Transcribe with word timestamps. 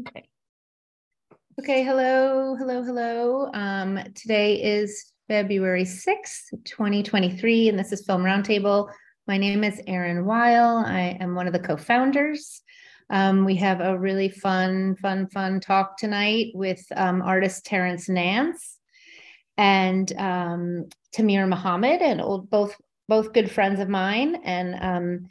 Okay. 0.00 0.28
Okay, 1.58 1.82
hello, 1.82 2.54
hello, 2.54 2.84
hello. 2.84 3.50
Um, 3.52 3.98
today 4.14 4.62
is 4.62 5.12
February 5.26 5.82
6th, 5.82 6.50
2023, 6.64 7.68
and 7.68 7.78
this 7.78 7.90
is 7.90 8.06
Film 8.06 8.22
Roundtable. 8.22 8.90
My 9.26 9.38
name 9.38 9.64
is 9.64 9.80
Erin 9.88 10.24
Weil. 10.24 10.84
I 10.86 11.16
am 11.20 11.34
one 11.34 11.48
of 11.48 11.52
the 11.52 11.58
co-founders. 11.58 12.60
Um, 13.10 13.44
we 13.44 13.56
have 13.56 13.80
a 13.80 13.98
really 13.98 14.28
fun, 14.28 14.94
fun, 14.96 15.26
fun 15.30 15.58
talk 15.58 15.96
tonight 15.96 16.52
with 16.54 16.84
um, 16.94 17.20
artist 17.22 17.64
Terrence 17.64 18.08
Nance 18.08 18.78
and 19.56 20.12
um, 20.16 20.88
Tamir 21.12 21.48
Muhammad, 21.48 22.02
and 22.02 22.20
old, 22.20 22.50
both 22.50 22.76
both 23.08 23.32
good 23.32 23.50
friends 23.50 23.80
of 23.80 23.88
mine. 23.88 24.36
And 24.44 24.76
um, 24.80 25.28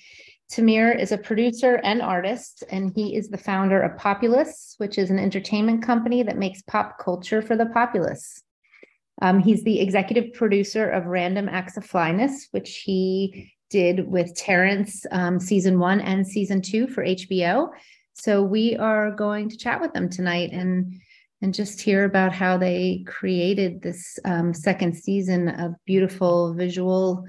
Tamir 0.51 0.97
is 0.97 1.11
a 1.11 1.17
producer 1.17 1.81
and 1.83 2.01
artist, 2.01 2.63
and 2.69 2.91
he 2.95 3.15
is 3.15 3.27
the 3.27 3.37
founder 3.37 3.81
of 3.81 3.97
Populace, 3.97 4.75
which 4.77 4.97
is 4.97 5.09
an 5.09 5.19
entertainment 5.19 5.83
company 5.83 6.23
that 6.23 6.37
makes 6.37 6.61
pop 6.61 6.99
culture 6.99 7.41
for 7.41 7.57
the 7.57 7.65
populace. 7.65 8.41
Um, 9.21 9.39
he's 9.39 9.63
the 9.63 9.79
executive 9.79 10.33
producer 10.33 10.89
of 10.89 11.05
Random 11.05 11.49
Acts 11.49 11.75
of 11.75 11.85
Flyness, 11.85 12.47
which 12.51 12.81
he 12.85 13.51
did 13.69 14.07
with 14.07 14.35
Terrence 14.35 15.05
um, 15.11 15.39
season 15.39 15.79
one 15.79 15.99
and 15.99 16.25
season 16.25 16.61
two 16.61 16.87
for 16.87 17.03
HBO. 17.03 17.69
So 18.13 18.41
we 18.41 18.77
are 18.77 19.11
going 19.11 19.49
to 19.49 19.57
chat 19.57 19.81
with 19.81 19.93
them 19.93 20.09
tonight 20.09 20.51
and 20.51 20.93
and 21.41 21.53
just 21.53 21.79
hear 21.79 22.03
about 22.03 22.33
how 22.33 22.57
they 22.57 23.03
created 23.05 23.79
this 23.81 24.17
um, 24.25 24.55
second 24.55 24.95
season 24.95 25.49
of 25.49 25.75
beautiful 25.85 26.55
visual 26.55 27.25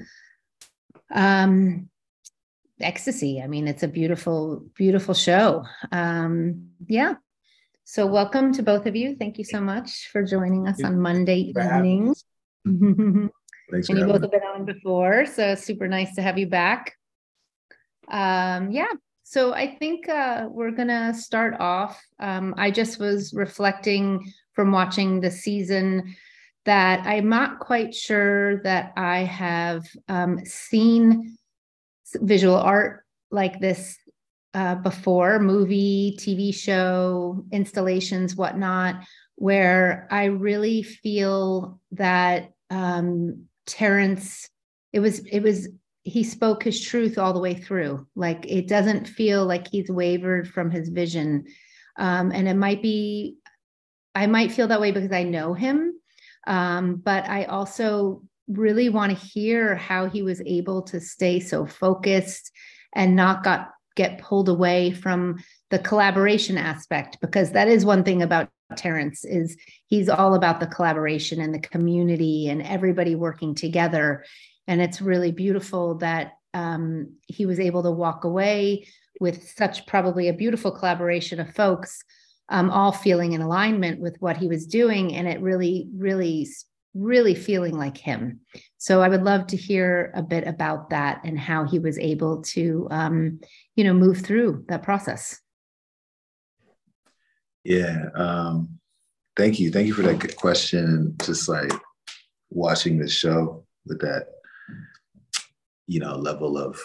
um, 1.15 1.91
ecstasy. 2.81 3.41
I 3.43 3.47
mean, 3.47 3.67
it's 3.69 3.83
a 3.83 3.89
beautiful, 3.89 4.65
beautiful 4.75 5.15
show. 5.15 5.65
Um, 5.93 6.71
yeah. 6.87 7.15
So 7.85 8.07
welcome 8.07 8.53
to 8.53 8.63
both 8.63 8.87
of 8.87 8.95
you. 8.95 9.17
Thank 9.17 9.39
you 9.39 9.45
so 9.45 9.61
much 9.61 10.09
for 10.13 10.23
joining 10.23 10.69
us 10.69 10.83
on 10.85 11.01
Monday 11.01 11.39
evening. 11.41 12.15
Thanks 13.71 13.89
and 13.89 13.99
you 13.99 14.07
both 14.07 14.23
have 14.23 14.31
been 14.31 14.43
on 14.43 14.65
before, 14.65 15.27
so 15.27 15.55
super 15.55 15.89
nice 15.89 16.15
to 16.15 16.23
have 16.23 16.39
you 16.39 16.47
back. 16.47 16.97
Um, 18.09 18.71
yeah. 18.71 18.93
So 19.23 19.53
I 19.55 19.77
think 19.77 20.09
uh, 20.09 20.49
we're 20.51 20.71
gonna 20.71 21.15
start 21.15 21.61
off. 21.61 22.03
Um, 22.19 22.55
I 22.57 22.71
just 22.71 22.99
was 22.99 23.35
reflecting 23.35 24.33
from 24.53 24.73
watching 24.73 25.21
the 25.21 25.31
season 25.31 26.15
that 26.65 27.07
I'm 27.07 27.31
not 27.31 27.59
quite 27.59 27.95
sure 27.95 28.63
that 28.65 28.93
I 28.97 29.21
have 29.21 29.87
um, 30.09 30.45
seen 30.45 31.38
visual 32.21 32.57
art 32.57 33.05
like 33.31 33.61
this 33.61 33.97
uh, 34.55 34.77
before 34.77 35.39
movie, 35.39 36.17
TV 36.19 36.55
show, 36.55 37.45
installations, 37.53 38.35
whatnot, 38.35 38.97
where 39.37 40.09
I 40.11 40.25
really 40.25 40.83
feel 40.83 41.81
that 41.93 42.51
um, 42.71 43.45
Terrence, 43.67 44.49
it 44.93 45.01
was, 45.01 45.21
it 45.21 45.41
was, 45.43 45.69
he 46.03 46.25
spoke 46.25 46.63
his 46.65 46.81
truth 46.81 47.19
all 47.19 47.35
the 47.35 47.41
way 47.41 47.55
through. 47.55 48.07
Like 48.17 48.47
it 48.47 48.67
doesn't 48.67 49.07
feel 49.07 49.45
like 49.45 49.69
he's 49.69 49.91
wavered 49.91 50.49
from 50.49 50.71
his 50.71 50.89
vision. 50.89 51.45
Um, 51.99 52.33
and 52.33 52.49
it 52.49 52.57
might 52.57 52.83
be, 52.83 53.37
I 54.15 54.27
might 54.27 54.53
feel 54.53 54.69
that 54.69 54.81
way 54.81 54.91
because 54.91 55.13
I 55.13 55.25
know 55.25 55.53
him. 55.53 55.95
Um, 56.47 56.97
but 56.97 57.29
I 57.29 57.45
also 57.45 58.23
really 58.49 58.89
want 58.89 59.17
to 59.17 59.27
hear 59.27 59.75
how 59.77 60.09
he 60.09 60.23
was 60.23 60.41
able 60.47 60.83
to 60.83 61.01
stay 61.01 61.41
so 61.41 61.67
focused 61.67 62.51
and 62.95 63.15
not 63.15 63.45
got 63.45 63.71
get 63.95 64.19
pulled 64.19 64.49
away 64.49 64.93
from 64.93 65.43
the 65.71 65.79
collaboration 65.79 66.57
aspect 66.57 67.19
because 67.21 67.51
that 67.51 67.67
is 67.67 67.85
one 67.85 68.05
thing 68.05 68.23
about 68.23 68.49
Terrence 68.77 69.25
is 69.25 69.57
he's 69.87 70.09
all 70.09 70.35
about 70.35 70.61
the 70.61 70.67
collaboration 70.67 71.41
and 71.41 71.53
the 71.53 71.59
community 71.59 72.49
and 72.49 72.63
everybody 72.63 73.15
working 73.15 73.55
together. 73.55 74.25
And 74.67 74.81
it's 74.81 75.01
really 75.01 75.33
beautiful 75.33 75.97
that 75.97 76.35
um, 76.55 77.15
he 77.27 77.45
was 77.47 77.59
able 77.59 77.83
to 77.83 77.91
walk 77.91 78.25
away 78.25 78.87
with 79.21 79.51
such 79.57 79.87
probably 79.87 80.29
a 80.29 80.33
beautiful 80.35 80.71
collaboration 80.71 81.41
of 81.41 81.55
folks 81.55 82.03
um, 82.51 82.71
all 82.71 82.93
feeling 82.93 83.33
in 83.33 83.43
alignment 83.43 84.01
with 84.01 84.17
what 84.21 84.37
he 84.37 84.49
was 84.49 84.67
doing. 84.67 85.15
And 85.15 85.27
it 85.27 85.41
really 85.41 85.89
really 85.97 86.47
really 86.99 87.35
feeling 87.35 87.77
like 87.77 87.97
him. 87.97 88.41
So 88.79 89.01
I 89.01 89.09
would 89.09 89.23
love 89.23 89.47
to 89.49 89.57
hear 89.57 90.13
a 90.15 90.23
bit 90.23 90.47
about 90.47 90.91
that 90.91 91.21
and 91.25 91.39
how 91.39 91.65
he 91.65 91.79
was 91.79 91.99
able 91.99 92.43
to, 92.43 92.89
um, 92.91 93.41
you 93.77 93.85
know, 93.85 93.95
move 93.95 94.21
through 94.21 94.65
that 94.69 94.83
process. 94.83 95.41
Yeah. 97.65 98.07
Um, 98.15 98.79
thank 99.37 99.61
you. 99.61 99.71
Thank 99.71 99.87
you 99.87 99.95
for 99.95 100.03
that 100.03 100.37
question. 100.37 101.15
Just 101.23 101.49
like 101.49 101.73
watching 102.51 102.99
the 102.99 103.09
show 103.09 103.65
with 103.87 104.01
that, 104.01 104.29
you 105.87 106.01
know, 106.01 106.17
level 106.17 106.59
of 106.59 106.81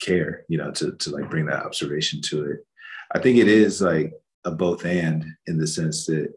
care, 0.00 0.44
you 0.48 0.58
know, 0.58 0.70
to, 0.72 0.92
to 0.92 1.10
like 1.10 1.30
bring 1.30 1.46
that 1.46 1.64
observation 1.64 2.20
to 2.22 2.44
it. 2.50 2.66
I 3.14 3.18
think 3.18 3.38
it 3.38 3.48
is 3.48 3.80
like 3.80 4.12
a 4.44 4.50
both 4.50 4.84
and 4.84 5.24
in 5.46 5.58
the 5.58 5.66
sense 5.66 6.06
that 6.06 6.32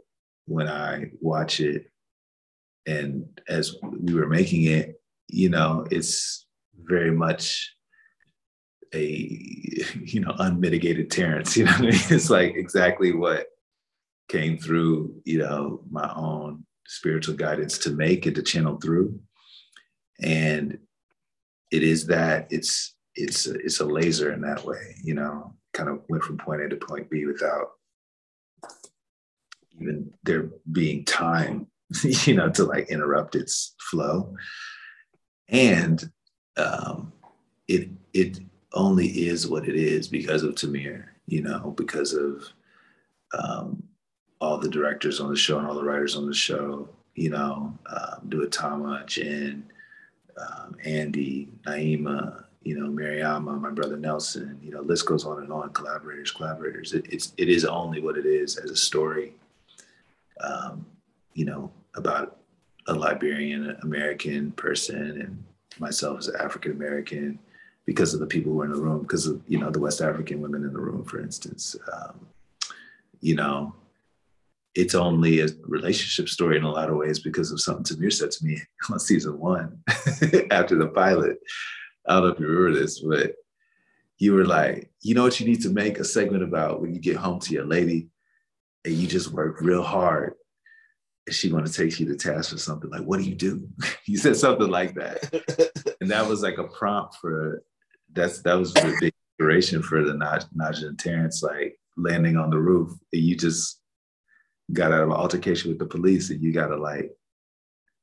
when 0.45 0.67
I 0.67 1.11
watch 1.19 1.59
it, 1.59 1.91
and 2.87 3.27
as 3.49 3.75
we 3.81 4.13
were 4.13 4.27
making 4.27 4.63
it, 4.63 5.01
you 5.27 5.49
know, 5.49 5.85
it's 5.91 6.47
very 6.83 7.11
much 7.11 7.75
a 8.95 9.05
you 10.05 10.21
know 10.21 10.33
unmitigated 10.39 11.11
Terrence. 11.11 11.55
You 11.57 11.65
know, 11.65 11.71
I 11.71 11.81
mean? 11.81 11.91
it's 12.09 12.29
like 12.29 12.55
exactly 12.55 13.11
what 13.11 13.47
came 14.29 14.57
through. 14.57 15.21
You 15.25 15.39
know, 15.39 15.81
my 15.91 16.11
own 16.15 16.65
spiritual 16.87 17.35
guidance 17.35 17.77
to 17.79 17.91
make 17.91 18.25
and 18.25 18.35
to 18.35 18.41
channel 18.41 18.77
through, 18.77 19.19
and 20.21 20.79
it 21.71 21.83
is 21.83 22.07
that 22.07 22.47
it's 22.49 22.95
it's 23.15 23.45
it's 23.47 23.81
a 23.81 23.85
laser 23.85 24.31
in 24.31 24.41
that 24.41 24.63
way. 24.63 24.95
You 25.03 25.15
know, 25.15 25.55
kind 25.73 25.89
of 25.89 26.01
went 26.07 26.23
from 26.23 26.37
point 26.37 26.61
A 26.61 26.69
to 26.69 26.77
point 26.77 27.09
B 27.09 27.25
without 27.25 27.71
even 29.79 30.11
there 30.23 30.49
being 30.71 31.05
time 31.05 31.67
you 32.03 32.35
know, 32.35 32.49
to 32.49 32.63
like 32.63 32.89
interrupt 32.89 33.35
its 33.35 33.75
flow. 33.89 34.35
And 35.49 36.09
um, 36.57 37.13
it 37.67 37.89
it 38.13 38.39
only 38.73 39.07
is 39.07 39.47
what 39.47 39.67
it 39.67 39.75
is 39.75 40.07
because 40.07 40.43
of 40.43 40.55
Tamir, 40.55 41.05
you 41.27 41.41
know, 41.41 41.73
because 41.77 42.13
of 42.13 42.43
um, 43.37 43.83
all 44.39 44.57
the 44.57 44.69
directors 44.69 45.19
on 45.19 45.29
the 45.29 45.35
show 45.35 45.57
and 45.57 45.67
all 45.67 45.75
the 45.75 45.83
writers 45.83 46.15
on 46.15 46.25
the 46.25 46.33
show, 46.33 46.87
you 47.15 47.29
know, 47.29 47.77
um, 47.89 48.27
Duatama, 48.29 49.05
Jen, 49.05 49.65
um, 50.37 50.75
Andy, 50.83 51.49
Naima, 51.65 52.43
you 52.63 52.77
know, 52.79 52.87
Mariama, 52.87 53.59
my 53.59 53.71
brother 53.71 53.97
Nelson, 53.97 54.59
you 54.61 54.71
know, 54.71 54.81
list 54.81 55.05
goes 55.05 55.25
on 55.25 55.41
and 55.41 55.51
on, 55.51 55.71
collaborators, 55.71 56.31
collaborators. 56.31 56.93
It, 56.93 57.05
it's, 57.09 57.33
it 57.37 57.49
is 57.49 57.65
only 57.65 58.01
what 58.01 58.17
it 58.17 58.25
is 58.25 58.57
as 58.57 58.69
a 58.69 58.75
story. 58.75 59.33
Um, 60.41 60.85
you 61.37 61.45
know, 61.45 61.71
about 61.95 62.39
a 62.87 62.93
Liberian 62.93 63.77
American 63.83 64.51
person 64.53 65.21
and 65.21 65.43
myself 65.79 66.17
as 66.17 66.29
African 66.29 66.71
American 66.71 67.37
because 67.85 68.15
of 68.15 68.19
the 68.19 68.25
people 68.25 68.51
who 68.51 68.57
were 68.57 68.65
in 68.65 68.73
the 68.73 68.81
room, 68.81 69.03
because 69.03 69.27
of 69.27 69.39
you 69.47 69.59
know 69.59 69.69
the 69.69 69.79
West 69.79 70.01
African 70.01 70.41
women 70.41 70.63
in 70.63 70.73
the 70.73 70.79
room, 70.79 71.05
for 71.05 71.21
instance. 71.21 71.75
Um, 71.93 72.25
you 73.21 73.35
know, 73.35 73.75
it's 74.73 74.95
only 74.95 75.41
a 75.41 75.47
relationship 75.61 76.27
story 76.27 76.57
in 76.57 76.63
a 76.63 76.71
lot 76.71 76.89
of 76.89 76.97
ways 76.97 77.19
because 77.19 77.51
of 77.51 77.61
something 77.61 77.85
Tamir 77.85 78.11
said 78.11 78.31
to 78.31 78.43
me 78.43 78.59
on 78.89 78.99
season 78.99 79.39
one 79.39 79.77
after 80.49 80.75
the 80.75 80.91
pilot. 80.93 81.37
I 82.07 82.15
don't 82.15 82.23
know 82.23 82.29
if 82.29 82.39
you 82.39 82.47
remember 82.47 82.79
this, 82.79 82.99
but 83.01 83.35
you 84.17 84.33
were 84.33 84.45
like, 84.45 84.89
you 85.01 85.13
know 85.13 85.21
what 85.21 85.39
you 85.39 85.45
need 85.45 85.61
to 85.61 85.69
make 85.69 85.99
a 85.99 86.03
segment 86.03 86.41
about 86.41 86.81
when 86.81 86.95
you 86.95 86.99
get 86.99 87.17
home 87.17 87.39
to 87.41 87.53
your 87.53 87.65
lady 87.65 88.07
and 88.85 88.95
you 88.95 89.05
just 89.05 89.31
work 89.31 89.61
real 89.61 89.83
hard 89.83 90.33
she 91.35 91.49
going 91.49 91.65
to 91.65 91.71
take 91.71 91.99
you 91.99 92.05
to 92.07 92.15
task 92.15 92.51
for 92.51 92.57
something 92.57 92.89
like 92.89 93.03
what 93.03 93.19
do 93.19 93.29
you 93.29 93.35
do? 93.35 93.67
You 94.05 94.17
said 94.17 94.37
something 94.37 94.69
like 94.69 94.95
that. 94.95 95.93
And 96.01 96.11
that 96.11 96.27
was 96.27 96.41
like 96.41 96.57
a 96.57 96.63
prompt 96.63 97.15
for 97.15 97.63
that's 98.13 98.41
that 98.43 98.53
was 98.53 98.73
the 98.73 98.95
big 99.01 99.13
inspiration 99.33 99.81
for 99.81 100.03
the 100.03 100.13
Naj- 100.13 100.53
Naja 100.55 100.87
and 100.87 100.97
Terrence 100.97 101.43
like 101.43 101.77
landing 101.97 102.37
on 102.37 102.49
the 102.49 102.59
roof. 102.59 102.91
And 103.11 103.21
you 103.23 103.35
just 103.35 103.81
got 104.71 104.91
out 104.91 105.01
of 105.01 105.09
an 105.09 105.15
altercation 105.15 105.69
with 105.69 105.79
the 105.79 105.85
police 105.85 106.29
and 106.29 106.41
you 106.41 106.53
got 106.53 106.67
to 106.67 106.77
like 106.77 107.11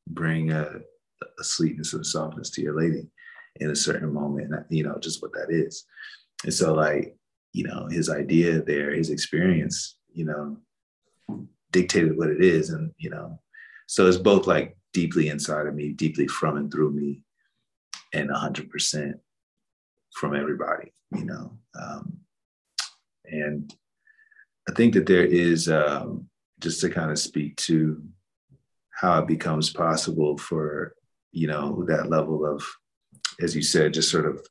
bring 0.09 0.51
a, 0.51 0.67
a 1.39 1.45
sweetness 1.45 1.95
and 1.95 2.05
softness 2.05 2.51
to 2.51 2.63
your 2.63 2.77
lady 2.77 3.07
in 3.61 3.71
a 3.71 3.77
certain 3.77 4.13
moment 4.13 4.53
you 4.69 4.83
know 4.83 4.99
just 5.01 5.23
what 5.23 5.33
that 5.33 5.47
is. 5.51 5.87
And 6.45 6.53
so 6.53 6.75
like 6.75 7.17
you 7.53 7.65
know 7.65 7.87
his 7.87 8.11
idea 8.11 8.61
there 8.61 8.93
his 8.93 9.11
experience 9.11 9.97
you 10.13 10.25
know 10.27 10.59
dictated 11.75 12.17
what 12.17 12.31
it 12.31 12.43
is 12.43 12.71
and 12.71 12.91
you 12.97 13.11
know 13.11 13.39
so 13.87 14.07
it's 14.07 14.17
both 14.17 14.47
like 14.47 14.77
deeply 14.93 15.29
inside 15.29 15.67
of 15.67 15.75
me 15.75 15.91
deeply 15.93 16.27
from 16.27 16.57
and 16.57 16.73
through 16.73 16.91
me 16.91 17.21
and 18.15 18.31
100% 18.31 19.13
from 20.15 20.35
everybody 20.35 20.93
you 21.13 21.25
know 21.25 21.59
um, 21.79 22.19
and 23.27 23.75
I 24.69 24.73
think 24.73 24.95
that 24.95 25.07
there 25.07 25.25
is 25.25 25.69
um, 25.69 26.29
just 26.61 26.81
to 26.81 26.89
kind 26.89 27.11
of 27.11 27.19
speak 27.19 27.57
to 27.57 28.03
how 28.91 29.21
it 29.21 29.27
becomes 29.27 29.71
possible 29.71 30.39
for 30.39 30.95
you 31.33 31.47
know 31.47 31.85
that 31.87 32.09
level 32.09 32.47
of, 32.47 32.65
as 33.41 33.55
you 33.55 33.63
said, 33.63 33.95
just 33.95 34.11
sort 34.11 34.27
of 34.27 34.47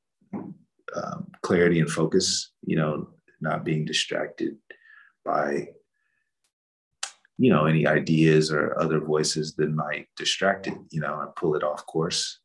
um, 0.95 1.27
clarity 1.41 1.79
and 1.79 1.89
focus. 1.89 2.51
You 2.65 2.75
know, 2.75 3.09
not 3.41 3.65
being 3.65 3.85
distracted 3.85 4.57
by 5.25 5.69
you 7.37 7.49
know 7.49 7.65
any 7.65 7.87
ideas 7.87 8.51
or 8.51 8.79
other 8.79 8.99
voices 8.99 9.55
that 9.55 9.71
might 9.71 10.07
distract 10.15 10.67
it 10.67 10.77
you 10.91 11.01
know 11.01 11.21
and 11.21 11.35
pull 11.35 11.55
it 11.55 11.63
off 11.63 11.85
course. 11.85 12.39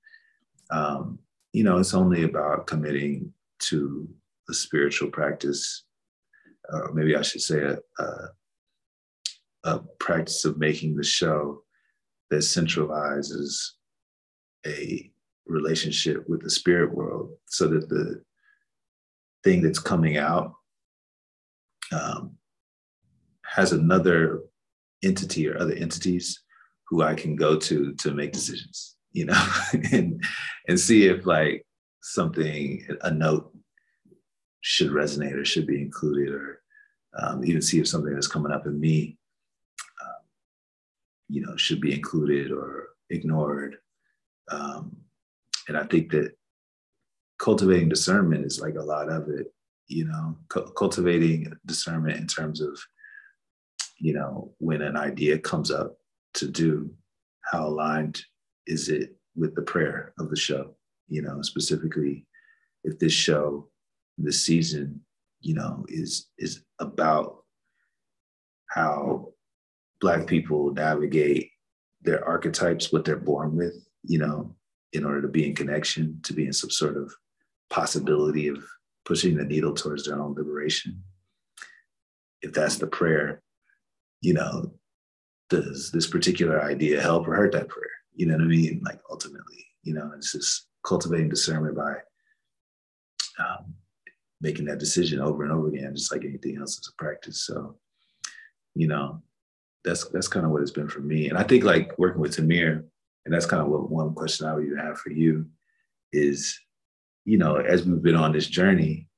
Um, 0.70 1.19
you 1.52 1.64
know 1.64 1.79
it's 1.79 1.94
only 1.94 2.25
about 2.25 2.67
committing 2.67 3.32
to 3.61 4.08
a 4.49 4.55
spiritual 4.55 5.11
practice 5.11 5.85
or 6.70 6.93
maybe 6.93 7.17
i 7.17 7.23
should 7.23 7.40
say 7.40 7.62
a, 7.62 7.79
a, 8.02 8.29
a 9.64 9.79
practice 9.99 10.44
of 10.44 10.58
making 10.58 10.94
the 10.94 11.05
show 11.05 11.62
that 12.31 12.38
centralizes 12.38 13.70
a 14.67 15.11
relationship 15.46 16.29
with 16.29 16.43
the 16.43 16.50
spirit 16.50 16.94
world 16.94 17.31
so 17.46 17.67
that 17.67 17.88
the 17.88 18.23
thing 19.43 19.62
that's 19.62 19.79
coming 19.79 20.19
out 20.19 20.52
um, 21.93 22.37
has 23.44 23.73
another 23.73 24.43
entity 25.02 25.48
or 25.48 25.58
other 25.58 25.74
entities 25.74 26.42
who 26.88 27.02
I 27.02 27.14
can 27.14 27.36
go 27.36 27.56
to 27.56 27.94
to 27.94 28.12
make 28.12 28.32
decisions, 28.32 28.96
you 29.12 29.26
know, 29.26 29.46
and 29.92 30.22
and 30.68 30.80
see 30.80 31.06
if 31.06 31.26
like 31.26 31.64
something 32.02 32.86
a 33.02 33.10
note 33.10 33.52
should 34.60 34.90
resonate 34.90 35.34
or 35.34 35.44
should 35.44 35.66
be 35.66 35.80
included, 35.80 36.32
or 36.32 36.62
um, 37.18 37.44
even 37.44 37.62
see 37.62 37.80
if 37.80 37.88
something 37.88 38.12
that's 38.12 38.26
coming 38.26 38.52
up 38.52 38.66
in 38.66 38.78
me, 38.78 39.18
um, 40.02 40.22
you 41.28 41.42
know, 41.42 41.56
should 41.56 41.80
be 41.80 41.94
included 41.94 42.50
or 42.50 42.88
ignored. 43.10 43.76
Um, 44.50 44.96
and 45.68 45.76
I 45.76 45.84
think 45.84 46.10
that 46.12 46.32
cultivating 47.38 47.88
discernment 47.88 48.44
is 48.44 48.60
like 48.60 48.74
a 48.76 48.82
lot 48.82 49.08
of 49.08 49.28
it, 49.28 49.52
you 49.86 50.06
know, 50.06 50.36
cu- 50.48 50.72
cultivating 50.72 51.52
discernment 51.66 52.16
in 52.18 52.26
terms 52.26 52.60
of 52.60 52.78
you 53.98 54.14
know, 54.14 54.52
when 54.58 54.82
an 54.82 54.96
idea 54.96 55.38
comes 55.38 55.70
up 55.70 55.98
to 56.34 56.48
do, 56.48 56.90
how 57.42 57.66
aligned 57.66 58.20
is 58.66 58.88
it 58.88 59.16
with 59.34 59.54
the 59.54 59.62
prayer 59.62 60.12
of 60.18 60.30
the 60.30 60.36
show? 60.36 60.74
You 61.08 61.22
know, 61.22 61.42
specifically, 61.42 62.26
if 62.84 62.98
this 62.98 63.12
show, 63.12 63.68
this 64.16 64.44
season, 64.44 65.00
you 65.40 65.54
know, 65.54 65.84
is 65.88 66.28
is 66.38 66.62
about 66.78 67.44
how 68.70 69.32
Black 70.00 70.26
people 70.26 70.72
navigate 70.72 71.50
their 72.02 72.24
archetypes, 72.24 72.92
what 72.92 73.04
they're 73.04 73.16
born 73.16 73.56
with, 73.56 73.74
you 74.04 74.18
know, 74.18 74.54
in 74.92 75.04
order 75.04 75.22
to 75.22 75.28
be 75.28 75.46
in 75.46 75.54
connection, 75.54 76.20
to 76.22 76.32
be 76.32 76.46
in 76.46 76.52
some 76.52 76.70
sort 76.70 76.96
of 76.96 77.12
possibility 77.70 78.48
of 78.48 78.62
pushing 79.04 79.36
the 79.36 79.44
needle 79.44 79.74
towards 79.74 80.04
their 80.04 80.20
own 80.20 80.34
liberation. 80.34 81.02
If 82.42 82.52
that's 82.52 82.76
the 82.76 82.86
prayer, 82.86 83.42
you 84.20 84.34
know, 84.34 84.72
does 85.50 85.90
this 85.92 86.06
particular 86.06 86.62
idea 86.62 87.00
help 87.00 87.26
or 87.26 87.34
hurt 87.34 87.52
that 87.52 87.68
prayer? 87.68 87.86
You 88.14 88.26
know 88.26 88.34
what 88.34 88.44
I 88.44 88.46
mean? 88.46 88.82
Like 88.84 89.00
ultimately, 89.10 89.66
you 89.82 89.94
know, 89.94 90.10
it's 90.16 90.32
just 90.32 90.66
cultivating 90.84 91.28
discernment 91.28 91.76
by 91.76 91.94
um, 93.38 93.74
making 94.40 94.64
that 94.66 94.78
decision 94.78 95.20
over 95.20 95.42
and 95.42 95.52
over 95.52 95.68
again, 95.68 95.94
just 95.94 96.12
like 96.12 96.24
anything 96.24 96.58
else 96.58 96.78
is 96.78 96.92
a 96.92 97.02
practice. 97.02 97.42
So, 97.44 97.76
you 98.74 98.88
know, 98.88 99.22
that's 99.84 100.08
that's 100.08 100.28
kind 100.28 100.44
of 100.44 100.52
what 100.52 100.62
it's 100.62 100.70
been 100.70 100.88
for 100.88 101.00
me. 101.00 101.28
And 101.28 101.38
I 101.38 101.42
think 101.42 101.64
like 101.64 101.98
working 101.98 102.20
with 102.20 102.36
Tamir, 102.36 102.84
and 103.24 103.34
that's 103.34 103.46
kind 103.46 103.62
of 103.62 103.68
what 103.68 103.90
one 103.90 104.14
question 104.14 104.46
I 104.46 104.54
would 104.54 104.64
even 104.64 104.78
have 104.78 104.98
for 104.98 105.10
you 105.10 105.46
is, 106.12 106.58
you 107.24 107.38
know, 107.38 107.56
as 107.56 107.84
we've 107.84 108.02
been 108.02 108.16
on 108.16 108.32
this 108.32 108.46
journey, 108.46 109.08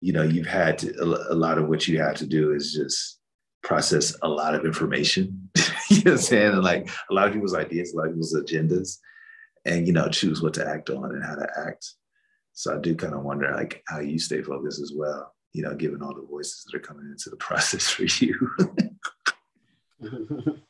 you 0.00 0.12
know, 0.12 0.22
you've 0.22 0.46
had 0.46 0.78
to 0.78 1.02
a, 1.02 1.34
lot 1.34 1.58
of 1.58 1.68
what 1.68 1.88
you 1.88 2.00
have 2.00 2.16
to 2.16 2.26
do 2.26 2.52
is 2.52 2.72
just 2.72 3.18
process 3.66 4.16
a 4.22 4.28
lot 4.28 4.54
of 4.54 4.64
information. 4.64 5.50
you 5.90 5.96
know 5.96 6.12
what 6.12 6.12
I'm 6.12 6.18
saying? 6.18 6.52
And 6.52 6.62
like 6.62 6.88
a 7.10 7.14
lot 7.14 7.26
of 7.26 7.34
people's 7.34 7.54
ideas, 7.54 7.92
a 7.92 7.96
lot 7.96 8.06
of 8.06 8.12
people's 8.12 8.34
agendas, 8.34 8.98
and 9.64 9.86
you 9.86 9.92
know, 9.92 10.08
choose 10.08 10.40
what 10.40 10.54
to 10.54 10.66
act 10.66 10.88
on 10.88 11.10
and 11.10 11.24
how 11.24 11.34
to 11.34 11.48
act. 11.66 11.94
So 12.52 12.74
I 12.74 12.78
do 12.78 12.94
kind 12.94 13.12
of 13.12 13.22
wonder 13.22 13.52
like 13.54 13.82
how 13.88 13.98
you 13.98 14.18
stay 14.18 14.40
focused 14.40 14.80
as 14.80 14.92
well, 14.94 15.34
you 15.52 15.62
know, 15.62 15.74
given 15.74 16.00
all 16.00 16.14
the 16.14 16.22
voices 16.22 16.64
that 16.64 16.76
are 16.76 16.80
coming 16.80 17.06
into 17.10 17.28
the 17.28 17.36
process 17.48 17.88
for 17.88 18.04
you. 18.04 18.50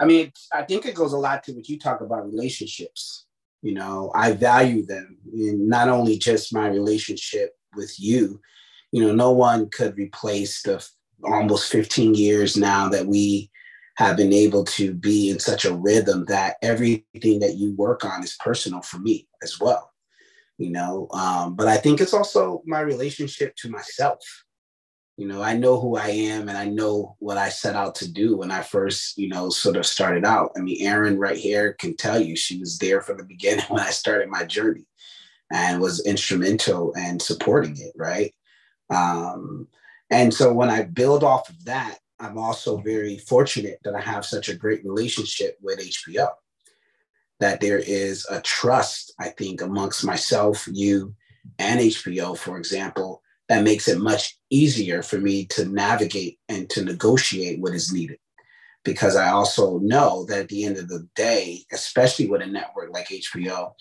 I 0.00 0.04
mean, 0.04 0.32
I 0.54 0.62
think 0.62 0.86
it 0.86 0.94
goes 0.94 1.12
a 1.12 1.18
lot 1.18 1.42
to 1.44 1.52
what 1.52 1.68
you 1.68 1.78
talk 1.78 2.00
about 2.00 2.26
relationships. 2.26 3.26
You 3.60 3.74
know, 3.74 4.12
I 4.14 4.32
value 4.32 4.86
them 4.86 5.18
in 5.34 5.68
not 5.68 5.88
only 5.88 6.16
just 6.16 6.54
my 6.54 6.68
relationship 6.68 7.50
with 7.74 7.98
you, 7.98 8.40
you 8.92 9.04
know, 9.04 9.12
no 9.12 9.32
one 9.32 9.68
could 9.68 9.98
replace 9.98 10.62
the 10.62 10.88
almost 11.24 11.72
15 11.72 12.14
years 12.14 12.56
now 12.56 12.88
that 12.88 13.06
we 13.06 13.50
have 13.96 14.16
been 14.16 14.32
able 14.32 14.64
to 14.64 14.94
be 14.94 15.30
in 15.30 15.40
such 15.40 15.64
a 15.64 15.74
rhythm 15.74 16.24
that 16.26 16.56
everything 16.62 17.40
that 17.40 17.56
you 17.56 17.74
work 17.74 18.04
on 18.04 18.22
is 18.22 18.36
personal 18.40 18.80
for 18.80 18.98
me 18.98 19.26
as 19.42 19.58
well 19.60 19.90
you 20.58 20.70
know? 20.70 21.08
Um, 21.12 21.54
but 21.54 21.68
i 21.68 21.76
think 21.76 22.00
it's 22.00 22.12
also 22.12 22.62
my 22.66 22.80
relationship 22.80 23.56
to 23.56 23.70
myself. 23.70 24.18
You 25.16 25.26
know 25.26 25.42
i 25.42 25.56
know 25.56 25.80
who 25.80 25.96
i 25.96 26.08
am 26.10 26.48
and 26.48 26.56
i 26.56 26.66
know 26.66 27.16
what 27.18 27.38
i 27.38 27.48
set 27.48 27.74
out 27.74 27.96
to 27.96 28.12
do 28.12 28.36
when 28.36 28.52
i 28.52 28.62
first 28.62 29.18
you 29.18 29.28
know 29.28 29.50
sort 29.50 29.76
of 29.76 29.84
started 29.84 30.24
out. 30.24 30.52
I 30.56 30.60
mean 30.60 30.86
erin 30.86 31.18
right 31.18 31.36
here 31.36 31.72
can 31.72 31.96
tell 31.96 32.20
you 32.20 32.36
she 32.36 32.60
was 32.60 32.78
there 32.78 33.00
from 33.00 33.16
the 33.16 33.24
beginning 33.24 33.64
when 33.68 33.82
i 33.82 33.90
started 33.90 34.28
my 34.28 34.44
journey 34.44 34.86
and 35.52 35.80
was 35.80 36.06
instrumental 36.06 36.92
in 36.92 37.18
supporting 37.18 37.76
it 37.78 37.92
right? 37.96 38.32
Um, 38.90 39.66
and 40.10 40.32
so 40.32 40.52
when 40.52 40.70
I 40.70 40.82
build 40.82 41.22
off 41.22 41.48
of 41.48 41.64
that, 41.64 41.98
I'm 42.20 42.38
also 42.38 42.78
very 42.78 43.18
fortunate 43.18 43.78
that 43.84 43.94
I 43.94 44.00
have 44.00 44.24
such 44.24 44.48
a 44.48 44.56
great 44.56 44.84
relationship 44.84 45.56
with 45.62 45.78
HBO. 45.78 46.30
That 47.40 47.60
there 47.60 47.78
is 47.78 48.26
a 48.28 48.40
trust, 48.40 49.14
I 49.20 49.28
think, 49.28 49.62
amongst 49.62 50.04
myself, 50.04 50.66
you, 50.72 51.14
and 51.58 51.80
HBO, 51.80 52.36
for 52.36 52.58
example, 52.58 53.22
that 53.48 53.62
makes 53.62 53.86
it 53.88 53.98
much 53.98 54.36
easier 54.50 55.02
for 55.02 55.18
me 55.18 55.46
to 55.46 55.66
navigate 55.66 56.38
and 56.48 56.68
to 56.70 56.84
negotiate 56.84 57.60
what 57.60 57.74
is 57.74 57.92
needed. 57.92 58.18
Because 58.84 59.16
I 59.16 59.30
also 59.30 59.78
know 59.78 60.24
that 60.26 60.40
at 60.40 60.48
the 60.48 60.64
end 60.64 60.78
of 60.78 60.88
the 60.88 61.06
day, 61.14 61.62
especially 61.72 62.28
with 62.28 62.42
a 62.42 62.46
network 62.46 62.92
like 62.92 63.08
HBO, 63.08 63.72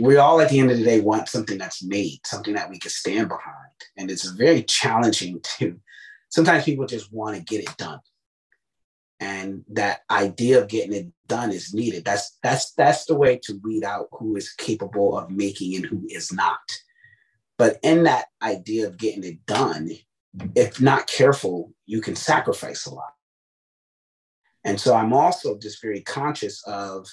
we 0.00 0.16
all 0.16 0.40
at 0.40 0.48
the 0.48 0.58
end 0.58 0.70
of 0.70 0.78
the 0.78 0.84
day 0.84 1.00
want 1.00 1.28
something 1.28 1.58
that's 1.58 1.82
made, 1.82 2.20
something 2.24 2.54
that 2.54 2.70
we 2.70 2.78
can 2.78 2.90
stand 2.90 3.28
behind. 3.28 3.56
And 3.96 4.10
it's 4.10 4.30
very 4.30 4.62
challenging 4.62 5.40
to 5.58 5.78
sometimes 6.30 6.64
people 6.64 6.86
just 6.86 7.12
want 7.12 7.36
to 7.36 7.42
get 7.42 7.62
it 7.62 7.76
done. 7.76 8.00
And 9.20 9.64
that 9.72 10.00
idea 10.10 10.60
of 10.60 10.68
getting 10.68 10.92
it 10.92 11.06
done 11.28 11.52
is 11.52 11.72
needed. 11.72 12.04
That's 12.04 12.38
that's 12.42 12.72
that's 12.72 13.04
the 13.04 13.14
way 13.14 13.38
to 13.44 13.60
weed 13.62 13.84
out 13.84 14.08
who 14.10 14.34
is 14.34 14.52
capable 14.52 15.16
of 15.16 15.30
making 15.30 15.76
and 15.76 15.86
who 15.86 16.04
is 16.08 16.32
not. 16.32 16.58
But 17.56 17.78
in 17.84 18.02
that 18.04 18.26
idea 18.42 18.88
of 18.88 18.98
getting 18.98 19.22
it 19.22 19.46
done, 19.46 19.90
if 20.56 20.80
not 20.80 21.06
careful, 21.06 21.72
you 21.86 22.00
can 22.00 22.16
sacrifice 22.16 22.86
a 22.86 22.94
lot. 22.94 23.12
And 24.64 24.80
so 24.80 24.94
I'm 24.94 25.12
also 25.12 25.56
just 25.56 25.80
very 25.80 26.00
conscious 26.00 26.62
of 26.66 27.06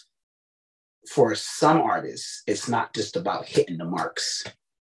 for 1.08 1.34
some 1.36 1.82
artists, 1.82 2.44
it's 2.48 2.68
not 2.68 2.94
just 2.94 3.16
about 3.16 3.46
hitting 3.46 3.78
the 3.78 3.86
marks. 3.86 4.44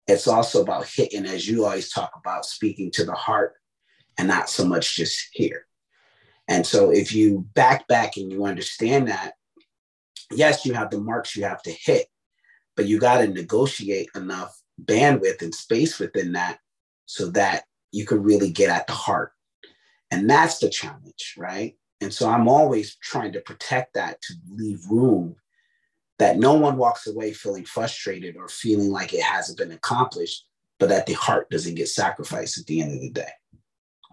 It's 0.07 0.29
also 0.29 0.63
about 0.63 0.87
hitting, 0.87 1.25
as 1.25 1.49
you 1.49 1.65
always 1.65 1.91
talk 1.91 2.13
about, 2.17 2.45
speaking 2.45 2.91
to 2.93 3.05
the 3.05 3.15
heart 3.15 3.55
and 4.19 4.29
not 4.29 4.51
so 4.51 4.65
much 4.65 4.97
just 4.97 5.29
here. 5.33 5.67
And 6.47 6.67
so 6.67 6.91
if 6.91 7.15
you 7.15 7.47
back 7.55 7.89
back 7.89 8.17
and 8.17 8.31
you 8.31 8.45
understand 8.45 9.09
that, 9.09 9.33
yes, 10.31 10.67
you 10.67 10.75
have 10.75 10.91
the 10.91 11.01
marks 11.01 11.35
you 11.35 11.45
have 11.45 11.63
to 11.63 11.73
hit, 11.73 12.07
but 12.77 12.87
you 12.87 12.99
got 12.99 13.19
to 13.19 13.29
negotiate 13.29 14.11
enough 14.15 14.55
bandwidth 14.83 15.41
and 15.41 15.55
space 15.55 15.99
within 15.99 16.33
that 16.33 16.59
so 17.07 17.31
that 17.31 17.65
you 17.93 18.05
can 18.05 18.23
really 18.23 18.51
get 18.51 18.69
at 18.69 18.87
the 18.87 18.93
heart. 18.93 19.33
And 20.11 20.29
that's 20.29 20.59
the 20.59 20.69
challenge, 20.69 21.35
right? 21.39 21.77
And 22.01 22.13
so 22.13 22.29
I'm 22.29 22.47
always 22.47 22.97
trying 22.97 23.33
to 23.33 23.41
protect 23.41 23.95
that 23.95 24.21
to 24.23 24.35
leave 24.51 24.85
room 24.91 25.37
that 26.19 26.39
no 26.39 26.55
one 26.55 26.77
walks 26.77 27.07
away 27.07 27.33
feeling 27.33 27.65
frustrated 27.65 28.37
or 28.37 28.49
feeling 28.49 28.91
like 28.91 29.13
it 29.13 29.23
hasn't 29.23 29.59
been 29.59 29.73
accomplished, 29.73 30.47
but 30.79 30.89
that 30.89 31.07
the 31.07 31.15
heart 31.15 31.51
doesn't 31.51 31.75
get 31.75 31.89
sacrificed 31.89 32.59
at 32.59 32.67
the 32.67 32.81
end 32.81 32.95
of 32.95 33.01
the 33.01 33.11
day. 33.11 33.33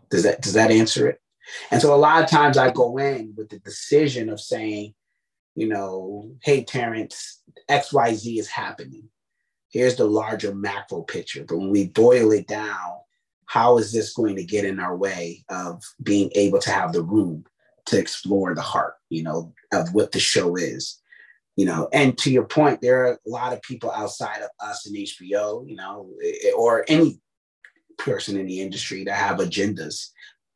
Does 0.09 0.23
that 0.23 0.41
does 0.41 0.53
that 0.53 0.71
answer 0.71 1.07
it? 1.07 1.21
And 1.69 1.81
so 1.81 1.93
a 1.93 1.97
lot 1.97 2.23
of 2.23 2.29
times 2.29 2.57
I 2.57 2.71
go 2.71 2.97
in 2.97 3.33
with 3.35 3.49
the 3.49 3.59
decision 3.59 4.29
of 4.29 4.39
saying, 4.39 4.93
you 5.55 5.67
know, 5.67 6.31
hey 6.43 6.63
Terrence, 6.63 7.41
XYZ 7.69 8.39
is 8.39 8.47
happening. 8.47 9.09
Here's 9.69 9.95
the 9.95 10.05
larger 10.05 10.53
macro 10.53 11.01
picture. 11.03 11.45
But 11.47 11.57
when 11.57 11.69
we 11.69 11.87
boil 11.87 12.31
it 12.31 12.47
down, 12.47 12.97
how 13.45 13.77
is 13.77 13.91
this 13.91 14.13
going 14.13 14.35
to 14.35 14.43
get 14.43 14.65
in 14.65 14.79
our 14.79 14.95
way 14.95 15.43
of 15.49 15.83
being 16.03 16.29
able 16.35 16.59
to 16.59 16.71
have 16.71 16.93
the 16.93 17.03
room 17.03 17.45
to 17.85 17.99
explore 17.99 18.53
the 18.53 18.61
heart, 18.61 18.95
you 19.09 19.23
know, 19.23 19.53
of 19.73 19.93
what 19.93 20.11
the 20.11 20.19
show 20.19 20.55
is? 20.55 21.00
You 21.57 21.65
know, 21.65 21.89
and 21.91 22.17
to 22.19 22.31
your 22.31 22.45
point, 22.45 22.81
there 22.81 23.05
are 23.05 23.13
a 23.13 23.17
lot 23.25 23.53
of 23.53 23.61
people 23.61 23.91
outside 23.91 24.41
of 24.41 24.49
us 24.59 24.87
in 24.87 24.93
HBO, 24.93 25.67
you 25.67 25.75
know, 25.75 26.09
or 26.57 26.85
any 26.87 27.19
person 27.97 28.37
in 28.37 28.47
the 28.47 28.61
industry 28.61 29.03
that 29.03 29.15
have 29.15 29.37
agendas, 29.37 30.07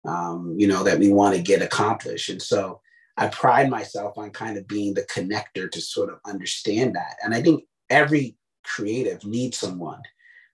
um, 0.07 0.55
you 0.57 0.67
know, 0.67 0.83
that 0.83 0.99
we 0.99 1.11
want 1.11 1.35
to 1.35 1.41
get 1.41 1.61
accomplished. 1.61 2.29
And 2.29 2.41
so 2.41 2.81
I 3.17 3.27
pride 3.27 3.69
myself 3.69 4.17
on 4.17 4.31
kind 4.31 4.57
of 4.57 4.67
being 4.67 4.93
the 4.93 5.03
connector 5.03 5.69
to 5.69 5.81
sort 5.81 6.09
of 6.09 6.19
understand 6.25 6.95
that. 6.95 7.15
And 7.23 7.33
I 7.33 7.41
think 7.41 7.63
every 7.89 8.37
creative 8.63 9.23
needs 9.25 9.57
someone 9.57 10.01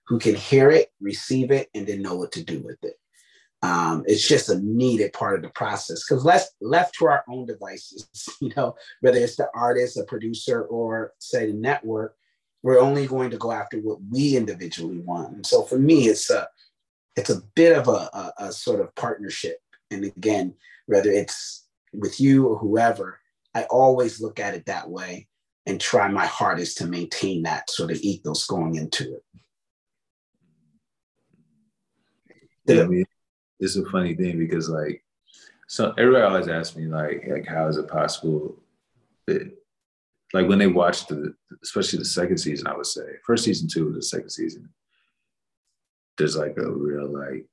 who 0.06 0.18
can 0.18 0.34
hear 0.34 0.70
it, 0.70 0.88
receive 1.00 1.50
it, 1.50 1.68
and 1.74 1.86
then 1.86 2.02
know 2.02 2.16
what 2.16 2.32
to 2.32 2.44
do 2.44 2.60
with 2.60 2.78
it. 2.82 2.94
Um, 3.62 4.02
it's 4.06 4.26
just 4.26 4.48
a 4.48 4.58
needed 4.58 5.12
part 5.12 5.36
of 5.36 5.42
the 5.42 5.50
process 5.50 6.04
because 6.04 6.24
left 6.24 6.50
left 6.60 6.96
to 6.98 7.06
our 7.06 7.24
own 7.28 7.46
devices, 7.46 8.08
you 8.40 8.52
know, 8.56 8.74
whether 9.00 9.18
it's 9.18 9.36
the 9.36 9.48
artist, 9.54 9.96
a 9.96 10.04
producer, 10.04 10.62
or 10.62 11.12
say 11.18 11.46
the 11.46 11.52
network, 11.52 12.16
we're 12.62 12.80
only 12.80 13.06
going 13.06 13.30
to 13.30 13.38
go 13.38 13.52
after 13.52 13.78
what 13.78 13.98
we 14.10 14.36
individually 14.36 14.98
want. 14.98 15.34
And 15.34 15.46
so 15.46 15.62
for 15.62 15.78
me, 15.78 16.06
it's 16.08 16.28
a 16.30 16.48
it's 17.14 17.30
a 17.30 17.42
bit 17.54 17.76
of 17.76 17.88
a, 17.88 18.08
a, 18.12 18.32
a 18.38 18.52
sort 18.52 18.80
of 18.80 18.94
partnership. 18.94 19.58
And 19.90 20.04
again, 20.04 20.54
whether 20.86 21.10
it's 21.10 21.66
with 21.92 22.20
you 22.20 22.48
or 22.48 22.58
whoever, 22.58 23.20
I 23.54 23.64
always 23.64 24.20
look 24.20 24.40
at 24.40 24.54
it 24.54 24.66
that 24.66 24.88
way 24.88 25.28
and 25.66 25.80
try 25.80 26.08
my 26.08 26.26
hardest 26.26 26.78
to 26.78 26.86
maintain 26.86 27.42
that 27.42 27.70
sort 27.70 27.90
of 27.90 27.98
ethos 27.98 28.46
going 28.46 28.76
into 28.76 29.14
it. 29.14 29.24
Yeah, 32.66 32.84
I 32.84 32.86
it's 33.62 33.76
a 33.76 33.84
funny 33.86 34.14
thing 34.14 34.38
because 34.38 34.68
like, 34.68 35.02
so 35.68 35.94
everybody 35.96 36.24
always 36.24 36.48
asks 36.48 36.76
me 36.76 36.86
like, 36.86 37.24
like 37.30 37.46
how 37.46 37.68
is 37.68 37.76
it 37.76 37.88
possible 37.88 38.56
that, 39.26 39.50
like 40.34 40.48
when 40.48 40.58
they 40.58 40.66
watched 40.66 41.08
the, 41.08 41.34
especially 41.62 42.00
the 42.00 42.04
second 42.04 42.38
season, 42.38 42.66
I 42.66 42.76
would 42.76 42.86
say 42.86 43.02
first 43.24 43.44
season 43.44 43.68
two, 43.68 43.92
the 43.92 44.02
second 44.02 44.30
season, 44.30 44.68
there's 46.18 46.36
like 46.36 46.56
a 46.58 46.70
real 46.70 47.06
like, 47.06 47.46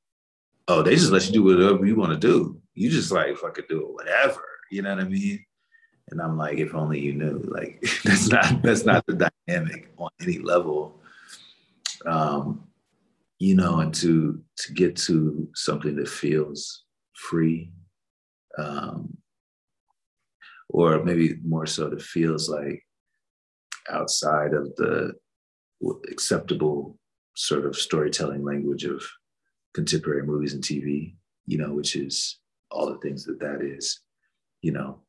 oh, 0.68 0.82
they 0.82 0.96
just 0.96 1.12
let 1.12 1.28
you 1.28 1.34
do 1.34 1.44
whatever 1.44 1.86
you 1.86 1.96
want 1.96 2.12
to 2.12 2.28
do. 2.28 2.60
You 2.74 2.90
just 2.90 3.12
like 3.12 3.38
fucking 3.38 3.66
do 3.70 3.82
it, 3.82 3.94
whatever. 3.94 4.42
You 4.72 4.82
know 4.82 4.96
what 4.96 5.04
I 5.04 5.08
mean? 5.08 5.46
And 6.10 6.22
I'm 6.22 6.38
like, 6.38 6.58
if 6.58 6.74
only 6.74 7.00
you 7.00 7.14
knew. 7.14 7.40
Like 7.48 7.84
that's 8.04 8.30
not 8.30 8.62
that's 8.64 8.86
not 8.86 9.06
the 9.06 9.30
dynamic 9.48 9.92
on 9.98 10.10
any 10.22 10.40
level. 10.40 11.00
Um, 12.06 12.69
you 13.40 13.56
know, 13.56 13.80
and 13.80 13.94
to 13.96 14.42
to 14.58 14.74
get 14.74 14.96
to 14.98 15.48
something 15.56 15.96
that 15.96 16.10
feels 16.10 16.84
free, 17.14 17.72
um, 18.58 19.18
or 20.70 21.04
maybe 21.04 21.38
more 21.44 21.66
so 21.66 21.90
that 21.90 22.02
feels 22.02 22.50
like 22.50 22.84
outside 23.90 24.54
of 24.54 24.76
the 24.76 25.14
acceptable 26.12 26.98
sort 27.36 27.66
of 27.66 27.76
storytelling 27.76 28.44
language 28.44 28.84
of 28.84 29.02
contemporary 29.74 30.24
movies 30.24 30.54
and 30.54 30.64
TV, 30.64 31.16
you 31.46 31.58
know, 31.58 31.74
which 31.74 31.96
is 31.96 32.40
all 32.70 32.92
the 32.92 33.00
things 33.00 33.24
that 33.24 33.40
that 33.40 33.62
is, 33.62 34.02
you 34.62 34.74
know, 34.74 35.00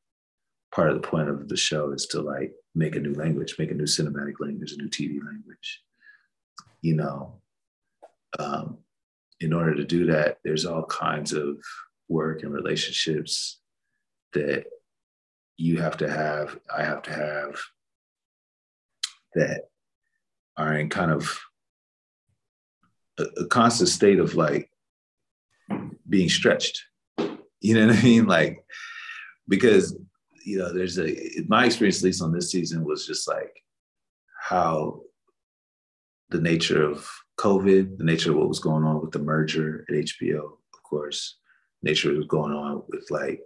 part 0.72 0.90
of 0.90 0.94
the 1.02 1.06
point 1.06 1.28
of 1.28 1.48
the 1.48 1.56
show 1.56 1.90
is 1.90 2.06
to 2.06 2.20
like 2.20 2.52
make 2.76 2.94
a 2.94 3.00
new 3.00 3.14
language, 3.14 3.56
make 3.58 3.72
a 3.72 3.74
new 3.74 3.84
cinematic 3.84 4.34
language, 4.38 4.72
a 4.72 4.76
new 4.76 4.88
TV 4.88 5.18
language. 5.24 5.82
You 6.82 6.94
know, 6.94 7.40
um, 8.38 8.78
in 9.40 9.52
order 9.52 9.74
to 9.74 9.84
do 9.84 10.06
that, 10.06 10.38
there's 10.44 10.66
all 10.66 10.84
kinds 10.84 11.32
of 11.32 11.56
work 12.08 12.42
and 12.42 12.52
relationships 12.52 13.60
that 14.32 14.64
you 15.56 15.80
have 15.80 15.96
to 15.98 16.10
have, 16.10 16.58
I 16.74 16.84
have 16.84 17.02
to 17.02 17.12
have 17.12 17.60
that 19.34 19.68
are 20.56 20.74
in 20.74 20.88
kind 20.88 21.10
of 21.10 21.38
a, 23.18 23.24
a 23.42 23.46
constant 23.46 23.88
state 23.88 24.18
of 24.18 24.34
like 24.34 24.70
being 26.08 26.28
stretched. 26.28 26.82
You 27.60 27.74
know 27.74 27.88
what 27.88 27.96
I 27.96 28.02
mean? 28.02 28.26
Like, 28.26 28.64
because 29.48 29.96
you 30.44 30.58
know, 30.58 30.72
there's 30.72 30.98
a 30.98 31.14
my 31.46 31.66
experience, 31.66 31.98
at 31.98 32.04
least 32.04 32.22
on 32.22 32.32
this 32.32 32.50
season, 32.50 32.84
was 32.84 33.06
just 33.06 33.28
like 33.28 33.62
how 34.40 35.00
the 36.30 36.40
nature 36.40 36.82
of 36.82 37.08
COVID, 37.38 37.98
the 37.98 38.04
nature 38.04 38.30
of 38.30 38.36
what 38.36 38.48
was 38.48 38.60
going 38.60 38.84
on 38.84 39.00
with 39.00 39.10
the 39.12 39.18
merger 39.18 39.84
at 39.88 39.94
HBO, 39.94 40.44
of 40.74 40.82
course, 40.82 41.38
nature 41.82 42.12
was 42.12 42.26
going 42.26 42.52
on 42.52 42.82
with 42.88 43.06
like, 43.10 43.40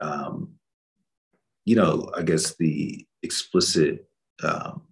um, 0.00 0.52
you 1.64 1.76
know, 1.76 2.10
I 2.16 2.22
guess 2.22 2.56
the 2.56 3.06
explicit 3.22 4.06
um, 4.42 4.82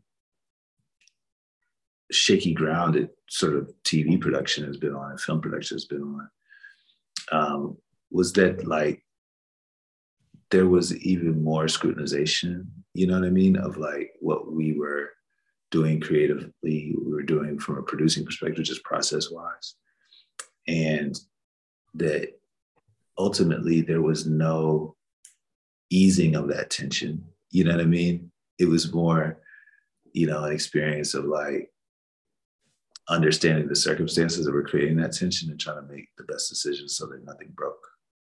shaky 2.10 2.54
ground 2.54 2.94
that 2.94 3.10
sort 3.28 3.54
of 3.54 3.72
TV 3.84 4.20
production 4.20 4.64
has 4.64 4.76
been 4.76 4.94
on 4.94 5.10
and 5.10 5.20
film 5.20 5.40
production 5.40 5.74
has 5.74 5.84
been 5.84 6.02
on 6.02 6.28
um, 7.30 7.76
was 8.10 8.32
that 8.34 8.66
like 8.66 9.02
there 10.50 10.66
was 10.66 10.96
even 10.98 11.42
more 11.44 11.64
scrutinization, 11.64 12.66
you 12.94 13.06
know 13.06 13.20
what 13.20 13.26
I 13.26 13.30
mean, 13.30 13.56
of 13.56 13.76
like 13.76 14.12
what 14.20 14.50
we 14.50 14.72
were 14.72 15.10
doing 15.70 16.00
creatively, 16.00 16.52
we 16.62 16.94
were 17.06 17.22
doing 17.22 17.58
from 17.58 17.78
a 17.78 17.82
producing 17.82 18.24
perspective, 18.24 18.64
just 18.64 18.84
process 18.84 19.30
wise. 19.30 19.74
And 20.66 21.18
that 21.94 22.38
ultimately 23.16 23.80
there 23.80 24.02
was 24.02 24.26
no 24.26 24.96
easing 25.90 26.36
of 26.36 26.48
that 26.48 26.70
tension. 26.70 27.24
You 27.50 27.64
know 27.64 27.72
what 27.72 27.80
I 27.80 27.86
mean? 27.86 28.30
It 28.58 28.66
was 28.66 28.92
more, 28.92 29.40
you 30.12 30.26
know, 30.26 30.44
an 30.44 30.52
experience 30.52 31.14
of 31.14 31.24
like 31.24 31.70
understanding 33.08 33.68
the 33.68 33.76
circumstances 33.76 34.44
that 34.44 34.52
were 34.52 34.64
creating 34.64 34.98
that 34.98 35.12
tension 35.12 35.50
and 35.50 35.58
trying 35.58 35.80
to 35.82 35.92
make 35.92 36.08
the 36.18 36.24
best 36.24 36.48
decisions 36.48 36.96
so 36.96 37.06
that 37.06 37.24
nothing 37.24 37.48
broke. 37.54 37.86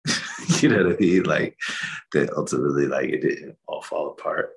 you 0.61 0.69
know 0.69 0.83
what 0.83 0.95
I 0.95 0.99
mean? 0.99 1.23
Like 1.23 1.57
that 2.13 2.31
ultimately, 2.37 2.87
like 2.87 3.09
it 3.09 3.21
didn't 3.21 3.57
all 3.67 3.81
fall 3.81 4.09
apart. 4.11 4.51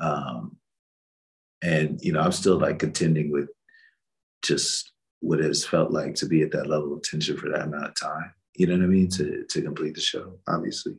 Um, 0.00 0.56
and 1.62 2.00
you 2.02 2.12
know, 2.12 2.20
I'm 2.20 2.32
still 2.32 2.58
like 2.58 2.78
contending 2.78 3.30
with 3.30 3.48
just 4.42 4.92
what 5.20 5.38
it 5.38 5.44
has 5.44 5.64
felt 5.64 5.92
like 5.92 6.14
to 6.16 6.26
be 6.26 6.42
at 6.42 6.50
that 6.52 6.66
level 6.66 6.92
of 6.92 7.02
tension 7.02 7.36
for 7.36 7.48
that 7.48 7.62
amount 7.62 7.86
of 7.86 7.94
time. 7.94 8.32
You 8.56 8.66
know 8.66 8.74
what 8.74 8.84
I 8.84 8.88
mean? 8.88 9.08
To 9.10 9.44
to 9.44 9.62
complete 9.62 9.94
the 9.94 10.00
show, 10.00 10.38
obviously. 10.48 10.96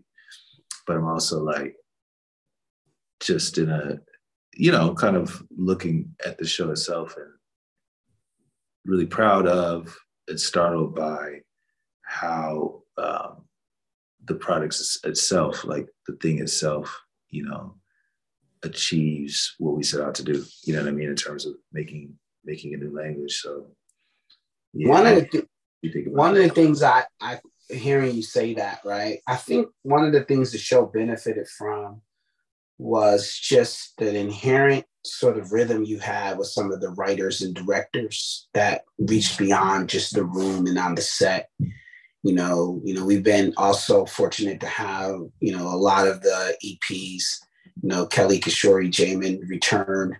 But 0.87 0.97
I'm 0.97 1.07
also 1.07 1.43
like 1.43 1.75
just 3.21 3.57
in 3.57 3.69
a, 3.69 3.99
you 4.53 4.71
know, 4.71 4.93
kind 4.93 5.15
of 5.15 5.43
looking 5.55 6.15
at 6.25 6.37
the 6.37 6.45
show 6.45 6.71
itself 6.71 7.15
and 7.17 7.27
really 8.85 9.05
proud 9.05 9.47
of 9.47 9.95
and 10.27 10.39
startled 10.39 10.95
by 10.95 11.39
how 12.01 12.81
um, 12.97 13.43
the 14.25 14.35
product 14.35 14.79
itself, 15.03 15.63
like 15.65 15.87
the 16.07 16.13
thing 16.15 16.39
itself, 16.39 17.01
you 17.29 17.43
know, 17.43 17.75
achieves 18.63 19.55
what 19.59 19.75
we 19.75 19.83
set 19.83 20.01
out 20.01 20.15
to 20.15 20.23
do. 20.23 20.43
You 20.63 20.73
know 20.73 20.81
what 20.81 20.89
I 20.89 20.91
mean 20.91 21.09
in 21.09 21.15
terms 21.15 21.45
of 21.45 21.55
making 21.71 22.13
making 22.45 22.73
a 22.73 22.77
new 22.77 22.95
language. 22.95 23.39
So 23.39 23.67
yeah, 24.73 24.89
one 24.89 25.07
of 25.07 25.15
the 25.15 25.25
th- 25.25 26.07
one 26.07 26.35
of 26.35 26.43
the 26.43 26.49
things 26.49 26.81
I 26.81 27.05
I 27.21 27.39
hearing 27.69 28.15
you 28.15 28.21
say 28.21 28.53
that 28.55 28.79
right. 28.85 29.19
I 29.27 29.35
think 29.35 29.67
one 29.83 30.05
of 30.05 30.13
the 30.13 30.23
things 30.23 30.51
the 30.51 30.57
show 30.57 30.85
benefited 30.85 31.47
from 31.47 32.01
was 32.77 33.37
just 33.37 33.93
that 33.97 34.15
inherent 34.15 34.85
sort 35.05 35.37
of 35.37 35.51
rhythm 35.51 35.83
you 35.83 35.99
had 35.99 36.37
with 36.37 36.47
some 36.47 36.71
of 36.71 36.81
the 36.81 36.89
writers 36.91 37.41
and 37.41 37.53
directors 37.53 38.47
that 38.53 38.83
reached 38.97 39.37
beyond 39.37 39.89
just 39.89 40.13
the 40.13 40.23
room 40.23 40.65
and 40.65 40.77
on 40.77 40.95
the 40.95 41.01
set 41.01 41.49
you 42.23 42.33
know 42.33 42.81
you 42.83 42.93
know 42.93 43.05
we've 43.05 43.23
been 43.23 43.53
also 43.57 44.05
fortunate 44.05 44.59
to 44.61 44.65
have 44.65 45.19
you 45.41 45.55
know 45.55 45.67
a 45.67 45.75
lot 45.75 46.07
of 46.07 46.21
the 46.21 46.57
eps 46.65 47.39
you 47.81 47.89
know 47.89 48.05
kelly 48.05 48.39
kishore 48.39 48.87
jamin 48.89 49.39
return 49.49 50.17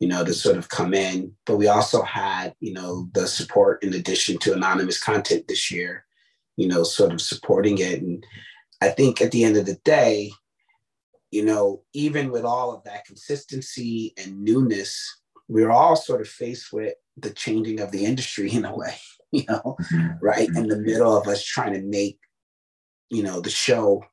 you 0.00 0.08
know 0.08 0.24
to 0.24 0.34
sort 0.34 0.56
of 0.56 0.68
come 0.68 0.92
in. 0.92 1.32
But 1.46 1.56
we 1.56 1.68
also 1.68 2.02
had 2.02 2.54
you 2.60 2.72
know 2.72 3.08
the 3.12 3.26
support 3.26 3.82
in 3.82 3.94
addition 3.94 4.38
to 4.40 4.52
anonymous 4.52 5.02
content 5.02 5.48
this 5.48 5.70
year 5.70 6.04
you 6.56 6.68
know 6.68 6.82
sort 6.82 7.12
of 7.12 7.20
supporting 7.20 7.78
it. 7.78 8.02
And 8.02 8.24
i 8.82 8.88
think 8.88 9.22
at 9.22 9.30
the 9.30 9.44
end 9.44 9.56
of 9.56 9.66
the 9.66 9.78
day 9.84 10.30
you 11.30 11.44
know, 11.44 11.82
even 11.92 12.30
with 12.30 12.44
all 12.44 12.72
of 12.72 12.84
that 12.84 13.04
consistency 13.04 14.14
and 14.16 14.42
newness, 14.42 15.20
we're 15.48 15.70
all 15.70 15.96
sort 15.96 16.20
of 16.20 16.28
faced 16.28 16.72
with 16.72 16.94
the 17.16 17.30
changing 17.30 17.80
of 17.80 17.90
the 17.90 18.04
industry 18.04 18.50
in 18.52 18.64
a 18.64 18.74
way, 18.74 18.94
you 19.32 19.44
know, 19.48 19.76
mm-hmm. 19.92 20.24
right? 20.24 20.48
In 20.48 20.68
the 20.68 20.78
middle 20.78 21.16
of 21.16 21.26
us 21.28 21.44
trying 21.44 21.74
to 21.74 21.82
make, 21.82 22.18
you 23.10 23.22
know, 23.22 23.40
the 23.40 23.50
show 23.50 24.04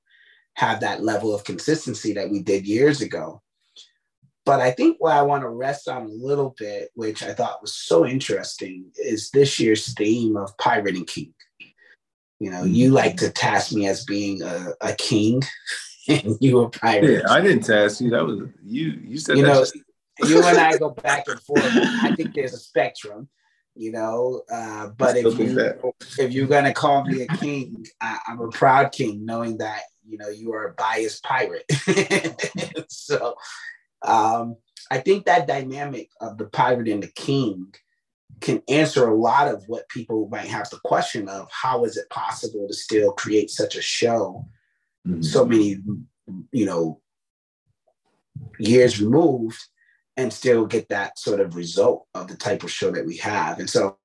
have 0.55 0.81
that 0.81 1.03
level 1.03 1.33
of 1.33 1.43
consistency 1.43 2.13
that 2.13 2.29
we 2.29 2.41
did 2.41 2.67
years 2.67 3.01
ago. 3.01 3.41
but 4.45 4.60
I 4.60 4.72
think 4.72 4.98
what 5.00 5.15
I 5.15 5.22
want 5.22 5.43
to 5.43 5.50
rest 5.50 5.88
on 5.88 6.03
a 6.03 6.10
little 6.10 6.53
bit, 6.57 6.89
which 6.95 7.24
I 7.24 7.33
thought 7.33 7.62
was 7.62 7.74
so 7.74 8.05
interesting, 8.05 8.91
is 8.98 9.29
this 9.31 9.60
year's 9.60 9.93
theme 9.93 10.36
of 10.36 10.57
pirate 10.57 10.95
and 10.95 11.07
king. 11.07 11.33
You 12.39 12.51
know, 12.51 12.63
you 12.63 12.88
mm-hmm. 12.88 12.95
like 12.95 13.17
to 13.17 13.29
task 13.29 13.72
me 13.72 13.88
as 13.88 14.03
being 14.03 14.41
a, 14.41 14.74
a 14.81 14.93
king, 14.95 15.41
and 16.10 16.36
you 16.41 16.60
a 16.60 16.69
pirate. 16.69 17.24
Yeah, 17.24 17.31
I 17.31 17.39
didn't 17.39 17.63
task 17.63 18.01
you. 18.01 18.10
That 18.10 18.25
was 18.25 18.50
you. 18.62 19.00
You 19.01 19.17
said 19.17 19.38
you 19.38 19.43
know. 19.43 19.62
Just... 19.62 19.77
you 20.27 20.43
and 20.43 20.57
I 20.57 20.77
go 20.77 20.89
back 21.03 21.25
and 21.29 21.39
forth. 21.39 21.63
I 21.63 22.13
think 22.15 22.36
there's 22.36 22.53
a 22.53 22.57
spectrum, 22.57 23.29
you 23.75 23.93
know. 23.93 24.41
Uh, 24.51 24.89
but 24.98 25.15
if 25.15 25.39
you 25.39 25.93
if 26.19 26.33
you're 26.33 26.48
gonna 26.48 26.74
call 26.74 27.05
me 27.05 27.22
a 27.22 27.27
king, 27.38 27.86
I, 28.01 28.19
I'm 28.27 28.41
a 28.41 28.50
proud 28.50 28.91
king, 28.91 29.25
knowing 29.25 29.60
that 29.60 29.83
you 30.07 30.17
know 30.17 30.29
you 30.29 30.53
are 30.53 30.67
a 30.67 30.74
biased 30.74 31.24
pirate. 31.24 31.65
so 32.89 33.36
um, 34.05 34.57
I 34.91 35.00
think 35.00 35.25
that 35.25 35.48
dynamic 35.48 36.10
of 36.22 36.38
the 36.38 36.45
pirate 36.45 36.88
and 36.88 37.03
the 37.03 37.12
king 37.15 37.74
can 38.41 38.62
answer 38.67 39.07
a 39.07 39.15
lot 39.15 39.48
of 39.48 39.63
what 39.67 39.88
people 39.88 40.27
might 40.29 40.48
have 40.48 40.69
the 40.69 40.79
question 40.83 41.29
of 41.29 41.48
how 41.50 41.86
is 41.86 41.95
it 41.95 42.10
possible 42.10 42.67
to 42.67 42.74
still 42.74 43.13
create 43.13 43.50
such 43.50 43.75
a 43.75 43.81
show 43.81 44.45
mm-hmm. 45.07 45.22
so 45.22 45.45
many 45.45 45.77
you 46.51 46.65
know 46.65 47.00
years 48.60 49.01
removed 49.01 49.60
and 50.17 50.31
still 50.31 50.65
get 50.65 50.89
that 50.89 51.17
sort 51.17 51.39
of 51.39 51.55
result 51.55 52.05
of 52.13 52.27
the 52.27 52.36
type 52.36 52.63
of 52.63 52.72
show 52.72 52.91
that 52.91 53.05
we 53.05 53.17
have 53.17 53.60
and 53.60 53.69
so 53.69 53.98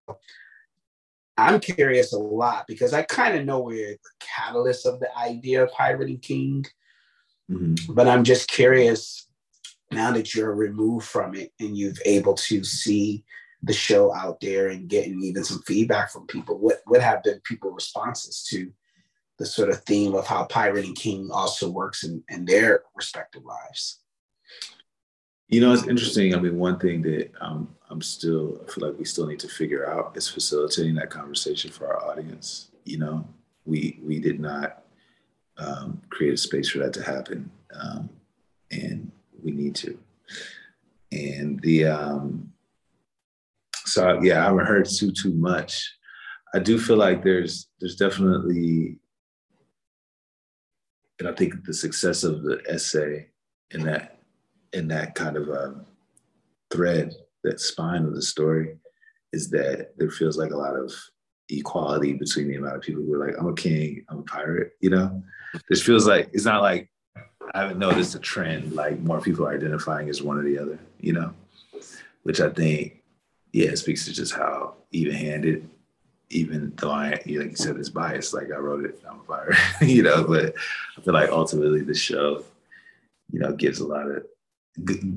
i'm 1.38 1.60
curious 1.60 2.12
a 2.12 2.18
lot 2.18 2.66
because 2.66 2.92
i 2.92 3.02
kind 3.02 3.36
of 3.36 3.44
know 3.46 3.60
where 3.60 3.92
the 3.92 4.10
catalyst 4.20 4.86
of 4.86 5.00
the 5.00 5.08
idea 5.16 5.62
of 5.62 5.72
pirate 5.72 6.08
and 6.08 6.22
king 6.22 6.64
mm-hmm. 7.50 7.92
but 7.94 8.06
i'm 8.06 8.24
just 8.24 8.48
curious 8.48 9.28
now 9.90 10.12
that 10.12 10.34
you're 10.34 10.54
removed 10.54 11.06
from 11.06 11.34
it 11.34 11.52
and 11.60 11.76
you've 11.76 11.98
able 12.04 12.34
to 12.34 12.62
see 12.62 13.24
the 13.62 13.72
show 13.72 14.14
out 14.14 14.40
there 14.40 14.68
and 14.68 14.88
getting 14.88 15.20
even 15.22 15.44
some 15.44 15.62
feedback 15.62 16.10
from 16.10 16.26
people, 16.26 16.58
what 16.58 16.80
what 16.86 17.00
have 17.00 17.22
been 17.22 17.40
people 17.44 17.70
responses 17.70 18.44
to 18.44 18.72
the 19.38 19.46
sort 19.46 19.70
of 19.70 19.82
theme 19.84 20.14
of 20.14 20.26
how 20.26 20.44
Pirate 20.44 20.84
and 20.84 20.96
King 20.96 21.30
also 21.32 21.68
works 21.68 22.04
in, 22.04 22.22
in 22.28 22.44
their 22.44 22.82
respective 22.94 23.44
lives? 23.44 24.00
You 25.48 25.62
know, 25.62 25.72
it's 25.72 25.88
interesting. 25.88 26.34
I 26.34 26.40
mean, 26.40 26.58
one 26.58 26.78
thing 26.78 27.00
that 27.02 27.30
um, 27.40 27.74
I'm 27.88 28.02
still, 28.02 28.60
I 28.62 28.70
feel 28.70 28.86
like 28.86 28.98
we 28.98 29.06
still 29.06 29.26
need 29.26 29.40
to 29.40 29.48
figure 29.48 29.90
out 29.90 30.14
is 30.14 30.28
facilitating 30.28 30.94
that 30.96 31.08
conversation 31.08 31.70
for 31.70 31.86
our 31.86 32.04
audience. 32.10 32.70
You 32.84 32.98
know, 32.98 33.26
we 33.64 33.98
we 34.02 34.18
did 34.18 34.40
not 34.40 34.82
um, 35.56 36.02
create 36.10 36.34
a 36.34 36.36
space 36.36 36.68
for 36.68 36.78
that 36.78 36.92
to 36.94 37.02
happen, 37.02 37.50
um, 37.80 38.10
and 38.70 39.10
we 39.42 39.52
need 39.52 39.74
to. 39.76 39.98
And 41.12 41.58
the 41.60 41.86
um, 41.86 42.52
so 43.86 44.20
yeah, 44.22 44.42
I 44.42 44.44
haven't 44.48 44.66
heard 44.66 44.86
too 44.86 45.12
too 45.12 45.32
much. 45.32 45.94
I 46.54 46.58
do 46.58 46.78
feel 46.78 46.96
like 46.96 47.22
there's 47.22 47.68
there's 47.80 47.96
definitely, 47.96 48.98
and 51.18 51.26
I 51.26 51.32
think 51.32 51.64
the 51.64 51.72
success 51.72 52.22
of 52.22 52.42
the 52.42 52.62
essay 52.68 53.28
in 53.70 53.84
that 53.84 54.17
in 54.72 54.88
that 54.88 55.14
kind 55.14 55.36
of 55.36 55.48
um, 55.48 55.86
thread, 56.70 57.14
that 57.44 57.60
spine 57.60 58.04
of 58.04 58.14
the 58.14 58.22
story, 58.22 58.76
is 59.32 59.50
that 59.50 59.92
there 59.96 60.10
feels 60.10 60.36
like 60.36 60.50
a 60.50 60.56
lot 60.56 60.74
of 60.74 60.92
equality 61.48 62.12
between 62.12 62.48
the 62.48 62.56
amount 62.56 62.76
of 62.76 62.82
people 62.82 63.02
who 63.02 63.14
are 63.14 63.26
like, 63.26 63.36
I'm 63.38 63.48
a 63.48 63.54
king, 63.54 64.04
I'm 64.08 64.20
a 64.20 64.22
pirate, 64.22 64.72
you 64.80 64.90
know? 64.90 65.22
This 65.68 65.82
feels 65.82 66.06
like 66.06 66.30
it's 66.32 66.44
not 66.44 66.62
like 66.62 66.90
I 67.54 67.60
haven't 67.60 67.78
noticed 67.78 68.14
a 68.14 68.18
trend 68.18 68.72
like 68.74 68.98
more 69.00 69.20
people 69.20 69.46
are 69.46 69.54
identifying 69.54 70.08
as 70.08 70.22
one 70.22 70.38
or 70.38 70.42
the 70.42 70.58
other, 70.58 70.78
you 71.00 71.12
know, 71.12 71.32
which 72.22 72.40
I 72.40 72.50
think, 72.50 73.02
yeah, 73.52 73.74
speaks 73.74 74.04
to 74.04 74.12
just 74.12 74.34
how 74.34 74.74
even 74.92 75.14
handed, 75.14 75.68
even 76.30 76.74
though 76.76 76.90
I, 76.90 77.10
like 77.10 77.26
you 77.26 77.56
said, 77.56 77.76
it's 77.76 77.88
biased, 77.88 78.34
like 78.34 78.52
I 78.52 78.56
wrote 78.56 78.84
it, 78.84 79.02
I'm 79.08 79.20
a 79.20 79.24
fire, 79.24 79.56
you 79.80 80.02
know, 80.02 80.24
but 80.24 80.54
I 80.96 81.00
feel 81.00 81.14
like 81.14 81.30
ultimately 81.30 81.80
the 81.80 81.94
show, 81.94 82.44
you 83.32 83.40
know, 83.40 83.52
gives 83.52 83.80
a 83.80 83.86
lot 83.86 84.06
of, 84.06 84.24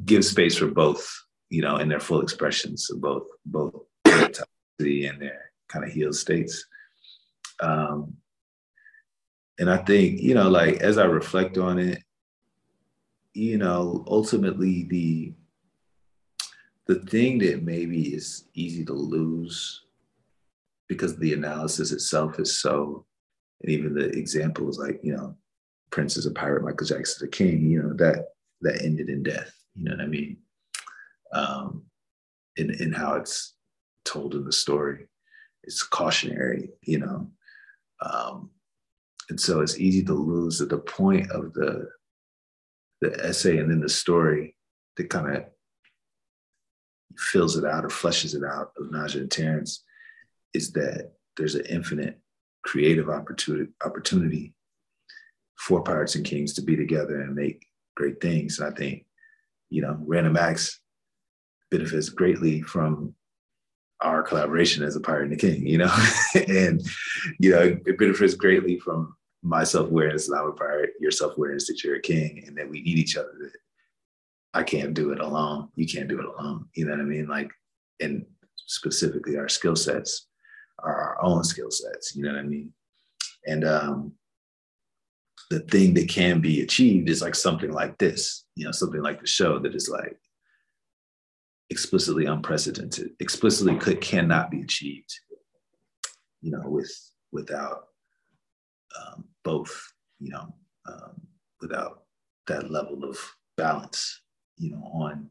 gives 0.06 0.30
space 0.30 0.58
for 0.58 0.68
both, 0.68 1.08
you 1.50 1.62
know, 1.62 1.78
in 1.78 1.90
their 1.90 2.00
full 2.00 2.22
expressions 2.22 2.90
of 2.90 3.02
both, 3.02 3.28
both 3.46 3.74
toxicity 4.06 5.10
and 5.10 5.22
their 5.22 5.52
kind 5.68 5.86
of 5.86 5.92
healed 5.92 6.16
states. 6.16 6.66
Um, 7.60 8.18
and 9.60 9.70
I 9.70 9.78
think, 9.78 10.22
you 10.22 10.34
know, 10.34 10.50
like 10.50 10.78
as 10.78 10.98
I 10.98 11.06
reflect 11.06 11.58
on 11.58 11.78
it, 11.78 12.02
you 13.34 13.58
know, 13.58 14.04
ultimately 14.08 14.84
the 14.84 15.34
the 16.88 16.96
thing 16.96 17.38
that 17.40 17.64
maybe 17.64 18.14
is 18.14 18.46
easy 18.54 18.84
to 18.84 18.94
lose 18.94 19.84
because 20.90 21.16
the 21.18 21.34
analysis 21.34 21.92
itself 21.94 22.38
is 22.40 22.60
so, 22.60 23.06
and 23.62 23.72
even 23.72 23.94
the 23.94 24.10
examples 24.10 24.78
like, 24.78 25.00
you 25.02 25.16
know, 25.16 25.36
Prince 25.92 26.18
is 26.18 26.26
a 26.26 26.32
pirate, 26.32 26.64
Michael 26.64 26.88
Jackson 26.88 27.16
is 27.18 27.22
a 27.22 27.28
king, 27.28 27.70
you 27.70 27.82
know, 27.82 27.94
that 27.94 28.34
that 28.62 28.84
ended 28.84 29.10
in 29.10 29.24
death. 29.24 29.54
You 29.76 29.86
know 29.86 29.92
what 29.92 30.02
I 30.02 30.08
mean? 30.08 30.38
Um, 31.34 31.86
in 32.58 32.72
in 32.82 32.92
how 32.92 33.16
it's 33.16 33.56
told 34.06 34.36
in 34.36 34.46
the 34.46 34.52
story. 34.52 35.08
It's 35.64 35.84
cautionary, 35.84 36.70
you 36.82 37.00
know. 37.00 37.30
Um, 38.02 38.50
and 39.30 39.40
so 39.40 39.62
it's 39.62 39.80
easy 39.80 40.04
to 40.04 40.14
lose 40.14 40.60
the 40.60 40.78
point 40.78 41.32
of 41.32 41.54
the 41.54 41.88
the 43.02 43.26
essay 43.26 43.58
and 43.58 43.72
then 43.72 43.80
the 43.80 43.90
story 43.90 44.56
that 44.98 45.10
kind 45.10 45.36
of 45.36 45.46
fills 47.18 47.58
it 47.58 47.66
out 47.66 47.84
or 47.84 47.90
fleshes 47.90 48.36
it 48.36 48.44
out 48.44 48.72
of 48.78 48.92
Naja 48.92 49.16
and 49.16 49.32
Terrence 49.32 49.84
is 50.54 50.72
that 50.74 51.14
there's 51.38 51.56
an 51.56 51.66
infinite 51.68 52.20
creative 52.64 53.10
opportunity 53.10 53.72
opportunity 53.84 54.54
for 55.58 55.82
Pirates 55.82 56.16
and 56.16 56.26
Kings 56.26 56.54
to 56.54 56.62
be 56.62 56.76
together 56.76 57.22
and 57.22 57.36
make 57.36 57.66
great 58.02 58.20
things. 58.20 58.60
And 58.60 58.74
I 58.74 58.76
think, 58.76 59.06
you 59.70 59.84
know, 59.84 59.96
Random 60.00 60.36
Acts 60.36 60.80
benefits 61.70 62.10
greatly 62.10 62.64
from 62.64 63.14
our 64.02 64.24
collaboration 64.24 64.84
as 64.84 64.96
a 64.96 65.00
pirate 65.00 65.26
and 65.26 65.34
a 65.34 65.36
king, 65.36 65.68
you 65.68 65.78
know, 65.78 65.96
and 66.48 66.82
you 67.40 67.52
know, 67.52 67.78
it 67.86 68.00
benefits 68.00 68.34
greatly 68.34 68.80
from 68.80 69.16
my 69.44 69.64
self-awareness 69.64 70.28
that 70.28 70.36
I'm 70.36 70.48
a 70.48 70.54
pirate, 70.54 70.94
your 71.00 71.12
self-awareness 71.12 71.68
that 71.68 71.84
you're 71.84 71.98
a 71.98 72.02
king, 72.02 72.44
and 72.48 72.58
that 72.58 72.68
we 72.68 72.82
need 72.82 72.98
each 72.98 73.18
other. 73.18 73.34
That 73.40 73.52
I 74.56 74.64
can't 74.64 74.96
do 74.96 75.12
it 75.12 75.20
alone. 75.20 75.70
You 75.76 75.86
can't 75.86 76.10
do 76.10 76.20
it 76.20 76.26
alone. 76.26 76.66
You 76.76 76.86
know 76.86 76.92
what 76.94 77.02
I 77.02 77.04
mean? 77.04 77.28
Like, 77.28 77.52
and 78.00 78.26
specifically 78.56 79.38
our 79.38 79.48
skill 79.48 79.76
sets 79.76 80.28
are 80.80 80.96
our 80.96 81.24
own 81.24 81.44
skill 81.44 81.70
sets. 81.70 82.16
You 82.16 82.24
know 82.24 82.32
what 82.32 82.40
I 82.40 82.44
mean? 82.44 82.74
And 83.46 83.64
um, 83.64 84.14
the 85.50 85.60
thing 85.60 85.94
that 85.96 86.10
can 86.10 86.42
be 86.42 86.62
achieved 86.62 87.10
is 87.10 87.22
like 87.22 87.36
something 87.36 87.72
like 87.72 87.98
this, 87.98 88.46
you 88.56 88.66
know, 88.66 88.72
something 88.72 89.02
like 89.02 89.20
the 89.20 89.28
show 89.28 89.60
that 89.60 89.76
is 89.76 89.90
like 89.90 90.18
explicitly 91.70 92.26
unprecedented, 92.26 93.12
explicitly 93.20 93.76
could 93.76 94.02
cannot 94.02 94.52
be 94.52 94.62
achieved, 94.62 95.14
you 96.42 96.52
know, 96.52 96.64
with 96.66 96.92
without 97.32 97.88
um, 99.00 99.26
both, 99.44 99.94
you 100.20 100.32
know, 100.32 100.54
um, 100.86 101.22
without 101.62 102.04
that 102.48 102.70
level 102.70 103.04
of 103.04 103.18
balance, 103.58 104.22
you 104.58 104.72
know, 104.72 104.84
on 104.94 105.30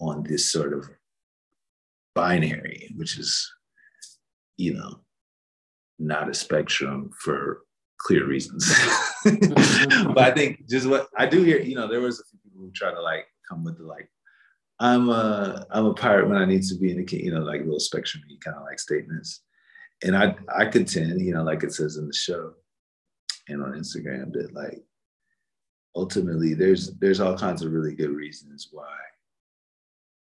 on 0.00 0.22
this 0.24 0.50
sort 0.50 0.72
of 0.72 0.88
binary, 2.14 2.92
which 2.96 3.18
is, 3.18 3.50
you 4.56 4.74
know, 4.74 5.00
not 5.98 6.28
a 6.28 6.34
spectrum 6.34 7.10
for 7.20 7.62
clear 8.00 8.26
reasons. 8.26 8.68
but 9.24 10.18
I 10.18 10.32
think 10.32 10.68
just 10.68 10.86
what 10.86 11.08
I 11.16 11.26
do 11.26 11.42
hear, 11.42 11.60
you 11.60 11.76
know, 11.76 11.86
there 11.86 12.00
was 12.00 12.20
a 12.20 12.24
few 12.24 12.38
people 12.42 12.60
who 12.60 12.70
try 12.72 12.92
to 12.92 13.00
like 13.00 13.26
come 13.48 13.64
with 13.64 13.78
the 13.78 13.84
like, 13.84 14.10
I'm 14.78 15.10
a 15.10 15.66
I'm 15.70 15.86
a 15.86 15.94
pirate 15.94 16.28
when 16.28 16.38
I 16.38 16.46
need 16.46 16.62
to 16.64 16.74
be 16.76 16.90
in 16.90 17.04
the 17.04 17.16
you 17.16 17.32
know, 17.32 17.42
like 17.42 17.60
little 17.60 17.80
spectrum 17.80 18.22
kind 18.42 18.56
of 18.56 18.62
like 18.62 18.78
statements. 18.78 19.42
And 20.02 20.16
I 20.16 20.34
I 20.54 20.64
contend, 20.66 21.20
you 21.20 21.34
know, 21.34 21.42
like 21.42 21.62
it 21.62 21.72
says 21.74 21.96
in 21.96 22.06
the 22.06 22.14
show, 22.14 22.54
and 23.48 23.62
on 23.62 23.72
Instagram 23.72 24.32
that 24.32 24.54
like 24.54 24.82
ultimately 25.96 26.54
there's 26.54 26.92
there's 26.98 27.20
all 27.20 27.36
kinds 27.36 27.62
of 27.62 27.72
really 27.72 27.94
good 27.94 28.10
reasons 28.10 28.68
why 28.70 28.96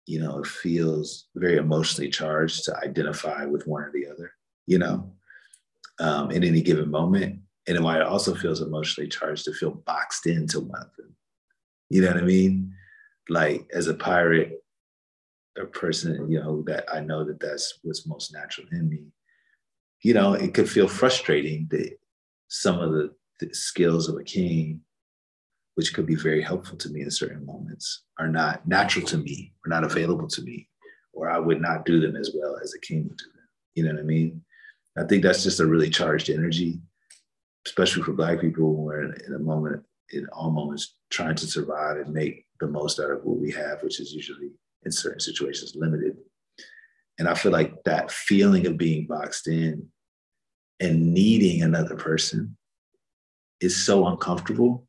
you 0.06 0.20
know 0.20 0.38
it 0.38 0.46
feels 0.46 1.28
very 1.36 1.56
emotionally 1.56 2.10
charged 2.10 2.64
to 2.64 2.76
identify 2.78 3.44
with 3.44 3.66
one 3.66 3.82
or 3.82 3.92
the 3.92 4.06
other 4.06 4.32
you 4.66 4.78
know 4.78 5.12
um, 6.00 6.30
in 6.30 6.42
any 6.42 6.60
given 6.60 6.90
moment 6.90 7.38
and 7.66 7.82
why 7.82 7.96
it 7.96 8.06
also 8.06 8.34
feels 8.34 8.60
emotionally 8.60 9.08
charged 9.08 9.44
to 9.44 9.52
feel 9.52 9.70
boxed 9.70 10.26
into 10.26 10.60
one 10.60 10.80
of 10.80 10.96
them 10.96 11.14
you 11.90 12.00
know 12.00 12.08
what 12.08 12.16
i 12.16 12.22
mean 12.22 12.72
like 13.28 13.68
as 13.72 13.88
a 13.88 13.94
pirate 13.94 14.62
a 15.58 15.64
person 15.64 16.30
you 16.30 16.38
know 16.40 16.62
that 16.62 16.84
i 16.92 17.00
know 17.00 17.24
that 17.24 17.40
that's 17.40 17.78
what's 17.82 18.06
most 18.06 18.32
natural 18.32 18.66
in 18.72 18.88
me 18.88 19.04
you 20.02 20.12
know 20.12 20.34
it 20.34 20.52
could 20.52 20.68
feel 20.68 20.88
frustrating 20.88 21.66
that 21.70 21.96
some 22.48 22.78
of 22.78 22.92
the, 22.92 23.12
the 23.40 23.52
skills 23.54 24.08
of 24.08 24.16
a 24.16 24.24
king 24.24 24.80
which 25.74 25.92
could 25.92 26.06
be 26.06 26.14
very 26.14 26.40
helpful 26.40 26.76
to 26.78 26.88
me 26.88 27.02
in 27.02 27.10
certain 27.10 27.44
moments, 27.44 28.04
are 28.18 28.28
not 28.28 28.66
natural 28.66 29.04
to 29.06 29.18
me, 29.18 29.52
or 29.64 29.68
not 29.68 29.84
available 29.84 30.28
to 30.28 30.42
me, 30.42 30.68
or 31.12 31.30
I 31.30 31.38
would 31.38 31.60
not 31.60 31.84
do 31.84 32.00
them 32.00 32.16
as 32.16 32.30
well 32.34 32.58
as 32.62 32.74
a 32.74 32.80
king 32.80 33.04
would 33.08 33.16
do 33.16 33.24
them. 33.24 33.48
You 33.74 33.84
know 33.84 33.94
what 33.94 34.00
I 34.00 34.04
mean? 34.04 34.42
I 34.96 35.04
think 35.04 35.22
that's 35.22 35.42
just 35.42 35.60
a 35.60 35.66
really 35.66 35.90
charged 35.90 36.30
energy, 36.30 36.80
especially 37.66 38.02
for 38.02 38.12
Black 38.12 38.40
people. 38.40 38.74
We're 38.74 39.12
in 39.12 39.34
a 39.34 39.38
moment, 39.38 39.82
in 40.10 40.26
all 40.32 40.50
moments, 40.50 40.96
trying 41.10 41.36
to 41.36 41.46
survive 41.46 41.98
and 41.98 42.12
make 42.12 42.46
the 42.60 42.68
most 42.68 43.00
out 43.00 43.10
of 43.10 43.24
what 43.24 43.38
we 43.38 43.50
have, 43.52 43.82
which 43.82 44.00
is 44.00 44.12
usually 44.12 44.50
in 44.84 44.92
certain 44.92 45.20
situations 45.20 45.74
limited. 45.74 46.16
And 47.18 47.28
I 47.28 47.34
feel 47.34 47.52
like 47.52 47.84
that 47.84 48.10
feeling 48.10 48.66
of 48.66 48.76
being 48.76 49.06
boxed 49.06 49.48
in 49.48 49.88
and 50.80 51.14
needing 51.14 51.62
another 51.62 51.96
person 51.96 52.56
is 53.60 53.76
so 53.76 54.06
uncomfortable 54.06 54.86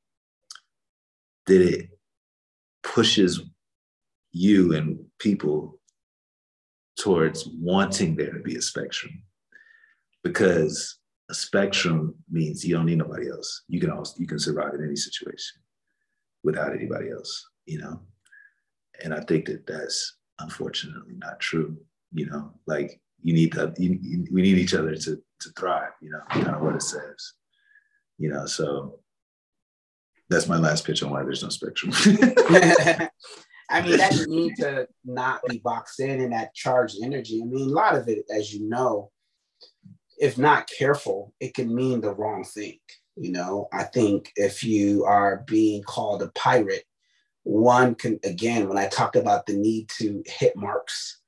that 1.45 1.61
it 1.61 1.89
pushes 2.83 3.41
you 4.31 4.73
and 4.75 5.05
people 5.19 5.79
towards 6.97 7.47
wanting 7.47 8.15
there 8.15 8.31
to 8.31 8.39
be 8.39 8.55
a 8.55 8.61
spectrum 8.61 9.23
because 10.23 10.97
a 11.29 11.33
spectrum 11.33 12.15
means 12.29 12.63
you 12.63 12.75
don't 12.75 12.85
need 12.85 12.99
nobody 12.99 13.29
else. 13.29 13.63
You 13.67 13.79
can 13.79 13.91
also 13.91 14.15
you 14.19 14.27
can 14.27 14.39
survive 14.39 14.73
in 14.75 14.83
any 14.83 14.95
situation 14.95 15.61
without 16.43 16.73
anybody 16.73 17.09
else 17.09 17.45
you 17.65 17.79
know? 17.79 17.99
And 19.03 19.13
i 19.13 19.19
think 19.19 19.45
that 19.45 19.67
that's 19.67 20.17
unfortunately 20.39 21.15
not 21.17 21.39
true 21.39 21.77
you 22.13 22.27
know? 22.27 22.51
Like 22.65 23.01
you 23.21 23.33
need 23.33 23.53
that 23.53 23.79
you, 23.79 23.97
you, 24.01 24.27
we 24.31 24.41
need 24.41 24.57
each 24.57 24.73
other 24.73 24.95
to 24.95 25.21
to 25.41 25.49
thrive 25.57 25.91
you 26.01 26.11
know? 26.11 26.21
Kind 26.29 26.47
of 26.47 26.61
what 26.61 26.75
it 26.75 26.81
says 26.81 27.33
you 28.17 28.29
know? 28.29 28.45
So 28.45 28.99
that's 30.29 30.47
my 30.47 30.57
last 30.57 30.85
pitch 30.85 31.03
on 31.03 31.11
why 31.11 31.21
there's 31.23 31.43
no 31.43 31.49
spectrum. 31.49 31.91
I 33.69 33.81
mean, 33.81 33.97
that 33.97 34.25
need 34.27 34.55
to 34.57 34.87
not 35.03 35.41
be 35.47 35.59
boxed 35.59 35.99
in 35.99 36.21
and 36.21 36.33
that 36.33 36.53
charged 36.53 36.97
energy. 37.03 37.41
I 37.41 37.45
mean, 37.45 37.67
a 37.67 37.73
lot 37.73 37.95
of 37.95 38.07
it, 38.07 38.25
as 38.33 38.53
you 38.53 38.67
know, 38.67 39.11
if 40.19 40.37
not 40.37 40.69
careful, 40.69 41.33
it 41.39 41.53
can 41.53 41.73
mean 41.73 42.01
the 42.01 42.13
wrong 42.13 42.43
thing. 42.43 42.79
You 43.15 43.31
know, 43.31 43.67
I 43.71 43.83
think 43.83 44.31
if 44.35 44.63
you 44.63 45.05
are 45.05 45.43
being 45.47 45.83
called 45.83 46.21
a 46.21 46.27
pirate, 46.29 46.83
one 47.43 47.95
can, 47.95 48.19
again, 48.23 48.67
when 48.67 48.77
I 48.77 48.87
talked 48.87 49.15
about 49.15 49.45
the 49.45 49.53
need 49.53 49.89
to 49.97 50.23
hit 50.25 50.55
marks, 50.55 51.19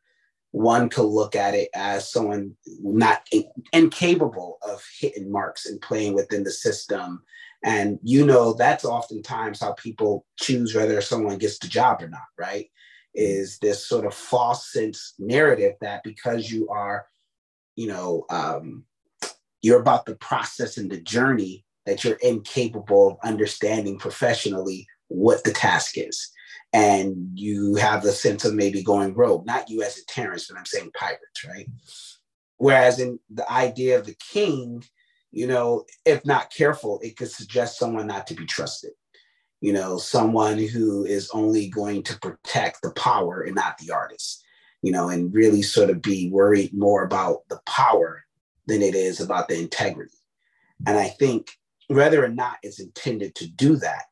one 0.52 0.90
could 0.90 1.04
look 1.04 1.36
at 1.36 1.54
it 1.54 1.70
as 1.76 2.12
someone 2.12 2.56
not 2.82 3.28
incapable 3.74 4.58
of 4.68 4.84
hitting 5.00 5.32
marks 5.32 5.66
and 5.66 5.80
playing 5.82 6.14
within 6.14 6.44
the 6.44 6.52
system 6.52 7.22
and 7.64 8.00
you 8.04 8.26
know, 8.26 8.54
that's 8.54 8.86
oftentimes 8.86 9.60
how 9.60 9.74
people 9.74 10.26
choose 10.40 10.76
whether 10.76 11.02
someone 11.02 11.38
gets 11.38 11.58
the 11.60 11.68
job 11.68 12.02
or 12.02 12.08
not, 12.08 12.22
right? 12.38 12.70
Is 13.14 13.58
this 13.60 13.86
sort 13.86 14.06
of 14.06 14.14
false 14.14 14.72
sense 14.72 15.16
narrative 15.18 15.74
that 15.82 16.04
because 16.04 16.52
you 16.52 16.70
are, 16.70 17.08
you 17.78 17.88
know, 17.88 18.26
um, 18.30 18.84
you're 19.62 19.80
about 19.80 20.06
the 20.06 20.16
process 20.16 20.78
and 20.78 20.92
the 20.92 21.00
journey 21.00 21.64
that 21.86 22.04
you're 22.04 22.18
incapable 22.22 23.12
of 23.12 23.18
understanding 23.24 23.98
professionally 23.98 24.86
what 25.08 25.44
the 25.46 25.52
task 25.52 25.94
is. 25.98 26.32
And 26.74 27.30
you 27.34 27.76
have 27.76 28.04
the 28.04 28.12
sense 28.12 28.44
of 28.44 28.54
maybe 28.54 28.84
going 28.84 29.14
rogue, 29.14 29.46
not 29.46 29.70
you 29.70 29.84
as 29.84 29.98
a 29.98 30.06
Terrence, 30.06 30.48
but 30.48 30.58
I'm 30.58 30.66
saying 30.66 30.92
pirates, 31.00 31.46
right? 31.48 31.68
Whereas 32.58 33.00
in 33.00 33.20
the 33.30 33.50
idea 33.50 33.98
of 33.98 34.06
the 34.06 34.16
king, 34.16 34.84
you 35.32 35.48
know, 35.48 35.86
if 36.04 36.26
not 36.26 36.52
careful, 36.52 37.00
it 37.02 37.16
could 37.16 37.32
suggest 37.32 37.80
someone 37.80 38.08
not 38.08 38.28
to 38.28 38.34
be 38.34 38.46
trusted. 38.46 38.92
You 39.62 39.74
know, 39.74 39.98
someone 39.98 40.58
who 40.58 41.06
is 41.06 41.30
only 41.32 41.70
going 41.70 42.04
to 42.04 42.20
protect 42.20 42.82
the 42.82 42.92
power 42.92 43.42
and 43.42 43.56
not 43.56 43.78
the 43.78 43.92
artist, 43.92 44.44
you 44.82 44.92
know, 44.92 45.10
and 45.10 45.34
really 45.34 45.62
sort 45.62 45.90
of 45.90 46.02
be 46.02 46.30
worried 46.30 46.74
more 46.74 47.04
about 47.04 47.48
the 47.50 47.60
power 47.66 48.24
than 48.68 48.82
it 48.82 48.96
is 48.96 49.20
about 49.20 49.48
the 49.48 49.60
integrity. 49.60 50.18
And 50.86 50.98
I 50.98 51.08
think 51.08 51.52
whether 51.88 52.24
or 52.24 52.30
not 52.30 52.58
it's 52.64 52.80
intended 52.80 53.36
to 53.36 53.50
do 53.50 53.78
that, 53.78 54.04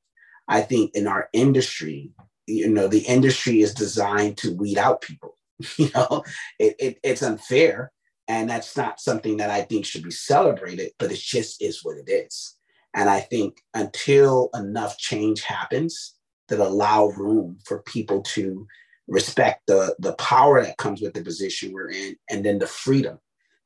I 0.47 0.61
think 0.61 0.91
in 0.95 1.07
our 1.07 1.29
industry, 1.33 2.11
you 2.47 2.69
know, 2.69 2.87
the 2.87 2.99
industry 2.99 3.61
is 3.61 3.73
designed 3.73 4.37
to 4.37 4.55
weed 4.55 4.77
out 4.77 5.01
people. 5.01 5.37
You 5.77 5.89
know, 5.95 6.25
it, 6.59 6.75
it, 6.79 6.99
it's 7.01 7.21
unfair 7.21 7.93
and 8.27 8.49
that's 8.49 8.75
not 8.75 8.99
something 8.99 9.37
that 9.37 9.49
I 9.49 9.61
think 9.61 9.85
should 9.85 10.03
be 10.03 10.11
celebrated, 10.11 10.91
but 10.97 11.11
it 11.11 11.19
just 11.19 11.61
is 11.61 11.83
what 11.83 11.97
it 11.97 12.09
is. 12.09 12.55
And 12.93 13.09
I 13.09 13.19
think 13.19 13.61
until 13.73 14.49
enough 14.53 14.97
change 14.97 15.41
happens 15.41 16.15
that 16.47 16.59
allow 16.59 17.07
room 17.07 17.57
for 17.65 17.81
people 17.83 18.21
to 18.21 18.67
respect 19.07 19.61
the, 19.67 19.95
the 19.99 20.13
power 20.13 20.63
that 20.63 20.77
comes 20.77 21.01
with 21.01 21.13
the 21.13 21.23
position 21.23 21.71
we're 21.73 21.91
in, 21.91 22.15
and 22.29 22.45
then 22.45 22.59
the 22.59 22.67
freedom 22.67 23.19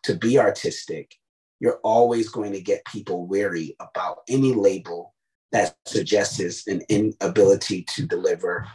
to 0.04 0.16
be 0.16 0.40
artistic, 0.40 1.16
you're 1.60 1.80
always 1.84 2.30
going 2.30 2.54
to 2.54 2.62
get 2.62 2.86
people 2.86 3.28
wary 3.28 3.76
about 3.80 4.20
any 4.28 4.54
label 4.54 5.14
that 5.52 5.76
suggests 5.86 6.68
an 6.68 6.82
inability 6.90 7.84
to 7.84 8.06
deliver 8.06 8.68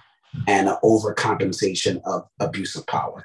and 0.48 0.68
an 0.68 0.77
overcompensation 0.83 2.00
of 2.05 2.29
abuse 2.40 2.77
of 2.77 2.87
power. 2.87 3.24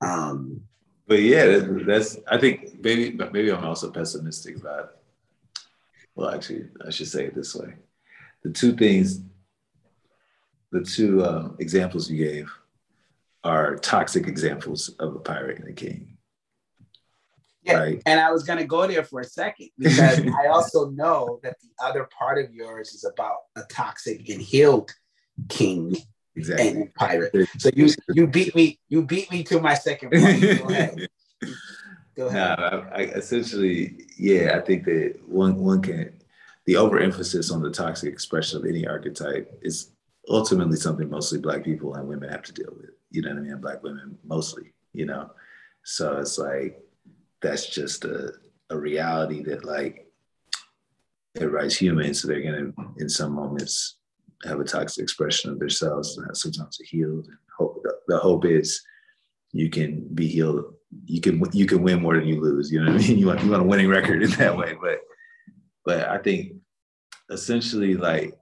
Um, 0.00 0.60
but 1.06 1.20
yeah, 1.20 1.60
that's 1.86 2.18
I 2.30 2.38
think 2.38 2.82
maybe 2.82 3.12
maybe 3.12 3.52
I'm 3.52 3.64
also 3.64 3.90
pessimistic 3.90 4.56
about. 4.56 4.96
Well, 6.14 6.30
actually, 6.30 6.68
I 6.86 6.90
should 6.90 7.08
say 7.08 7.26
it 7.26 7.34
this 7.34 7.54
way: 7.54 7.74
the 8.42 8.50
two 8.50 8.74
things, 8.74 9.20
the 10.70 10.82
two 10.82 11.24
um, 11.24 11.56
examples 11.58 12.10
you 12.10 12.24
gave, 12.24 12.50
are 13.44 13.76
toxic 13.76 14.26
examples 14.26 14.88
of 14.98 15.14
a 15.14 15.18
pirate 15.20 15.58
and 15.58 15.68
a 15.68 15.72
king. 15.72 16.16
Yeah, 17.62 17.78
right? 17.78 18.02
and 18.04 18.20
I 18.20 18.30
was 18.30 18.42
gonna 18.42 18.66
go 18.66 18.86
there 18.86 19.04
for 19.04 19.20
a 19.20 19.24
second 19.24 19.70
because 19.78 20.20
I 20.44 20.48
also 20.48 20.90
know 20.90 21.40
that 21.42 21.56
the 21.60 21.84
other 21.84 22.08
part 22.16 22.44
of 22.44 22.52
yours 22.52 22.90
is 22.90 23.04
about 23.04 23.36
a 23.56 23.62
toxic 23.70 24.28
and 24.28 24.40
healed 24.40 24.92
king 25.48 25.96
exactly. 26.36 26.68
and 26.68 26.94
pirate. 26.94 27.34
So 27.58 27.70
you 27.74 27.88
you 28.12 28.26
beat 28.26 28.54
me 28.54 28.80
you 28.88 29.02
beat 29.02 29.30
me 29.30 29.42
to 29.44 29.60
my 29.60 29.74
second 29.74 30.10
point. 30.10 30.40
Go 30.58 30.64
ahead. 30.68 31.08
Go 32.16 32.26
ahead. 32.26 32.58
Nah, 32.58 32.84
I, 32.92 33.00
I, 33.00 33.00
essentially, 33.06 34.06
yeah, 34.18 34.56
I 34.56 34.60
think 34.60 34.84
that 34.84 35.20
one 35.26 35.56
one 35.56 35.80
can 35.80 36.12
the 36.66 36.76
overemphasis 36.76 37.50
on 37.50 37.62
the 37.62 37.70
toxic 37.70 38.12
expression 38.12 38.58
of 38.58 38.66
any 38.66 38.86
archetype 38.86 39.58
is 39.62 39.90
ultimately 40.28 40.76
something 40.76 41.08
mostly 41.08 41.38
black 41.38 41.64
people 41.64 41.94
and 41.94 42.08
women 42.08 42.28
have 42.28 42.42
to 42.42 42.52
deal 42.52 42.72
with. 42.76 42.90
You 43.10 43.22
know 43.22 43.30
what 43.30 43.38
I 43.38 43.42
mean? 43.42 43.60
Black 43.60 43.82
women 43.82 44.18
mostly, 44.24 44.72
you 44.92 45.06
know. 45.06 45.30
So 45.84 46.18
it's 46.18 46.38
like 46.38 46.80
that's 47.42 47.68
just 47.68 48.04
a, 48.04 48.32
a 48.70 48.78
reality 48.78 49.42
that 49.44 49.64
like 49.64 50.06
everybody's 51.36 51.76
human, 51.76 52.14
so 52.14 52.28
they're 52.28 52.42
gonna 52.42 52.72
in 52.98 53.08
some 53.08 53.32
moments 53.32 53.98
have 54.44 54.60
a 54.60 54.64
toxic 54.64 55.02
expression 55.02 55.50
of 55.50 55.58
themselves 55.58 56.16
and 56.18 56.36
sometimes 56.36 56.80
are 56.80 56.84
healed. 56.84 57.26
And 57.26 57.36
hope, 57.56 57.82
the, 57.82 57.94
the 58.08 58.18
hope 58.18 58.44
is 58.44 58.82
you 59.52 59.70
can 59.70 60.06
be 60.14 60.26
healed. 60.26 60.74
You 61.06 61.20
can 61.20 61.42
you 61.52 61.66
can 61.66 61.82
win 61.82 62.02
more 62.02 62.16
than 62.16 62.26
you 62.26 62.40
lose. 62.40 62.70
You 62.70 62.82
know 62.82 62.92
what 62.92 63.02
I 63.02 63.06
mean? 63.08 63.18
You 63.20 63.26
want 63.26 63.42
you 63.42 63.50
want 63.50 63.62
a 63.62 63.66
winning 63.66 63.88
record 63.88 64.22
in 64.22 64.30
that 64.32 64.56
way. 64.56 64.74
But 64.80 65.00
but 65.84 66.08
I 66.08 66.18
think 66.18 66.54
essentially 67.30 67.94
like 67.94 68.34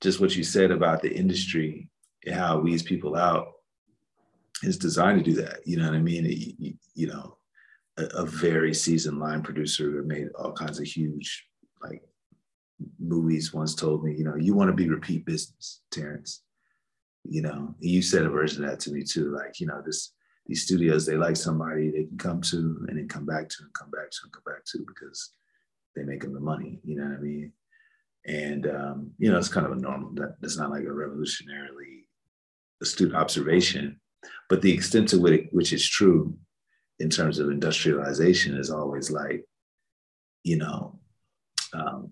just 0.00 0.20
what 0.20 0.36
you 0.36 0.44
said 0.44 0.70
about 0.70 1.02
the 1.02 1.12
industry 1.12 1.88
and 2.24 2.34
how 2.34 2.58
it 2.58 2.64
weeds 2.64 2.82
people 2.82 3.16
out 3.16 3.52
is 4.62 4.78
designed 4.78 5.24
to 5.24 5.30
do 5.30 5.40
that. 5.40 5.60
You 5.64 5.78
know 5.78 5.86
what 5.86 5.94
I 5.94 6.00
mean? 6.00 6.26
It, 6.26 6.76
you, 6.94 7.06
know, 7.06 7.36
a, 7.96 8.04
a, 8.22 8.26
very 8.26 8.74
seasoned 8.74 9.18
line 9.18 9.42
producer 9.42 9.90
who 9.90 10.02
made 10.04 10.28
all 10.38 10.52
kinds 10.52 10.78
of 10.80 10.86
huge 10.86 11.46
like 11.82 12.02
movies 12.98 13.52
once 13.52 13.74
told 13.74 14.04
me, 14.04 14.14
you 14.14 14.24
know, 14.24 14.36
you 14.36 14.54
want 14.54 14.68
to 14.68 14.74
be 14.74 14.88
repeat 14.88 15.24
business, 15.24 15.80
Terrence. 15.90 16.42
You 17.24 17.42
know, 17.42 17.74
you 17.80 18.02
said 18.02 18.24
a 18.24 18.30
version 18.30 18.64
of 18.64 18.70
that 18.70 18.80
to 18.80 18.92
me 18.92 19.02
too. 19.02 19.34
Like, 19.34 19.60
you 19.60 19.66
know, 19.66 19.82
this 19.84 20.12
these 20.46 20.64
studios, 20.64 21.04
they 21.04 21.16
like 21.16 21.36
somebody 21.36 21.90
they 21.90 22.04
can 22.04 22.16
come 22.16 22.40
to 22.40 22.86
and 22.88 22.96
then 22.96 23.06
come 23.06 23.26
back 23.26 23.48
to 23.50 23.56
and 23.60 23.72
come 23.74 23.90
back 23.90 24.10
to 24.10 24.18
and 24.24 24.32
come 24.32 24.44
back 24.46 24.64
to 24.64 24.84
because 24.86 25.32
they 25.94 26.04
make 26.04 26.22
them 26.22 26.32
the 26.32 26.40
money. 26.40 26.80
You 26.84 26.96
know 26.96 27.04
what 27.04 27.18
I 27.18 27.20
mean? 27.20 27.52
And 28.28 28.66
um, 28.66 29.10
you 29.18 29.32
know, 29.32 29.38
it's 29.38 29.48
kind 29.48 29.66
of 29.66 29.72
a 29.72 29.76
normal. 29.76 30.12
That, 30.14 30.36
that's 30.40 30.58
not 30.58 30.70
like 30.70 30.82
a 30.82 30.88
revolutionarily 30.88 32.04
astute 32.82 33.14
observation, 33.14 33.98
but 34.50 34.60
the 34.60 34.72
extent 34.72 35.08
to 35.08 35.18
which, 35.18 35.48
which 35.50 35.72
is 35.72 35.88
true 35.88 36.36
in 36.98 37.08
terms 37.08 37.38
of 37.38 37.48
industrialization 37.48 38.56
is 38.56 38.70
always 38.70 39.10
like, 39.10 39.44
you 40.44 40.58
know, 40.58 41.00
um, 41.72 42.10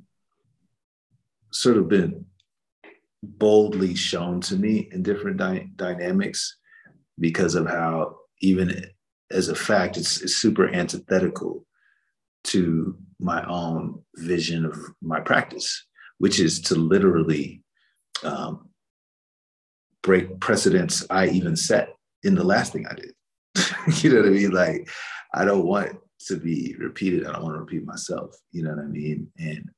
sort 1.53 1.77
of 1.77 1.89
been 1.89 2.25
boldly 3.23 3.95
shown 3.95 4.41
to 4.41 4.57
me 4.57 4.89
in 4.93 5.03
different 5.03 5.37
dy- 5.37 5.71
dynamics 5.77 6.57
because 7.19 7.55
of 7.55 7.67
how 7.67 8.17
even 8.41 8.87
as 9.31 9.49
a 9.49 9.55
fact 9.55 9.97
it's, 9.97 10.23
it's, 10.23 10.37
super 10.37 10.69
antithetical 10.69 11.67
to 12.45 12.97
my 13.19 13.45
own 13.47 14.03
vision 14.17 14.65
of 14.65 14.77
my 15.03 15.19
practice 15.19 15.87
which 16.19 16.41
is 16.41 16.61
to 16.61 16.75
literally 16.75 17.63
um, 18.25 18.69
break 20.03 20.39
precedents 20.41 21.05
I 21.11 21.29
even 21.29 21.57
set 21.57 21.91
in 22.23 22.35
the 22.35 22.45
last 22.45 22.73
thing 22.73 22.87
I 22.87 22.95
did. 22.95 23.13
you 24.03 24.11
know 24.11 24.21
what 24.21 24.29
I 24.29 24.31
mean? 24.31 24.51
Like, 24.51 24.89
I 25.35 25.45
don't 25.45 25.67
want 25.67 25.99
to 26.29 26.37
be 26.37 26.75
repeated. 26.79 27.27
I 27.27 27.33
don't 27.33 27.43
want 27.43 27.55
to 27.57 27.61
repeat 27.61 27.85
myself. 27.85 28.37
You 28.53 28.63
know 28.65 28.71
what 28.71 28.85
I 28.85 28.87
mean? 28.87 29.29
And 29.39 29.69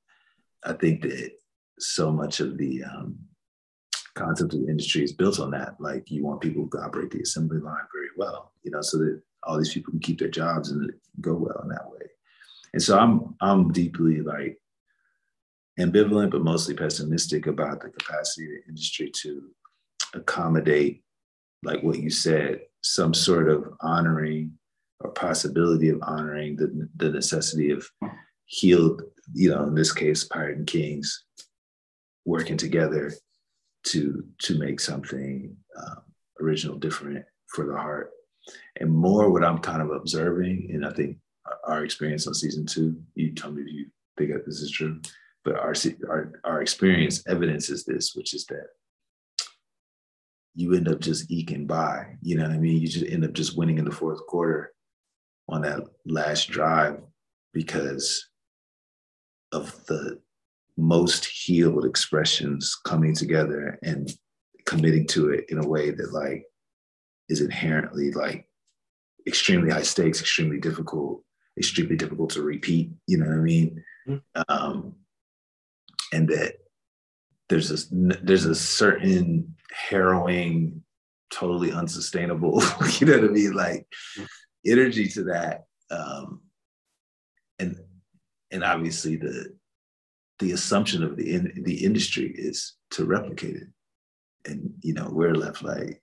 I 0.65 0.73
think 0.73 1.03
that 1.03 1.33
so 1.79 2.11
much 2.11 2.41
of 2.41 2.59
the 2.59 2.85
um, 2.85 3.19
concept 4.15 4.55
of 4.55 4.61
the 4.61 4.69
industry 4.69 5.03
is 5.03 5.13
built 5.13 5.41
on 5.41 5.51
that. 5.53 5.81
Like, 5.81 6.11
you 6.11 6.25
want 6.25 6.41
people 6.41 6.69
to 6.69 6.79
operate 6.79 7.11
the 7.11 7.21
assembly 7.21 7.59
line 7.59 7.85
very 7.93 8.09
well, 8.17 8.53
you 8.63 8.71
know, 8.71 8.83
so 8.83 8.99
that 8.99 9.21
all 9.45 9.59
these 9.59 9.73
people 9.73 9.93
can 9.93 10.01
keep 10.01 10.19
their 10.19 10.29
jobs 10.29 10.71
and 10.71 10.93
go 11.21 11.35
well 11.35 11.61
in 11.63 11.69
that 11.69 11.89
way. 11.89 12.07
And 12.73 12.83
so 12.83 12.99
I'm 12.99 13.35
I'm 13.41 13.73
deeply 13.73 14.21
like 14.21 14.61
ambivalent, 15.79 16.31
but 16.31 16.43
mostly 16.43 16.75
pessimistic 16.75 17.47
about 17.47 17.81
the 17.81 17.91
capacity 17.91 18.47
of 18.47 18.53
the 18.53 18.69
industry 18.69 19.11
to 19.23 19.51
accommodate, 20.15 21.03
like 21.63 21.83
what 21.83 21.99
you 21.99 22.11
said, 22.11 22.61
some 22.83 23.15
sort 23.15 23.49
of 23.49 23.65
honoring 23.81 24.53
or 25.01 25.11
possibility 25.11 25.89
of 25.91 26.01
honoring 26.03 26.57
the, 26.57 26.89
the 26.97 27.11
necessity 27.11 27.71
of 27.71 27.89
healed, 28.47 29.03
you 29.33 29.51
know, 29.51 29.65
in 29.65 29.75
this 29.75 29.93
case, 29.93 30.25
pirate 30.25 30.59
and 30.59 30.67
kings 30.67 31.25
working 32.25 32.57
together 32.57 33.13
to 33.85 34.25
to 34.39 34.59
make 34.59 34.81
something 34.81 35.57
um, 35.79 36.03
original, 36.41 36.77
different 36.77 37.25
for 37.47 37.67
the 37.67 37.77
heart. 37.77 38.11
And 38.81 38.91
more 38.91 39.31
what 39.31 39.45
I'm 39.45 39.59
kind 39.59 39.83
of 39.83 39.91
observing, 39.91 40.71
and 40.73 40.85
I 40.85 40.93
think 40.93 41.19
our 41.67 41.85
experience 41.85 42.27
on 42.27 42.35
season 42.35 42.67
two, 42.67 43.01
you 43.15 43.33
tell 43.33 43.53
me 43.53 43.63
if 43.63 43.69
you 43.69 43.87
think 44.17 44.33
that 44.33 44.45
this 44.47 44.61
is 44.61 44.71
true, 44.71 45.01
but 45.45 45.57
our, 45.57 45.75
our, 46.09 46.41
our 46.45 46.63
experience 46.63 47.23
evidences 47.27 47.85
this, 47.85 48.15
which 48.15 48.35
is 48.35 48.47
that 48.47 48.67
you 50.55 50.75
end 50.75 50.89
up 50.89 51.01
just 51.01 51.31
eking 51.31 51.67
by. 51.67 52.17
You 52.21 52.37
know 52.37 52.43
what 52.43 52.53
I 52.53 52.59
mean? 52.59 52.81
You 52.81 52.89
just 52.89 53.07
end 53.07 53.25
up 53.25 53.33
just 53.33 53.57
winning 53.57 53.79
in 53.79 53.85
the 53.85 53.93
fourth 53.93 54.27
quarter 54.27 54.73
on 55.49 55.63
that 55.63 55.83
last 56.05 56.51
drive 56.51 57.01
because 57.53 58.29
of 59.53 59.85
the 59.87 60.21
most 60.77 61.25
healed 61.25 61.85
expressions 61.85 62.77
coming 62.85 63.15
together 63.15 63.79
and 63.83 64.11
committing 64.67 65.07
to 65.09 65.31
it 65.31 65.45
in 65.49 65.59
a 65.59 65.67
way 65.67 65.91
that 65.91 66.13
like 66.13 66.45
is 67.29 67.41
inherently 67.41 68.13
like 68.13 68.47
extremely 69.27 69.71
high 69.71 69.83
stakes, 69.83 70.21
extremely 70.21 70.59
difficult, 70.59 71.23
extremely 71.57 71.97
difficult 71.97 72.31
to 72.31 72.43
repeat. 72.43 72.91
You 73.07 73.19
know 73.19 73.27
what 73.27 73.39
I 73.39 73.43
mean? 73.43 73.85
Mm-hmm. 74.09 74.43
Um, 74.49 74.95
and 76.13 76.29
that 76.29 76.55
there's 77.49 77.71
a 77.71 77.95
there's 78.23 78.45
a 78.45 78.55
certain 78.55 79.57
harrowing, 79.71 80.83
totally 81.31 81.73
unsustainable, 81.73 82.63
you 82.99 83.07
know 83.07 83.21
what 83.21 83.31
I 83.31 83.33
mean, 83.33 83.53
like 83.53 83.87
energy 84.67 85.09
to 85.09 85.25
that. 85.25 85.65
Um, 85.91 86.43
and 87.59 87.77
and 88.51 88.65
obviously 88.65 89.17
the 89.17 89.57
the 90.39 90.53
assumption 90.53 91.03
of 91.03 91.17
the 91.17 91.35
in, 91.35 91.63
the 91.65 91.85
industry 91.85 92.33
is 92.37 92.75
to 92.93 93.05
replicate 93.05 93.57
it. 93.57 93.69
And 94.47 94.75
you 94.83 94.95
know, 94.95 95.09
we're 95.11 95.35
left 95.35 95.63
like, 95.63 96.03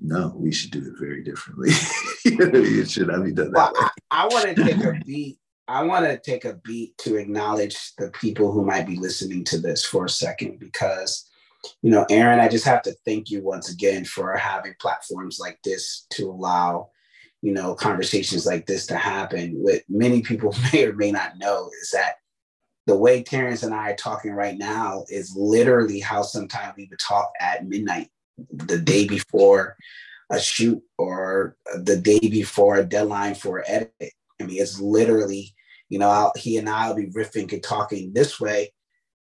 no, 0.00 0.34
we 0.36 0.52
should 0.52 0.70
do 0.70 0.80
it 0.80 0.98
very 0.98 1.22
differently. 1.22 1.70
it 2.24 2.90
should 2.90 3.08
not 3.08 3.24
be 3.24 3.32
done 3.32 3.52
that 3.52 3.72
well, 3.72 3.72
way. 3.74 3.88
I, 4.10 4.22
I 4.24 4.26
want 4.26 4.56
to 4.56 4.62
take 4.62 4.84
a 4.84 5.00
beat 5.04 5.38
I 5.68 5.82
want 5.82 6.04
to 6.04 6.18
take 6.18 6.44
a 6.44 6.60
beat 6.64 6.96
to 6.98 7.16
acknowledge 7.16 7.94
the 7.96 8.10
people 8.10 8.52
who 8.52 8.64
might 8.64 8.86
be 8.86 8.96
listening 8.96 9.42
to 9.44 9.58
this 9.58 9.84
for 9.84 10.04
a 10.04 10.10
second 10.10 10.60
because, 10.60 11.28
you 11.82 11.90
know, 11.90 12.06
Erin, 12.08 12.38
I 12.38 12.48
just 12.48 12.64
have 12.66 12.82
to 12.82 12.94
thank 13.04 13.30
you 13.30 13.42
once 13.42 13.70
again 13.70 14.04
for 14.04 14.36
having 14.36 14.74
platforms 14.80 15.38
like 15.40 15.58
this 15.64 16.06
to 16.10 16.30
allow, 16.30 16.90
you 17.42 17.52
know, 17.52 17.74
conversations 17.74 18.46
like 18.46 18.66
this 18.66 18.86
to 18.86 18.96
happen. 18.96 19.54
What 19.56 19.82
many 19.88 20.22
people 20.22 20.54
may 20.72 20.86
or 20.86 20.92
may 20.92 21.10
not 21.10 21.38
know 21.38 21.68
is 21.82 21.90
that 21.90 22.16
the 22.86 22.96
way 22.96 23.24
Terrence 23.24 23.64
and 23.64 23.74
I 23.74 23.90
are 23.90 23.96
talking 23.96 24.32
right 24.32 24.56
now 24.56 25.04
is 25.08 25.34
literally 25.36 25.98
how 25.98 26.22
sometimes 26.22 26.74
we 26.76 26.86
would 26.88 27.00
talk 27.00 27.32
at 27.40 27.66
midnight 27.66 28.08
the 28.52 28.78
day 28.78 29.08
before 29.08 29.76
a 30.30 30.38
shoot 30.38 30.80
or 30.96 31.56
the 31.82 31.96
day 31.96 32.20
before 32.20 32.76
a 32.76 32.84
deadline 32.84 33.34
for 33.34 33.64
edit. 33.66 33.90
I 34.40 34.44
mean, 34.44 34.60
it's 34.62 34.80
literally 34.80 35.55
you 35.88 35.98
know, 35.98 36.08
I'll, 36.08 36.32
he 36.36 36.56
and 36.56 36.68
I 36.68 36.88
will 36.88 36.96
be 36.96 37.10
riffing 37.10 37.52
and 37.52 37.62
talking 37.62 38.12
this 38.12 38.40
way. 38.40 38.72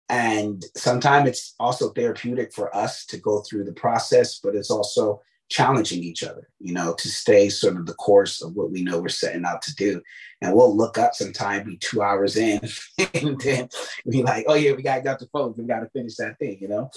And 0.08 0.64
sometimes 0.74 1.28
it's 1.28 1.54
also 1.60 1.90
therapeutic 1.90 2.52
for 2.52 2.74
us 2.74 3.04
to 3.06 3.18
go 3.18 3.40
through 3.40 3.64
the 3.64 3.72
process, 3.72 4.38
but 4.38 4.54
it's 4.54 4.70
also 4.70 5.20
challenging 5.50 6.02
each 6.02 6.22
other, 6.22 6.48
you 6.60 6.72
know, 6.72 6.94
to 6.98 7.08
stay 7.08 7.48
sort 7.48 7.76
of 7.76 7.86
the 7.86 7.94
course 7.94 8.42
of 8.42 8.54
what 8.54 8.70
we 8.70 8.82
know 8.82 9.00
we're 9.00 9.08
setting 9.08 9.44
out 9.44 9.62
to 9.62 9.74
do. 9.74 10.00
And 10.40 10.54
we'll 10.54 10.76
look 10.76 10.98
up 10.98 11.14
sometime, 11.14 11.64
be 11.64 11.76
two 11.76 12.02
hours 12.02 12.36
in, 12.36 12.60
and 13.14 13.40
then 13.40 13.68
be 14.08 14.22
like, 14.22 14.44
oh, 14.48 14.54
yeah, 14.54 14.72
we 14.72 14.82
got 14.82 14.96
to 14.96 15.02
get 15.02 15.18
the 15.18 15.28
phone. 15.32 15.54
We 15.56 15.64
got 15.64 15.80
to 15.80 15.90
finish 15.90 16.16
that 16.16 16.38
thing, 16.38 16.58
you 16.60 16.68
know? 16.68 16.90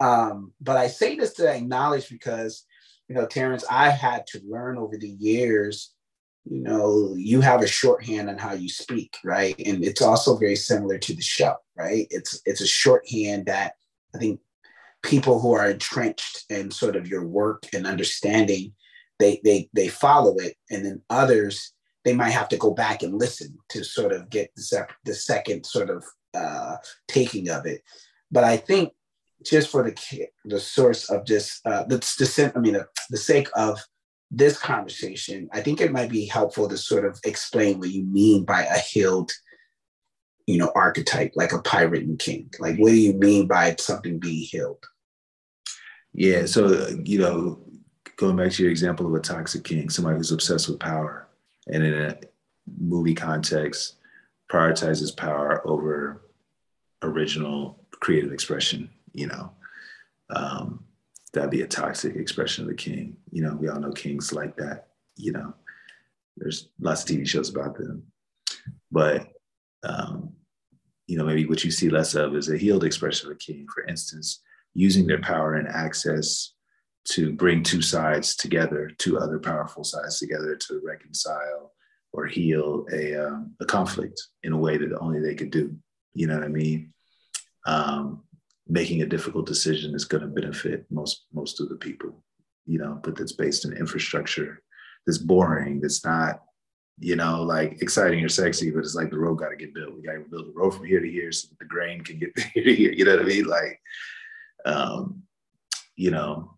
Um, 0.00 0.52
but 0.60 0.76
I 0.76 0.88
say 0.88 1.16
this 1.16 1.32
to 1.34 1.48
acknowledge 1.48 2.08
because, 2.08 2.64
you 3.08 3.14
know, 3.14 3.26
Terrence, 3.26 3.64
I 3.70 3.90
had 3.90 4.26
to 4.28 4.40
learn 4.44 4.78
over 4.78 4.96
the 4.96 5.08
years 5.08 5.94
you 6.44 6.60
know, 6.60 7.14
you 7.16 7.40
have 7.40 7.62
a 7.62 7.68
shorthand 7.68 8.28
on 8.28 8.36
how 8.36 8.52
you 8.52 8.68
speak, 8.68 9.16
right? 9.24 9.54
And 9.64 9.84
it's 9.84 10.02
also 10.02 10.36
very 10.36 10.56
similar 10.56 10.98
to 10.98 11.14
the 11.14 11.22
show, 11.22 11.54
right? 11.76 12.06
It's 12.10 12.40
it's 12.44 12.60
a 12.60 12.66
shorthand 12.66 13.46
that 13.46 13.74
I 14.14 14.18
think 14.18 14.40
people 15.02 15.40
who 15.40 15.52
are 15.52 15.70
entrenched 15.70 16.44
in 16.50 16.70
sort 16.70 16.96
of 16.96 17.06
your 17.06 17.26
work 17.26 17.66
and 17.72 17.86
understanding, 17.86 18.72
they 19.18 19.40
they 19.44 19.68
they 19.72 19.88
follow 19.88 20.36
it, 20.38 20.56
and 20.70 20.84
then 20.84 21.02
others 21.10 21.72
they 22.04 22.12
might 22.12 22.30
have 22.30 22.48
to 22.48 22.56
go 22.56 22.72
back 22.72 23.02
and 23.02 23.18
listen 23.18 23.56
to 23.68 23.84
sort 23.84 24.12
of 24.12 24.28
get 24.28 24.52
the, 24.56 24.86
the 25.04 25.14
second 25.14 25.64
sort 25.64 25.88
of 25.88 26.04
uh, 26.34 26.76
taking 27.06 27.48
of 27.48 27.66
it. 27.66 27.82
But 28.32 28.42
I 28.42 28.56
think 28.56 28.92
just 29.44 29.70
for 29.70 29.84
the 29.84 30.26
the 30.44 30.58
source 30.58 31.08
of 31.10 31.24
just 31.24 31.64
uh, 31.66 31.84
the, 31.84 31.98
the 31.98 32.52
I 32.56 32.58
mean 32.58 32.74
the, 32.74 32.86
the 33.10 33.16
sake 33.16 33.48
of 33.54 33.80
this 34.34 34.58
conversation, 34.58 35.48
I 35.52 35.60
think 35.60 35.80
it 35.80 35.92
might 35.92 36.10
be 36.10 36.24
helpful 36.24 36.66
to 36.68 36.78
sort 36.78 37.04
of 37.04 37.20
explain 37.24 37.78
what 37.78 37.90
you 37.90 38.02
mean 38.04 38.44
by 38.44 38.62
a 38.62 38.78
healed, 38.78 39.30
you 40.46 40.56
know, 40.56 40.72
archetype, 40.74 41.32
like 41.36 41.52
a 41.52 41.60
pirate 41.60 42.04
and 42.04 42.18
king. 42.18 42.50
Like, 42.58 42.78
what 42.78 42.88
do 42.88 42.96
you 42.96 43.12
mean 43.12 43.46
by 43.46 43.76
something 43.78 44.18
being 44.18 44.42
healed? 44.42 44.82
Yeah, 46.14 46.46
so 46.46 46.88
you 47.04 47.18
know, 47.18 47.60
going 48.16 48.36
back 48.36 48.52
to 48.52 48.62
your 48.62 48.70
example 48.70 49.06
of 49.06 49.14
a 49.14 49.20
toxic 49.20 49.64
king, 49.64 49.90
somebody 49.90 50.16
who's 50.16 50.32
obsessed 50.32 50.68
with 50.68 50.80
power, 50.80 51.28
and 51.70 51.84
in 51.84 51.94
a 51.94 52.16
movie 52.80 53.14
context, 53.14 53.96
prioritizes 54.50 55.14
power 55.14 55.66
over 55.66 56.22
original 57.02 57.84
creative 58.00 58.32
expression. 58.32 58.88
You 59.12 59.26
know, 59.26 59.52
um, 60.30 60.84
that'd 61.32 61.50
be 61.50 61.62
a 61.62 61.66
toxic 61.66 62.16
expression 62.16 62.64
of 62.64 62.68
the 62.68 62.76
king. 62.76 63.16
You 63.30 63.42
know, 63.42 63.54
we 63.54 63.68
all 63.68 63.80
know 63.80 63.92
kings 63.92 64.32
like 64.32 64.56
that. 64.56 64.88
You 65.16 65.32
know, 65.32 65.54
there's 66.36 66.68
lots 66.80 67.02
of 67.02 67.08
TV 67.08 67.26
shows 67.26 67.50
about 67.50 67.76
them, 67.76 68.04
but 68.90 69.28
um, 69.82 70.32
you 71.06 71.18
know, 71.18 71.24
maybe 71.24 71.46
what 71.46 71.64
you 71.64 71.70
see 71.70 71.90
less 71.90 72.14
of 72.14 72.34
is 72.34 72.48
a 72.48 72.56
healed 72.56 72.84
expression 72.84 73.28
of 73.28 73.36
a 73.36 73.38
king. 73.38 73.66
For 73.74 73.84
instance, 73.84 74.40
using 74.74 75.06
their 75.06 75.20
power 75.20 75.54
and 75.54 75.68
access 75.68 76.52
to 77.04 77.32
bring 77.32 77.62
two 77.62 77.82
sides 77.82 78.36
together, 78.36 78.90
two 78.98 79.18
other 79.18 79.38
powerful 79.38 79.84
sides 79.84 80.18
together 80.18 80.54
to 80.54 80.80
reconcile 80.84 81.72
or 82.12 82.26
heal 82.26 82.86
a, 82.92 83.14
um, 83.14 83.54
a 83.60 83.64
conflict 83.64 84.20
in 84.42 84.52
a 84.52 84.58
way 84.58 84.76
that 84.76 84.96
only 85.00 85.20
they 85.20 85.34
could 85.34 85.50
do. 85.50 85.74
You 86.14 86.26
know 86.28 86.36
what 86.36 86.44
I 86.44 86.48
mean? 86.48 86.92
Um, 87.66 88.22
making 88.68 89.02
a 89.02 89.06
difficult 89.06 89.46
decision 89.46 89.94
is 89.94 90.04
going 90.04 90.22
to 90.22 90.28
benefit 90.28 90.86
most 90.90 91.26
most 91.32 91.60
of 91.60 91.68
the 91.68 91.76
people 91.76 92.22
you 92.66 92.78
know 92.78 92.98
but 93.02 93.16
that's 93.16 93.32
based 93.32 93.64
in 93.64 93.72
infrastructure 93.72 94.62
that's 95.06 95.18
boring 95.18 95.80
that's 95.80 96.04
not 96.04 96.42
you 96.98 97.16
know 97.16 97.42
like 97.42 97.80
exciting 97.82 98.24
or 98.24 98.28
sexy 98.28 98.70
but 98.70 98.80
it's 98.80 98.94
like 98.94 99.10
the 99.10 99.18
road 99.18 99.36
got 99.36 99.48
to 99.48 99.56
get 99.56 99.74
built. 99.74 99.94
We 99.94 100.02
got 100.02 100.12
to 100.12 100.20
build 100.30 100.48
a 100.48 100.52
road 100.52 100.74
from 100.74 100.86
here 100.86 101.00
to 101.00 101.10
here 101.10 101.32
so 101.32 101.48
the 101.58 101.64
grain 101.64 102.02
can 102.02 102.18
get 102.18 102.38
here 102.54 102.64
to 102.64 102.74
here 102.74 102.92
you 102.92 103.04
know 103.04 103.16
what 103.16 103.24
i 103.24 103.28
mean? 103.28 103.46
Like 103.46 103.80
um 104.64 105.22
you 105.96 106.10
know 106.10 106.56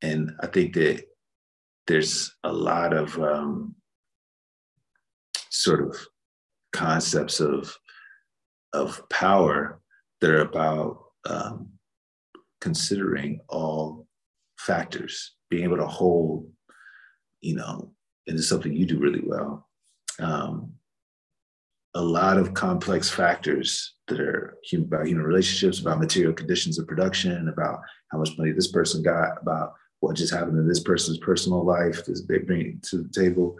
and 0.00 0.32
i 0.40 0.46
think 0.46 0.74
that 0.74 1.04
there's 1.86 2.32
a 2.44 2.52
lot 2.52 2.92
of 2.92 3.18
um 3.18 3.74
sort 5.50 5.80
of 5.80 5.96
concepts 6.72 7.40
of 7.40 7.76
of 8.72 9.02
power 9.10 9.81
that 10.22 10.30
are 10.30 10.40
about 10.40 11.02
um, 11.28 11.68
considering 12.60 13.40
all 13.48 14.06
factors, 14.56 15.32
being 15.50 15.64
able 15.64 15.76
to 15.76 15.86
hold, 15.86 16.48
you 17.40 17.56
know, 17.56 17.92
and 18.28 18.38
it's 18.38 18.48
something 18.48 18.72
you 18.72 18.86
do 18.86 19.00
really 19.00 19.22
well. 19.24 19.68
Um, 20.20 20.74
a 21.94 22.00
lot 22.00 22.38
of 22.38 22.54
complex 22.54 23.10
factors 23.10 23.94
that 24.06 24.20
are 24.20 24.56
human, 24.62 24.86
about 24.86 25.08
human 25.08 25.24
relationships, 25.24 25.80
about 25.80 25.98
material 25.98 26.32
conditions 26.32 26.78
of 26.78 26.86
production, 26.86 27.48
about 27.48 27.80
how 28.12 28.18
much 28.18 28.38
money 28.38 28.52
this 28.52 28.70
person 28.70 29.02
got, 29.02 29.42
about 29.42 29.72
what 29.98 30.14
just 30.14 30.32
happened 30.32 30.56
in 30.56 30.68
this 30.68 30.80
person's 30.80 31.18
personal 31.18 31.66
life 31.66 32.04
that 32.04 32.24
they 32.28 32.38
bring 32.38 32.80
to 32.84 33.02
the 33.02 33.08
table, 33.08 33.56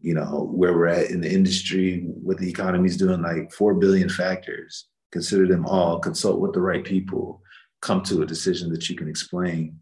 you 0.00 0.14
know, 0.14 0.48
where 0.52 0.74
we're 0.74 0.86
at 0.86 1.10
in 1.10 1.20
the 1.20 1.30
industry, 1.30 2.04
what 2.06 2.38
the 2.38 2.48
economy's 2.48 2.96
doing, 2.96 3.20
like 3.20 3.52
4 3.52 3.74
billion 3.74 4.08
factors. 4.08 4.86
Consider 5.14 5.46
them 5.46 5.64
all, 5.64 6.00
consult 6.00 6.40
with 6.40 6.54
the 6.54 6.60
right 6.60 6.84
people, 6.84 7.40
come 7.80 8.02
to 8.02 8.22
a 8.22 8.26
decision 8.26 8.68
that 8.72 8.90
you 8.90 8.96
can 8.96 9.08
explain, 9.08 9.78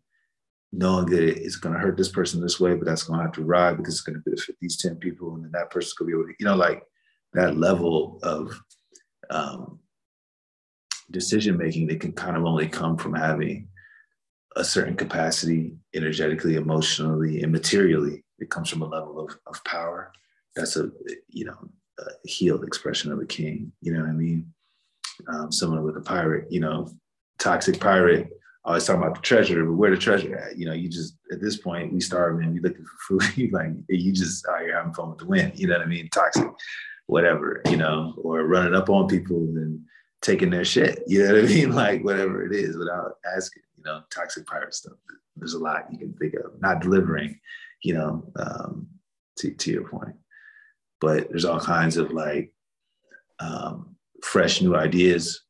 knowing 0.73 1.07
that 1.07 1.23
it's 1.23 1.57
going 1.57 1.73
to 1.73 1.81
hurt 1.81 1.97
this 1.97 2.11
person 2.11 2.39
this 2.39 2.61
way, 2.61 2.75
but 2.75 2.85
that's 2.85 3.05
going 3.05 3.19
to 3.19 3.25
have 3.25 3.33
to 3.33 3.43
ride 3.43 3.79
because 3.79 3.95
it's 3.95 4.03
going 4.03 4.15
to 4.15 4.31
benefit 4.31 4.57
these 4.61 4.77
10 4.77 4.97
people. 4.97 5.35
And 5.35 5.45
then 5.45 5.53
that 5.53 5.71
person's 5.71 5.95
going 5.95 6.11
to 6.11 6.17
be 6.17 6.21
able 6.21 6.29
to, 6.29 6.35
you 6.39 6.45
know, 6.45 6.55
like 6.55 6.83
that 7.33 7.57
level 7.57 8.19
of 8.23 8.61
um, 9.31 9.81
decision 11.11 11.57
making 11.57 11.87
that 11.87 12.01
can 12.01 12.13
kind 12.13 12.37
of 12.37 12.45
only 12.45 12.69
come 12.69 12.99
from 12.99 13.15
having 13.15 13.69
a 14.57 14.63
certain 14.63 14.97
capacity 14.97 15.79
energetically, 15.95 16.57
emotionally, 16.57 17.43
and 17.43 17.51
materially. 17.51 18.23
It 18.39 18.51
comes 18.51 18.69
from 18.69 18.83
a 18.83 18.87
level 18.87 19.19
of, 19.19 19.35
of 19.47 19.65
power. 19.65 20.13
That's 20.55 20.77
a, 20.77 20.91
you 21.31 21.47
know, 21.47 21.57
a 21.99 22.29
healed 22.29 22.65
expression 22.65 23.11
of 23.13 23.19
a 23.19 23.25
king. 23.25 23.73
You 23.81 23.95
know 23.95 24.01
what 24.01 24.11
I 24.11 24.13
mean? 24.13 24.53
Um, 25.29 25.53
someone 25.53 25.83
with 25.83 25.97
a 25.97 26.01
pirate, 26.01 26.51
you 26.51 26.61
know, 26.61 26.89
toxic 27.39 27.81
pirate, 27.81 28.31
always 28.65 28.85
talking 28.85 29.03
about 29.03 29.17
the 29.17 29.23
treasure, 29.23 29.65
but 29.65 29.73
where 29.73 29.91
the 29.91 29.97
treasure 29.97 30.37
at? 30.37 30.57
You 30.57 30.67
know, 30.67 30.73
you 30.73 30.89
just 30.89 31.17
at 31.33 31.41
this 31.41 31.57
point 31.57 31.93
we 31.93 32.01
starving, 32.01 32.53
we 32.53 32.61
looking 32.61 32.85
for 32.85 33.21
food. 33.21 33.53
Like 33.53 33.73
you 33.89 34.13
just 34.13 34.47
here 34.61 34.77
having 34.77 34.95
fun 34.95 35.11
with 35.11 35.19
the 35.19 35.27
wind. 35.27 35.53
You 35.57 35.67
know 35.67 35.79
what 35.79 35.87
I 35.87 35.91
mean? 35.91 36.09
Toxic, 36.09 36.49
whatever. 37.07 37.63
You 37.69 37.77
know, 37.77 38.15
or 38.19 38.45
running 38.45 38.75
up 38.75 38.91
on 38.91 39.09
people 39.09 39.39
and 39.39 39.81
taking 40.21 40.51
their 40.51 40.65
shit. 40.65 41.03
You 41.07 41.25
know 41.25 41.35
what 41.35 41.45
I 41.45 41.49
mean? 41.55 41.73
Like 41.75 42.05
whatever 42.05 42.45
it 42.47 42.55
is, 42.55 42.77
without 42.77 43.17
asking. 43.37 43.63
You 43.77 43.85
know, 43.85 44.03
toxic 44.11 44.47
pirate 44.47 44.75
stuff. 44.75 44.95
There's 45.37 45.55
a 45.55 45.59
lot 45.59 45.89
you 45.91 45.99
can 45.99 46.13
think 46.15 46.35
of. 46.35 46.61
Not 46.61 46.81
delivering. 46.81 47.39
You 47.83 47.95
know, 47.95 48.33
um, 48.37 48.87
to 49.39 49.53
to 49.53 49.73
your 49.73 49.89
point, 49.89 50.15
but 51.01 51.29
there's 51.31 51.45
all 51.45 51.59
kinds 51.59 51.97
of 51.97 52.13
like 52.13 52.53
um, 53.41 53.92
fresh 54.23 54.63
new 54.63 54.77
ideas 54.77 55.43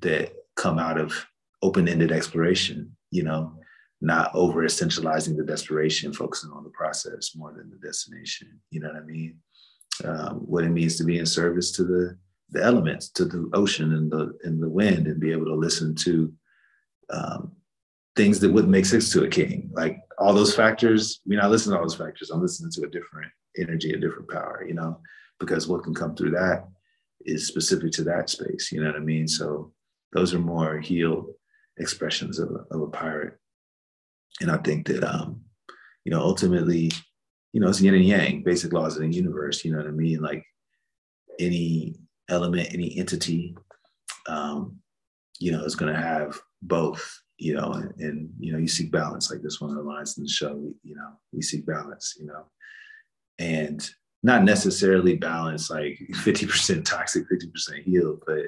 that 0.00 0.32
come 0.56 0.78
out 0.78 0.98
of 0.98 1.26
open-ended 1.62 2.12
exploration, 2.12 2.94
you 3.10 3.22
know, 3.22 3.54
not 4.00 4.30
over 4.34 4.62
essentializing 4.62 5.36
the 5.36 5.44
desperation, 5.44 6.12
focusing 6.12 6.50
on 6.52 6.64
the 6.64 6.70
process 6.70 7.32
more 7.36 7.52
than 7.52 7.70
the 7.70 7.86
destination. 7.86 8.60
You 8.70 8.80
know 8.80 8.88
what 8.88 9.02
I 9.02 9.04
mean? 9.04 9.36
Um, 10.04 10.36
what 10.46 10.64
it 10.64 10.70
means 10.70 10.96
to 10.96 11.04
be 11.04 11.18
in 11.18 11.26
service 11.26 11.72
to 11.72 11.84
the 11.84 12.18
the 12.52 12.62
elements, 12.64 13.10
to 13.10 13.24
the 13.24 13.48
ocean 13.52 13.92
and 13.92 14.10
the 14.10 14.36
and 14.44 14.60
the 14.60 14.68
wind, 14.68 15.06
and 15.06 15.20
be 15.20 15.32
able 15.32 15.46
to 15.46 15.54
listen 15.54 15.94
to 15.96 16.32
um, 17.10 17.52
things 18.16 18.40
that 18.40 18.50
wouldn't 18.50 18.72
make 18.72 18.86
sense 18.86 19.12
to 19.12 19.24
a 19.24 19.28
king. 19.28 19.70
Like 19.72 19.98
all 20.18 20.32
those 20.32 20.54
factors, 20.54 21.20
I 21.24 21.28
mean, 21.28 21.40
I 21.40 21.46
listen 21.46 21.72
to 21.72 21.78
all 21.78 21.84
those 21.84 21.94
factors. 21.94 22.30
I'm 22.30 22.40
listening 22.40 22.72
to 22.72 22.86
a 22.86 22.90
different 22.90 23.30
energy, 23.58 23.92
a 23.92 23.98
different 23.98 24.28
power, 24.28 24.64
you 24.66 24.74
know, 24.74 25.00
because 25.38 25.68
what 25.68 25.84
can 25.84 25.94
come 25.94 26.16
through 26.16 26.30
that 26.30 26.66
is 27.24 27.46
specific 27.46 27.92
to 27.92 28.04
that 28.04 28.30
space. 28.30 28.72
You 28.72 28.80
know 28.80 28.88
what 28.88 28.96
I 28.96 29.00
mean? 29.00 29.28
So 29.28 29.72
those 30.12 30.34
are 30.34 30.38
more 30.38 30.78
healed 30.78 31.26
expressions 31.78 32.38
of 32.38 32.50
a, 32.50 32.74
of 32.74 32.82
a 32.82 32.88
pirate. 32.88 33.38
And 34.40 34.50
I 34.50 34.56
think 34.58 34.86
that, 34.88 35.04
um, 35.04 35.42
you 36.04 36.10
know, 36.10 36.20
ultimately, 36.20 36.90
you 37.52 37.60
know, 37.60 37.68
it's 37.68 37.80
yin 37.80 37.94
and 37.94 38.04
yang, 38.04 38.42
basic 38.42 38.72
laws 38.72 38.96
of 38.96 39.02
the 39.02 39.08
universe. 39.08 39.64
You 39.64 39.72
know 39.72 39.78
what 39.78 39.86
I 39.86 39.90
mean? 39.90 40.20
Like 40.20 40.44
any 41.38 41.96
element, 42.28 42.68
any 42.72 42.96
entity, 42.96 43.56
um, 44.28 44.76
you 45.38 45.52
know, 45.52 45.64
is 45.64 45.74
going 45.74 45.92
to 45.92 46.00
have 46.00 46.38
both. 46.62 47.18
You 47.42 47.54
know, 47.54 47.72
and, 47.72 47.94
and, 47.98 48.30
you 48.38 48.52
know, 48.52 48.58
you 48.58 48.68
seek 48.68 48.92
balance. 48.92 49.30
Like 49.30 49.40
this 49.40 49.62
one 49.62 49.70
of 49.70 49.76
the 49.76 49.82
lines 49.82 50.18
in 50.18 50.24
the 50.24 50.28
show. 50.28 50.70
You 50.82 50.94
know, 50.94 51.12
we 51.32 51.40
seek 51.40 51.64
balance. 51.64 52.14
You 52.20 52.26
know, 52.26 52.44
and 53.38 53.90
not 54.22 54.44
necessarily 54.44 55.16
balance 55.16 55.70
like 55.70 55.98
50% 56.12 56.84
toxic, 56.84 57.24
50% 57.30 57.82
healed, 57.82 58.22
but 58.26 58.46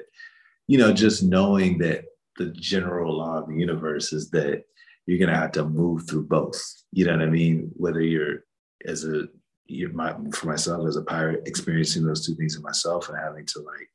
you 0.67 0.77
know, 0.77 0.93
just 0.93 1.23
knowing 1.23 1.77
that 1.79 2.05
the 2.37 2.47
general 2.47 3.17
law 3.17 3.39
of 3.39 3.47
the 3.47 3.55
universe 3.55 4.13
is 4.13 4.29
that 4.31 4.63
you're 5.05 5.19
gonna 5.19 5.37
have 5.37 5.51
to 5.53 5.65
move 5.65 6.07
through 6.07 6.25
both. 6.25 6.61
You 6.91 7.05
know 7.05 7.13
what 7.13 7.21
I 7.21 7.29
mean? 7.29 7.71
Whether 7.75 8.01
you're 8.01 8.45
as 8.85 9.03
a 9.03 9.27
you're 9.65 9.93
my 9.93 10.15
for 10.33 10.47
myself 10.47 10.87
as 10.87 10.95
a 10.95 11.03
pirate 11.03 11.47
experiencing 11.47 12.05
those 12.05 12.25
two 12.25 12.35
things 12.35 12.55
in 12.55 12.61
myself 12.61 13.09
and 13.09 13.17
having 13.17 13.45
to 13.45 13.59
like 13.59 13.89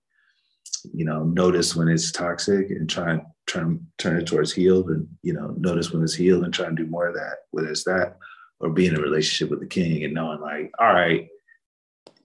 you 0.94 1.04
know 1.04 1.24
notice 1.24 1.76
when 1.76 1.88
it's 1.88 2.12
toxic 2.12 2.70
and 2.70 2.88
try 2.88 3.12
and 3.12 3.22
turn 3.46 3.86
turn 3.98 4.18
it 4.18 4.26
towards 4.26 4.52
healed 4.52 4.90
and 4.90 5.06
you 5.22 5.32
know 5.32 5.54
notice 5.58 5.92
when 5.92 6.02
it's 6.02 6.14
healed 6.14 6.44
and 6.44 6.54
try 6.54 6.66
and 6.66 6.76
do 6.76 6.86
more 6.86 7.08
of 7.08 7.14
that 7.14 7.36
whether 7.50 7.68
it's 7.68 7.84
that 7.84 8.16
or 8.60 8.70
be 8.70 8.86
in 8.86 8.96
a 8.96 9.00
relationship 9.00 9.50
with 9.50 9.60
the 9.60 9.66
king 9.66 10.04
and 10.04 10.14
knowing 10.14 10.40
like 10.40 10.70
all 10.78 10.92
right 10.92 11.28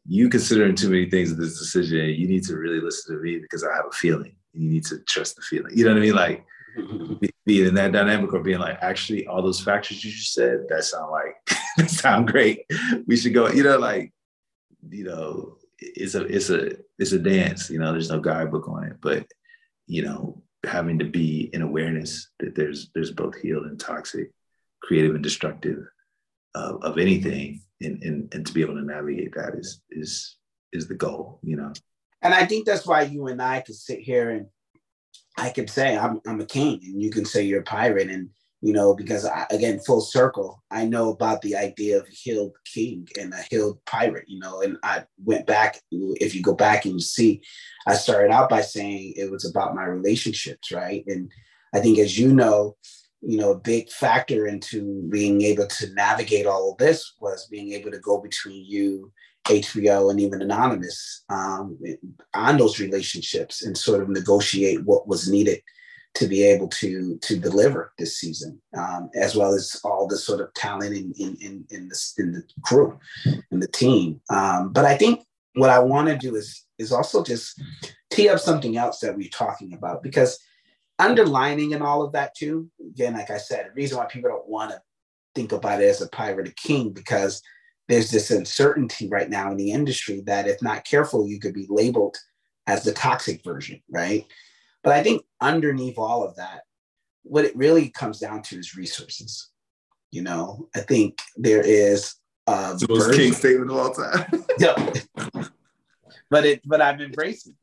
you 0.06 0.30
considering 0.30 0.76
too 0.76 0.89
many 0.89 1.10
things 1.10 1.32
in 1.32 1.39
this 1.39 1.58
decision 1.58 2.10
you 2.10 2.28
need 2.28 2.44
to 2.44 2.58
really 2.58 2.82
listen 2.82 3.16
to 3.16 3.22
me 3.22 3.39
because 3.39 3.63
i 3.63 3.74
have 3.76 3.86
a 3.86 3.96
feeling 3.96 4.36
you 4.54 4.70
need 4.70 4.86
to 4.86 5.00
trust 5.00 5.36
the 5.36 5.42
feeling. 5.42 5.76
You 5.76 5.86
know 5.86 5.92
what 5.92 5.98
I 5.98 6.02
mean? 6.02 6.16
Like 6.16 6.46
being 7.46 7.68
in 7.68 7.76
that 7.76 7.92
dynamic 7.92 8.34
or 8.34 8.39
being 8.39 8.60
like, 8.60 8.78
actually, 8.82 9.28
all 9.28 9.42
those 9.42 9.60
factors 9.60 10.04
you 10.04 10.12
just 10.12 10.34
said, 10.34 10.66
that 10.70 10.84
sound 10.84 11.12
like 11.12 11.36
that 11.78 11.89
sound 11.89 12.28
great. 12.28 12.66
We 13.08 13.18
should 13.18 13.34
go, 13.34 13.50
you 13.50 13.63
know, 13.63 13.78
like, 13.78 14.13
you 14.89 15.04
know, 15.04 15.58
it's 15.80 16.16
a 16.16 16.24
it's 16.26 16.50
a 16.50 16.72
it's 17.00 17.12
a 17.12 17.20
dance, 17.20 17.70
you 17.70 17.80
know, 17.80 17.92
there's 17.92 18.10
no 18.10 18.20
guidebook 18.20 18.70
on 18.70 18.86
it. 18.86 18.98
But, 19.02 19.26
you 19.88 20.04
know, 20.04 20.42
having 20.66 21.00
to 21.00 21.06
be 21.06 21.50
in 21.54 21.62
awareness 21.62 22.30
that 22.39 22.56
there's 22.56 22.89
there's 22.94 23.12
both 23.12 23.36
healed 23.36 23.66
and 23.66 23.80
toxic, 23.80 24.32
creative 24.82 25.16
and 25.16 25.24
destructive 25.24 25.86
uh, 26.56 26.78
of 26.82 26.98
anything 26.98 27.62
and, 27.84 28.02
and 28.04 28.34
and 28.34 28.46
to 28.46 28.54
be 28.54 28.62
able 28.62 28.76
to 28.76 28.84
navigate 28.84 29.34
that 29.36 29.56
is 29.56 29.82
is 29.91 30.38
is 30.72 30.88
the 30.88 30.96
goal, 30.96 31.39
you 31.43 31.56
know. 31.56 31.72
And 32.22 32.34
I 32.34 32.46
think 32.46 32.65
that's 32.65 32.88
why 32.88 33.04
you 33.04 33.28
and 33.28 33.41
I 33.41 33.62
could 33.62 33.76
sit 33.76 34.00
here 34.00 34.30
and 34.30 34.48
I 35.38 35.50
could 35.50 35.69
say 35.69 35.98
I'm, 35.98 36.22
I'm 36.26 36.41
a 36.41 36.46
king 36.46 36.80
and 36.84 37.02
you 37.02 37.12
can 37.12 37.26
say 37.26 37.43
you're 37.43 37.62
a 37.62 37.63
pirate. 37.63 38.10
And, 38.10 38.30
you 38.62 38.72
know, 38.72 38.96
because 38.96 39.26
I, 39.26 39.46
again, 39.50 39.80
full 39.80 40.00
circle, 40.00 40.63
I 40.72 40.86
know 40.86 41.10
about 41.10 41.41
the 41.41 41.56
idea 41.56 41.98
of 41.98 42.08
a 42.08 42.12
healed 42.12 42.54
king 42.74 43.08
and 43.19 43.34
a 43.34 43.43
healed 43.50 43.84
pirate, 43.86 44.26
you 44.28 44.39
know, 44.39 44.62
and 44.62 44.78
I 44.84 45.04
went 45.24 45.46
back, 45.46 45.82
if 45.91 46.34
you 46.34 46.41
go 46.41 46.54
back 46.54 46.86
and 46.86 46.93
you 46.93 47.02
see, 47.02 47.41
I 47.88 47.96
started 47.96 48.32
out 48.32 48.50
by 48.50 48.62
saying 48.62 49.13
it 49.17 49.30
was 49.30 49.43
about 49.43 49.76
my 49.76 49.84
relationships, 49.84 50.72
right? 50.72 51.04
And 51.08 51.30
I 51.76 51.80
think 51.80 52.00
as 52.00 52.17
you 52.17 52.34
know, 52.34 52.78
you 53.26 53.38
know, 53.38 53.52
a 53.52 53.60
big 53.60 53.90
factor 53.90 54.48
into 54.48 55.08
being 55.10 55.42
able 55.42 55.68
to 55.68 55.94
navigate 55.94 56.46
all 56.46 56.72
of 56.72 56.78
this 56.78 57.14
was 57.20 57.48
being 57.48 57.74
able 57.74 57.92
to 57.92 58.00
go 58.00 58.20
between 58.20 58.66
you 58.66 59.12
HBO 59.46 60.10
and 60.10 60.20
even 60.20 60.42
Anonymous 60.42 61.24
um, 61.30 61.78
on 62.34 62.58
those 62.58 62.80
relationships 62.80 63.64
and 63.64 63.78
sort 63.78 64.02
of 64.02 64.10
negotiate 64.10 64.84
what 64.86 65.08
was 65.08 65.30
needed 65.30 65.62
to 66.16 66.28
be 66.28 66.44
able 66.44 66.68
to 66.68 67.18
to 67.20 67.38
deliver 67.38 67.92
this 67.98 68.18
season, 68.20 68.62
um, 68.78 69.10
as 69.16 69.36
well 69.36 69.54
as 69.54 69.82
all 69.84 70.08
the 70.08 70.18
sort 70.18 70.42
of 70.42 70.54
talent 70.54 70.96
in 70.96 71.12
in 71.18 71.36
in, 71.42 71.66
in, 71.72 71.90
the, 71.90 72.14
in 72.18 72.32
the 72.34 72.44
crew 72.64 73.00
and 73.52 73.62
the 73.62 73.68
team. 73.68 74.22
Um, 74.30 74.72
but 74.72 74.86
I 74.86 74.96
think 74.96 75.26
what 75.56 75.70
I 75.70 75.80
want 75.80 76.08
to 76.08 76.18
do 76.18 76.36
is 76.36 76.66
is 76.78 76.92
also 76.92 77.24
just 77.24 77.60
tee 78.12 78.30
up 78.30 78.40
something 78.40 78.78
else 78.78 79.00
that 79.00 79.18
we're 79.18 79.30
talking 79.30 79.74
about 79.74 80.04
because 80.04 80.38
underlining 81.00 81.72
in 81.72 81.82
all 81.82 82.02
of 82.02 82.14
that 82.14 82.36
too. 82.36 82.70
Again, 82.80 83.14
like 83.14 83.30
I 83.30 83.38
said, 83.38 83.68
the 83.68 83.74
reason 83.74 83.98
why 83.98 84.06
people 84.06 84.30
don't 84.30 84.48
want 84.48 84.72
to 84.72 84.82
think 85.36 85.52
about 85.52 85.82
it 85.82 85.86
as 85.86 86.02
a 86.02 86.10
pirate 86.10 86.48
or 86.48 86.54
king 86.56 86.92
because 86.92 87.42
there's 87.88 88.12
this 88.12 88.32
uncertainty 88.32 89.10
right 89.10 89.30
now 89.30 89.52
in 89.52 89.58
the 89.58 89.72
industry 89.72 90.22
that 90.26 90.48
if 90.48 90.62
not 90.62 90.86
careful, 90.86 91.28
you 91.28 91.40
could 91.40 91.54
be 91.54 91.68
labeled 91.70 92.16
as 92.68 92.84
the 92.84 92.94
toxic 92.94 93.44
version, 93.44 93.82
right? 93.90 94.26
But 94.84 94.94
I 94.94 95.04
think 95.04 95.24
underneath 95.42 95.98
all 95.98 96.24
of 96.24 96.36
that, 96.38 96.62
what 97.24 97.46
it 97.46 97.56
really 97.56 97.90
comes 97.90 98.20
down 98.20 98.41
to 98.44 98.58
is 98.58 98.76
resources. 98.76 99.50
You 100.12 100.22
know, 100.22 100.70
I 100.76 100.82
think 100.82 101.22
there 101.36 101.62
is 101.62 102.16
uh 102.46 102.74
the 102.74 102.88
most 102.89 103.16
king 103.16 103.34
statement 103.34 103.72
of 103.72 103.78
all 103.78 103.94
time. 103.94 104.46
yeah. 104.60 104.94
But 106.30 106.46
it 106.46 106.62
but 106.66 106.82
I'm 106.82 107.02
embracing. 107.02 107.56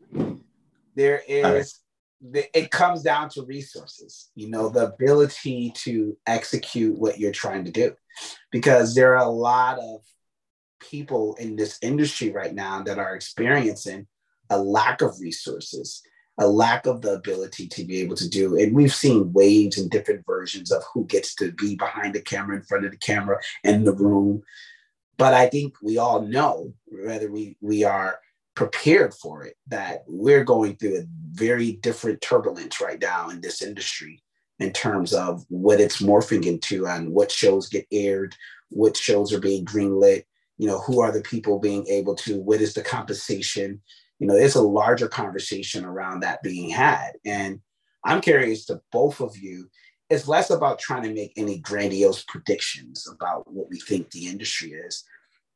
There 0.95 1.23
is 1.27 1.81
it 2.23 2.71
comes 2.71 3.03
down 3.03 3.31
to 3.31 3.43
resources, 3.43 4.31
you 4.35 4.51
know, 4.51 4.69
the 4.69 4.87
ability 4.87 5.73
to 5.75 6.17
execute 6.27 6.99
what 6.99 7.19
you're 7.19 7.33
trying 7.33 7.65
to 7.65 7.71
do. 7.71 7.95
Because 8.51 8.95
there 8.95 9.17
are 9.17 9.25
a 9.25 9.31
lot 9.31 9.79
of 9.79 10.03
people 10.81 11.35
in 11.37 11.57
this 11.57 11.79
industry 11.83 12.31
right 12.31 12.55
now 12.55 12.83
that 12.83 12.99
are 12.99 13.15
experiencing 13.15 14.07
a 14.51 14.59
lack 14.59 15.01
of 15.01 15.19
resources, 15.21 16.03
a 16.39 16.47
lack 16.47 16.87
of 16.87 17.01
the 17.01 17.15
ability 17.15 17.69
to 17.69 17.85
be 17.85 18.01
able 18.01 18.17
to 18.17 18.29
do. 18.29 18.59
And 18.59 18.75
we've 18.75 18.95
seen 18.95 19.33
waves 19.33 19.79
and 19.79 19.91
different 19.91 20.27
versions 20.27 20.71
of 20.71 20.83
who 20.93 21.07
gets 21.07 21.35
to 21.37 21.53
be 21.53 21.77
behind 21.77 22.15
the 22.15 22.21
camera, 22.21 22.57
in 22.57 22.63
front 22.65 22.85
of 22.85 22.91
the 22.91 22.99
camera, 22.99 23.39
in 23.65 23.85
the 23.85 23.95
room. 23.95 24.43
But 25.17 25.35
I 25.35 25.49
think 25.49 25.75
we 25.83 25.99
all 25.99 26.23
know, 26.23 26.75
whether 26.87 27.31
we, 27.31 27.57
we 27.61 27.85
are 27.85 28.19
prepared 28.55 29.15
for 29.15 29.45
it 29.45 29.57
that 29.69 30.03
we're 30.07 30.45
going 30.45 30.77
through 30.77 30.99
a 30.99 31.07
very 31.33 31.73
different 31.73 32.21
turbulence 32.21 32.81
right 32.81 33.01
now 33.01 33.31
in 33.31 33.41
this 33.41 33.63
industry 33.63 34.23
in 34.59 34.73
terms 34.73 35.15
of 35.15 35.45
what 35.49 35.81
it's 35.81 36.03
morphing 36.03 36.45
into 36.45 36.87
and 36.87 37.11
what 37.11 37.33
shows 37.33 37.69
get 37.69 37.87
aired, 37.91 38.35
what 38.69 38.97
shows 38.97 39.33
are 39.33 39.41
being 39.41 39.65
greenlit, 39.65 40.25
you 40.59 40.67
know, 40.67 40.79
who 40.81 41.01
are 41.01 41.11
the 41.11 41.23
people 41.23 41.59
being 41.59 41.87
able 41.87 42.15
to, 42.15 42.39
what 42.41 42.61
is 42.61 42.75
the 42.75 42.83
compensation? 42.83 43.81
You 44.19 44.27
know, 44.27 44.35
there's 44.35 44.57
a 44.57 44.63
larger 44.63 45.09
conversation 45.09 45.85
around 45.85 46.21
that 46.21 46.43
being 46.43 46.69
had. 46.69 47.13
And 47.25 47.61
I'm 48.05 48.21
curious 48.21 48.67
to 48.67 48.83
both 48.93 49.21
of 49.21 49.37
you, 49.39 49.71
it's 50.11 50.29
less 50.29 50.51
about 50.51 50.79
trying 50.79 51.05
to 51.05 51.15
make 51.15 51.33
any 51.37 51.59
grandiose 51.59 52.25
predictions 52.25 53.07
about 53.11 53.51
what 53.51 53.71
we 53.71 53.81
think 53.81 54.11
the 54.11 54.27
industry 54.27 54.73
is. 54.73 55.05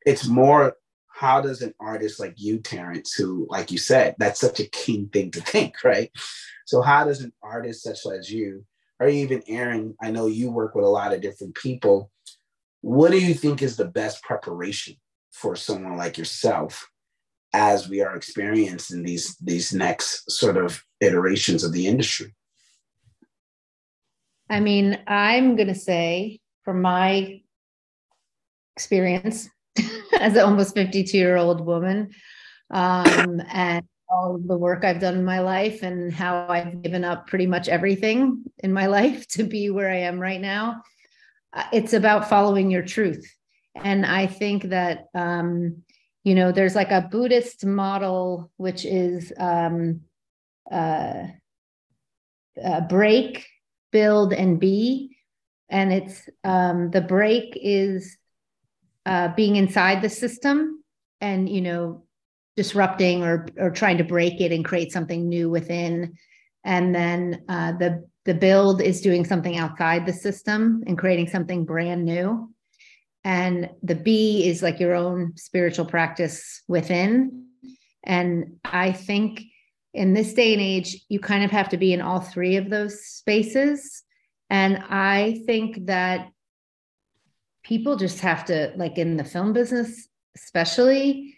It's 0.07 0.27
more 0.27 0.77
how 1.15 1.41
does 1.41 1.63
an 1.63 1.73
artist 1.79 2.19
like 2.19 2.35
you, 2.37 2.59
Terence, 2.59 3.15
who, 3.15 3.47
like 3.49 3.71
you 3.71 3.79
said, 3.79 4.17
that's 4.19 4.41
such 4.41 4.59
a 4.59 4.69
keen 4.69 5.09
thing 5.09 5.31
to 5.31 5.41
think, 5.53 5.77
right? 5.85 6.11
So, 6.67 6.83
how 6.83 7.05
does 7.05 7.21
an 7.21 7.33
artist 7.43 7.85
such 7.85 8.01
as 8.13 8.31
you, 8.31 8.65
or 8.99 9.09
even 9.09 9.43
Erin, 9.47 9.95
I 10.03 10.11
know 10.11 10.27
you 10.27 10.51
work 10.51 10.75
with 10.75 10.85
a 10.85 10.89
lot 10.89 11.13
of 11.13 11.21
different 11.21 11.55
people, 11.55 12.11
what 12.81 13.13
do 13.13 13.19
you 13.19 13.33
think 13.33 13.63
is 13.63 13.77
the 13.77 13.87
best 13.87 14.23
preparation 14.23 14.97
for 15.31 15.57
someone 15.57 15.97
like 15.97 16.19
yourself 16.19 16.89
as 17.53 17.89
we 17.89 18.01
are 18.03 18.17
experiencing 18.17 19.05
these 19.05 19.37
these 19.37 19.73
next 19.73 20.31
sort 20.31 20.57
of 20.57 20.83
iterations 21.01 21.63
of 21.63 21.73
the 21.73 21.87
industry? 21.87 22.35
I 24.51 24.61
mean, 24.61 24.99
I'm 25.07 25.55
going 25.55 25.69
to 25.69 25.75
say 25.75 26.41
from 26.65 26.83
my 26.83 27.41
experience 28.77 29.49
as 30.21 30.35
an 30.35 30.45
almost 30.45 30.75
52 30.75 31.17
year 31.17 31.37
old 31.37 31.65
woman 31.65 32.11
um, 32.71 33.43
and 33.53 33.87
all 34.09 34.39
the 34.39 34.57
work 34.57 34.85
I've 34.85 35.01
done 35.01 35.15
in 35.15 35.25
my 35.25 35.41
life 35.41 35.83
and 35.83 36.13
how 36.13 36.47
I've 36.49 36.83
given 36.83 37.05
up 37.05 37.27
pretty 37.27 37.47
much 37.47 37.69
everything 37.69 38.45
in 38.59 38.73
my 38.73 38.87
life 38.99 39.27
to 39.29 39.45
be 39.45 39.71
where 39.71 39.91
I 39.91 40.01
am 40.01 40.19
right 40.19 40.41
now 40.41 40.83
it's 41.73 41.93
about 41.93 42.29
following 42.29 42.71
your 42.71 42.83
truth. 42.83 43.33
And 43.75 44.07
I 44.07 44.27
think 44.27 44.65
that, 44.65 45.07
um, 45.15 45.83
you 46.23 46.35
know, 46.35 46.53
there's 46.53 46.75
like 46.75 46.91
a 46.91 47.09
Buddhist 47.11 47.65
model, 47.65 48.51
which 48.57 48.85
is 48.85 49.33
um, 49.39 50.03
uh, 50.71 51.25
uh, 52.63 52.81
break, 52.83 53.47
build, 53.91 54.33
and 54.33 54.61
be. 54.61 55.17
And 55.69 55.93
it's 55.93 56.29
um, 56.45 56.91
the 56.91 57.01
break 57.01 57.59
is 57.61 58.17
uh, 59.07 59.29
being 59.35 59.57
inside 59.57 60.03
the 60.03 60.11
system 60.11 60.83
and, 61.21 61.49
you 61.49 61.61
know, 61.61 62.05
disrupting 62.57 63.23
or, 63.23 63.47
or 63.59 63.71
trying 63.71 63.99
to 63.99 64.05
break 64.05 64.41
it 64.41 64.53
and 64.53 64.65
create 64.65 64.93
something 64.93 65.29
new 65.29 65.51
within. 65.51 66.15
And 66.65 66.95
then 66.95 67.43
uh, 67.49 67.73
the 67.73 68.09
the 68.25 68.35
build 68.35 68.81
is 68.81 69.03
doing 69.03 69.25
something 69.25 69.59
outside 69.59 70.07
the 70.07 70.13
system 70.13 70.83
and 70.87 70.97
creating 70.97 71.29
something 71.29 71.67
brand 71.67 72.07
new. 72.07 72.51
And 73.23 73.71
the 73.83 73.95
B 73.95 74.49
is 74.49 74.63
like 74.63 74.81
your 74.81 74.95
own 74.95 75.37
spiritual 75.37 75.85
practice 75.85 76.63
within. 76.69 77.49
And 78.03 78.57
I 78.65 78.93
think 78.93 79.43
in 79.93 80.15
this 80.15 80.33
day 80.35 80.53
and 80.55 80.63
age, 80.63 81.05
you 81.09 81.21
kind 81.21 81.45
of 81.45 81.51
have 81.51 81.69
to 81.71 81.77
be 81.77 81.93
in 81.93 82.01
all 82.01 82.21
three 82.21 82.57
of 82.57 82.71
those 82.71 83.05
spaces. 83.05 84.03
And 84.49 84.83
I 84.89 85.43
think 85.47 85.87
that 85.87 86.29
people 87.65 87.97
just 87.97 88.21
have 88.21 88.45
to, 88.47 88.73
like 88.77 88.99
in 88.99 89.17
the 89.17 89.25
film 89.25 89.53
business, 89.53 90.09
especially, 90.37 91.37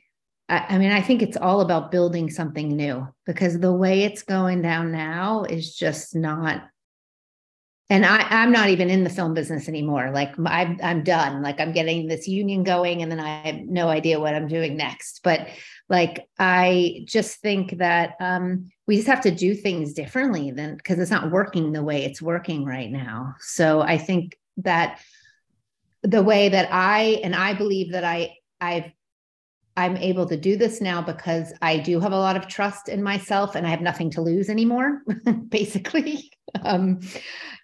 I, 0.48 0.66
I 0.70 0.78
mean, 0.78 0.90
I 0.90 1.00
think 1.00 1.22
it's 1.22 1.36
all 1.36 1.60
about 1.60 1.90
building 1.90 2.30
something 2.30 2.68
new 2.68 3.08
because 3.24 3.58
the 3.58 3.72
way 3.72 4.02
it's 4.02 4.22
going 4.22 4.62
down 4.62 4.92
now 4.92 5.44
is 5.44 5.74
just 5.74 6.14
not 6.14 6.62
and 7.88 8.04
I, 8.04 8.26
I'm 8.30 8.50
not 8.50 8.70
even 8.70 8.90
in 8.90 9.04
the 9.04 9.10
film 9.10 9.32
business 9.32 9.68
anymore. 9.68 10.10
Like 10.12 10.34
I'm, 10.44 10.78
I'm 10.82 11.04
done. 11.04 11.42
Like 11.42 11.60
I'm 11.60 11.72
getting 11.72 12.08
this 12.08 12.26
union 12.26 12.64
going, 12.64 13.00
and 13.02 13.10
then 13.10 13.20
I 13.20 13.46
have 13.46 13.60
no 13.60 13.88
idea 13.88 14.18
what 14.18 14.34
I'm 14.34 14.48
doing 14.48 14.76
next. 14.76 15.20
But 15.22 15.46
like 15.88 16.26
I 16.38 17.04
just 17.04 17.40
think 17.40 17.78
that 17.78 18.14
um, 18.18 18.70
we 18.88 18.96
just 18.96 19.06
have 19.06 19.20
to 19.22 19.30
do 19.30 19.54
things 19.54 19.92
differently 19.92 20.50
than 20.50 20.76
because 20.76 20.98
it's 20.98 21.12
not 21.12 21.30
working 21.30 21.72
the 21.72 21.84
way 21.84 22.04
it's 22.04 22.20
working 22.20 22.64
right 22.64 22.90
now. 22.90 23.34
So 23.38 23.82
I 23.82 23.98
think 23.98 24.36
that 24.58 25.00
the 26.06 26.22
way 26.22 26.48
that 26.48 26.68
I 26.72 27.20
and 27.24 27.34
I 27.34 27.52
believe 27.52 27.92
that 27.92 28.04
I 28.04 28.36
I've 28.60 28.92
I'm 29.76 29.96
able 29.98 30.24
to 30.26 30.36
do 30.38 30.56
this 30.56 30.80
now 30.80 31.02
because 31.02 31.52
I 31.60 31.78
do 31.78 32.00
have 32.00 32.12
a 32.12 32.18
lot 32.18 32.36
of 32.36 32.48
trust 32.48 32.88
in 32.88 33.02
myself 33.02 33.54
and 33.54 33.66
I 33.66 33.70
have 33.70 33.82
nothing 33.82 34.10
to 34.12 34.22
lose 34.22 34.48
anymore, 34.48 35.02
basically. 35.48 36.30
Um, 36.64 37.00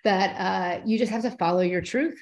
that 0.05 0.36
uh, 0.36 0.82
you 0.84 0.99
just 0.99 1.12
have 1.12 1.22
to 1.22 1.30
follow 1.30 1.62
your 1.62 1.80
truth. 1.80 2.20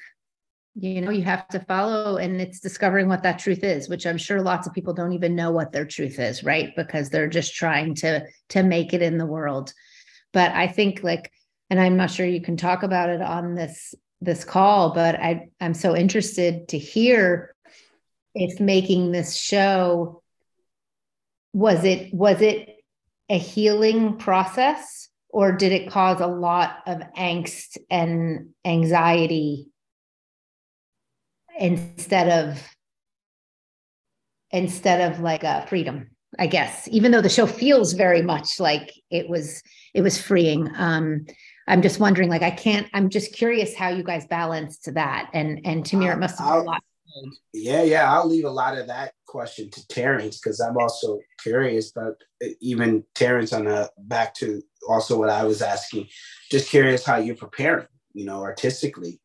You 0.75 1.01
know, 1.01 1.11
you 1.11 1.23
have 1.23 1.45
to 1.49 1.59
follow, 1.59 2.15
and 2.15 2.39
it's 2.39 2.61
discovering 2.61 3.09
what 3.09 3.23
that 3.23 3.39
truth 3.39 3.63
is, 3.63 3.89
which 3.89 4.07
I'm 4.07 4.17
sure 4.17 4.41
lots 4.41 4.65
of 4.65 4.73
people 4.73 4.93
don't 4.93 5.11
even 5.11 5.35
know 5.35 5.51
what 5.51 5.73
their 5.73 5.83
truth 5.85 6.17
is, 6.19 6.43
right? 6.43 6.73
Because 6.77 7.09
they're 7.09 7.27
just 7.27 7.55
trying 7.55 7.95
to 7.95 8.25
to 8.49 8.63
make 8.63 8.93
it 8.93 9.01
in 9.01 9.17
the 9.17 9.25
world. 9.25 9.73
But 10.31 10.53
I 10.53 10.67
think 10.67 11.03
like, 11.03 11.29
and 11.69 11.81
I'm 11.81 11.97
not 11.97 12.11
sure 12.11 12.25
you 12.25 12.41
can 12.41 12.55
talk 12.55 12.83
about 12.83 13.09
it 13.09 13.21
on 13.21 13.55
this 13.55 13.93
this 14.21 14.43
call, 14.43 14.93
but 14.93 15.15
I 15.15 15.49
I'm 15.59 15.73
so 15.73 15.95
interested 15.95 16.67
to 16.69 16.77
hear 16.77 17.55
if 18.33 18.59
making 18.59 19.11
this 19.11 19.35
show 19.35 20.21
was 21.53 21.83
it 21.83 22.13
was 22.13 22.41
it 22.41 22.69
a 23.29 23.37
healing 23.37 24.17
process 24.17 25.09
or 25.29 25.51
did 25.51 25.71
it 25.71 25.89
cause 25.89 26.21
a 26.21 26.27
lot 26.27 26.77
of 26.85 27.01
angst 27.17 27.77
and 27.89 28.49
anxiety 28.63 29.67
instead 31.59 32.29
of 32.29 32.75
instead 34.51 35.11
of 35.11 35.19
like 35.19 35.43
a 35.43 35.65
freedom 35.67 36.09
i 36.39 36.47
guess 36.47 36.87
even 36.89 37.11
though 37.11 37.21
the 37.21 37.29
show 37.29 37.45
feels 37.45 37.93
very 37.93 38.21
much 38.21 38.59
like 38.59 38.93
it 39.09 39.27
was 39.29 39.61
it 39.93 40.01
was 40.01 40.21
freeing. 40.21 40.69
Um 40.75 41.25
i'm 41.71 41.81
just 41.81 41.99
wondering 41.99 42.29
like 42.29 42.43
i 42.43 42.51
can't 42.51 42.87
i'm 42.93 43.09
just 43.09 43.33
curious 43.33 43.75
how 43.75 43.89
you 43.89 44.03
guys 44.03 44.25
balanced 44.27 44.93
that 44.93 45.29
and 45.33 45.59
and 45.65 45.85
to 45.85 45.95
me 45.97 46.07
it 46.07 46.11
uh, 46.11 46.17
must 46.17 46.37
have 46.37 46.47
been 46.47 46.59
a 46.59 46.63
lot 46.63 46.83
yeah, 47.53 47.83
yeah. 47.83 48.11
I'll 48.11 48.27
leave 48.27 48.45
a 48.45 48.49
lot 48.49 48.77
of 48.77 48.87
that 48.87 49.13
question 49.27 49.69
to 49.71 49.87
Terence 49.87 50.39
because 50.39 50.59
I'm 50.59 50.77
also 50.77 51.19
curious, 51.41 51.91
but 51.91 52.15
even 52.59 53.03
Terence 53.15 53.53
on 53.53 53.67
a 53.67 53.89
back 53.97 54.33
to 54.35 54.61
also 54.87 55.17
what 55.17 55.29
I 55.29 55.43
was 55.43 55.61
asking, 55.61 56.07
just 56.49 56.69
curious 56.69 57.05
how 57.05 57.17
you're 57.17 57.35
preparing, 57.35 57.87
you 58.13 58.25
know, 58.25 58.41
artistically 58.41 59.19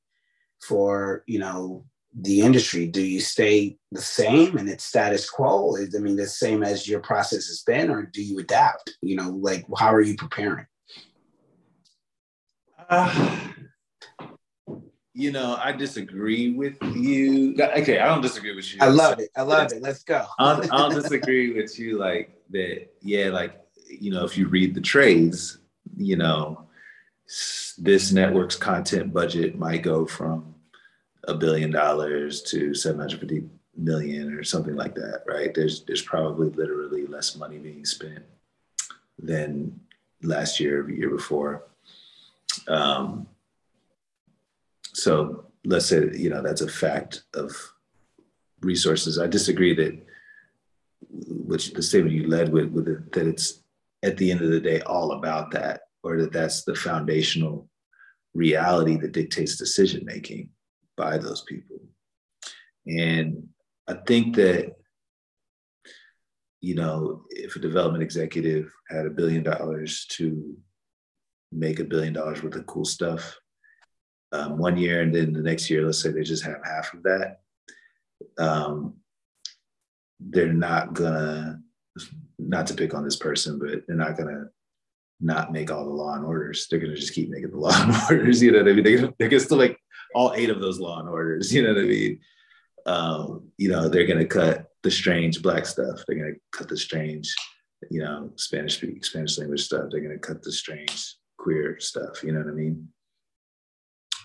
for, 0.60 1.22
you 1.26 1.38
know, 1.38 1.84
the 2.18 2.40
industry. 2.40 2.86
Do 2.86 3.02
you 3.02 3.20
stay 3.20 3.78
the 3.92 4.00
same 4.00 4.56
and 4.56 4.68
it's 4.68 4.84
status 4.84 5.28
quo? 5.28 5.76
I 5.76 5.98
mean, 5.98 6.16
the 6.16 6.26
same 6.26 6.62
as 6.62 6.88
your 6.88 7.00
process 7.00 7.46
has 7.46 7.62
been, 7.62 7.90
or 7.90 8.02
do 8.02 8.22
you 8.22 8.38
adapt? 8.38 8.96
You 9.02 9.16
know, 9.16 9.30
like 9.30 9.64
how 9.78 9.92
are 9.92 10.00
you 10.00 10.16
preparing? 10.16 10.66
Uh, 12.88 13.40
you 15.14 15.32
know, 15.32 15.58
I 15.62 15.72
disagree 15.72 16.52
with 16.52 16.76
you. 16.82 17.56
Okay, 17.58 17.98
I 17.98 18.06
don't 18.06 18.20
disagree 18.20 18.54
with 18.54 18.72
you. 18.72 18.78
I 18.82 18.88
love 18.88 19.18
it. 19.18 19.30
I 19.36 19.42
love 19.42 19.72
it. 19.72 19.82
Let's 19.82 20.02
go. 20.02 20.26
I'll, 20.38 20.62
I'll 20.72 20.90
disagree 20.90 21.52
with 21.52 21.78
you, 21.78 21.98
like 21.98 22.38
that. 22.50 22.88
Yeah, 23.00 23.30
like 23.30 23.60
you 23.88 24.10
know, 24.10 24.24
if 24.24 24.36
you 24.36 24.48
read 24.48 24.74
the 24.74 24.80
trades, 24.80 25.58
you 25.96 26.16
know, 26.16 26.66
this 27.78 28.12
network's 28.12 28.56
content 28.56 29.12
budget 29.12 29.58
might 29.58 29.82
go 29.82 30.06
from 30.06 30.54
a 31.24 31.34
billion 31.34 31.70
dollars 31.70 32.42
to 32.42 32.74
750 32.74 33.48
million 33.76 34.32
or 34.34 34.44
something 34.44 34.76
like 34.76 34.94
that, 34.94 35.22
right? 35.26 35.52
There's 35.54 35.84
there's 35.84 36.02
probably 36.02 36.50
literally 36.50 37.06
less 37.06 37.36
money 37.36 37.58
being 37.58 37.84
spent 37.84 38.24
than 39.18 39.80
last 40.22 40.60
year 40.60 40.80
or 40.80 40.86
the 40.86 40.94
year 40.94 41.10
before. 41.10 41.64
Um, 42.68 43.26
so 44.94 45.46
let's 45.64 45.86
say 45.86 46.10
you 46.14 46.30
know 46.30 46.42
that's 46.42 46.62
a 46.62 46.68
fact 46.68 47.24
of 47.34 47.52
resources. 48.60 49.18
I 49.18 49.26
disagree 49.26 49.74
that 49.74 50.06
which 51.10 51.72
the 51.72 51.82
statement 51.82 52.14
you 52.14 52.28
led 52.28 52.52
with, 52.52 52.70
with 52.70 52.88
it, 52.88 53.12
that 53.12 53.26
it's 53.26 53.62
at 54.02 54.16
the 54.16 54.30
end 54.30 54.40
of 54.42 54.50
the 54.50 54.60
day 54.60 54.80
all 54.82 55.12
about 55.12 55.50
that, 55.52 55.82
or 56.02 56.16
that 56.18 56.32
that's 56.32 56.64
the 56.64 56.74
foundational 56.74 57.68
reality 58.34 58.96
that 58.96 59.12
dictates 59.12 59.56
decision 59.56 60.04
making 60.04 60.50
by 60.96 61.18
those 61.18 61.42
people. 61.42 61.80
And 62.86 63.48
I 63.88 63.94
think 64.06 64.36
that 64.36 64.76
you 66.60 66.74
know 66.74 67.22
if 67.30 67.56
a 67.56 67.60
development 67.60 68.02
executive 68.02 68.72
had 68.88 69.06
a 69.06 69.10
billion 69.10 69.42
dollars 69.42 70.06
to 70.10 70.56
make 71.52 71.80
a 71.80 71.84
billion 71.84 72.12
dollars 72.12 72.42
worth 72.42 72.56
of 72.56 72.66
cool 72.66 72.84
stuff 72.84 73.38
um, 74.32 74.58
one 74.58 74.76
year 74.76 75.02
and 75.02 75.14
then 75.14 75.32
the 75.32 75.40
next 75.40 75.70
year, 75.70 75.84
let's 75.84 76.02
say 76.02 76.10
they 76.10 76.22
just 76.22 76.44
have 76.44 76.60
half 76.64 76.92
of 76.94 77.02
that, 77.04 77.40
um, 78.38 78.94
they're 80.20 80.52
not 80.52 80.94
gonna 80.94 81.60
not 82.38 82.66
to 82.66 82.74
pick 82.74 82.94
on 82.94 83.04
this 83.04 83.16
person, 83.16 83.58
but 83.58 83.86
they're 83.86 83.96
not 83.96 84.16
gonna 84.16 84.46
not 85.20 85.52
make 85.52 85.70
all 85.70 85.84
the 85.84 85.90
law 85.90 86.14
and 86.14 86.24
orders. 86.24 86.66
They're 86.68 86.80
gonna 86.80 86.96
just 86.96 87.14
keep 87.14 87.30
making 87.30 87.50
the 87.50 87.56
law 87.58 87.72
and 87.74 87.94
orders. 88.10 88.42
You 88.42 88.52
know 88.52 88.58
what 88.58 88.68
I 88.68 88.72
mean? 88.72 88.84
They're 88.84 88.96
gonna, 88.96 89.14
they're 89.18 89.28
gonna 89.28 89.40
still 89.40 89.58
make 89.58 89.76
all 90.14 90.32
eight 90.34 90.50
of 90.50 90.60
those 90.60 90.80
law 90.80 91.00
and 91.00 91.08
orders. 91.08 91.52
You 91.54 91.62
know 91.62 91.74
what 91.74 91.82
I 91.82 91.86
mean? 91.86 92.20
Um, 92.86 93.50
you 93.58 93.68
know, 93.68 93.88
they're 93.88 94.06
gonna 94.06 94.26
cut 94.26 94.66
the 94.82 94.90
strange 94.90 95.42
black 95.42 95.66
stuff. 95.66 96.00
They're 96.06 96.18
gonna 96.18 96.36
cut 96.52 96.68
the 96.68 96.76
strange, 96.76 97.34
you 97.90 98.00
know, 98.00 98.32
Spanish 98.36 98.76
speak 98.76 99.04
Spanish 99.04 99.38
language 99.38 99.64
stuff. 99.64 99.86
They're 99.90 100.00
gonna 100.00 100.18
cut 100.18 100.42
the 100.42 100.52
strange 100.52 101.16
queer 101.46 101.78
stuff. 101.78 102.24
You 102.24 102.32
know 102.32 102.40
what 102.40 102.48
I 102.48 102.54
mean? 102.54 102.88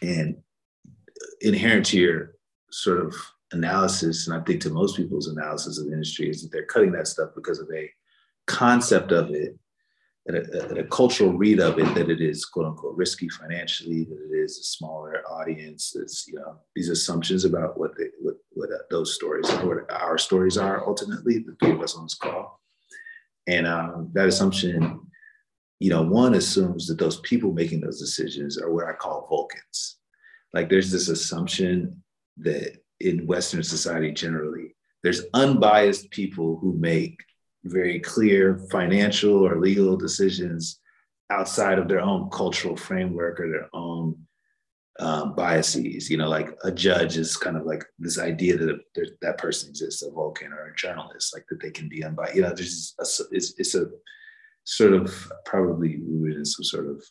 And 0.01 0.37
inherent 1.41 1.85
to 1.87 1.99
your 1.99 2.35
sort 2.71 3.05
of 3.05 3.13
analysis, 3.51 4.27
and 4.27 4.35
I 4.35 4.43
think 4.43 4.61
to 4.61 4.71
most 4.71 4.97
people's 4.97 5.27
analysis 5.27 5.77
of 5.77 5.85
the 5.85 5.93
industry, 5.93 6.31
is 6.31 6.41
that 6.41 6.51
they're 6.51 6.65
cutting 6.65 6.91
that 6.93 7.07
stuff 7.07 7.29
because 7.35 7.59
of 7.59 7.67
a 7.75 7.91
concept 8.47 9.11
of 9.11 9.29
it 9.29 9.55
and 10.25 10.37
a, 10.37 10.69
and 10.69 10.79
a, 10.79 10.83
cultural 10.85 11.33
read 11.33 11.59
of 11.59 11.77
it 11.77 11.93
that 11.93 12.09
it 12.09 12.21
is 12.21 12.43
quote 12.45 12.65
unquote 12.65 12.95
risky 12.95 13.29
financially, 13.29 14.03
that 14.05 14.19
it 14.31 14.35
is 14.35 14.57
a 14.57 14.63
smaller 14.63 15.21
audience. 15.29 15.95
It's 15.95 16.27
you 16.27 16.35
know 16.35 16.57
these 16.75 16.89
assumptions 16.89 17.45
about 17.45 17.77
what 17.77 17.91
they 17.97 18.05
what 18.19 18.37
what 18.53 18.69
those 18.89 19.13
stories 19.13 19.47
are, 19.51 19.67
what 19.67 19.91
our 19.91 20.17
stories 20.17 20.57
are 20.57 20.87
ultimately. 20.87 21.39
The 21.39 21.55
three 21.59 21.73
of 21.73 21.81
us 21.81 21.95
on 21.95 22.05
this 22.05 22.15
call, 22.15 22.59
and 23.47 23.67
um, 23.67 24.09
that 24.13 24.27
assumption, 24.27 25.10
you 25.81 25.89
know, 25.89 26.03
one 26.03 26.35
assumes 26.35 26.85
that 26.85 26.99
those 26.99 27.19
people 27.21 27.51
making 27.51 27.81
those 27.81 27.99
decisions 27.99 28.55
are 28.55 28.71
what 28.71 28.85
I 28.87 28.93
call 28.93 29.25
Vulcans. 29.27 29.97
Like 30.53 30.69
there's 30.69 30.91
this 30.91 31.09
assumption 31.09 32.03
that 32.37 32.77
in 32.99 33.25
Western 33.25 33.63
society 33.63 34.11
generally, 34.11 34.75
there's 35.01 35.23
unbiased 35.33 36.11
people 36.11 36.59
who 36.61 36.73
make 36.73 37.17
very 37.63 37.99
clear 37.99 38.59
financial 38.71 39.43
or 39.43 39.59
legal 39.59 39.97
decisions 39.97 40.79
outside 41.31 41.79
of 41.79 41.87
their 41.87 42.01
own 42.01 42.29
cultural 42.29 42.77
framework 42.77 43.39
or 43.39 43.49
their 43.49 43.69
own 43.73 44.15
um, 44.99 45.33
biases. 45.33 46.11
You 46.11 46.17
know, 46.17 46.29
like 46.29 46.55
a 46.63 46.71
judge 46.71 47.17
is 47.17 47.35
kind 47.35 47.57
of 47.57 47.65
like 47.65 47.83
this 47.97 48.19
idea 48.19 48.55
that 48.55 48.81
that 49.23 49.39
person 49.39 49.71
exists, 49.71 50.03
a 50.03 50.11
Vulcan 50.11 50.53
or 50.53 50.67
a 50.67 50.75
journalist, 50.75 51.33
like 51.33 51.45
that 51.49 51.59
they 51.59 51.71
can 51.71 51.89
be 51.89 52.03
unbiased. 52.03 52.35
You 52.35 52.43
know, 52.43 52.53
there's 52.53 52.93
a, 52.99 53.23
it's, 53.31 53.55
it's 53.57 53.73
a 53.73 53.87
sort 54.63 54.93
of 54.93 55.31
probably 55.45 55.99
rooted 56.05 56.37
in 56.37 56.45
some 56.45 56.63
sort 56.63 56.87
of 56.87 57.03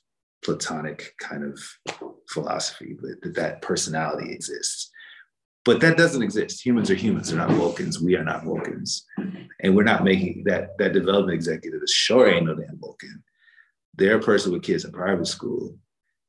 platonic 0.45 1.15
kind 1.21 1.45
of 1.45 1.59
philosophy, 2.29 2.97
that 3.23 3.35
that 3.35 3.63
personality 3.63 4.33
exists. 4.33 4.91
But 5.65 5.81
that 5.81 5.99
doesn't 5.99 6.23
exist. 6.23 6.65
Humans 6.65 6.91
are 6.91 6.95
humans. 6.95 7.29
They're 7.29 7.39
not 7.39 7.51
Vulcans. 7.51 8.01
We 8.01 8.17
are 8.17 8.25
not 8.25 8.45
Vulcans. 8.45 9.05
And 9.63 9.77
we're 9.77 9.83
not 9.83 10.05
making 10.05 10.45
that 10.47 10.79
that 10.79 10.95
development 10.95 11.35
executive 11.35 11.83
is 11.83 11.91
sure 11.91 12.29
ain't 12.29 12.47
no 12.47 12.55
damn 12.55 12.79
Vulcan. 12.79 13.23
They're 13.95 14.17
a 14.17 14.23
person 14.23 14.53
with 14.53 14.63
kids 14.63 14.85
in 14.85 14.93
private 14.93 15.27
school. 15.27 15.77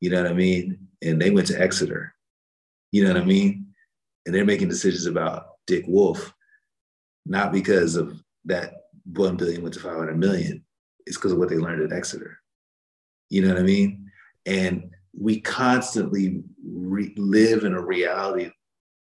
You 0.01 0.09
know 0.09 0.21
what 0.21 0.31
I 0.31 0.33
mean? 0.33 0.87
And 1.01 1.21
they 1.21 1.29
went 1.29 1.47
to 1.47 1.59
Exeter. 1.59 2.13
You 2.91 3.05
know 3.05 3.13
what 3.13 3.21
I 3.21 3.25
mean? 3.25 3.67
And 4.25 4.35
they're 4.35 4.43
making 4.43 4.67
decisions 4.67 5.05
about 5.05 5.45
Dick 5.65 5.85
Wolf, 5.87 6.33
not 7.25 7.53
because 7.53 7.95
of 7.95 8.21
that 8.45 8.73
1 9.05 9.37
billion 9.37 9.61
went 9.61 9.73
to 9.75 9.79
500 9.79 10.17
million. 10.17 10.65
It's 11.11 11.17
because 11.17 11.33
of 11.33 11.39
what 11.39 11.49
they 11.49 11.57
learned 11.57 11.81
at 11.81 11.91
Exeter. 11.91 12.39
You 13.29 13.41
know 13.41 13.49
what 13.49 13.59
I 13.59 13.63
mean? 13.63 14.09
And 14.45 14.91
we 15.13 15.41
constantly 15.41 16.41
re- 16.65 17.13
live 17.17 17.65
in 17.65 17.73
a 17.73 17.81
reality 17.81 18.49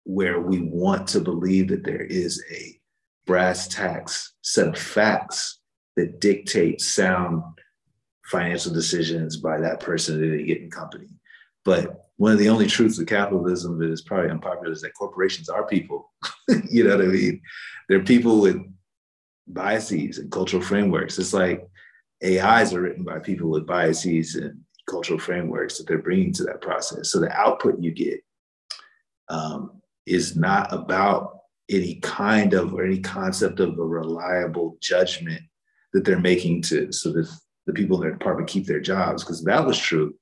where 0.04 0.40
we 0.40 0.60
want 0.60 1.08
to 1.08 1.20
believe 1.20 1.66
that 1.70 1.82
there 1.82 2.04
is 2.04 2.40
a 2.52 2.78
brass 3.26 3.66
tacks 3.66 4.34
set 4.42 4.68
of 4.68 4.78
facts 4.78 5.58
that 5.96 6.20
dictate 6.20 6.80
sound 6.80 7.42
financial 8.26 8.72
decisions 8.72 9.36
by 9.36 9.58
that 9.58 9.80
person 9.80 10.22
at 10.22 10.32
any 10.32 10.44
given 10.44 10.70
company. 10.70 11.08
But 11.64 12.10
one 12.16 12.30
of 12.30 12.38
the 12.38 12.48
only 12.48 12.68
truths 12.68 13.00
of 13.00 13.08
capitalism 13.08 13.76
that 13.80 13.90
is 13.90 14.02
probably 14.02 14.30
unpopular 14.30 14.70
is 14.70 14.82
that 14.82 14.94
corporations 14.94 15.48
are 15.48 15.66
people. 15.66 16.12
you 16.70 16.84
know 16.84 16.96
what 16.96 17.06
I 17.06 17.08
mean? 17.08 17.40
They're 17.88 18.04
people 18.04 18.40
with 18.40 18.56
biases 19.48 20.18
and 20.18 20.30
cultural 20.30 20.62
frameworks. 20.62 21.18
It's 21.18 21.34
like 21.34 21.68
AIs 22.24 22.72
are 22.72 22.80
written 22.80 23.04
by 23.04 23.18
people 23.18 23.50
with 23.50 23.66
biases 23.66 24.34
and 24.34 24.60
cultural 24.88 25.18
frameworks 25.18 25.78
that 25.78 25.86
they're 25.86 25.98
bringing 25.98 26.32
to 26.32 26.44
that 26.44 26.60
process. 26.60 27.10
So 27.10 27.20
the 27.20 27.32
output 27.32 27.80
you 27.80 27.92
get 27.92 28.20
um, 29.28 29.80
is 30.06 30.36
not 30.36 30.72
about 30.72 31.40
any 31.70 31.96
kind 31.96 32.54
of 32.54 32.72
or 32.72 32.84
any 32.84 32.98
concept 32.98 33.60
of 33.60 33.78
a 33.78 33.82
reliable 33.82 34.78
judgment 34.80 35.42
that 35.92 36.04
they're 36.04 36.18
making 36.18 36.62
to 36.62 36.90
so 36.92 37.12
that 37.12 37.28
the 37.66 37.72
people 37.72 37.96
in 37.96 38.02
their 38.02 38.18
department 38.18 38.48
keep 38.48 38.66
their 38.66 38.80
jobs. 38.80 39.22
Because 39.22 39.44
that 39.44 39.64
was 39.64 39.78
true. 39.78 40.14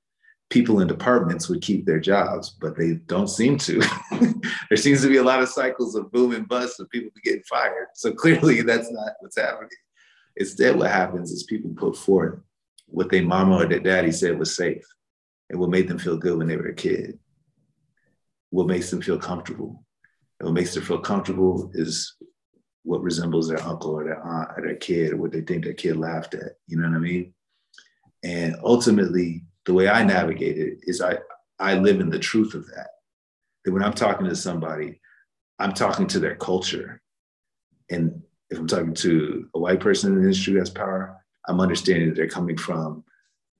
People 0.49 0.81
in 0.81 0.87
departments 0.87 1.49
would 1.49 1.61
keep 1.61 1.85
their 1.85 1.99
jobs 1.99 2.55
but 2.61 2.77
they 2.77 2.95
don't 3.07 3.29
seem 3.29 3.57
to. 3.59 3.81
There 4.69 4.77
seems 4.77 5.01
to 5.01 5.07
be 5.07 5.15
a 5.15 5.23
lot 5.23 5.41
of 5.41 5.47
cycles 5.47 5.95
of 5.95 6.11
boom 6.11 6.33
and 6.33 6.45
bust 6.45 6.81
of 6.81 6.89
people 6.89 7.09
getting 7.23 7.43
fired. 7.43 7.87
So 7.95 8.11
clearly 8.11 8.61
that's 8.63 8.91
not 8.91 9.13
what's 9.21 9.37
happening 9.37 9.69
instead 10.39 10.75
what 10.75 10.91
happens 10.91 11.31
is 11.31 11.43
people 11.43 11.71
put 11.75 11.95
forth 11.95 12.39
what 12.87 13.09
their 13.09 13.23
mama 13.23 13.57
or 13.57 13.65
their 13.65 13.79
daddy 13.79 14.11
said 14.11 14.39
was 14.39 14.55
safe 14.55 14.85
and 15.49 15.59
what 15.59 15.69
made 15.69 15.87
them 15.87 15.99
feel 15.99 16.17
good 16.17 16.37
when 16.37 16.47
they 16.47 16.55
were 16.57 16.69
a 16.69 16.75
kid 16.75 17.19
what 18.49 18.67
makes 18.67 18.89
them 18.89 19.01
feel 19.01 19.17
comfortable. 19.17 19.83
And 20.39 20.47
what 20.47 20.53
makes 20.53 20.73
them 20.73 20.83
feel 20.83 20.99
comfortable 20.99 21.71
is 21.73 22.15
what 22.83 23.01
resembles 23.01 23.49
their 23.49 23.61
uncle 23.63 23.91
or 23.91 24.03
their 24.03 24.23
aunt 24.23 24.49
or 24.55 24.65
their 24.65 24.75
kid 24.75 25.13
or 25.13 25.17
what 25.17 25.31
they 25.31 25.41
think 25.41 25.63
their 25.63 25.73
kid 25.73 25.97
laughed 25.97 26.35
at. 26.35 26.53
You 26.67 26.77
know 26.77 26.87
what 26.87 26.95
I 26.95 26.99
mean? 26.99 27.33
And 28.23 28.55
ultimately, 28.63 29.43
the 29.65 29.73
way 29.73 29.89
I 29.89 30.03
navigate 30.03 30.57
it 30.57 30.79
is 30.83 31.01
I, 31.01 31.17
I 31.59 31.75
live 31.75 31.99
in 31.99 32.09
the 32.09 32.19
truth 32.19 32.53
of 32.53 32.65
that. 32.67 32.89
That 33.65 33.73
when 33.73 33.83
I'm 33.83 33.93
talking 33.93 34.27
to 34.27 34.35
somebody, 34.35 35.01
I'm 35.59 35.73
talking 35.73 36.07
to 36.07 36.19
their 36.19 36.35
culture. 36.35 37.01
And 37.89 38.21
if 38.49 38.57
I'm 38.57 38.67
talking 38.67 38.93
to 38.93 39.49
a 39.53 39.59
white 39.59 39.79
person 39.79 40.11
in 40.11 40.19
the 40.19 40.23
industry 40.23 40.53
who 40.53 40.59
has 40.59 40.69
power, 40.69 41.17
I'm 41.47 41.59
understanding 41.59 42.09
that 42.09 42.15
they're 42.15 42.29
coming 42.29 42.57
from 42.57 43.03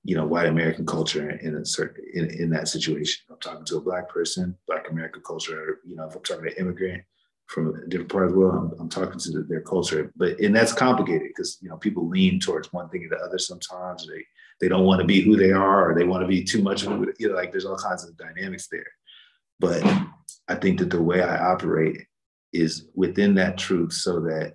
you 0.04 0.14
know, 0.14 0.24
white 0.24 0.46
American 0.46 0.86
culture 0.86 1.28
in 1.30 1.54
a 1.56 1.64
certain 1.66 2.02
in, 2.14 2.30
in 2.30 2.50
that 2.50 2.68
situation. 2.68 3.22
If 3.26 3.34
I'm 3.34 3.40
talking 3.40 3.64
to 3.66 3.76
a 3.76 3.80
black 3.82 4.08
person, 4.08 4.56
black 4.66 4.90
American 4.90 5.22
culture, 5.22 5.80
you 5.84 5.96
know, 5.96 6.06
if 6.06 6.14
I'm 6.14 6.22
talking 6.22 6.44
to 6.44 6.50
an 6.50 6.56
immigrant 6.58 7.02
from 7.46 7.74
a 7.74 7.86
different 7.86 8.10
part 8.10 8.26
of 8.26 8.32
the 8.32 8.38
world, 8.38 8.72
I'm, 8.72 8.80
I'm 8.80 8.88
talking 8.88 9.18
to 9.18 9.30
the, 9.30 9.42
their 9.42 9.60
culture. 9.60 10.12
But 10.16 10.38
and 10.40 10.54
that's 10.56 10.72
complicated 10.72 11.28
because 11.28 11.58
you 11.60 11.68
know 11.68 11.76
people 11.76 12.08
lean 12.08 12.40
towards 12.40 12.72
one 12.72 12.88
thing 12.88 13.04
or 13.04 13.10
the 13.10 13.22
other 13.22 13.38
sometimes. 13.38 14.06
They 14.06 14.24
they 14.60 14.68
don't 14.68 14.86
want 14.86 15.00
to 15.00 15.06
be 15.06 15.20
who 15.20 15.36
they 15.36 15.52
are 15.52 15.90
or 15.90 15.94
they 15.94 16.04
want 16.04 16.22
to 16.22 16.28
be 16.28 16.42
too 16.42 16.62
much 16.62 16.84
of 16.84 16.92
who, 16.92 17.12
you 17.18 17.28
know, 17.28 17.34
like 17.34 17.52
there's 17.52 17.66
all 17.66 17.76
kinds 17.76 18.04
of 18.04 18.16
dynamics 18.16 18.68
there. 18.70 18.86
But 19.60 19.84
I 20.48 20.54
think 20.54 20.78
that 20.78 20.90
the 20.90 21.02
way 21.02 21.22
I 21.22 21.52
operate 21.52 22.06
is 22.52 22.88
within 22.94 23.34
that 23.34 23.58
truth 23.58 23.92
so 23.92 24.20
that 24.20 24.54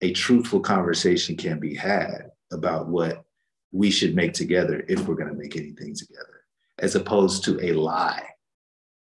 a 0.00 0.12
truthful 0.12 0.60
conversation 0.60 1.36
can 1.36 1.58
be 1.58 1.74
had 1.74 2.30
about 2.52 2.88
what 2.88 3.24
we 3.72 3.90
should 3.90 4.14
make 4.14 4.32
together 4.32 4.84
if 4.88 5.06
we're 5.06 5.14
going 5.14 5.28
to 5.28 5.34
make 5.34 5.56
anything 5.56 5.94
together, 5.94 6.44
as 6.78 6.94
opposed 6.94 7.44
to 7.44 7.58
a 7.64 7.72
lie 7.72 8.26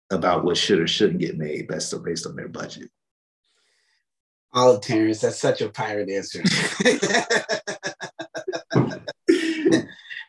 about 0.09 0.43
what 0.43 0.57
should 0.57 0.79
or 0.79 0.87
shouldn't 0.87 1.19
get 1.19 1.37
made 1.37 1.67
based, 1.67 1.93
based 2.03 2.25
on 2.25 2.35
their 2.35 2.47
budget. 2.47 2.89
Oh, 4.53 4.79
Terence, 4.79 5.21
that's 5.21 5.39
such 5.39 5.61
a 5.61 5.69
pirate 5.69 6.09
answer. 6.09 6.41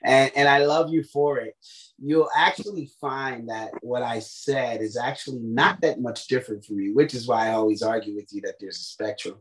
and, 0.03 0.33
and 0.35 0.49
I 0.49 0.64
love 0.64 0.91
you 0.91 1.05
for 1.05 1.39
it. 1.39 1.55
You'll 1.99 2.29
actually 2.37 2.91
find 3.01 3.49
that 3.49 3.71
what 3.83 4.03
I 4.03 4.19
said 4.19 4.81
is 4.81 4.97
actually 4.97 5.39
not 5.43 5.81
that 5.83 6.01
much 6.01 6.27
different 6.27 6.64
from 6.64 6.81
you, 6.81 6.93
which 6.95 7.14
is 7.14 7.29
why 7.29 7.49
I 7.49 7.53
always 7.53 7.83
argue 7.83 8.17
with 8.17 8.33
you 8.33 8.41
that 8.43 8.57
there's 8.59 8.79
a 8.79 8.85
spectrum. 8.85 9.37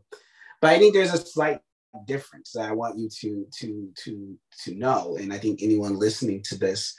But 0.60 0.74
I 0.74 0.78
think 0.78 0.94
there's 0.94 1.14
a 1.14 1.24
slight 1.24 1.60
difference 2.06 2.52
that 2.52 2.68
I 2.68 2.72
want 2.72 2.98
you 2.98 3.08
to 3.08 3.46
to 3.58 3.92
to 4.04 4.38
to 4.64 4.74
know. 4.74 5.16
And 5.20 5.32
I 5.32 5.38
think 5.38 5.62
anyone 5.62 5.98
listening 5.98 6.42
to 6.44 6.58
this, 6.58 6.94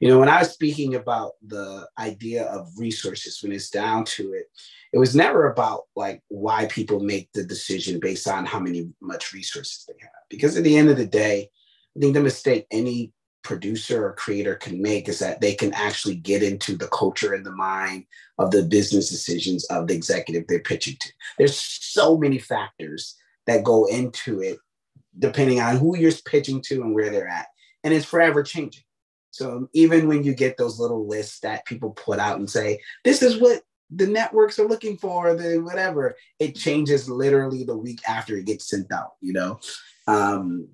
you 0.00 0.08
know, 0.08 0.18
when 0.18 0.28
I 0.28 0.38
was 0.38 0.50
speaking 0.50 0.94
about 0.94 1.32
the 1.46 1.86
idea 1.98 2.44
of 2.44 2.68
resources, 2.76 3.42
when 3.42 3.52
it's 3.52 3.70
down 3.70 4.04
to 4.04 4.32
it, 4.32 4.46
it 4.92 4.98
was 4.98 5.14
never 5.14 5.50
about 5.50 5.82
like 5.94 6.22
why 6.28 6.66
people 6.66 7.00
make 7.00 7.30
the 7.32 7.44
decision 7.44 8.00
based 8.00 8.28
on 8.28 8.46
how 8.46 8.58
many 8.58 8.88
much 9.00 9.32
resources 9.32 9.84
they 9.86 9.94
have. 10.00 10.10
Because 10.28 10.56
at 10.56 10.64
the 10.64 10.76
end 10.76 10.88
of 10.88 10.96
the 10.96 11.06
day, 11.06 11.50
I 11.96 12.00
think 12.00 12.14
the 12.14 12.20
mistake 12.20 12.66
any 12.70 13.12
producer 13.42 14.06
or 14.06 14.14
creator 14.14 14.54
can 14.54 14.80
make 14.80 15.08
is 15.08 15.18
that 15.18 15.40
they 15.40 15.54
can 15.54 15.72
actually 15.74 16.14
get 16.14 16.42
into 16.42 16.76
the 16.76 16.88
culture 16.88 17.34
and 17.34 17.44
the 17.44 17.52
mind 17.52 18.04
of 18.38 18.50
the 18.50 18.62
business 18.62 19.10
decisions 19.10 19.64
of 19.66 19.86
the 19.86 19.94
executive 19.94 20.44
they're 20.46 20.60
pitching 20.60 20.96
to. 21.00 21.12
There's 21.38 21.56
so 21.56 22.16
many 22.16 22.38
factors 22.38 23.16
that 23.46 23.64
go 23.64 23.86
into 23.86 24.40
it, 24.40 24.58
depending 25.18 25.60
on 25.60 25.76
who 25.76 25.96
you're 25.96 26.12
pitching 26.24 26.60
to 26.62 26.82
and 26.82 26.94
where 26.94 27.10
they're 27.10 27.28
at. 27.28 27.46
And 27.82 27.94
it's 27.94 28.06
forever 28.06 28.42
changing. 28.42 28.84
So 29.30 29.68
even 29.72 30.08
when 30.08 30.24
you 30.24 30.34
get 30.34 30.56
those 30.56 30.78
little 30.78 31.06
lists 31.06 31.40
that 31.40 31.64
people 31.64 31.90
put 31.90 32.18
out 32.18 32.38
and 32.38 32.50
say, 32.50 32.80
this 33.04 33.22
is 33.22 33.40
what 33.40 33.62
the 33.90 34.06
networks 34.06 34.58
are 34.58 34.68
looking 34.68 34.96
for, 34.96 35.34
the 35.34 35.58
whatever, 35.58 36.14
it 36.38 36.56
changes 36.56 37.08
literally 37.08 37.64
the 37.64 37.76
week 37.76 38.00
after 38.08 38.36
it 38.36 38.46
gets 38.46 38.68
sent 38.68 38.92
out, 38.92 39.12
you 39.20 39.32
know? 39.32 39.58
um, 40.10 40.68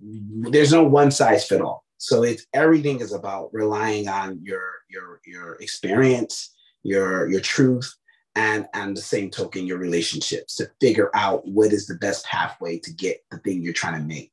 there's 0.50 0.72
no 0.72 0.84
one 0.84 1.10
size 1.10 1.46
fit 1.46 1.60
all. 1.60 1.84
So 1.98 2.22
it's 2.22 2.46
everything 2.52 3.00
is 3.00 3.12
about 3.12 3.50
relying 3.52 4.08
on 4.08 4.40
your 4.42 4.72
your 4.88 5.20
your 5.24 5.54
experience, 5.54 6.54
your 6.82 7.28
your 7.30 7.40
truth, 7.40 7.92
and 8.34 8.66
and 8.74 8.96
the 8.96 9.00
same 9.00 9.30
token 9.30 9.66
your 9.66 9.78
relationships 9.78 10.56
to 10.56 10.70
figure 10.80 11.10
out 11.14 11.46
what 11.48 11.72
is 11.72 11.86
the 11.86 11.94
best 11.96 12.24
pathway 12.26 12.78
to 12.80 12.92
get 12.92 13.24
the 13.30 13.38
thing 13.38 13.62
you're 13.62 13.72
trying 13.72 14.00
to 14.00 14.06
make. 14.06 14.30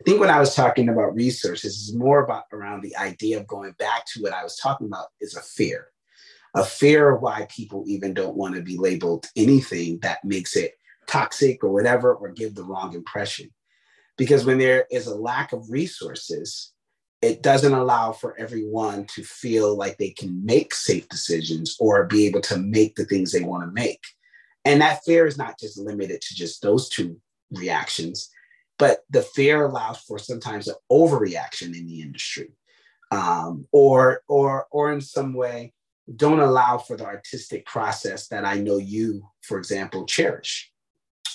I 0.00 0.04
think 0.04 0.20
when 0.20 0.30
I 0.30 0.40
was 0.40 0.54
talking 0.54 0.88
about 0.88 1.14
resources, 1.14 1.76
is 1.76 1.94
more 1.94 2.24
about 2.24 2.44
around 2.52 2.82
the 2.82 2.96
idea 2.96 3.38
of 3.38 3.46
going 3.46 3.72
back 3.78 4.06
to 4.06 4.22
what 4.22 4.32
I 4.32 4.42
was 4.42 4.56
talking 4.56 4.86
about 4.86 5.08
is 5.20 5.36
a 5.36 5.40
fear, 5.40 5.88
a 6.54 6.64
fear 6.64 7.14
of 7.14 7.22
why 7.22 7.46
people 7.50 7.84
even 7.86 8.14
don't 8.14 8.36
want 8.36 8.54
to 8.54 8.62
be 8.62 8.78
labeled 8.78 9.26
anything 9.36 9.98
that 10.00 10.24
makes 10.24 10.56
it 10.56 10.74
toxic 11.06 11.62
or 11.64 11.70
whatever, 11.70 12.14
or 12.14 12.30
give 12.30 12.54
the 12.54 12.64
wrong 12.64 12.94
impression. 12.94 13.50
Because 14.16 14.44
when 14.44 14.58
there 14.58 14.86
is 14.90 15.06
a 15.06 15.14
lack 15.14 15.52
of 15.52 15.70
resources, 15.70 16.71
it 17.22 17.42
doesn't 17.42 17.72
allow 17.72 18.12
for 18.12 18.36
everyone 18.38 19.06
to 19.06 19.22
feel 19.22 19.76
like 19.76 19.96
they 19.96 20.10
can 20.10 20.44
make 20.44 20.74
safe 20.74 21.08
decisions 21.08 21.76
or 21.78 22.06
be 22.06 22.26
able 22.26 22.40
to 22.42 22.58
make 22.58 22.96
the 22.96 23.04
things 23.04 23.32
they 23.32 23.42
want 23.42 23.64
to 23.64 23.72
make. 23.72 24.00
And 24.64 24.80
that 24.80 25.02
fear 25.04 25.26
is 25.26 25.38
not 25.38 25.58
just 25.58 25.78
limited 25.78 26.20
to 26.20 26.34
just 26.34 26.62
those 26.62 26.88
two 26.88 27.20
reactions, 27.50 28.28
but 28.78 29.00
the 29.10 29.22
fear 29.22 29.64
allows 29.64 29.98
for 29.98 30.18
sometimes 30.18 30.68
an 30.68 30.74
overreaction 30.90 31.76
in 31.76 31.86
the 31.86 32.00
industry, 32.02 32.50
um, 33.10 33.66
or 33.72 34.22
or 34.28 34.66
or 34.70 34.92
in 34.92 35.00
some 35.00 35.34
way 35.34 35.72
don't 36.16 36.40
allow 36.40 36.78
for 36.78 36.96
the 36.96 37.04
artistic 37.04 37.64
process 37.64 38.28
that 38.28 38.44
I 38.44 38.56
know 38.58 38.78
you, 38.78 39.22
for 39.42 39.58
example, 39.58 40.04
cherish 40.04 40.72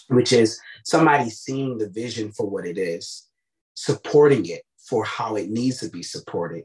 which 0.08 0.34
is 0.34 0.60
somebody 0.84 1.30
seeing 1.30 1.78
the 1.78 1.90
vision 1.90 2.32
for 2.32 2.50
what 2.50 2.66
it 2.66 2.78
is, 2.78 3.28
supporting 3.74 4.46
it 4.46 4.64
for 4.88 5.04
how 5.04 5.36
it 5.36 5.50
needs 5.50 5.80
to 5.80 5.90
be 5.90 6.04
supported, 6.04 6.64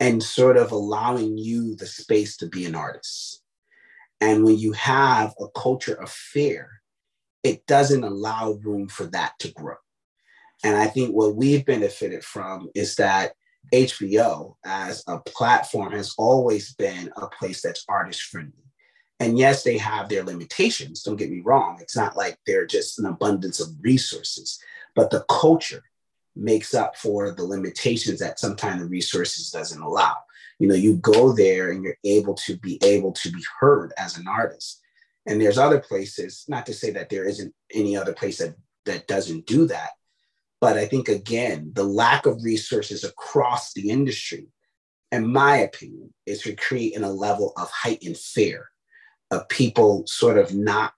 and 0.00 0.22
sort 0.22 0.56
of 0.56 0.72
allowing 0.72 1.36
you 1.38 1.74
the 1.76 1.86
space 1.86 2.36
to 2.38 2.48
be 2.48 2.64
an 2.64 2.74
artist. 2.74 3.42
And 4.20 4.44
when 4.44 4.58
you 4.58 4.72
have 4.72 5.34
a 5.40 5.48
culture 5.48 5.94
of 5.94 6.10
fear, 6.10 6.70
it 7.42 7.66
doesn't 7.66 8.04
allow 8.04 8.52
room 8.52 8.88
for 8.88 9.04
that 9.06 9.32
to 9.40 9.52
grow. 9.52 9.76
And 10.64 10.76
I 10.76 10.86
think 10.86 11.14
what 11.14 11.36
we've 11.36 11.64
benefited 11.64 12.24
from 12.24 12.70
is 12.74 12.96
that 12.96 13.34
HBO 13.72 14.56
as 14.64 15.02
a 15.06 15.18
platform 15.18 15.92
has 15.92 16.14
always 16.16 16.74
been 16.74 17.10
a 17.16 17.26
place 17.28 17.62
that's 17.62 17.84
artist 17.88 18.22
friendly. 18.22 18.52
And 19.18 19.38
yes, 19.38 19.62
they 19.62 19.78
have 19.78 20.08
their 20.08 20.24
limitations. 20.24 21.02
Don't 21.02 21.16
get 21.16 21.30
me 21.30 21.40
wrong. 21.44 21.78
It's 21.80 21.96
not 21.96 22.16
like 22.16 22.38
they're 22.46 22.66
just 22.66 22.98
an 22.98 23.06
abundance 23.06 23.60
of 23.60 23.68
resources, 23.80 24.58
but 24.94 25.10
the 25.10 25.24
culture 25.28 25.82
makes 26.36 26.74
up 26.74 26.96
for 26.96 27.32
the 27.32 27.44
limitations 27.44 28.20
that 28.20 28.38
sometimes 28.38 28.80
the 28.80 28.86
resources 28.86 29.50
doesn't 29.50 29.82
allow. 29.82 30.14
You 30.58 30.68
know, 30.68 30.74
you 30.74 30.96
go 30.96 31.32
there 31.32 31.70
and 31.70 31.82
you're 31.82 31.98
able 32.04 32.34
to 32.34 32.56
be 32.58 32.78
able 32.84 33.12
to 33.12 33.30
be 33.30 33.42
heard 33.58 33.92
as 33.98 34.16
an 34.16 34.26
artist. 34.28 34.80
And 35.26 35.40
there's 35.40 35.58
other 35.58 35.80
places, 35.80 36.44
not 36.48 36.66
to 36.66 36.74
say 36.74 36.90
that 36.92 37.10
there 37.10 37.24
isn't 37.24 37.52
any 37.72 37.96
other 37.96 38.12
place 38.12 38.38
that 38.38 38.54
that 38.84 39.08
doesn't 39.08 39.46
do 39.46 39.66
that, 39.66 39.90
but 40.60 40.76
I 40.76 40.86
think 40.86 41.08
again, 41.08 41.72
the 41.74 41.84
lack 41.84 42.24
of 42.26 42.42
resources 42.42 43.04
across 43.04 43.72
the 43.72 43.90
industry, 43.90 44.46
in 45.12 45.30
my 45.30 45.58
opinion, 45.58 46.14
is 46.24 46.48
creating 46.58 47.02
a 47.02 47.10
level 47.10 47.52
of 47.56 47.70
heightened 47.70 48.16
fear 48.16 48.70
of 49.30 49.48
people 49.48 50.04
sort 50.06 50.38
of 50.38 50.54
not 50.54 50.92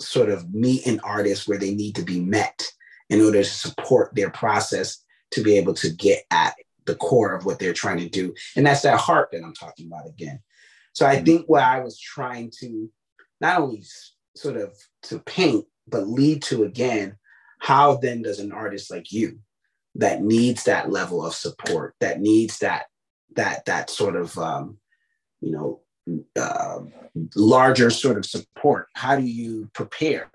sort 0.00 0.28
of 0.28 0.52
meet 0.52 0.86
an 0.86 1.00
artist 1.00 1.48
where 1.48 1.58
they 1.58 1.74
need 1.74 1.94
to 1.96 2.02
be 2.02 2.20
met 2.20 2.70
in 3.10 3.20
order 3.20 3.42
to 3.42 3.44
support 3.44 4.14
their 4.14 4.30
process 4.30 5.04
to 5.32 5.42
be 5.42 5.56
able 5.56 5.74
to 5.74 5.90
get 5.90 6.24
at 6.30 6.54
the 6.86 6.94
core 6.96 7.34
of 7.34 7.44
what 7.44 7.58
they're 7.58 7.72
trying 7.72 7.98
to 7.98 8.08
do. 8.08 8.34
And 8.56 8.66
that's 8.66 8.82
that 8.82 9.00
heart 9.00 9.30
that 9.32 9.42
I'm 9.42 9.54
talking 9.54 9.86
about 9.86 10.08
again. 10.08 10.40
So 10.92 11.06
I 11.06 11.20
think 11.22 11.46
what 11.46 11.62
I 11.62 11.80
was 11.80 11.98
trying 11.98 12.52
to 12.60 12.90
not 13.40 13.60
only 13.60 13.82
sort 14.36 14.56
of 14.56 14.74
to 15.04 15.18
paint, 15.20 15.66
but 15.88 16.08
lead 16.08 16.42
to 16.44 16.64
again, 16.64 17.16
how 17.58 17.96
then 17.96 18.22
does 18.22 18.38
an 18.38 18.52
artist 18.52 18.90
like 18.90 19.12
you 19.12 19.38
that 19.96 20.22
needs 20.22 20.64
that 20.64 20.90
level 20.90 21.24
of 21.24 21.34
support, 21.34 21.94
that 22.00 22.20
needs 22.20 22.58
that 22.58 22.84
that 23.36 23.64
that 23.64 23.90
sort 23.90 24.16
of 24.16 24.36
um, 24.38 24.78
you 25.40 25.50
know 25.50 25.80
uh, 26.36 26.80
larger 27.34 27.90
sort 27.90 28.18
of 28.18 28.26
support? 28.26 28.88
How 28.94 29.16
do 29.16 29.22
you 29.22 29.70
prepare 29.74 30.30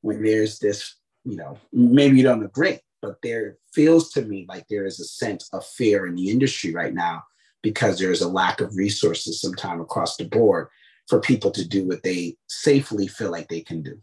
when 0.00 0.22
there's 0.22 0.58
this, 0.58 0.94
you 1.24 1.36
know, 1.36 1.58
maybe 1.72 2.18
you 2.18 2.22
don't 2.22 2.44
agree, 2.44 2.78
but 3.00 3.16
there 3.22 3.56
feels 3.72 4.10
to 4.12 4.22
me 4.22 4.46
like 4.48 4.66
there 4.68 4.86
is 4.86 5.00
a 5.00 5.04
sense 5.04 5.48
of 5.52 5.64
fear 5.64 6.06
in 6.06 6.14
the 6.14 6.30
industry 6.30 6.72
right 6.72 6.94
now 6.94 7.22
because 7.62 7.98
there's 7.98 8.20
a 8.20 8.28
lack 8.28 8.60
of 8.60 8.76
resources 8.76 9.40
sometime 9.40 9.80
across 9.80 10.16
the 10.16 10.24
board 10.24 10.68
for 11.08 11.20
people 11.20 11.50
to 11.50 11.66
do 11.66 11.86
what 11.86 12.02
they 12.02 12.36
safely 12.48 13.06
feel 13.06 13.30
like 13.30 13.48
they 13.48 13.60
can 13.60 13.82
do. 13.82 13.98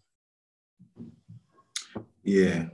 Yeah, 2.24 2.66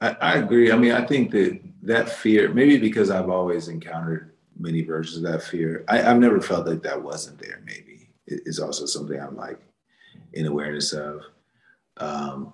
I, 0.00 0.16
I 0.20 0.32
agree. 0.34 0.72
I 0.72 0.76
mean, 0.76 0.92
I 0.92 1.06
think 1.06 1.30
that 1.32 1.60
that 1.82 2.08
fear, 2.08 2.52
maybe 2.52 2.78
because 2.78 3.10
I've 3.10 3.30
always 3.30 3.68
encountered 3.68 4.32
many 4.58 4.82
versions 4.82 5.18
of 5.18 5.30
that 5.30 5.42
fear, 5.42 5.84
I, 5.88 5.98
have 5.98 6.18
never 6.18 6.40
felt 6.40 6.66
like 6.66 6.82
that 6.82 7.02
wasn't 7.02 7.38
there, 7.38 7.62
maybe 7.64 8.08
is 8.26 8.58
also 8.58 8.86
something 8.86 9.20
I'm 9.20 9.36
like 9.36 9.60
in 10.32 10.46
awareness 10.46 10.92
of. 10.92 11.20
Um, 11.98 12.52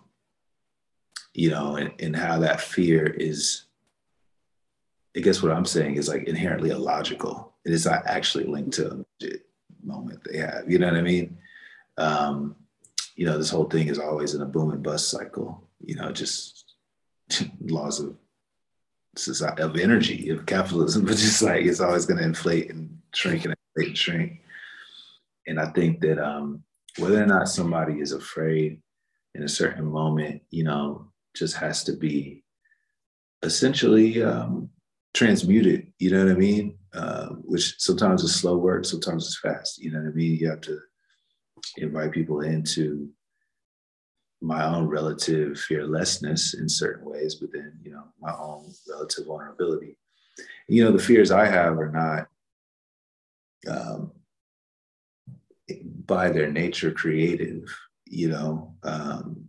you 1.35 1.51
know, 1.51 1.77
and, 1.77 1.93
and 2.01 2.15
how 2.15 2.39
that 2.41 2.61
fear 2.61 3.07
is, 3.07 3.65
I 5.17 5.21
guess 5.21 5.43
what 5.43 5.53
I'm 5.53 5.65
saying 5.65 5.97
is 5.97 6.09
like 6.09 6.25
inherently 6.25 6.71
illogical. 6.71 7.55
It 7.65 7.73
is 7.73 7.87
not 7.87 8.07
actually 8.07 8.45
linked 8.45 8.75
to 8.75 9.05
a 9.23 9.27
moment 9.85 10.21
they 10.25 10.39
have. 10.39 10.71
You 10.71 10.79
know 10.79 10.89
what 10.89 10.97
I 10.97 11.03
mean? 11.03 11.39
Um, 11.97 12.57
you 13.17 13.27
know, 13.27 13.39
this 13.39 13.51
whole 13.51 13.65
thing 13.65 13.89
is 13.89 13.99
always 13.99 14.35
in 14.35 14.43
a 14.43 14.47
boom 14.47 14.71
and 14.73 14.83
bust 14.83 15.11
cycle. 15.11 15.69
You 15.81 15.97
know, 15.97 16.13
just 16.13 16.75
laws 17.61 18.01
of 18.01 18.17
society 19.17 19.63
of 19.63 19.77
energy 19.77 20.31
of 20.31 20.47
capitalism, 20.47 21.05
but 21.07 21.17
just 21.17 21.43
like 21.43 21.65
it's 21.65 21.81
always 21.81 22.07
going 22.07 22.19
to 22.19 22.25
inflate 22.25 22.71
and 22.71 22.99
shrink 23.15 23.45
and 23.45 23.55
inflate 23.75 23.89
and 23.89 23.99
shrink. 23.99 24.41
And 25.47 25.61
I 25.61 25.67
think 25.71 26.01
that 26.01 26.19
um, 26.19 26.63
whether 26.99 27.23
or 27.23 27.27
not 27.27 27.49
somebody 27.49 28.01
is 28.01 28.13
afraid 28.13 28.81
in 29.35 29.43
a 29.43 29.49
certain 29.49 29.87
moment, 29.87 30.43
you 30.51 30.65
know, 30.65 31.12
just 31.35 31.57
has 31.57 31.85
to 31.85 31.93
be 31.93 32.45
essentially 33.43 34.23
um, 34.23 34.71
transmuted. 35.15 35.93
You 35.99 36.11
know 36.11 36.25
what 36.25 36.33
I 36.33 36.37
mean? 36.37 36.79
Uh, 36.93 37.29
which 37.45 37.75
sometimes 37.79 38.23
is 38.23 38.35
slow 38.35 38.57
work, 38.57 38.85
sometimes 38.85 39.27
it's 39.27 39.39
fast. 39.39 39.79
You 39.79 39.93
know 39.93 40.01
what 40.01 40.09
I 40.09 40.13
mean? 40.13 40.37
You 40.37 40.51
have 40.51 40.61
to 40.63 40.79
invite 41.79 42.13
people 42.13 42.41
into 42.43 43.09
my 44.41 44.65
own 44.65 44.87
relative 44.89 45.59
fearlessness 45.59 46.55
in 46.55 46.69
certain 46.69 47.09
ways, 47.09 47.37
but 47.37 47.51
then, 47.53 47.79
you 47.83 47.93
know, 47.93 48.05
my 48.21 48.33
own 48.33 48.73
relative 48.91 49.27
vulnerability. 49.27 49.97
You 50.69 50.85
know, 50.85 50.93
the 50.93 51.03
fears 51.03 51.31
I 51.31 51.47
have 51.47 51.79
are 51.79 51.91
not 51.91 52.29
um, 53.69 54.13
by 56.07 56.31
their 56.31 56.51
nature 56.51 56.91
creative, 56.91 57.65
you 58.07 58.29
know. 58.29 58.75
Um, 58.83 59.49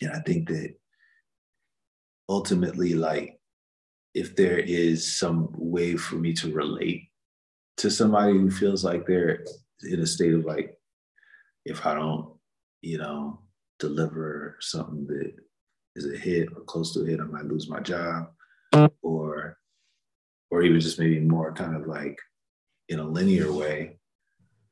and 0.00 0.12
I 0.12 0.20
think 0.20 0.48
that 0.48 0.74
ultimately, 2.28 2.94
like, 2.94 3.38
if 4.14 4.36
there 4.36 4.58
is 4.58 5.16
some 5.16 5.48
way 5.52 5.96
for 5.96 6.16
me 6.16 6.32
to 6.34 6.52
relate 6.52 7.10
to 7.78 7.90
somebody 7.90 8.32
who 8.32 8.50
feels 8.50 8.84
like 8.84 9.06
they're 9.06 9.44
in 9.82 10.00
a 10.00 10.06
state 10.06 10.32
of 10.34 10.44
like, 10.44 10.76
if 11.64 11.84
I 11.84 11.94
don't, 11.94 12.32
you 12.80 12.98
know, 12.98 13.40
deliver 13.78 14.56
something 14.60 15.06
that 15.08 15.32
is 15.96 16.10
a 16.10 16.16
hit 16.16 16.48
or 16.54 16.62
close 16.62 16.92
to 16.94 17.02
a 17.02 17.06
hit, 17.06 17.20
I 17.20 17.24
might 17.24 17.46
lose 17.46 17.68
my 17.68 17.80
job, 17.80 18.28
or, 19.02 19.58
or 20.50 20.62
even 20.62 20.80
just 20.80 20.98
maybe 20.98 21.20
more 21.20 21.52
kind 21.52 21.74
of 21.74 21.86
like 21.86 22.18
in 22.88 23.00
a 23.00 23.04
linear 23.04 23.52
way, 23.52 23.98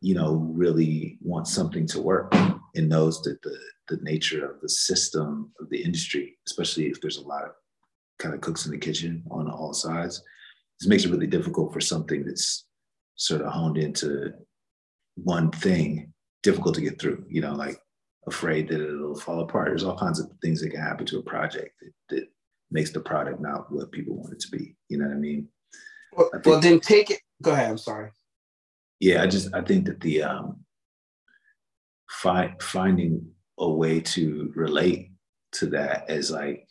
you 0.00 0.14
know, 0.14 0.34
really 0.34 1.18
wants 1.22 1.52
something 1.52 1.86
to 1.88 2.00
work 2.00 2.32
and 2.74 2.88
knows 2.88 3.22
that 3.22 3.40
the, 3.42 3.58
the 3.96 4.02
nature 4.02 4.44
of 4.44 4.60
the 4.60 4.68
system 4.68 5.52
of 5.60 5.68
the 5.70 5.82
industry, 5.82 6.38
especially 6.46 6.86
if 6.86 7.00
there's 7.00 7.18
a 7.18 7.26
lot 7.26 7.44
of 7.44 7.52
kind 8.18 8.34
of 8.34 8.40
cooks 8.40 8.66
in 8.66 8.72
the 8.72 8.78
kitchen 8.78 9.22
on 9.30 9.50
all 9.50 9.72
sides, 9.72 10.22
this 10.80 10.88
makes 10.88 11.04
it 11.04 11.10
really 11.10 11.26
difficult 11.26 11.72
for 11.72 11.80
something 11.80 12.24
that's 12.24 12.66
sort 13.16 13.40
of 13.40 13.52
honed 13.52 13.78
into 13.78 14.32
one 15.16 15.50
thing, 15.50 16.12
difficult 16.42 16.74
to 16.74 16.80
get 16.80 17.00
through, 17.00 17.24
you 17.28 17.40
know, 17.40 17.52
like 17.52 17.78
afraid 18.26 18.68
that 18.68 18.80
it'll 18.80 19.18
fall 19.18 19.40
apart. 19.40 19.68
There's 19.68 19.84
all 19.84 19.98
kinds 19.98 20.20
of 20.20 20.30
things 20.42 20.60
that 20.60 20.70
can 20.70 20.80
happen 20.80 21.06
to 21.06 21.18
a 21.18 21.22
project 21.22 21.74
that, 21.80 22.16
that 22.16 22.28
makes 22.70 22.90
the 22.90 23.00
product 23.00 23.40
not 23.40 23.70
what 23.70 23.92
people 23.92 24.16
want 24.16 24.32
it 24.32 24.40
to 24.40 24.56
be. 24.56 24.74
You 24.88 24.98
know 24.98 25.06
what 25.06 25.16
I 25.16 25.18
mean? 25.18 25.48
Well, 26.12 26.30
I 26.34 26.38
well 26.44 26.60
then 26.60 26.80
take 26.80 27.10
it. 27.10 27.20
Go 27.42 27.52
ahead. 27.52 27.70
I'm 27.70 27.78
sorry 27.78 28.10
yeah, 29.02 29.20
I 29.20 29.26
just 29.26 29.52
I 29.52 29.62
think 29.62 29.86
that 29.86 30.00
the 30.00 30.22
um, 30.22 30.60
find 32.08 32.54
finding 32.62 33.26
a 33.58 33.70
way 33.70 34.00
to 34.00 34.52
relate 34.54 35.12
to 35.52 35.66
that 35.66 36.08
as 36.08 36.30
like 36.30 36.66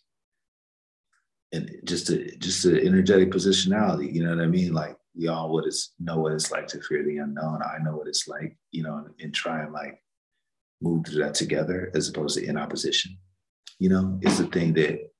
and 1.51 1.69
just 1.83 2.09
a 2.09 2.35
just 2.37 2.65
an 2.65 2.79
energetic 2.79 3.29
positionality. 3.31 4.11
You 4.11 4.23
know 4.23 4.35
what 4.35 4.43
I 4.43 4.47
mean? 4.47 4.73
Like 4.73 4.97
we 5.15 5.27
all 5.27 5.51
would 5.51 5.65
know 5.99 6.19
what 6.19 6.33
it's 6.33 6.51
like 6.51 6.67
to 6.67 6.81
fear 6.81 7.03
the 7.03 7.17
unknown. 7.17 7.61
I 7.61 7.83
know 7.83 7.95
what 7.97 8.07
it's 8.07 8.27
like, 8.27 8.55
you 8.71 8.83
know, 8.83 8.97
and, 8.97 9.09
and 9.19 9.33
try 9.33 9.61
and 9.61 9.73
like 9.73 10.01
move 10.81 11.05
through 11.05 11.23
that 11.23 11.35
together 11.35 11.91
as 11.93 12.09
opposed 12.09 12.37
to 12.37 12.45
in 12.45 12.57
opposition. 12.57 13.17
You 13.79 13.89
know, 13.89 14.19
it's 14.21 14.37
the 14.37 14.47
thing 14.47 14.73
that 14.73 15.11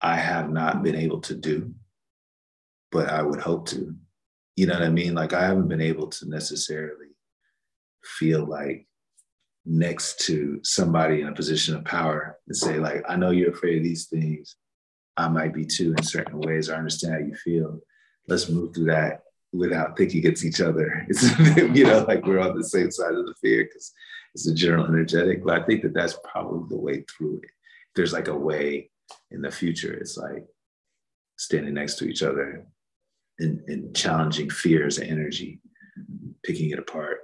I 0.00 0.16
have 0.16 0.50
not 0.50 0.82
been 0.82 0.94
able 0.94 1.20
to 1.22 1.34
do, 1.34 1.74
but 2.92 3.08
I 3.08 3.22
would 3.22 3.40
hope 3.40 3.68
to. 3.68 3.94
You 4.56 4.66
know 4.66 4.74
what 4.74 4.82
I 4.82 4.90
mean? 4.90 5.14
Like 5.14 5.32
I 5.32 5.42
haven't 5.42 5.68
been 5.68 5.80
able 5.80 6.08
to 6.08 6.28
necessarily 6.28 7.06
feel 8.04 8.44
like 8.44 8.86
next 9.70 10.18
to 10.26 10.58
somebody 10.64 11.20
in 11.20 11.28
a 11.28 11.32
position 11.32 11.76
of 11.76 11.84
power 11.84 12.36
and 12.48 12.56
say, 12.56 12.78
like, 12.80 13.04
I 13.08 13.14
know 13.14 13.30
you're 13.30 13.52
afraid 13.52 13.78
of 13.78 13.84
these 13.84 14.06
things. 14.06 14.56
I 15.16 15.28
might 15.28 15.54
be 15.54 15.64
too 15.64 15.94
in 15.96 16.02
certain 16.02 16.40
ways. 16.40 16.68
I 16.68 16.76
understand 16.76 17.14
how 17.14 17.20
you 17.20 17.36
feel. 17.36 17.78
Let's 18.26 18.48
move 18.48 18.74
through 18.74 18.86
that 18.86 19.22
without 19.52 19.96
thinking 19.96 20.24
it's 20.24 20.44
each 20.44 20.60
other. 20.60 21.06
It's, 21.08 21.38
you 21.56 21.84
know, 21.84 22.04
like 22.08 22.26
we're 22.26 22.40
on 22.40 22.56
the 22.56 22.64
same 22.64 22.90
side 22.90 23.14
of 23.14 23.26
the 23.26 23.34
fear 23.40 23.64
because 23.64 23.92
it's 24.34 24.48
a 24.48 24.54
general 24.54 24.86
energetic. 24.86 25.44
But 25.44 25.62
I 25.62 25.64
think 25.64 25.82
that 25.82 25.94
that's 25.94 26.18
probably 26.24 26.68
the 26.68 26.80
way 26.80 27.04
through 27.08 27.38
it. 27.38 27.44
If 27.44 27.94
there's 27.94 28.12
like 28.12 28.28
a 28.28 28.36
way 28.36 28.90
in 29.30 29.40
the 29.40 29.52
future, 29.52 29.94
it's 29.94 30.16
like 30.16 30.46
standing 31.36 31.74
next 31.74 31.94
to 31.98 32.06
each 32.06 32.24
other 32.24 32.66
and, 33.38 33.60
and 33.68 33.94
challenging 33.94 34.50
fears 34.50 34.98
and 34.98 35.08
energy, 35.08 35.60
picking 36.42 36.70
it 36.70 36.80
apart 36.80 37.20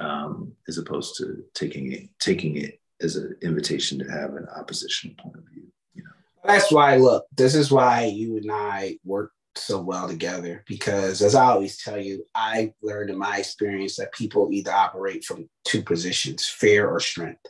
um, 0.00 0.52
as 0.68 0.78
opposed 0.78 1.16
to 1.18 1.44
taking 1.54 1.92
it 1.92 2.08
taking 2.20 2.56
it 2.56 2.80
as 3.00 3.16
an 3.16 3.36
invitation 3.42 3.98
to 3.98 4.10
have 4.10 4.34
an 4.34 4.46
oppositional 4.56 5.16
point 5.16 5.36
of 5.36 5.44
view. 5.52 5.66
You 5.94 6.04
know, 6.04 6.10
that's 6.44 6.72
why. 6.72 6.96
Look, 6.96 7.26
this 7.36 7.54
is 7.54 7.70
why 7.70 8.06
you 8.06 8.36
and 8.36 8.50
I 8.50 8.98
work 9.04 9.32
so 9.56 9.80
well 9.80 10.08
together 10.08 10.64
because, 10.66 11.22
as 11.22 11.34
I 11.34 11.46
always 11.46 11.82
tell 11.82 11.98
you, 11.98 12.24
I 12.34 12.72
learned 12.82 13.10
in 13.10 13.18
my 13.18 13.38
experience 13.38 13.96
that 13.96 14.12
people 14.12 14.48
either 14.52 14.72
operate 14.72 15.24
from 15.24 15.48
two 15.64 15.82
positions, 15.82 16.46
fear 16.46 16.88
or 16.88 17.00
strength, 17.00 17.46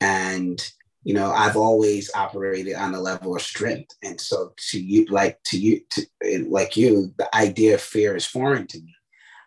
and 0.00 0.60
you 1.04 1.14
know 1.14 1.30
i've 1.32 1.56
always 1.56 2.10
operated 2.14 2.74
on 2.74 2.94
a 2.94 3.00
level 3.00 3.34
of 3.34 3.42
strength 3.42 3.94
and 4.02 4.20
so 4.20 4.52
to 4.56 4.80
you 4.80 5.06
like 5.06 5.38
to 5.44 5.58
you 5.58 5.80
to 5.90 6.04
like 6.48 6.76
you 6.76 7.12
the 7.18 7.36
idea 7.36 7.74
of 7.74 7.80
fear 7.80 8.16
is 8.16 8.26
foreign 8.26 8.66
to 8.66 8.78
me 8.78 8.94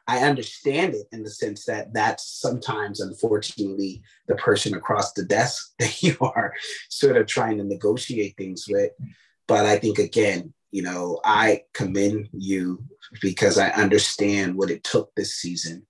I 0.07 0.19
understand 0.19 0.95
it 0.95 1.07
in 1.11 1.23
the 1.23 1.29
sense 1.29 1.65
that 1.65 1.93
that's 1.93 2.39
sometimes, 2.39 2.99
unfortunately, 2.99 4.01
the 4.27 4.35
person 4.35 4.73
across 4.73 5.13
the 5.13 5.23
desk 5.23 5.73
that 5.79 6.01
you 6.01 6.17
are 6.21 6.53
sort 6.89 7.17
of 7.17 7.27
trying 7.27 7.57
to 7.57 7.63
negotiate 7.63 8.35
things 8.37 8.65
with. 8.69 8.91
But 9.47 9.65
I 9.65 9.77
think, 9.77 9.99
again, 9.99 10.53
you 10.71 10.81
know, 10.81 11.19
I 11.23 11.63
commend 11.73 12.29
you 12.31 12.83
because 13.21 13.57
I 13.57 13.69
understand 13.69 14.55
what 14.55 14.71
it 14.71 14.83
took 14.83 15.13
this 15.15 15.35
season 15.35 15.85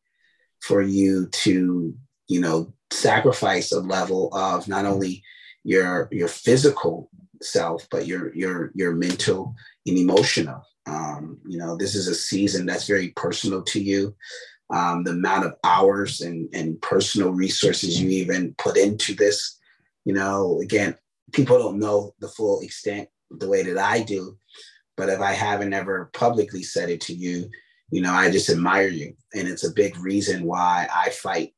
for 0.59 0.82
you 0.82 1.28
to, 1.28 1.93
you 2.28 2.41
know, 2.41 2.74
sacrifice 2.89 3.72
a 3.72 3.80
level 3.80 4.34
of 4.34 4.68
not 4.68 4.86
only 4.86 5.24
your 5.64 6.07
your 6.12 6.28
physical 6.28 7.09
self, 7.41 7.88
but 7.91 8.07
your 8.07 8.34
your 8.34 8.72
your 8.74 8.93
mental 8.93 9.55
and 9.86 9.97
emotional 9.97 10.64
um, 10.88 11.38
you 11.47 11.57
know, 11.57 11.77
this 11.77 11.95
is 11.95 12.07
a 12.07 12.15
season 12.15 12.65
that's 12.65 12.88
very 12.88 13.09
personal 13.09 13.61
to 13.63 13.82
you. 13.82 14.15
Um, 14.69 15.03
the 15.03 15.11
amount 15.11 15.45
of 15.45 15.55
hours 15.63 16.21
and, 16.21 16.47
and 16.53 16.82
personal 16.82 17.32
resources 17.32 18.01
you 18.01 18.09
even 18.09 18.55
put 18.57 18.77
into 18.77 19.13
this, 19.13 19.59
you 20.05 20.13
know, 20.13 20.59
again, 20.61 20.95
people 21.34 21.57
don't 21.57 21.79
know 21.79 22.13
the 22.19 22.29
full 22.29 22.61
extent 22.61 23.09
the 23.29 23.49
way 23.49 23.63
that 23.63 23.77
I 23.77 24.01
do. 24.01 24.38
But 24.95 25.09
if 25.09 25.19
I 25.19 25.34
haven't 25.34 25.73
ever 25.73 26.09
publicly 26.13 26.63
said 26.63 26.89
it 26.89 27.01
to 27.01 27.13
you, 27.13 27.49
you 27.91 28.01
know, 28.01 28.13
I 28.13 28.32
just 28.32 28.49
admire 28.49 28.88
you. 28.88 29.13
And 29.34 29.47
it's 29.47 29.65
a 29.65 29.73
big 29.73 29.97
reason 29.97 30.45
why 30.45 30.88
I 30.93 31.09
fight 31.09 31.53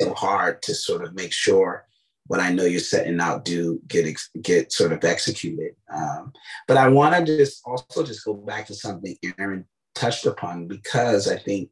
so 0.00 0.14
hard 0.14 0.62
to 0.62 0.74
sort 0.74 1.04
of 1.04 1.14
make 1.14 1.32
sure 1.32 1.86
what 2.30 2.38
I 2.38 2.52
know 2.52 2.62
you're 2.62 2.78
setting 2.78 3.18
out 3.18 3.44
do 3.44 3.80
get 3.88 4.06
get 4.40 4.70
sort 4.70 4.92
of 4.92 5.02
executed. 5.02 5.74
Um, 5.92 6.32
but 6.68 6.76
I 6.76 6.86
want 6.86 7.26
to 7.26 7.38
just 7.38 7.60
also 7.66 8.04
just 8.04 8.24
go 8.24 8.34
back 8.34 8.68
to 8.68 8.74
something 8.74 9.16
Erin 9.36 9.64
touched 9.96 10.26
upon 10.26 10.68
because 10.68 11.26
I 11.26 11.36
think 11.36 11.70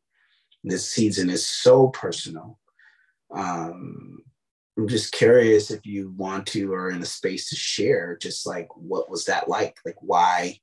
this 0.65 0.91
season 0.91 1.31
is 1.31 1.47
so 1.47 1.87
personal. 1.91 2.59
Um, 3.33 4.19
I'm 4.77 4.89
just 4.89 5.13
curious 5.13 5.71
if 5.71 5.87
you 5.87 6.13
want 6.17 6.49
to 6.49 6.73
or 6.73 6.91
in 6.91 7.03
a 7.03 7.07
space 7.07 7.51
to 7.51 7.55
share 7.55 8.19
just 8.21 8.45
like 8.45 8.67
what 8.75 9.09
was 9.09 9.27
that 9.27 9.49
like? 9.49 9.77
Like 9.85 9.99
why 10.01 10.59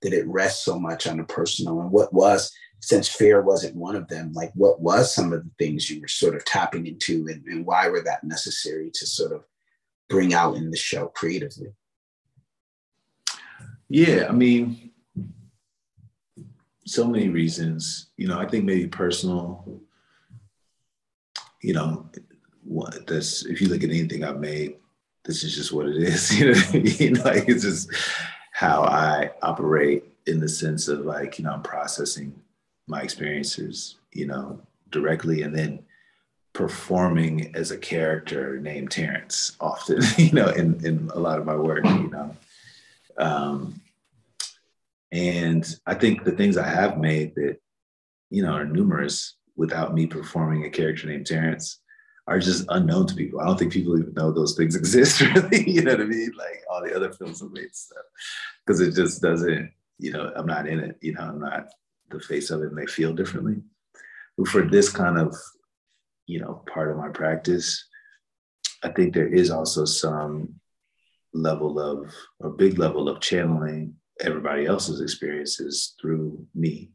did 0.00 0.12
it 0.12 0.28
rest 0.28 0.64
so 0.64 0.78
much 0.78 1.08
on 1.08 1.18
a 1.18 1.24
personal 1.24 1.80
and 1.80 1.90
what 1.90 2.12
was 2.12 2.52
since 2.80 3.08
fear 3.08 3.42
wasn't 3.42 3.76
one 3.76 3.94
of 3.94 4.08
them, 4.08 4.32
like 4.32 4.52
what 4.54 4.80
was 4.80 5.14
some 5.14 5.32
of 5.32 5.44
the 5.44 5.50
things 5.58 5.90
you 5.90 6.00
were 6.00 6.08
sort 6.08 6.34
of 6.34 6.44
tapping 6.44 6.86
into 6.86 7.28
and, 7.28 7.44
and 7.46 7.66
why 7.66 7.88
were 7.88 8.02
that 8.02 8.24
necessary 8.24 8.90
to 8.94 9.06
sort 9.06 9.32
of 9.32 9.44
bring 10.08 10.32
out 10.32 10.56
in 10.56 10.70
the 10.70 10.76
show 10.76 11.06
creatively? 11.08 11.72
Yeah, 13.88 14.26
I 14.28 14.32
mean, 14.32 14.92
so 16.86 17.06
many 17.06 17.28
reasons. 17.28 18.10
You 18.16 18.28
know, 18.28 18.38
I 18.38 18.46
think 18.46 18.64
maybe 18.64 18.86
personal, 18.86 19.80
you 21.60 21.74
know, 21.74 22.08
what 22.64 23.06
this 23.06 23.44
if 23.44 23.60
you 23.60 23.68
look 23.68 23.82
at 23.82 23.90
anything 23.90 24.24
I've 24.24 24.40
made, 24.40 24.76
this 25.24 25.44
is 25.44 25.54
just 25.54 25.72
what 25.72 25.86
it 25.86 25.96
is. 25.96 26.40
You 27.00 27.10
know? 27.10 27.22
Like 27.24 27.48
it's 27.48 27.64
just 27.64 27.90
how 28.52 28.84
I 28.84 29.32
operate 29.42 30.04
in 30.26 30.40
the 30.40 30.48
sense 30.48 30.88
of 30.88 31.04
like, 31.04 31.38
you 31.38 31.44
know, 31.44 31.52
I'm 31.52 31.62
processing 31.62 32.34
my 32.90 33.00
experiences, 33.00 33.96
you 34.12 34.26
know, 34.26 34.60
directly 34.90 35.42
and 35.42 35.54
then 35.56 35.80
performing 36.52 37.54
as 37.54 37.70
a 37.70 37.78
character 37.78 38.58
named 38.58 38.90
Terence 38.90 39.56
often, 39.60 40.02
you 40.18 40.32
know, 40.32 40.48
in, 40.48 40.84
in 40.84 41.10
a 41.14 41.18
lot 41.18 41.38
of 41.38 41.46
my 41.46 41.54
work, 41.54 41.84
you 41.84 42.10
know. 42.10 42.36
Um, 43.16 43.80
and 45.12 45.66
I 45.86 45.94
think 45.94 46.24
the 46.24 46.32
things 46.32 46.56
I 46.56 46.66
have 46.66 46.98
made 46.98 47.34
that, 47.36 47.58
you 48.30 48.42
know, 48.42 48.52
are 48.52 48.64
numerous 48.64 49.36
without 49.56 49.94
me 49.94 50.06
performing 50.06 50.64
a 50.64 50.70
character 50.70 51.06
named 51.06 51.26
Terence 51.26 51.78
are 52.26 52.38
just 52.38 52.64
unknown 52.68 53.06
to 53.08 53.14
people. 53.14 53.40
I 53.40 53.46
don't 53.46 53.58
think 53.58 53.72
people 53.72 53.98
even 53.98 54.14
know 54.14 54.32
those 54.32 54.56
things 54.56 54.76
exist 54.76 55.20
really, 55.20 55.68
you 55.68 55.82
know 55.82 55.92
what 55.92 56.00
I 56.00 56.04
mean? 56.04 56.32
Like 56.36 56.62
all 56.70 56.82
the 56.82 56.94
other 56.94 57.12
films 57.12 57.42
I've 57.42 57.52
made 57.52 57.74
stuff. 57.74 58.04
Because 58.64 58.80
it 58.80 58.94
just 58.94 59.20
doesn't, 59.20 59.72
you 59.98 60.12
know, 60.12 60.32
I'm 60.34 60.46
not 60.46 60.66
in 60.66 60.80
it, 60.80 60.96
you 61.00 61.12
know, 61.12 61.22
I'm 61.22 61.40
not 61.40 61.68
the 62.10 62.20
face 62.20 62.50
of 62.50 62.62
it 62.62 62.68
and 62.68 62.78
they 62.78 62.86
feel 62.86 63.12
differently. 63.12 63.62
But 64.36 64.48
for 64.48 64.62
this 64.62 64.90
kind 64.90 65.18
of, 65.18 65.34
you 66.26 66.40
know, 66.40 66.62
part 66.72 66.90
of 66.90 66.96
my 66.96 67.08
practice, 67.08 67.86
I 68.82 68.88
think 68.90 69.14
there 69.14 69.28
is 69.28 69.50
also 69.50 69.84
some 69.84 70.54
level 71.34 71.78
of, 71.78 72.12
a 72.42 72.48
big 72.48 72.78
level 72.78 73.08
of 73.08 73.20
channeling 73.20 73.94
everybody 74.20 74.66
else's 74.66 75.00
experiences 75.00 75.94
through 76.00 76.46
me 76.54 76.90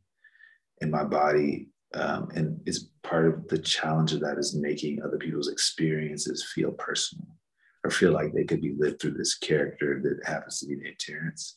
and 0.81 0.91
my 0.91 1.03
body. 1.03 1.69
Um, 1.93 2.29
and 2.35 2.59
it's 2.65 2.89
part 3.03 3.27
of 3.27 3.47
the 3.47 3.57
challenge 3.57 4.13
of 4.13 4.19
that 4.21 4.37
is 4.37 4.55
making 4.55 5.01
other 5.01 5.17
people's 5.17 5.47
experiences 5.47 6.45
feel 6.53 6.71
personal 6.71 7.27
or 7.83 7.91
feel 7.91 8.11
like 8.11 8.33
they 8.33 8.43
could 8.43 8.61
be 8.61 8.75
lived 8.77 8.99
through 8.99 9.13
this 9.13 9.35
character 9.35 10.01
that 10.03 10.27
happens 10.27 10.59
to 10.59 10.67
be 10.67 10.75
named 10.75 10.99
Terence. 10.99 11.55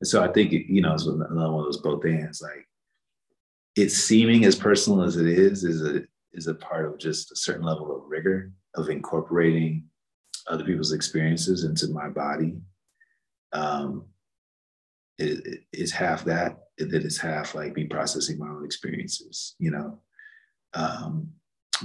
And 0.00 0.08
so 0.08 0.22
I 0.22 0.32
think, 0.32 0.52
you 0.52 0.80
know, 0.80 0.94
it's 0.94 1.06
another 1.06 1.52
one 1.52 1.60
of 1.60 1.64
those 1.66 1.80
both 1.80 2.04
ends. 2.04 2.42
Like 2.42 2.66
it's 3.76 3.94
seeming 3.94 4.46
as 4.46 4.56
personal 4.56 5.02
as 5.02 5.16
it 5.16 5.26
is 5.26 5.62
is 5.62 5.82
a 5.82 6.02
is 6.32 6.46
a 6.48 6.54
part 6.54 6.86
of 6.86 6.98
just 6.98 7.30
a 7.32 7.36
certain 7.36 7.64
level 7.64 7.94
of 7.94 8.02
rigor 8.08 8.52
of 8.74 8.88
incorporating 8.88 9.84
other 10.48 10.64
people's 10.64 10.92
experiences 10.92 11.64
into 11.64 11.88
my 11.88 12.08
body. 12.08 12.56
Um, 13.52 14.06
it, 15.18 15.46
it 15.46 15.60
is 15.72 15.92
half 15.92 16.24
that 16.24 16.58
that 16.78 17.04
is 17.04 17.18
half 17.18 17.54
like 17.54 17.74
me 17.74 17.84
processing 17.84 18.38
my 18.38 18.48
own 18.48 18.64
experiences 18.64 19.54
you 19.58 19.70
know? 19.70 19.98
Um, 20.74 21.30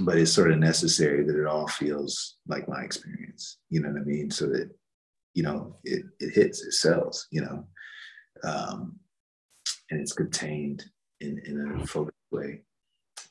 but 0.00 0.18
it's 0.18 0.32
sort 0.32 0.50
of 0.50 0.58
necessary 0.58 1.24
that 1.24 1.38
it 1.38 1.46
all 1.46 1.66
feels 1.66 2.36
like 2.46 2.68
my 2.68 2.82
experience 2.82 3.58
you 3.70 3.80
know 3.80 3.88
what 3.88 4.02
i 4.02 4.04
mean? 4.04 4.30
So 4.30 4.46
that 4.46 4.70
you 5.34 5.42
know 5.42 5.76
it, 5.84 6.04
it 6.20 6.34
hits 6.34 6.62
it 6.62 6.72
sells 6.72 7.26
you 7.30 7.40
know? 7.40 7.66
Um, 8.44 8.98
and 9.90 10.00
it's 10.00 10.12
contained 10.12 10.84
in, 11.22 11.40
in 11.46 11.80
a 11.80 11.86
focused 11.86 12.16
way 12.30 12.62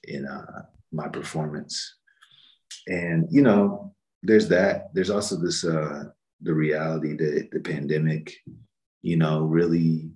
in 0.06 0.26
uh, 0.26 0.64
my 0.92 1.08
performance. 1.08 1.96
And, 2.88 3.28
you 3.30 3.42
know, 3.42 3.94
there's 4.24 4.48
that. 4.50 4.94
There's 4.94 5.10
also 5.10 5.36
this, 5.36 5.64
uh, 5.64 6.06
the 6.42 6.54
reality 6.54 7.16
that 7.18 7.50
the 7.52 7.60
pandemic, 7.60 8.34
you 9.02 9.18
know, 9.18 9.42
really, 9.42 10.10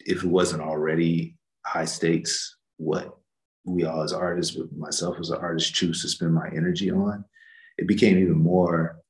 if 0.00 0.22
it 0.22 0.28
wasn't 0.28 0.62
already 0.62 1.36
high 1.66 1.84
stakes, 1.86 2.56
what 2.76 3.16
we 3.64 3.84
all 3.84 4.02
as 4.02 4.12
artists, 4.12 4.56
myself 4.76 5.16
as 5.18 5.30
an 5.30 5.38
artist, 5.38 5.74
choose 5.74 6.02
to 6.02 6.08
spend 6.08 6.34
my 6.34 6.48
energy 6.48 6.90
on, 6.90 7.24
it 7.78 7.88
became 7.88 8.18
even 8.18 8.38
more, 8.38 9.00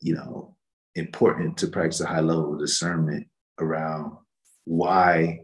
you 0.00 0.14
know, 0.14 0.54
important 0.94 1.56
to 1.56 1.68
practice 1.68 2.00
a 2.00 2.06
high 2.06 2.20
level 2.20 2.54
of 2.54 2.60
discernment 2.60 3.26
around 3.58 4.16
why 4.64 5.40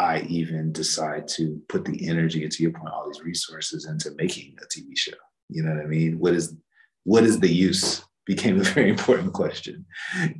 I 0.00 0.20
even 0.30 0.72
decide 0.72 1.28
to 1.36 1.60
put 1.68 1.84
the 1.84 2.08
energy, 2.08 2.42
and 2.42 2.50
to 2.52 2.62
your 2.62 2.72
point, 2.72 2.88
all 2.88 3.06
these 3.06 3.22
resources 3.22 3.86
into 3.86 4.16
making 4.16 4.56
a 4.62 4.66
TV 4.66 4.96
show. 4.96 5.12
You 5.50 5.62
know 5.62 5.74
what 5.74 5.84
I 5.84 5.86
mean? 5.86 6.18
What 6.18 6.32
is 6.32 6.56
what 7.04 7.24
is 7.24 7.38
the 7.38 7.52
use? 7.52 8.02
Became 8.24 8.58
a 8.58 8.64
very 8.74 8.88
important 8.88 9.34
question. 9.34 9.84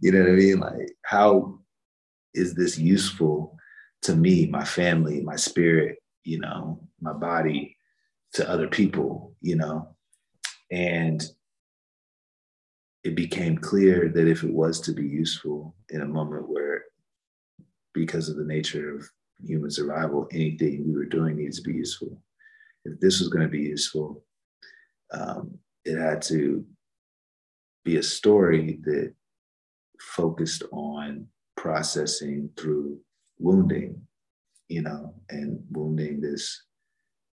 You 0.00 0.12
know 0.12 0.20
what 0.20 0.30
I 0.30 0.32
mean? 0.32 0.60
Like, 0.60 0.96
how 1.04 1.58
is 2.32 2.54
this 2.54 2.78
useful 2.78 3.58
to 4.02 4.16
me, 4.16 4.46
my 4.46 4.64
family, 4.64 5.20
my 5.20 5.36
spirit, 5.36 5.98
you 6.24 6.40
know, 6.40 6.80
my 7.02 7.12
body, 7.12 7.76
to 8.34 8.48
other 8.48 8.68
people, 8.68 9.34
you 9.42 9.56
know? 9.56 9.94
And 10.70 11.22
it 13.04 13.14
became 13.14 13.58
clear 13.58 14.08
that 14.08 14.26
if 14.26 14.42
it 14.42 14.54
was 14.54 14.80
to 14.82 14.92
be 14.92 15.06
useful 15.06 15.74
in 15.90 16.00
a 16.00 16.06
moment 16.06 16.48
where, 16.48 16.84
because 17.92 18.30
of 18.30 18.36
the 18.36 18.44
nature 18.44 18.96
of 18.96 19.10
human 19.46 19.70
survival, 19.70 20.28
anything 20.32 20.84
we 20.86 20.94
were 20.94 21.04
doing 21.04 21.36
needs 21.36 21.56
to 21.60 21.68
be 21.68 21.74
useful. 21.74 22.22
If 22.84 22.98
this 23.00 23.20
was 23.20 23.28
going 23.28 23.44
to 23.44 23.50
be 23.50 23.60
useful, 23.60 24.24
um, 25.12 25.58
it 25.84 25.98
had 25.98 26.22
to 26.22 26.64
be 27.84 27.96
a 27.96 28.02
story 28.02 28.78
that 28.84 29.12
focused 30.00 30.62
on 30.72 31.26
processing 31.56 32.50
through 32.56 32.98
wounding, 33.38 34.00
you 34.68 34.82
know, 34.82 35.14
and 35.28 35.62
wounding 35.70 36.20
this 36.20 36.64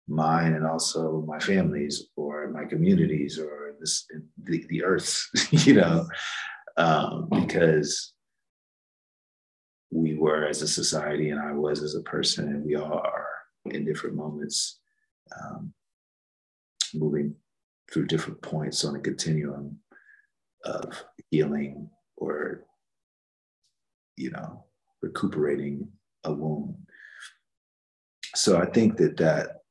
mine 0.07 0.53
and 0.53 0.65
also 0.65 1.23
my 1.27 1.39
families 1.39 2.07
or 2.15 2.49
my 2.49 2.65
communities 2.65 3.37
or 3.37 3.75
this 3.79 4.05
the, 4.43 4.65
the 4.69 4.81
you 5.51 5.73
know, 5.73 6.07
um, 6.77 7.27
because 7.29 8.13
we 9.91 10.15
were 10.15 10.45
as 10.45 10.61
a 10.61 10.67
society 10.67 11.29
and 11.29 11.39
I 11.39 11.53
was 11.53 11.81
as 11.81 11.95
a 11.95 12.01
person, 12.01 12.47
and 12.49 12.65
we 12.65 12.75
all 12.75 12.93
are 12.93 13.27
in 13.65 13.85
different 13.85 14.15
moments, 14.15 14.79
um, 15.41 15.73
moving 16.93 17.35
through 17.91 18.07
different 18.07 18.41
points 18.41 18.83
on 18.83 18.95
a 18.95 18.99
continuum 18.99 19.79
of 20.65 21.03
healing 21.31 21.89
or, 22.17 22.65
you 24.17 24.31
know, 24.31 24.65
recuperating 25.01 25.87
a 26.23 26.33
wound. 26.33 26.75
So 28.35 28.57
I 28.57 28.65
think 28.65 28.97
that 28.97 29.17
that 29.17 29.61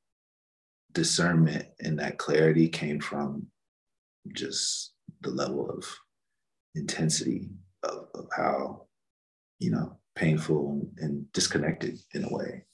discernment 0.93 1.67
and 1.81 1.99
that 1.99 2.19
clarity 2.19 2.69
came 2.69 3.01
from 3.01 3.47
just 4.35 4.95
the 5.21 5.31
level 5.31 5.71
of 5.71 5.85
intensity 6.75 7.51
of, 7.83 8.09
of 8.15 8.27
how, 8.35 8.87
you 9.59 9.71
know, 9.71 9.99
painful 10.17 10.71
and, 10.71 10.99
and 10.99 11.33
disconnected 11.33 11.99
in 12.15 12.25
a 12.25 12.33
way. 12.33 12.65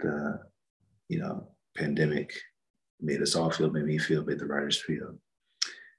The, 0.00 0.40
you 1.08 1.18
know, 1.18 1.48
pandemic 1.76 2.32
made 3.00 3.20
us 3.20 3.36
all 3.36 3.50
feel, 3.50 3.70
made 3.70 3.84
me 3.84 3.98
feel, 3.98 4.24
made 4.24 4.38
the 4.38 4.46
writers 4.46 4.80
feel. 4.80 5.16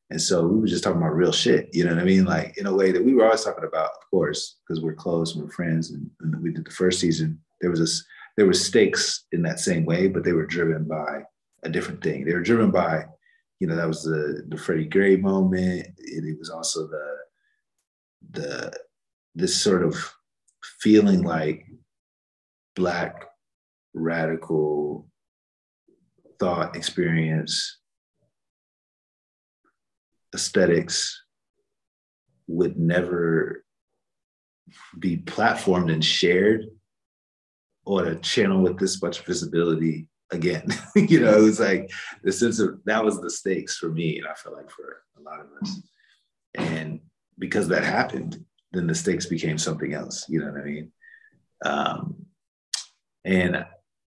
And 0.09 0.21
so 0.21 0.47
we 0.47 0.59
were 0.59 0.67
just 0.67 0.83
talking 0.83 1.01
about 1.01 1.15
real 1.15 1.33
shit, 1.33 1.69
you 1.73 1.83
know 1.83 1.93
what 1.93 2.01
I 2.01 2.05
mean? 2.05 2.25
Like 2.25 2.57
in 2.57 2.65
a 2.65 2.73
way 2.73 2.91
that 2.91 3.03
we 3.03 3.13
were 3.13 3.25
always 3.25 3.43
talking 3.43 3.65
about, 3.65 3.91
of 3.91 4.09
course, 4.09 4.57
because 4.65 4.81
we're 4.81 4.95
close 4.95 5.35
and 5.35 5.43
we're 5.43 5.51
friends. 5.51 5.91
And, 5.91 6.09
and, 6.21 6.41
we 6.41 6.51
did 6.51 6.65
the 6.65 6.71
first 6.71 6.99
season. 6.99 7.39
There 7.59 7.69
was 7.69 7.81
this, 7.81 8.05
there 8.37 8.45
were 8.45 8.53
stakes 8.53 9.25
in 9.33 9.41
that 9.41 9.59
same 9.59 9.85
way, 9.85 10.07
but 10.07 10.23
they 10.23 10.31
were 10.31 10.45
driven 10.45 10.85
by 10.85 11.23
a 11.63 11.69
different 11.69 12.01
thing. 12.01 12.23
They 12.23 12.33
were 12.33 12.41
driven 12.41 12.71
by, 12.71 13.05
you 13.59 13.67
know, 13.67 13.75
that 13.75 13.87
was 13.87 14.03
the 14.03 14.43
the 14.47 14.57
Freddie 14.57 14.85
Gray 14.85 15.17
moment. 15.17 15.87
It, 15.97 16.23
it 16.23 16.37
was 16.37 16.51
also 16.51 16.87
the 16.87 17.17
the 18.31 18.73
this 19.35 19.59
sort 19.59 19.83
of 19.83 19.95
feeling 20.79 21.23
like 21.23 21.65
black 22.75 23.25
radical 23.93 25.07
thought 26.39 26.75
experience 26.75 27.79
aesthetics 30.33 31.23
would 32.47 32.77
never 32.77 33.63
be 34.99 35.17
platformed 35.17 35.91
and 35.91 36.03
shared 36.03 36.65
on 37.85 38.07
a 38.07 38.15
channel 38.19 38.61
with 38.61 38.77
this 38.77 39.01
much 39.01 39.21
visibility 39.21 40.07
again. 40.31 40.67
you 40.95 41.21
know, 41.21 41.37
it 41.37 41.41
was 41.41 41.59
like 41.59 41.89
the 42.23 42.31
sense 42.31 42.59
of 42.59 42.79
that 42.85 43.03
was 43.03 43.19
the 43.19 43.29
stakes 43.29 43.77
for 43.77 43.89
me, 43.89 44.17
and 44.17 44.27
I 44.27 44.33
feel 44.33 44.53
like 44.53 44.69
for 44.69 45.03
a 45.17 45.21
lot 45.21 45.39
of 45.39 45.47
us. 45.61 45.81
And 46.55 46.99
because 47.39 47.67
that 47.69 47.83
happened, 47.83 48.43
then 48.77 48.87
the 48.87 48.95
stakes 48.95 49.25
became 49.25 49.57
something 49.57 49.93
else. 49.93 50.25
You 50.29 50.39
know 50.39 50.51
what 50.51 50.61
I 50.61 50.65
mean? 50.65 50.91
Um, 51.65 52.15
and 53.25 53.65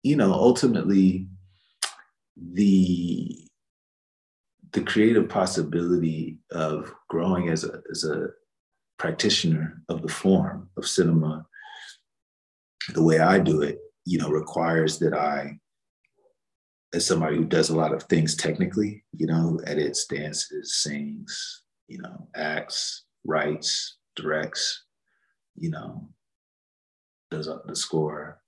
you 0.04 0.16
know, 0.16 0.34
ultimately, 0.34 1.28
the 2.36 3.48
the 4.74 4.82
creative 4.82 5.30
possibility 5.30 6.38
of 6.52 6.94
growing 7.10 7.50
as 7.50 7.64
a 7.64 7.82
as 7.92 8.04
a 8.04 8.28
practitioner 8.98 9.82
of 9.90 10.02
the 10.02 10.08
form 10.08 10.70
of 10.78 10.88
cinema, 10.88 11.46
the 12.94 13.04
way 13.04 13.20
I 13.20 13.40
do 13.40 13.62
it, 13.62 13.80
you 14.06 14.18
know, 14.18 14.30
requires 14.30 15.00
that 15.00 15.14
I, 15.14 15.60
as 16.94 17.06
somebody 17.06 17.38
who 17.38 17.46
does 17.46 17.70
a 17.70 17.76
lot 17.76 17.94
of 17.94 18.04
things 18.04 18.36
technically, 18.36 19.04
you 19.12 19.28
know, 19.28 19.60
edits, 19.66 20.06
dances, 20.06 20.76
sings, 20.76 21.64
you 21.88 22.02
know, 22.02 22.28
acts, 22.36 23.06
writes, 23.26 23.98
directs, 24.16 24.84
you 25.56 25.70
know, 25.70 26.10
does 27.32 27.50
the 27.66 27.76
score. 27.76 28.42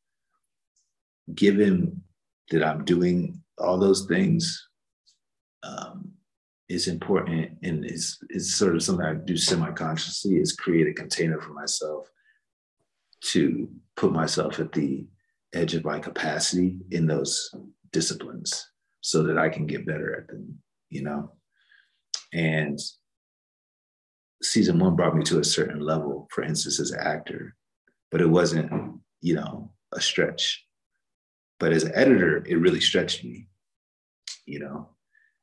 Given 1.33 2.03
that 2.51 2.63
I'm 2.63 2.85
doing 2.85 3.41
all 3.57 3.77
those 3.77 4.05
things, 4.05 4.67
um, 5.63 6.13
is 6.69 6.87
important 6.87 7.57
and 7.63 7.85
is 7.85 8.17
is 8.29 8.55
sort 8.55 8.75
of 8.75 8.83
something 8.83 9.05
I 9.05 9.13
do 9.13 9.37
semi-consciously 9.37 10.35
is 10.35 10.51
create 10.51 10.87
a 10.87 10.93
container 10.93 11.39
for 11.39 11.53
myself 11.53 12.09
to 13.21 13.69
put 13.95 14.11
myself 14.11 14.59
at 14.59 14.73
the 14.73 15.07
edge 15.53 15.75
of 15.75 15.85
my 15.85 15.99
capacity 15.99 16.79
in 16.91 17.07
those 17.07 17.49
disciplines 17.91 18.69
so 19.01 19.23
that 19.23 19.37
I 19.37 19.49
can 19.49 19.65
get 19.65 19.85
better 19.85 20.15
at 20.19 20.27
them, 20.27 20.59
you 20.89 21.03
know? 21.03 21.31
And 22.33 22.77
season 24.41 24.79
one 24.79 24.95
brought 24.95 25.15
me 25.15 25.23
to 25.23 25.39
a 25.39 25.43
certain 25.43 25.79
level, 25.79 26.27
for 26.31 26.43
instance, 26.43 26.79
as 26.79 26.91
an 26.91 26.99
actor, 26.99 27.55
but 28.11 28.21
it 28.21 28.29
wasn't, 28.29 28.71
you 29.21 29.35
know, 29.35 29.71
a 29.93 30.01
stretch. 30.01 30.63
But 31.59 31.73
as 31.73 31.83
an 31.83 31.93
editor, 31.95 32.43
it 32.47 32.59
really 32.59 32.81
stretched 32.81 33.23
me, 33.23 33.47
you 34.45 34.59
know. 34.59 34.89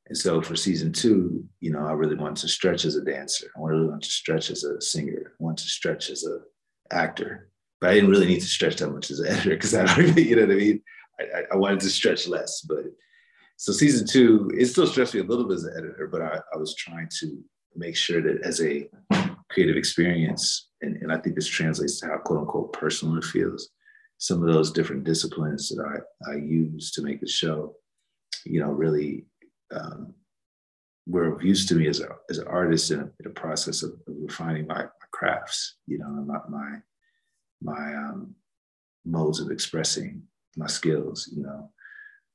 And 0.07 0.16
so 0.16 0.42
for 0.42 0.55
season 0.55 0.92
two, 0.92 1.45
you 1.61 1.72
know, 1.72 1.86
I 1.86 1.92
really 1.92 2.14
wanted 2.14 2.36
to 2.42 2.49
stretch 2.49 2.84
as 2.84 2.97
a 2.97 3.05
dancer. 3.05 3.51
I 3.57 3.61
really 3.61 3.86
wanted 3.86 4.03
to 4.03 4.11
stretch 4.11 4.51
as 4.51 4.62
a 4.62 4.80
singer. 4.80 5.32
I 5.40 5.42
wanted 5.42 5.62
to 5.64 5.70
stretch 5.70 6.11
as 6.11 6.24
an 6.24 6.42
actor. 6.90 7.49
But 7.80 7.90
I 7.90 7.95
didn't 7.95 8.11
really 8.11 8.26
need 8.26 8.40
to 8.40 8.47
stretch 8.47 8.76
that 8.76 8.90
much 8.90 9.11
as 9.11 9.20
an 9.20 9.28
editor 9.28 9.51
because 9.51 9.74
I 9.74 9.86
already, 9.86 10.22
you 10.22 10.36
know 10.36 10.42
what 10.42 10.53
I 10.53 10.59
mean? 10.59 10.82
I, 11.20 11.42
I, 11.53 11.57
wanted 11.57 11.80
to 11.80 11.90
stretch 11.90 12.28
less. 12.28 12.61
But 12.62 12.84
so 13.57 13.72
season 13.72 14.07
two, 14.07 14.51
it 14.55 14.66
still 14.66 14.86
stretched 14.86 15.14
me 15.14 15.20
a 15.20 15.24
little 15.24 15.47
bit 15.47 15.57
as 15.57 15.64
an 15.64 15.74
editor, 15.76 16.09
but 16.11 16.20
I, 16.20 16.38
I 16.53 16.57
was 16.57 16.74
trying 16.74 17.09
to 17.20 17.42
make 17.77 17.97
sure 17.97 18.22
that 18.22 18.43
as 18.43 18.61
a 18.61 18.89
creative 19.51 19.77
experience, 19.77 20.68
and, 20.83 20.97
and 20.97 21.12
I 21.12 21.18
think 21.18 21.37
this 21.37 21.47
translates 21.47 22.01
to 22.01 22.07
how 22.07 22.18
quote 22.18 22.41
unquote 22.41 22.72
personal 22.72 23.16
it 23.18 23.25
feels, 23.25 23.70
some 24.18 24.43
of 24.43 24.53
those 24.53 24.72
different 24.72 25.05
disciplines 25.05 25.68
that 25.68 25.85
I, 25.85 26.33
I 26.33 26.37
use 26.37 26.93
to 26.93 27.03
make 27.03 27.20
the 27.20 27.29
show, 27.29 27.75
you 28.45 28.61
know, 28.61 28.70
really 28.70 29.27
um, 29.72 30.14
were 31.07 31.35
of 31.35 31.43
use 31.43 31.66
to 31.66 31.75
me 31.75 31.89
as, 31.89 32.01
a, 32.01 32.09
as 32.31 32.39
an 32.39 32.47
artist 32.47 32.91
in 32.91 33.01
a, 33.01 33.03
in 33.03 33.27
a 33.27 33.31
process 33.31 33.83
of, 33.83 33.91
of, 33.91 34.14
refining 34.22 34.66
my, 34.66 34.77
my, 34.77 34.89
crafts, 35.12 35.77
you 35.87 35.99
know, 35.99 36.09
my, 36.09 36.39
my, 36.49 36.77
my 37.62 37.95
um, 37.95 38.35
modes 39.05 39.41
of 39.41 39.51
expressing 39.51 40.22
my 40.57 40.66
skills, 40.66 41.31
you 41.35 41.43
know. 41.43 41.70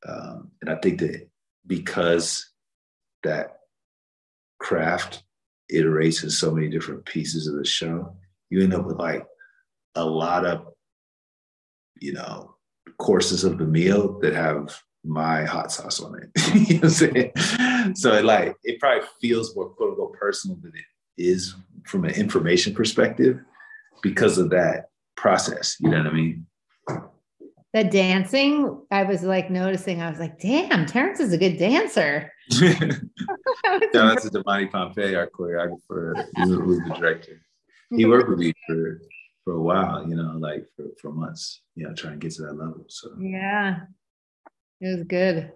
Um, 0.07 0.51
and 0.61 0.69
I 0.69 0.75
think 0.75 0.99
that 0.99 1.27
because 1.67 2.51
that 3.23 3.59
craft 4.59 5.23
iterates 5.73 6.23
in 6.23 6.29
so 6.29 6.51
many 6.51 6.69
different 6.69 7.05
pieces 7.05 7.47
of 7.47 7.55
the 7.55 7.65
show, 7.65 8.15
you 8.49 8.61
end 8.61 8.73
up 8.73 8.85
with 8.85 8.97
like 8.97 9.25
a 9.95 10.05
lot 10.05 10.45
of, 10.45 10.67
you 11.99 12.13
know, 12.13 12.55
courses 12.97 13.43
of 13.43 13.57
the 13.57 13.65
meal 13.65 14.19
that 14.19 14.33
have 14.33 14.81
my 15.03 15.45
hot 15.45 15.71
sauce 15.71 15.99
on 16.01 16.19
it. 16.21 16.29
you 16.53 16.75
know 16.75 16.81
what 16.81 16.83
I'm 16.83 16.89
saying? 16.89 17.95
So 17.95 18.13
it 18.13 18.25
like 18.25 18.55
it 18.63 18.79
probably 18.79 19.07
feels 19.21 19.55
more 19.55 19.69
quote 19.69 19.91
unquote 19.91 20.13
personal 20.13 20.57
than 20.57 20.73
it 20.75 21.21
is 21.21 21.55
from 21.85 22.05
an 22.05 22.11
information 22.11 22.73
perspective 22.73 23.39
because 24.01 24.37
of 24.37 24.49
that 24.51 24.89
process. 25.15 25.75
You 25.79 25.89
know 25.89 25.97
what 25.99 26.07
I 26.07 26.13
mean? 26.13 26.45
The 27.73 27.83
dancing, 27.83 28.81
I 28.89 29.03
was 29.03 29.21
like 29.21 29.51
noticing, 29.51 30.01
I 30.01 30.09
was 30.09 30.19
like, 30.19 30.39
damn, 30.39 30.87
Terence 30.87 31.19
is 31.19 31.33
a 31.33 31.37
good 31.37 31.57
dancer. 31.57 32.31
Shout 33.93 33.95
out 33.95 34.21
to 34.21 34.29
Damani 34.29 34.71
Pompey, 34.71 35.15
our 35.15 35.29
choreographer, 35.29 36.25
who's 36.35 36.79
the 36.79 36.95
director. 36.97 37.41
He 37.91 38.05
worked 38.05 38.29
with 38.29 38.39
me 38.39 38.53
for, 38.67 39.01
for 39.43 39.53
a 39.53 39.61
while, 39.61 40.07
you 40.07 40.15
know, 40.15 40.37
like 40.37 40.65
for, 40.75 40.85
for 41.01 41.11
months, 41.11 41.61
you 41.75 41.87
know, 41.87 41.93
trying 41.93 42.13
to 42.13 42.19
get 42.19 42.35
to 42.35 42.43
that 42.43 42.53
level. 42.53 42.85
So 42.87 43.09
yeah, 43.19 43.81
it 44.79 44.97
was 44.97 45.03
good. 45.05 45.51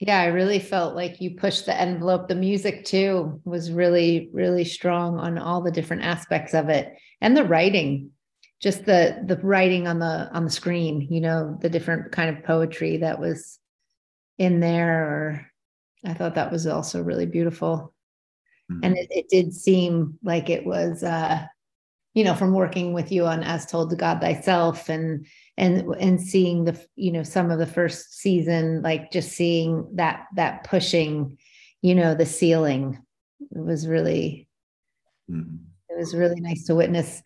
Yeah, 0.00 0.18
I 0.18 0.26
really 0.26 0.58
felt 0.58 0.96
like 0.96 1.20
you 1.20 1.36
pushed 1.36 1.66
the 1.66 1.78
envelope. 1.78 2.26
The 2.26 2.34
music 2.34 2.86
too 2.86 3.40
was 3.44 3.70
really, 3.70 4.30
really 4.32 4.64
strong 4.64 5.18
on 5.18 5.38
all 5.38 5.60
the 5.60 5.70
different 5.70 6.02
aspects 6.02 6.54
of 6.54 6.70
it, 6.70 6.94
and 7.20 7.36
the 7.36 7.44
writing, 7.44 8.10
just 8.60 8.86
the 8.86 9.22
the 9.26 9.36
writing 9.36 9.86
on 9.86 9.98
the 9.98 10.30
on 10.32 10.44
the 10.44 10.50
screen. 10.50 11.06
You 11.10 11.20
know, 11.20 11.58
the 11.60 11.68
different 11.68 12.12
kind 12.12 12.34
of 12.34 12.44
poetry 12.44 12.98
that 12.98 13.20
was 13.20 13.58
in 14.38 14.60
there. 14.60 15.04
Or 15.04 15.49
I 16.04 16.14
thought 16.14 16.34
that 16.34 16.52
was 16.52 16.66
also 16.66 17.02
really 17.02 17.26
beautiful, 17.26 17.94
mm-hmm. 18.70 18.84
and 18.84 18.96
it, 18.96 19.08
it 19.10 19.28
did 19.28 19.54
seem 19.54 20.18
like 20.22 20.50
it 20.50 20.64
was. 20.64 21.02
uh 21.02 21.46
you 22.14 22.24
know 22.24 22.34
from 22.34 22.52
working 22.52 22.92
with 22.92 23.12
you 23.12 23.24
on 23.26 23.42
as 23.42 23.66
told 23.66 23.90
to 23.90 23.96
god 23.96 24.20
thyself 24.20 24.88
and 24.88 25.26
and 25.56 25.82
and 26.00 26.20
seeing 26.20 26.64
the 26.64 26.86
you 26.96 27.12
know 27.12 27.22
some 27.22 27.50
of 27.50 27.58
the 27.58 27.66
first 27.66 28.18
season 28.18 28.82
like 28.82 29.12
just 29.12 29.30
seeing 29.32 29.86
that 29.94 30.26
that 30.34 30.64
pushing 30.64 31.38
you 31.82 31.94
know 31.94 32.14
the 32.14 32.26
ceiling 32.26 32.98
it 33.50 33.64
was 33.64 33.86
really 33.86 34.48
mm-hmm. 35.30 35.56
it 35.88 35.98
was 35.98 36.14
really 36.14 36.40
nice 36.40 36.64
to 36.64 36.74
witness 36.74 37.22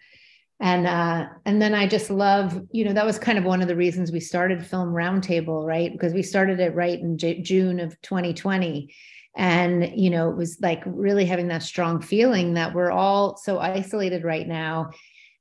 and 0.60 0.86
uh 0.86 1.26
and 1.44 1.60
then 1.60 1.74
i 1.74 1.86
just 1.86 2.10
love 2.10 2.60
you 2.70 2.84
know 2.84 2.92
that 2.92 3.06
was 3.06 3.18
kind 3.18 3.38
of 3.38 3.44
one 3.44 3.60
of 3.60 3.68
the 3.68 3.76
reasons 3.76 4.12
we 4.12 4.20
started 4.20 4.64
film 4.64 4.90
roundtable 4.90 5.66
right? 5.66 5.92
Because 5.92 6.12
we 6.12 6.22
started 6.22 6.60
it 6.60 6.74
right 6.74 6.98
in 6.98 7.18
J- 7.18 7.42
june 7.42 7.80
of 7.80 8.00
2020 8.02 8.94
and 9.36 9.92
you 9.96 10.10
know 10.10 10.30
it 10.30 10.36
was 10.36 10.58
like 10.60 10.82
really 10.86 11.24
having 11.24 11.48
that 11.48 11.62
strong 11.62 12.00
feeling 12.00 12.54
that 12.54 12.74
we're 12.74 12.92
all 12.92 13.36
so 13.36 13.58
isolated 13.58 14.22
right 14.22 14.46
now 14.46 14.90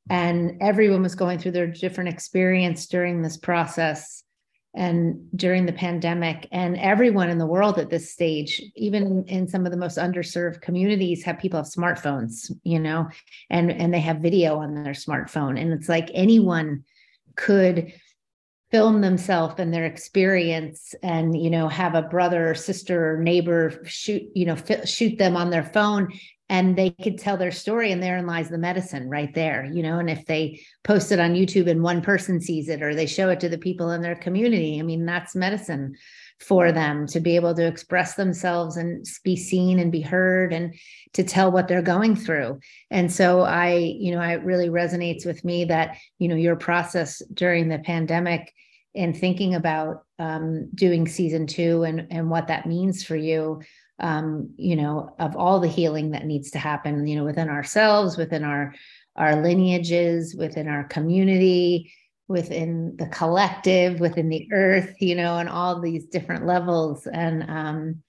and 0.09 0.61
everyone 0.61 1.03
was 1.03 1.16
going 1.16 1.39
through 1.39 1.51
their 1.51 1.68
different 1.68 2.09
experience 2.09 2.88
during 2.88 3.22
this 3.22 3.38
process 3.38 4.22
and 4.76 5.28
during 5.36 5.65
the 5.65 5.74
pandemic 5.74 6.47
and 6.51 6.78
everyone 6.78 7.30
in 7.30 7.38
the 7.38 7.45
world 7.45 7.78
at 7.78 7.89
this 7.89 8.11
stage 8.11 8.61
even 8.76 9.24
in 9.28 9.47
some 9.47 9.65
of 9.65 9.71
the 9.71 9.78
most 9.78 9.97
underserved 9.97 10.61
communities 10.61 11.24
have 11.24 11.38
people 11.38 11.57
have 11.57 11.67
smartphones 11.67 12.51
you 12.63 12.80
know 12.80 13.07
and 13.49 13.71
and 13.71 13.93
they 13.93 13.99
have 13.99 14.17
video 14.17 14.57
on 14.57 14.84
their 14.84 14.93
smartphone. 14.93 15.59
And 15.59 15.71
it's 15.74 15.89
like 15.89 16.09
anyone 16.13 16.84
could 17.36 17.93
film 18.71 19.01
themselves 19.01 19.55
and 19.59 19.74
their 19.74 19.86
experience 19.86 20.95
and 21.03 21.39
you 21.39 21.49
know 21.49 21.67
have 21.67 21.93
a 21.93 22.01
brother 22.01 22.49
or 22.49 22.55
sister 22.55 23.13
or 23.13 23.17
neighbor 23.19 23.71
shoot 23.86 24.24
you 24.34 24.45
know 24.45 24.55
f- 24.67 24.88
shoot 24.88 25.17
them 25.19 25.38
on 25.38 25.51
their 25.51 25.63
phone 25.63 26.11
and 26.54 26.78
they 26.78 26.91
could 26.91 27.18
tell 27.18 27.36
their 27.36 27.51
story 27.51 27.91
and 27.91 28.01
therein 28.01 28.28
lies 28.28 28.47
the 28.47 28.58
medicine 28.58 29.10
right 29.10 29.34
there 29.34 29.66
you 29.66 29.82
know? 29.82 29.99
And 29.99 30.10
if 30.10 30.26
they 30.26 30.62
post 30.84 31.12
it 31.12 31.20
on 31.20 31.34
youtube 31.34 31.70
and 31.70 31.84
one 31.84 32.01
person 32.01 32.39
sees 32.39 32.70
it 32.70 32.82
or 32.82 32.93
they 32.93 33.08
show 33.08 33.30
it 33.30 33.39
to 33.39 33.49
the 33.49 33.58
people 33.58 33.91
in 33.91 34.01
their 34.01 34.16
community 34.16 34.80
i 34.80 34.84
mean 34.84 35.06
that's 35.06 35.36
medicine 35.36 35.95
for 36.39 36.72
them 36.72 37.08
to 37.08 37.20
be 37.20 37.36
able 37.36 37.56
to 37.56 37.66
express 37.66 38.16
themselves 38.16 38.76
and 38.76 39.06
be 39.24 39.36
seen 39.36 39.80
and 39.80 39.91
be 39.91 40.01
heard 40.01 40.51
and 40.51 40.76
to 41.14 41.24
tell 41.24 41.51
what 41.51 41.68
they're 41.68 41.82
going 41.82 42.16
through. 42.16 42.60
And 42.91 43.12
so 43.12 43.41
i 43.41 43.74
you 43.74 44.14
know 44.14 44.22
it 44.22 44.43
really 44.43 44.70
resonates 44.70 45.26
with 45.26 45.43
me 45.43 45.66
that 45.66 45.97
you 46.20 46.28
know 46.28 46.36
your 46.36 46.56
process 46.56 47.22
during 47.34 47.70
the 47.70 47.80
pandemic 47.80 48.54
and 48.95 49.18
thinking 49.18 49.56
about 49.56 50.04
um, 50.20 50.70
doing 50.76 51.08
season 51.08 51.47
two 51.47 51.84
and 51.84 52.08
and 52.12 52.30
what 52.30 52.47
that 52.47 52.66
means 52.66 53.04
for 53.04 53.16
you 53.16 53.62
um, 54.00 54.54
you 54.58 54.76
know 54.76 55.16
of 55.20 55.36
all 55.36 55.60
the 55.60 55.68
healing 55.68 56.12
that 56.12 56.26
needs 56.26 56.52
to 56.52 56.60
happen 56.60 57.06
you 57.06 57.16
know 57.16 57.24
within 57.24 57.50
ourselves 57.50 58.18
within 58.18 58.44
our 58.44 58.74
our 59.16 59.41
lineages 59.41 60.36
within 60.36 60.68
our 60.68 60.86
community 60.86 61.94
within 62.28 62.96
the 62.98 63.08
collective 63.08 64.00
within 64.00 64.30
the 64.30 64.48
earth 64.52 64.96
you 65.00 65.16
know 65.16 65.38
and 65.38 65.50
all 65.50 65.80
these 65.80 66.06
different 66.06 66.46
levels. 66.46 67.08
And 67.08 67.44
um 67.50 68.04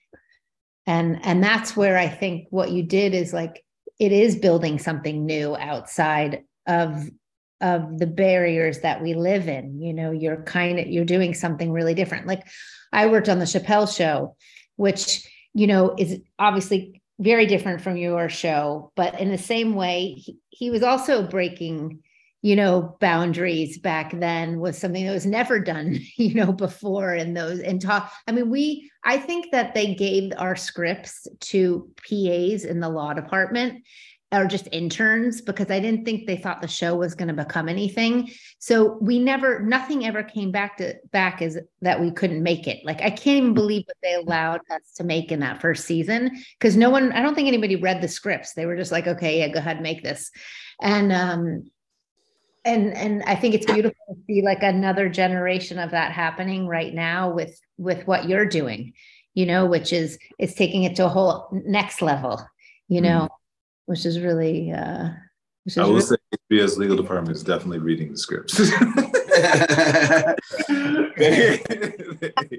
and 0.86 1.24
and 1.24 1.42
that's 1.42 1.76
where 1.76 1.96
i 1.96 2.08
think 2.08 2.46
what 2.50 2.70
you 2.70 2.82
did 2.82 3.14
is 3.14 3.32
like 3.32 3.64
it 3.98 4.12
is 4.12 4.36
building 4.36 4.78
something 4.78 5.24
new 5.24 5.56
outside 5.56 6.44
of 6.66 7.08
of 7.60 7.98
the 7.98 8.06
barriers 8.06 8.80
that 8.80 9.00
we 9.00 9.14
live 9.14 9.48
in. 9.48 9.80
You 9.80 9.94
know 9.94 10.10
you're 10.10 10.42
kind 10.42 10.78
of 10.78 10.86
you're 10.86 11.04
doing 11.04 11.34
something 11.34 11.72
really 11.72 11.94
different. 11.94 12.26
Like 12.26 12.46
i 12.92 13.06
worked 13.06 13.28
on 13.28 13.38
the 13.38 13.44
chappelle 13.44 13.94
show 13.94 14.36
which 14.76 15.28
you 15.54 15.66
know 15.66 15.94
is 15.98 16.20
obviously 16.38 17.00
very 17.20 17.46
different 17.46 17.80
from 17.80 17.96
your 17.96 18.28
show 18.28 18.92
but 18.96 19.18
in 19.20 19.30
the 19.30 19.38
same 19.38 19.74
way 19.74 20.12
he, 20.12 20.38
he 20.50 20.70
was 20.70 20.82
also 20.82 21.26
breaking 21.26 22.00
you 22.42 22.54
know 22.54 22.96
boundaries 23.00 23.78
back 23.78 24.12
then 24.20 24.60
was 24.60 24.76
something 24.76 25.06
that 25.06 25.12
was 25.12 25.24
never 25.24 25.58
done 25.58 25.98
you 26.16 26.34
know 26.34 26.52
before 26.52 27.14
in 27.14 27.32
those 27.34 27.60
and 27.60 27.80
talk 27.80 28.12
i 28.28 28.32
mean 28.32 28.50
we 28.50 28.90
i 29.04 29.16
think 29.16 29.50
that 29.50 29.74
they 29.74 29.94
gave 29.94 30.32
our 30.36 30.54
scripts 30.54 31.26
to 31.40 31.88
pas 31.96 32.64
in 32.64 32.80
the 32.80 32.88
law 32.88 33.14
department 33.14 33.82
or 34.34 34.46
just 34.46 34.68
interns 34.72 35.40
because 35.40 35.70
I 35.70 35.80
didn't 35.80 36.04
think 36.04 36.26
they 36.26 36.36
thought 36.36 36.60
the 36.60 36.68
show 36.68 36.94
was 36.94 37.14
going 37.14 37.28
to 37.28 37.44
become 37.44 37.68
anything. 37.68 38.30
So 38.58 38.98
we 39.00 39.18
never, 39.18 39.60
nothing 39.60 40.06
ever 40.06 40.22
came 40.22 40.50
back 40.50 40.76
to 40.78 40.94
back 41.12 41.42
as 41.42 41.58
that 41.82 42.00
we 42.00 42.10
couldn't 42.10 42.42
make 42.42 42.66
it. 42.66 42.84
Like 42.84 43.00
I 43.00 43.10
can't 43.10 43.38
even 43.38 43.54
believe 43.54 43.84
what 43.86 43.96
they 44.02 44.14
allowed 44.14 44.60
us 44.70 44.92
to 44.96 45.04
make 45.04 45.30
in 45.30 45.40
that 45.40 45.60
first 45.60 45.84
season 45.84 46.30
because 46.58 46.76
no 46.76 46.90
one, 46.90 47.12
I 47.12 47.22
don't 47.22 47.34
think 47.34 47.48
anybody 47.48 47.76
read 47.76 48.00
the 48.00 48.08
scripts. 48.08 48.54
They 48.54 48.66
were 48.66 48.76
just 48.76 48.92
like, 48.92 49.06
okay, 49.06 49.38
yeah, 49.38 49.48
go 49.48 49.58
ahead, 49.58 49.80
make 49.80 50.02
this. 50.02 50.30
And 50.80 51.12
um, 51.12 51.70
and 52.64 52.94
and 52.94 53.22
I 53.24 53.34
think 53.34 53.54
it's 53.54 53.66
beautiful 53.66 53.96
to 54.08 54.20
see 54.26 54.42
like 54.42 54.62
another 54.62 55.08
generation 55.08 55.78
of 55.78 55.90
that 55.90 56.12
happening 56.12 56.66
right 56.66 56.92
now 56.92 57.30
with 57.30 57.60
with 57.76 58.06
what 58.06 58.28
you're 58.28 58.46
doing, 58.46 58.94
you 59.34 59.46
know, 59.46 59.66
which 59.66 59.92
is 59.92 60.18
it's 60.38 60.54
taking 60.54 60.84
it 60.84 60.96
to 60.96 61.04
a 61.04 61.08
whole 61.08 61.48
next 61.52 62.02
level, 62.02 62.40
you 62.88 63.00
know. 63.00 63.20
Mm-hmm 63.20 63.34
which 63.86 64.06
is 64.06 64.20
really. 64.20 64.72
Uh, 64.72 65.10
which 65.64 65.74
is 65.74 65.78
I 65.78 65.84
will 65.84 65.94
really- 65.94 66.02
say 66.02 66.16
HBO's 66.50 66.78
legal 66.78 66.96
department 66.96 67.36
is 67.36 67.42
definitely 67.42 67.78
reading 67.78 68.12
the 68.12 68.18
scripts. 68.18 68.60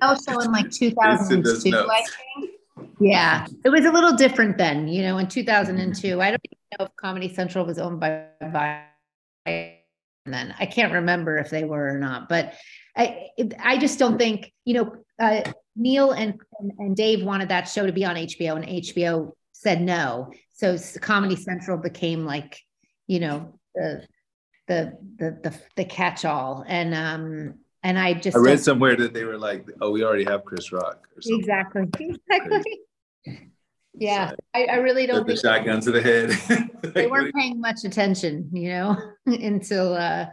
also 0.02 0.40
in 0.40 0.52
like 0.52 0.72
2002, 0.72 1.78
I 1.78 2.04
think. 2.04 2.52
Yeah, 3.00 3.46
it 3.64 3.70
was 3.70 3.86
a 3.86 3.92
little 3.92 4.14
different 4.14 4.58
then. 4.58 4.88
You 4.88 5.04
know, 5.04 5.18
in 5.18 5.28
2002, 5.28 6.22
I 6.22 6.32
don't 6.32 6.42
know 6.80 6.86
if 6.86 6.96
Comedy 6.96 7.34
Central 7.34 7.66
was 7.66 7.78
owned 7.78 8.00
by 8.00 8.26
by 8.42 8.84
then. 10.26 10.56
I 10.60 10.66
can't 10.66 10.94
remember 10.94 11.38
if 11.38 11.50
they 11.50 11.64
were 11.64 11.90
or 11.90 12.00
not, 12.00 12.30
but 12.30 12.54
I 12.98 13.28
I 13.62 13.78
just 13.78 14.00
don't 14.00 14.18
think 14.18 14.52
you 14.66 14.76
know. 14.76 14.96
Uh, 15.20 15.42
Neal 15.78 16.12
and, 16.12 16.40
and 16.60 16.72
and 16.80 16.96
Dave 16.96 17.24
wanted 17.24 17.50
that 17.50 17.68
show 17.68 17.86
to 17.86 17.92
be 17.92 18.06
on 18.06 18.16
HBO, 18.16 18.56
and 18.56 18.66
HBO 18.66 19.34
said 19.56 19.82
no. 19.82 20.32
So 20.54 20.78
Comedy 21.02 21.36
Central 21.36 21.78
became 21.78 22.26
like, 22.26 22.60
you 23.08 23.20
know, 23.20 23.60
the 23.74 24.06
the 24.68 24.98
the 25.18 25.40
the, 25.44 25.62
the 25.78 25.86
catch 25.86 26.26
all. 26.26 26.64
And 26.68 26.94
um 26.94 27.56
and 27.82 27.98
I 27.98 28.14
just 28.14 28.36
I 28.36 28.40
read 28.40 28.60
somewhere 28.60 28.96
that 28.98 29.14
they 29.14 29.24
were 29.24 29.38
like, 29.38 29.66
oh, 29.82 29.92
we 29.92 30.04
already 30.04 30.26
have 30.26 30.44
Chris 30.44 30.72
Rock. 30.72 31.08
Exactly. 31.26 31.90
Exactly. 32.30 32.82
Yeah, 33.98 34.32
I, 34.54 34.66
I, 34.66 34.76
really 34.76 35.06
don't. 35.06 35.26
The 35.26 35.38
shotgun 35.38 35.80
to 35.80 35.92
the 35.92 36.02
head. 36.02 36.32
they 36.94 37.08
weren't 37.08 37.34
paying 37.34 37.62
much 37.62 37.86
attention, 37.86 38.50
you 38.52 38.68
know, 38.68 38.98
until 39.26 39.94
uh 39.94 40.26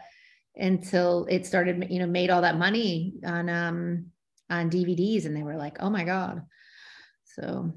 until 0.56 1.26
it 1.30 1.46
started, 1.46 1.86
you 1.88 2.00
know, 2.00 2.08
made 2.08 2.28
all 2.30 2.42
that 2.42 2.58
money 2.58 3.14
on 3.24 3.48
um 3.48 4.06
on 4.50 4.68
DVDs, 4.68 5.26
and 5.26 5.36
they 5.36 5.44
were 5.44 5.56
like, 5.56 5.76
oh 5.78 5.90
my 5.90 6.02
god. 6.02 6.42
So. 7.36 7.72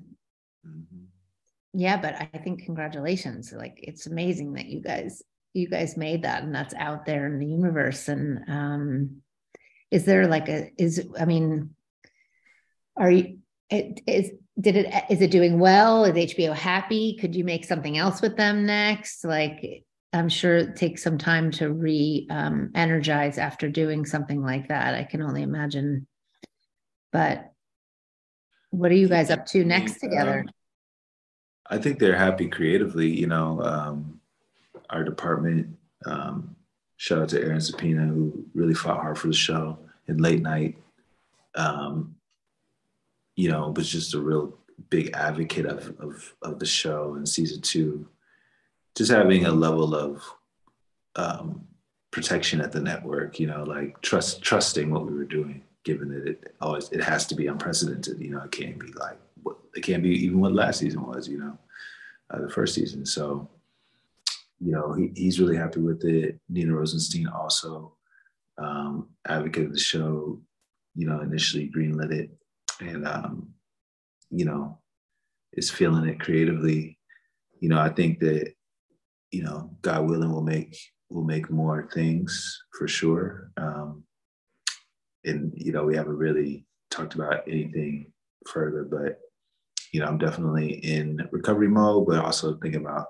Yeah 1.78 1.98
but 1.98 2.16
i 2.16 2.38
think 2.38 2.64
congratulations 2.64 3.52
like 3.52 3.80
it's 3.80 4.08
amazing 4.08 4.54
that 4.54 4.66
you 4.66 4.82
guys 4.82 5.22
you 5.56 5.70
guys 5.70 5.98
made 5.98 6.24
that 6.24 6.44
and 6.44 6.54
that's 6.54 6.74
out 6.76 7.06
there 7.06 7.26
in 7.26 7.40
the 7.40 7.46
universe. 7.46 8.08
And 8.10 8.40
um 8.48 9.22
is 9.90 10.06
there 10.06 10.28
like 10.28 10.50
a 10.50 10.72
is 10.78 11.08
i 11.20 11.26
mean 11.26 11.72
are 12.98 13.10
you 13.10 13.40
it 13.70 14.02
is 14.06 14.32
did 14.60 14.76
it 14.76 14.94
is 15.10 15.22
it 15.22 15.32
doing 15.32 15.60
well? 15.60 16.06
Is 16.06 16.34
hbo 16.34 16.54
happy? 16.54 17.18
Could 17.20 17.36
you 17.36 17.44
make 17.44 17.66
something 17.66 17.98
else 17.98 18.22
with 18.22 18.38
them 18.38 18.66
next? 18.66 19.24
Like 19.24 19.84
i'm 20.14 20.30
sure 20.30 20.58
it 20.58 20.76
takes 20.76 21.04
some 21.04 21.18
time 21.18 21.52
to 21.52 21.72
re 21.72 22.28
um, 22.30 22.72
energize 22.76 23.38
after 23.38 23.70
doing 23.70 24.06
something 24.06 24.42
like 24.42 24.68
that. 24.68 24.94
I 24.94 25.04
can 25.04 25.22
only 25.22 25.42
imagine. 25.42 26.08
But 27.12 27.52
what 28.72 28.92
are 28.92 28.96
you 28.96 29.08
guys 29.08 29.30
up 29.30 29.46
to 29.48 29.64
next 29.64 30.00
together? 30.00 30.40
um, 30.40 30.50
I 31.70 31.78
think 31.78 32.00
they're 32.00 32.16
happy 32.18 32.48
creatively. 32.48 33.08
You 33.10 33.28
know, 33.28 33.62
um, 33.62 34.20
our 34.90 35.04
department. 35.04 35.78
Um, 36.06 36.56
shout 36.98 37.20
out 37.20 37.30
to 37.30 37.42
Aaron 37.42 37.58
Sapina 37.58 38.08
who 38.08 38.46
really 38.54 38.74
fought 38.74 39.02
hard 39.02 39.18
for 39.18 39.28
the 39.28 39.34
show 39.34 39.78
in 40.08 40.18
late 40.18 40.42
night. 40.42 40.78
Um, 41.56 42.16
you 43.36 43.50
know, 43.50 43.74
was 43.76 43.92
just 43.92 44.14
a 44.14 44.20
real 44.20 44.58
big 44.90 45.12
advocate 45.14 45.66
of, 45.66 45.96
of 46.00 46.34
of 46.42 46.60
the 46.60 46.66
show 46.66 47.16
in 47.16 47.26
season 47.26 47.62
two. 47.62 48.08
just 48.96 49.12
having 49.12 49.46
a 49.46 49.52
level 49.52 49.96
of 49.96 50.24
um, 51.16 51.68
protection 52.12 52.62
at 52.62 52.72
the 52.72 52.82
network, 52.82 53.40
you 53.40 53.48
know, 53.48 53.64
like 53.64 54.02
trust 54.02 54.42
trusting 54.42 54.90
what 54.90 55.06
we 55.06 55.14
were 55.14 55.26
doing, 55.26 55.62
given 55.84 56.10
that 56.10 56.28
it 56.28 56.56
always 56.62 56.90
it 56.92 57.04
has 57.04 57.26
to 57.28 57.36
be 57.36 57.48
unprecedented. 57.48 58.20
You 58.20 58.32
know, 58.32 58.42
it 58.44 58.52
can't 58.52 58.80
be 58.80 58.92
like 58.94 59.20
it 59.76 59.82
can't 59.82 60.04
be 60.04 60.10
even 60.10 60.40
what 60.40 60.54
last 60.54 60.80
season 60.80 61.06
was. 61.06 61.28
You 61.28 61.40
know, 61.40 61.58
uh, 62.30 62.42
the 62.42 62.50
first 62.50 62.76
season. 62.76 63.06
So, 63.06 63.50
you 64.60 64.72
know, 64.72 64.94
he, 64.94 65.12
he's 65.16 65.40
really 65.40 65.58
happy 65.58 65.80
with 65.80 66.04
it. 66.06 66.40
Nina 66.50 66.74
Rosenstein 66.74 67.28
also 67.28 67.96
um, 68.58 69.10
advocate 69.28 69.66
of 69.66 69.74
the 69.74 69.80
show. 69.80 70.40
You 70.96 71.08
know, 71.08 71.22
initially 71.22 71.70
greenlit 71.76 72.12
it, 72.12 72.30
and 72.80 73.06
um, 73.08 73.50
you 74.30 74.46
know, 74.46 74.80
is 75.54 75.70
feeling 75.70 76.08
it 76.08 76.20
creatively. 76.20 76.98
You 77.60 77.70
know, 77.70 77.80
I 77.80 77.90
think 77.90 78.20
that 78.20 78.54
you 79.32 79.44
know, 79.44 79.70
God 79.82 80.08
willing, 80.08 80.32
will 80.32 80.42
make 80.42 80.78
we'll 81.10 81.24
make 81.24 81.50
more 81.50 81.90
things 81.94 82.64
for 82.78 82.88
sure. 82.88 83.52
Um, 83.58 84.04
and 85.26 85.54
you 85.56 85.72
know, 85.72 85.84
we 85.84 85.96
haven't 85.96 86.18
really 86.18 86.66
talked 86.90 87.16
about 87.16 87.48
anything 87.48 88.12
further, 88.48 88.84
but 88.84 89.20
you 89.96 90.02
know, 90.02 90.08
I'm 90.08 90.18
definitely 90.18 90.74
in 90.84 91.26
recovery 91.32 91.70
mode, 91.70 92.06
but 92.06 92.20
also 92.20 92.58
thinking 92.58 92.82
about 92.82 93.06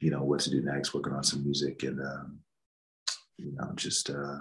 you 0.00 0.10
know 0.10 0.24
what 0.24 0.40
to 0.40 0.50
do 0.50 0.60
next, 0.60 0.92
working 0.92 1.12
on 1.12 1.22
some 1.22 1.44
music, 1.44 1.84
and 1.84 2.00
um, 2.00 2.40
you 3.38 3.52
know, 3.52 3.70
just 3.76 4.10
uh, 4.10 4.38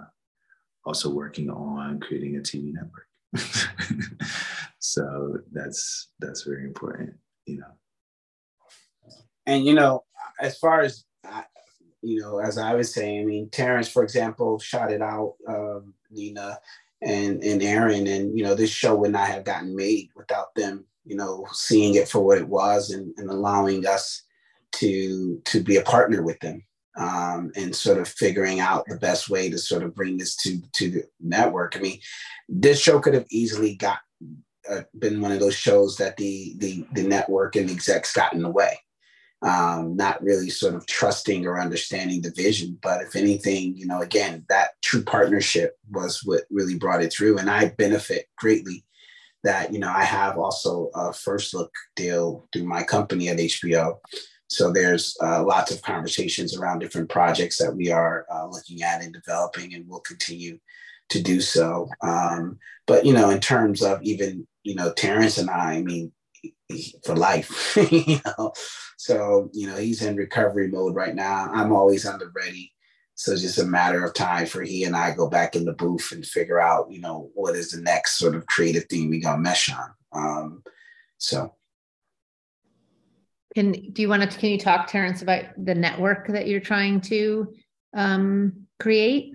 also 0.87 1.13
working 1.13 1.51
on 1.51 1.99
creating 1.99 2.37
a 2.37 2.39
TV 2.39 2.73
network. 2.73 3.05
so 4.79 5.37
that's 5.51 6.09
that's 6.17 6.41
very 6.41 6.63
important, 6.63 7.13
you 7.45 7.59
know. 7.59 7.73
And 9.45 9.63
you 9.63 9.75
know, 9.75 10.03
as 10.41 10.57
far 10.57 10.81
as 10.81 11.05
you 12.01 12.21
know, 12.21 12.39
as 12.39 12.57
I 12.57 12.73
was 12.73 12.91
saying, 12.91 13.21
I 13.21 13.25
mean, 13.25 13.51
Terence, 13.51 13.87
for 13.87 14.01
example, 14.01 14.57
shot 14.57 14.91
it 14.91 15.03
out, 15.03 15.35
um, 15.47 15.93
Nina 16.09 16.57
and 17.01 17.43
and 17.43 17.61
Aaron, 17.61 18.07
and 18.07 18.37
you 18.37 18.43
know, 18.43 18.55
this 18.55 18.69
show 18.69 18.95
would 18.95 19.11
not 19.11 19.27
have 19.27 19.43
gotten 19.43 19.75
made 19.75 20.09
without 20.15 20.53
them, 20.55 20.85
you 21.05 21.15
know, 21.15 21.45
seeing 21.51 21.95
it 21.95 22.07
for 22.07 22.19
what 22.19 22.37
it 22.37 22.47
was 22.47 22.91
and, 22.91 23.13
and 23.17 23.29
allowing 23.29 23.85
us 23.85 24.23
to 24.73 25.41
to 25.45 25.61
be 25.61 25.77
a 25.77 25.83
partner 25.83 26.23
with 26.23 26.39
them 26.39 26.63
um, 26.97 27.51
and 27.55 27.75
sort 27.75 27.97
of 27.97 28.07
figuring 28.07 28.59
out 28.59 28.85
the 28.87 28.97
best 28.97 29.29
way 29.29 29.49
to 29.49 29.57
sort 29.57 29.83
of 29.83 29.95
bring 29.95 30.17
this 30.17 30.35
to 30.37 30.61
to 30.73 30.89
the 30.89 31.03
network. 31.19 31.75
I 31.75 31.79
mean, 31.79 31.99
this 32.47 32.79
show 32.79 32.99
could 32.99 33.13
have 33.13 33.25
easily 33.29 33.75
got 33.75 33.99
uh, 34.69 34.81
been 34.97 35.21
one 35.21 35.31
of 35.31 35.39
those 35.39 35.55
shows 35.55 35.97
that 35.97 36.17
the 36.17 36.55
the 36.57 36.85
the 36.93 37.03
network 37.03 37.55
and 37.55 37.69
the 37.69 37.73
execs 37.73 38.13
got 38.13 38.33
in 38.33 38.41
the 38.41 38.49
way 38.49 38.79
um, 39.41 39.95
not 39.95 40.21
really 40.23 40.49
sort 40.49 40.75
of 40.75 40.86
trusting 40.88 41.45
or 41.45 41.59
understanding 41.59 42.21
the 42.21 42.31
vision. 42.31 42.77
But 42.81 43.01
if 43.01 43.15
anything, 43.15 43.75
you 43.77 43.86
know, 43.86 44.01
again, 44.01 44.45
that 44.49 44.71
true 44.81 45.03
partnership 45.03 45.77
was 45.91 46.21
what 46.23 46.43
really 46.49 46.77
brought 46.77 47.03
it 47.03 47.13
through. 47.13 47.38
And 47.38 47.49
I 47.49 47.69
benefit 47.69 48.27
greatly 48.38 48.83
that, 49.43 49.71
you 49.71 49.79
know, 49.79 49.91
I 49.91 50.03
have 50.03 50.38
also 50.38 50.89
a 50.95 51.13
first 51.13 51.53
look 51.53 51.71
deal 51.95 52.47
through 52.51 52.65
my 52.65 52.83
company 52.83 53.29
at 53.29 53.38
HBO. 53.38 53.97
So 54.47 54.71
there's 54.71 55.15
uh, 55.21 55.43
lots 55.43 55.71
of 55.71 55.81
conversations 55.81 56.57
around 56.57 56.79
different 56.79 57.09
projects 57.09 57.57
that 57.57 57.75
we 57.75 57.91
are 57.91 58.25
uh, 58.31 58.47
looking 58.47 58.83
at 58.83 59.03
and 59.03 59.13
developing, 59.13 59.73
and 59.73 59.86
we'll 59.88 60.01
continue 60.01 60.59
to 61.09 61.21
do 61.21 61.41
so. 61.41 61.89
Um, 62.01 62.59
but 62.88 63.05
you 63.05 63.13
know, 63.13 63.29
in 63.29 63.39
terms 63.39 63.81
of 63.81 64.01
even 64.03 64.47
you 64.63 64.75
know 64.75 64.93
Terence 64.93 65.38
and 65.38 65.49
I, 65.49 65.73
I 65.73 65.81
mean, 65.81 66.11
for 67.03 67.16
life, 67.16 67.78
you 67.91 68.20
know. 68.26 68.53
So, 68.97 69.49
you 69.53 69.68
know, 69.68 69.76
he's 69.76 70.01
in 70.01 70.16
recovery 70.16 70.68
mode 70.68 70.95
right 70.95 71.16
now. 71.16 71.49
I'm 71.53 71.72
always 71.72 72.05
on 72.05 72.20
the 72.20 72.32
ready. 72.36 72.72
So 73.16 73.32
it's 73.32 73.41
just 73.41 73.59
a 73.59 73.66
matter 73.66 74.03
of 74.03 74.13
time 74.13 74.45
for 74.45 74.61
he 74.61 74.84
and 74.84 74.95
I 74.95 75.11
go 75.11 75.30
back 75.30 75.55
in 75.55 75.63
the 75.63 75.74
booth 75.74 76.11
and 76.11 76.26
figure 76.26 76.59
out, 76.59 76.91
you 76.91 76.99
know, 76.99 77.30
what 77.34 77.55
is 77.55 77.72
the 77.72 77.82
next 77.82 78.18
sort 78.18 78.36
of 78.36 78.45
creative 78.47 78.86
thing 78.86 79.09
we 79.09 79.20
gonna 79.22 79.41
mesh 79.41 79.72
on. 79.72 79.89
Um, 80.11 80.63
so 81.18 81.53
can 83.55 83.72
do 83.72 84.01
you 84.01 84.09
want 84.09 84.30
to 84.30 84.38
can 84.38 84.49
you 84.49 84.59
talk, 84.59 84.88
Terence, 84.88 85.22
about 85.22 85.45
the 85.57 85.74
network 85.74 86.28
that 86.28 86.47
you're 86.47 86.59
trying 86.59 86.99
to 87.01 87.53
um, 87.95 88.68
create? 88.82 89.34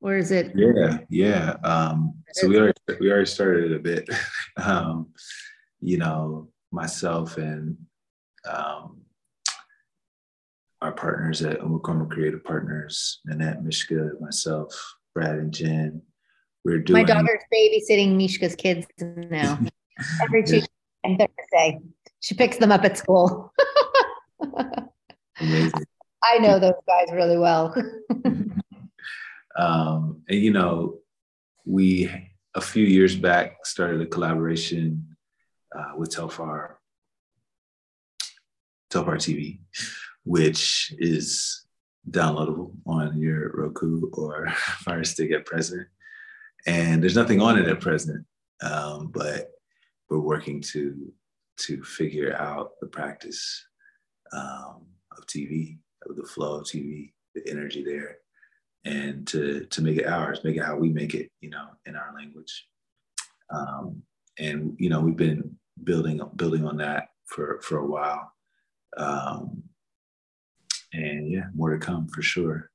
Or 0.00 0.16
is 0.16 0.30
it 0.30 0.52
yeah, 0.54 0.98
yeah. 1.10 1.56
Um, 1.62 2.14
so 2.32 2.48
we 2.48 2.56
already 2.58 2.78
we 3.00 3.10
already 3.10 3.26
started 3.26 3.72
a 3.72 3.78
bit. 3.78 4.08
um, 4.56 5.08
you 5.80 5.98
know, 5.98 6.48
myself 6.70 7.36
and 7.36 7.76
um, 8.48 9.02
our 10.80 10.92
partners 10.92 11.42
at 11.42 11.60
Umukono 11.60 12.08
Creative 12.08 12.42
Partners, 12.42 13.20
Nanette, 13.24 13.62
Mishka, 13.62 14.12
myself, 14.20 14.96
Brad, 15.14 15.36
and 15.36 15.52
Jen. 15.52 16.02
We're 16.64 16.78
doing. 16.78 17.02
My 17.02 17.04
daughter's 17.04 17.42
babysitting 17.52 18.16
Mishka's 18.16 18.54
kids 18.54 18.86
now 19.00 19.58
every 20.22 20.42
Tuesday 20.42 20.68
and 21.04 21.18
Thursday. 21.18 21.80
She 22.20 22.34
picks 22.34 22.58
them 22.58 22.72
up 22.72 22.84
at 22.84 22.98
school. 22.98 23.52
Amazing. 25.40 25.86
I 26.22 26.38
know 26.38 26.58
those 26.58 26.74
guys 26.86 27.08
really 27.12 27.38
well. 27.38 27.74
um, 29.56 30.22
and 30.28 30.38
you 30.38 30.52
know, 30.52 30.98
we 31.64 32.10
a 32.54 32.60
few 32.60 32.84
years 32.84 33.14
back 33.14 33.64
started 33.64 34.00
a 34.00 34.06
collaboration 34.06 35.16
uh, 35.76 35.92
with 35.96 36.14
Telfar, 36.14 36.74
Telfar 38.90 39.16
TV, 39.16 39.60
which 40.24 40.94
is 40.98 41.66
downloadable 42.10 42.72
on 42.86 43.18
your 43.20 43.50
Roku 43.52 44.08
or 44.12 44.48
Fire 44.50 45.04
Stick 45.04 45.32
at 45.32 45.46
present. 45.46 45.86
And 46.66 47.02
there's 47.02 47.16
nothing 47.16 47.40
on 47.40 47.58
it 47.58 47.68
at 47.68 47.80
present, 47.80 48.24
um, 48.62 49.10
but 49.12 49.50
we're 50.10 50.20
working 50.20 50.60
to 50.72 51.12
to 51.58 51.82
figure 51.82 52.36
out 52.36 52.72
the 52.80 52.86
practice 52.86 53.66
um, 54.32 54.86
of 55.16 55.26
TV, 55.26 55.78
of 56.08 56.16
the 56.16 56.22
flow 56.22 56.58
of 56.58 56.64
TV, 56.64 57.12
the 57.34 57.48
energy 57.48 57.82
there, 57.84 58.18
and 58.84 59.26
to 59.28 59.66
to 59.66 59.82
make 59.82 59.98
it 59.98 60.06
ours, 60.06 60.40
make 60.44 60.56
it 60.56 60.64
how 60.64 60.76
we 60.76 60.90
make 60.90 61.14
it, 61.14 61.30
you 61.40 61.50
know, 61.50 61.68
in 61.86 61.96
our 61.96 62.14
language. 62.14 62.66
Um, 63.50 64.02
and 64.38 64.74
you 64.78 64.88
know 64.88 65.00
we've 65.00 65.16
been 65.16 65.56
building 65.84 66.20
building 66.36 66.64
on 66.64 66.76
that 66.76 67.08
for 67.26 67.60
for 67.62 67.78
a 67.78 67.86
while 67.86 68.32
um, 68.96 69.62
and 70.92 71.30
yeah 71.30 71.44
more 71.54 71.70
to 71.70 71.78
come 71.78 72.08
for 72.08 72.22
sure 72.22 72.70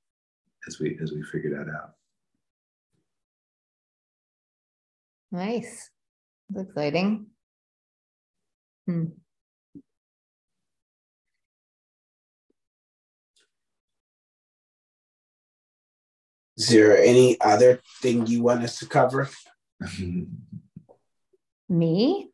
as 0.68 0.80
we 0.80 0.98
as 1.02 1.12
we 1.12 1.24
figure 1.24 1.52
that 1.52 1.72
out 1.72 1.92
nice 5.32 5.90
that's 6.50 6.68
exciting 6.70 7.26
hmm. 8.86 9.06
Is 16.56 16.68
there 16.68 16.98
any 16.98 17.42
other 17.42 17.82
thing 18.00 18.28
you 18.28 18.44
want 18.44 18.64
us 18.64 18.78
to 18.80 18.86
cover? 18.86 19.28
Me? 21.74 22.30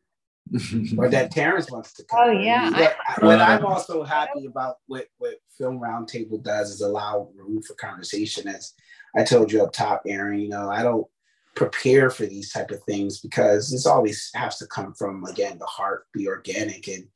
or 0.98 1.08
that 1.08 1.30
Terence 1.30 1.70
wants 1.70 1.92
to 1.94 2.04
cover. 2.04 2.30
Oh 2.30 2.32
yeah. 2.32 2.70
What, 2.70 2.96
what 3.20 3.40
I'm 3.40 3.64
also 3.64 4.02
happy 4.02 4.46
about 4.46 4.76
what, 4.86 5.06
what 5.18 5.36
Film 5.56 5.78
Roundtable 5.78 6.42
does 6.42 6.70
is 6.70 6.80
allow 6.80 7.30
room 7.36 7.62
for 7.62 7.74
conversation. 7.74 8.48
As 8.48 8.74
I 9.16 9.22
told 9.22 9.52
you 9.52 9.62
up 9.62 9.72
top, 9.72 10.02
Erin, 10.06 10.40
you 10.40 10.48
know, 10.48 10.68
I 10.68 10.82
don't 10.82 11.06
prepare 11.54 12.10
for 12.10 12.26
these 12.26 12.52
type 12.52 12.70
of 12.70 12.82
things 12.84 13.20
because 13.20 13.70
this 13.70 13.86
always 13.86 14.30
has 14.34 14.58
to 14.58 14.66
come 14.66 14.92
from 14.94 15.24
again 15.24 15.58
the 15.58 15.66
heart, 15.66 16.06
be 16.12 16.26
organic. 16.26 16.88
And 16.88 17.06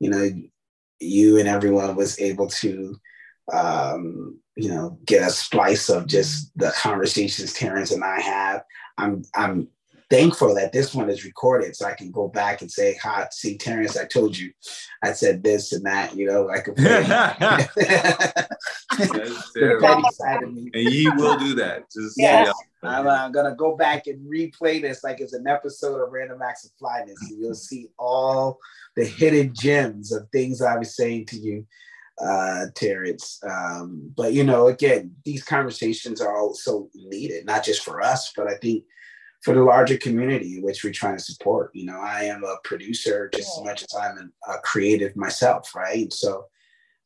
you 0.00 0.10
know, 0.10 0.30
you 1.00 1.38
and 1.38 1.48
everyone 1.48 1.96
was 1.96 2.20
able 2.20 2.48
to 2.48 2.96
um, 3.52 4.38
you 4.56 4.68
know, 4.68 4.98
get 5.04 5.26
a 5.26 5.30
splice 5.30 5.88
of 5.88 6.06
just 6.06 6.56
the 6.56 6.72
conversations 6.76 7.52
Terence 7.52 7.90
and 7.90 8.04
I 8.04 8.20
have. 8.20 8.62
I'm 8.96 9.22
I'm 9.34 9.68
thankful 10.10 10.54
that 10.54 10.72
this 10.72 10.94
one 10.94 11.10
is 11.10 11.24
recorded 11.24 11.74
so 11.74 11.86
I 11.86 11.94
can 11.94 12.10
go 12.10 12.28
back 12.28 12.60
and 12.60 12.70
say, 12.70 12.96
hi, 13.02 13.26
see, 13.30 13.56
Terence, 13.56 13.96
I 13.96 14.04
told 14.04 14.36
you 14.36 14.52
I 15.02 15.12
said 15.12 15.42
this 15.42 15.72
and 15.72 15.84
that, 15.86 16.16
you 16.16 16.26
know, 16.26 16.50
I 16.50 16.60
could 16.60 16.76
play 16.76 17.04
and 20.22 20.70
he 20.74 21.08
will 21.16 21.38
do 21.38 21.54
that. 21.54 21.84
Just 21.92 22.14
yes. 22.16 22.52
I'm 22.82 23.06
uh, 23.06 23.28
gonna 23.30 23.54
go 23.54 23.76
back 23.76 24.06
and 24.06 24.20
replay 24.30 24.80
this 24.80 25.02
like 25.02 25.20
it's 25.20 25.32
an 25.32 25.46
episode 25.46 26.02
of 26.02 26.12
Random 26.12 26.42
Acts 26.42 26.66
of 26.66 26.72
Flyness, 26.78 27.16
and 27.30 27.40
you'll 27.40 27.54
see 27.54 27.88
all 27.98 28.58
the 28.96 29.04
hidden 29.04 29.54
gems 29.54 30.12
of 30.12 30.28
things 30.30 30.60
I 30.60 30.76
was 30.76 30.94
saying 30.94 31.26
to 31.26 31.36
you, 31.36 31.66
uh, 32.20 32.66
Terence. 32.74 33.40
Um, 33.48 34.12
but 34.16 34.32
you 34.34 34.44
know, 34.44 34.68
again, 34.68 35.12
these 35.24 35.42
conversations 35.42 36.20
are 36.20 36.36
also 36.36 36.88
needed, 36.94 37.46
not 37.46 37.64
just 37.64 37.82
for 37.82 38.02
us, 38.02 38.32
but 38.36 38.48
I 38.48 38.56
think 38.56 38.84
for 39.44 39.54
the 39.54 39.62
larger 39.62 39.98
community, 39.98 40.58
which 40.62 40.82
we're 40.82 40.92
trying 40.92 41.18
to 41.18 41.22
support. 41.22 41.70
You 41.74 41.84
know, 41.84 42.00
I 42.00 42.24
am 42.24 42.42
a 42.44 42.56
producer 42.64 43.30
just 43.34 43.58
as 43.58 43.64
much 43.64 43.82
as 43.82 43.94
I'm 43.94 44.32
a 44.48 44.58
creative 44.58 45.14
myself, 45.16 45.74
right? 45.74 46.10
So 46.12 46.46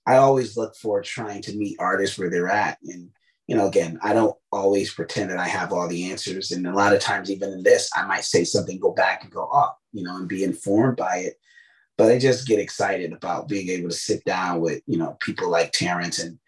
I 0.06 0.16
always 0.18 0.56
look 0.56 0.76
for 0.76 1.02
trying 1.02 1.42
to 1.42 1.56
meet 1.56 1.80
artists 1.80 2.16
where 2.16 2.30
they're 2.30 2.48
at. 2.48 2.78
And, 2.84 3.10
you 3.48 3.56
know, 3.56 3.66
again, 3.66 3.98
I 4.04 4.12
don't 4.12 4.36
always 4.52 4.94
pretend 4.94 5.30
that 5.30 5.38
I 5.38 5.48
have 5.48 5.72
all 5.72 5.88
the 5.88 6.12
answers. 6.12 6.52
And 6.52 6.64
a 6.68 6.72
lot 6.72 6.94
of 6.94 7.00
times, 7.00 7.28
even 7.28 7.50
in 7.50 7.64
this, 7.64 7.90
I 7.96 8.06
might 8.06 8.24
say 8.24 8.44
something, 8.44 8.78
go 8.78 8.92
back 8.92 9.24
and 9.24 9.32
go, 9.32 9.48
oh, 9.52 9.72
you 9.92 10.04
know, 10.04 10.16
and 10.16 10.28
be 10.28 10.44
informed 10.44 10.96
by 10.96 11.16
it. 11.16 11.34
But 11.96 12.12
I 12.12 12.20
just 12.20 12.46
get 12.46 12.60
excited 12.60 13.12
about 13.12 13.48
being 13.48 13.68
able 13.68 13.88
to 13.88 13.94
sit 13.94 14.24
down 14.24 14.60
with, 14.60 14.80
you 14.86 14.96
know, 14.96 15.16
people 15.18 15.50
like 15.50 15.72
Terence 15.72 16.20
and 16.20 16.38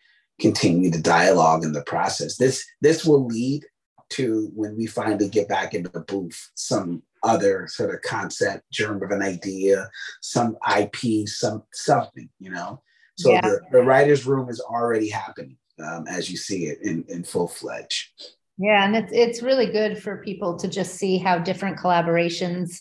continue 0.40 0.88
the 0.88 1.00
dialogue 1.00 1.64
and 1.64 1.74
the 1.74 1.82
process. 1.82 2.36
This 2.36 2.64
this 2.80 3.04
will 3.04 3.26
lead 3.26 3.64
to 4.10 4.50
when 4.54 4.76
we 4.76 4.86
finally 4.86 5.28
get 5.28 5.48
back 5.48 5.74
into 5.74 5.90
the 5.90 6.00
booth, 6.00 6.50
some 6.54 7.02
other 7.22 7.66
sort 7.68 7.94
of 7.94 8.02
concept, 8.02 8.64
germ 8.72 9.02
of 9.02 9.10
an 9.10 9.22
idea, 9.22 9.88
some 10.20 10.56
IP, 10.78 11.28
some 11.28 11.62
something, 11.72 12.28
you 12.38 12.50
know. 12.50 12.82
So 13.16 13.30
yeah. 13.30 13.40
the, 13.40 13.60
the 13.72 13.82
writer's 13.82 14.26
room 14.26 14.48
is 14.48 14.60
already 14.60 15.08
happening 15.08 15.56
um, 15.84 16.06
as 16.08 16.30
you 16.30 16.36
see 16.36 16.66
it 16.66 16.78
in, 16.82 17.04
in 17.08 17.24
full 17.24 17.48
fledged. 17.48 18.10
Yeah, 18.58 18.84
and 18.84 18.94
it's 18.94 19.12
it's 19.12 19.42
really 19.42 19.66
good 19.66 20.02
for 20.02 20.18
people 20.18 20.58
to 20.58 20.68
just 20.68 20.96
see 20.96 21.16
how 21.18 21.38
different 21.38 21.78
collaborations 21.78 22.80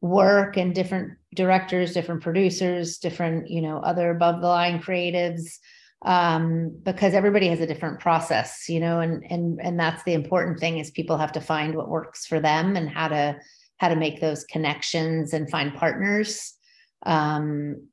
work 0.00 0.56
and 0.56 0.74
different 0.74 1.12
directors, 1.34 1.94
different 1.94 2.22
producers, 2.22 2.98
different, 2.98 3.48
you 3.48 3.62
know, 3.62 3.78
other 3.78 4.10
above 4.10 4.40
the 4.40 4.48
line 4.48 4.82
creatives 4.82 5.58
um, 6.04 6.76
because 6.82 7.14
everybody 7.14 7.48
has 7.48 7.60
a 7.60 7.66
different 7.66 8.00
process, 8.00 8.68
you 8.68 8.80
know, 8.80 9.00
and 9.00 9.24
and 9.30 9.60
and 9.60 9.78
that's 9.78 10.02
the 10.02 10.14
important 10.14 10.58
thing 10.58 10.78
is 10.78 10.90
people 10.90 11.16
have 11.16 11.32
to 11.32 11.40
find 11.40 11.74
what 11.74 11.88
works 11.88 12.26
for 12.26 12.40
them 12.40 12.76
and 12.76 12.88
how 12.88 13.08
to 13.08 13.36
how 13.76 13.88
to 13.88 13.96
make 13.96 14.20
those 14.20 14.44
connections 14.44 15.32
and 15.32 15.50
find 15.50 15.74
partners. 15.74 16.54
Um, 17.06 17.88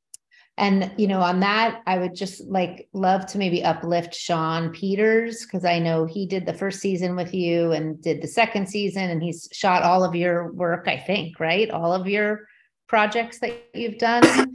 and 0.56 0.92
you 0.96 1.06
know, 1.06 1.20
on 1.20 1.40
that, 1.40 1.82
I 1.86 1.98
would 1.98 2.16
just 2.16 2.44
like 2.46 2.88
love 2.92 3.26
to 3.26 3.38
maybe 3.38 3.62
uplift 3.62 4.14
Sean 4.14 4.70
Peters 4.72 5.44
because 5.44 5.64
I 5.64 5.78
know 5.78 6.04
he 6.04 6.26
did 6.26 6.46
the 6.46 6.54
first 6.54 6.80
season 6.80 7.14
with 7.14 7.32
you 7.32 7.72
and 7.72 8.02
did 8.02 8.22
the 8.22 8.28
second 8.28 8.68
season, 8.68 9.08
and 9.10 9.22
he's 9.22 9.48
shot 9.52 9.84
all 9.84 10.02
of 10.02 10.16
your 10.16 10.52
work. 10.52 10.88
I 10.88 10.96
think, 10.96 11.38
right, 11.38 11.70
all 11.70 11.94
of 11.94 12.08
your 12.08 12.48
projects 12.88 13.38
that 13.38 13.56
you've 13.72 13.98
done. 13.98 14.52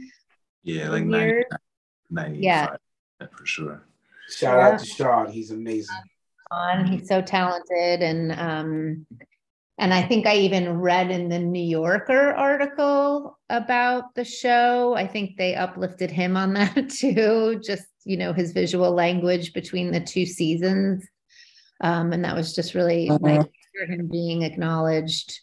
Yeah, 0.62 0.90
like 0.90 1.04
90, 1.04 1.44
95. 2.10 2.42
Yeah 2.42 2.76
for 3.18 3.46
sure. 3.46 3.82
Shout 4.28 4.58
yeah. 4.58 4.68
out 4.68 4.78
to 4.80 4.86
Sean. 4.86 5.30
He's 5.30 5.50
amazing. 5.50 5.96
Sean, 6.52 6.86
he's 6.86 7.08
so 7.08 7.22
talented. 7.22 8.02
And 8.02 8.32
um, 8.32 9.06
and 9.78 9.92
I 9.92 10.02
think 10.02 10.26
I 10.26 10.36
even 10.36 10.78
read 10.80 11.10
in 11.10 11.28
the 11.28 11.38
New 11.38 11.62
Yorker 11.62 12.30
article 12.30 13.38
about 13.50 14.14
the 14.14 14.24
show. 14.24 14.94
I 14.94 15.06
think 15.06 15.36
they 15.36 15.54
uplifted 15.54 16.10
him 16.10 16.36
on 16.36 16.52
that 16.54 16.88
too. 16.90 17.60
Just, 17.64 17.86
you 18.04 18.16
know, 18.16 18.32
his 18.32 18.52
visual 18.52 18.92
language 18.92 19.52
between 19.52 19.92
the 19.92 20.00
two 20.00 20.24
seasons. 20.24 21.06
Um, 21.82 22.12
and 22.12 22.24
that 22.24 22.34
was 22.34 22.54
just 22.54 22.74
really 22.74 23.10
uh-huh. 23.10 23.18
nice 23.20 23.46
for 23.78 23.92
him 23.92 24.08
being 24.08 24.42
acknowledged 24.42 25.40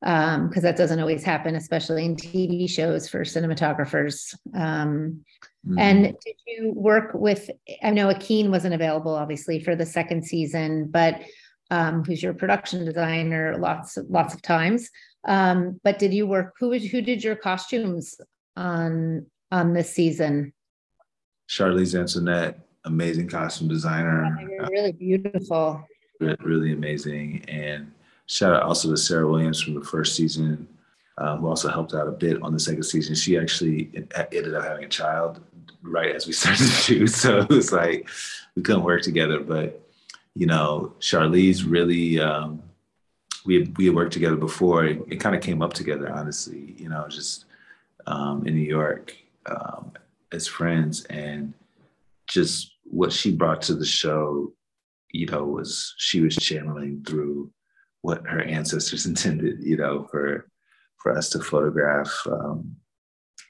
because 0.00 0.56
um, 0.56 0.62
that 0.62 0.76
doesn't 0.76 1.00
always 1.00 1.24
happen, 1.24 1.54
especially 1.56 2.04
in 2.04 2.16
TV 2.16 2.68
shows 2.68 3.08
for 3.08 3.20
cinematographers. 3.20 4.34
Um, 4.54 5.22
Mm-hmm. 5.66 5.78
And 5.78 6.02
did 6.24 6.36
you 6.46 6.72
work 6.72 7.10
with? 7.12 7.50
I 7.82 7.90
know 7.90 8.06
Akeen 8.06 8.50
wasn't 8.50 8.74
available, 8.74 9.14
obviously, 9.14 9.58
for 9.62 9.74
the 9.74 9.86
second 9.86 10.24
season, 10.24 10.86
but 10.86 11.22
um, 11.70 12.04
who's 12.04 12.22
your 12.22 12.34
production 12.34 12.84
designer 12.84 13.56
lots 13.58 13.98
lots 14.08 14.32
of 14.32 14.42
times. 14.42 14.88
Um, 15.26 15.80
but 15.82 15.98
did 15.98 16.14
you 16.14 16.26
work? 16.26 16.54
Who 16.60 16.78
who 16.78 17.02
did 17.02 17.24
your 17.24 17.34
costumes 17.34 18.14
on 18.56 19.26
on 19.50 19.72
this 19.72 19.92
season? 19.92 20.52
Charlese 21.48 21.96
Antoinette, 21.96 22.60
amazing 22.84 23.28
costume 23.28 23.66
designer. 23.66 24.38
Oh, 24.60 24.68
really 24.70 24.92
beautiful. 24.92 25.84
Really 26.20 26.72
amazing, 26.72 27.44
and 27.48 27.90
shout 28.26 28.54
out 28.54 28.62
also 28.62 28.88
to 28.88 28.96
Sarah 28.96 29.28
Williams 29.28 29.60
from 29.60 29.74
the 29.74 29.84
first 29.84 30.14
season. 30.14 30.68
Uh, 31.18 31.34
who 31.38 31.48
also 31.48 31.70
helped 31.70 31.94
out 31.94 32.06
a 32.06 32.12
bit 32.12 32.42
on 32.42 32.52
the 32.52 32.60
second 32.60 32.82
season. 32.82 33.14
She 33.14 33.38
actually 33.38 33.90
ended 34.32 34.54
up 34.54 34.64
having 34.64 34.84
a 34.84 34.88
child 34.88 35.40
right 35.82 36.14
as 36.14 36.26
we 36.26 36.32
started 36.34 36.58
to 36.58 36.70
shoot. 36.70 37.06
So 37.08 37.38
it 37.38 37.48
was 37.48 37.72
like 37.72 38.08
we 38.54 38.62
couldn't 38.62 38.82
work 38.82 39.02
together. 39.02 39.40
But 39.40 39.80
you 40.34 40.46
know, 40.46 40.92
Charlese 41.00 41.64
really 41.64 42.20
um, 42.20 42.62
we 43.46 43.60
had, 43.60 43.78
we 43.78 43.86
had 43.86 43.94
worked 43.94 44.12
together 44.12 44.36
before. 44.36 44.84
It, 44.84 45.02
it 45.08 45.16
kind 45.16 45.34
of 45.34 45.42
came 45.42 45.62
up 45.62 45.72
together, 45.72 46.12
honestly. 46.12 46.74
You 46.76 46.88
know, 46.88 47.06
just 47.08 47.46
um, 48.06 48.46
in 48.46 48.54
New 48.54 48.60
York 48.60 49.16
um, 49.46 49.92
as 50.32 50.46
friends, 50.46 51.04
and 51.04 51.54
just 52.26 52.74
what 52.84 53.12
she 53.12 53.32
brought 53.32 53.62
to 53.62 53.74
the 53.74 53.86
show. 53.86 54.52
You 55.12 55.26
know, 55.26 55.44
was 55.44 55.94
she 55.96 56.20
was 56.20 56.36
channeling 56.36 57.02
through 57.06 57.50
what 58.02 58.26
her 58.26 58.42
ancestors 58.42 59.06
intended. 59.10 59.62
You 59.62 59.78
know, 59.78 60.06
for 60.10 60.46
for 61.06 61.16
us 61.16 61.30
to 61.30 61.38
photograph. 61.38 62.12
Um, 62.26 62.74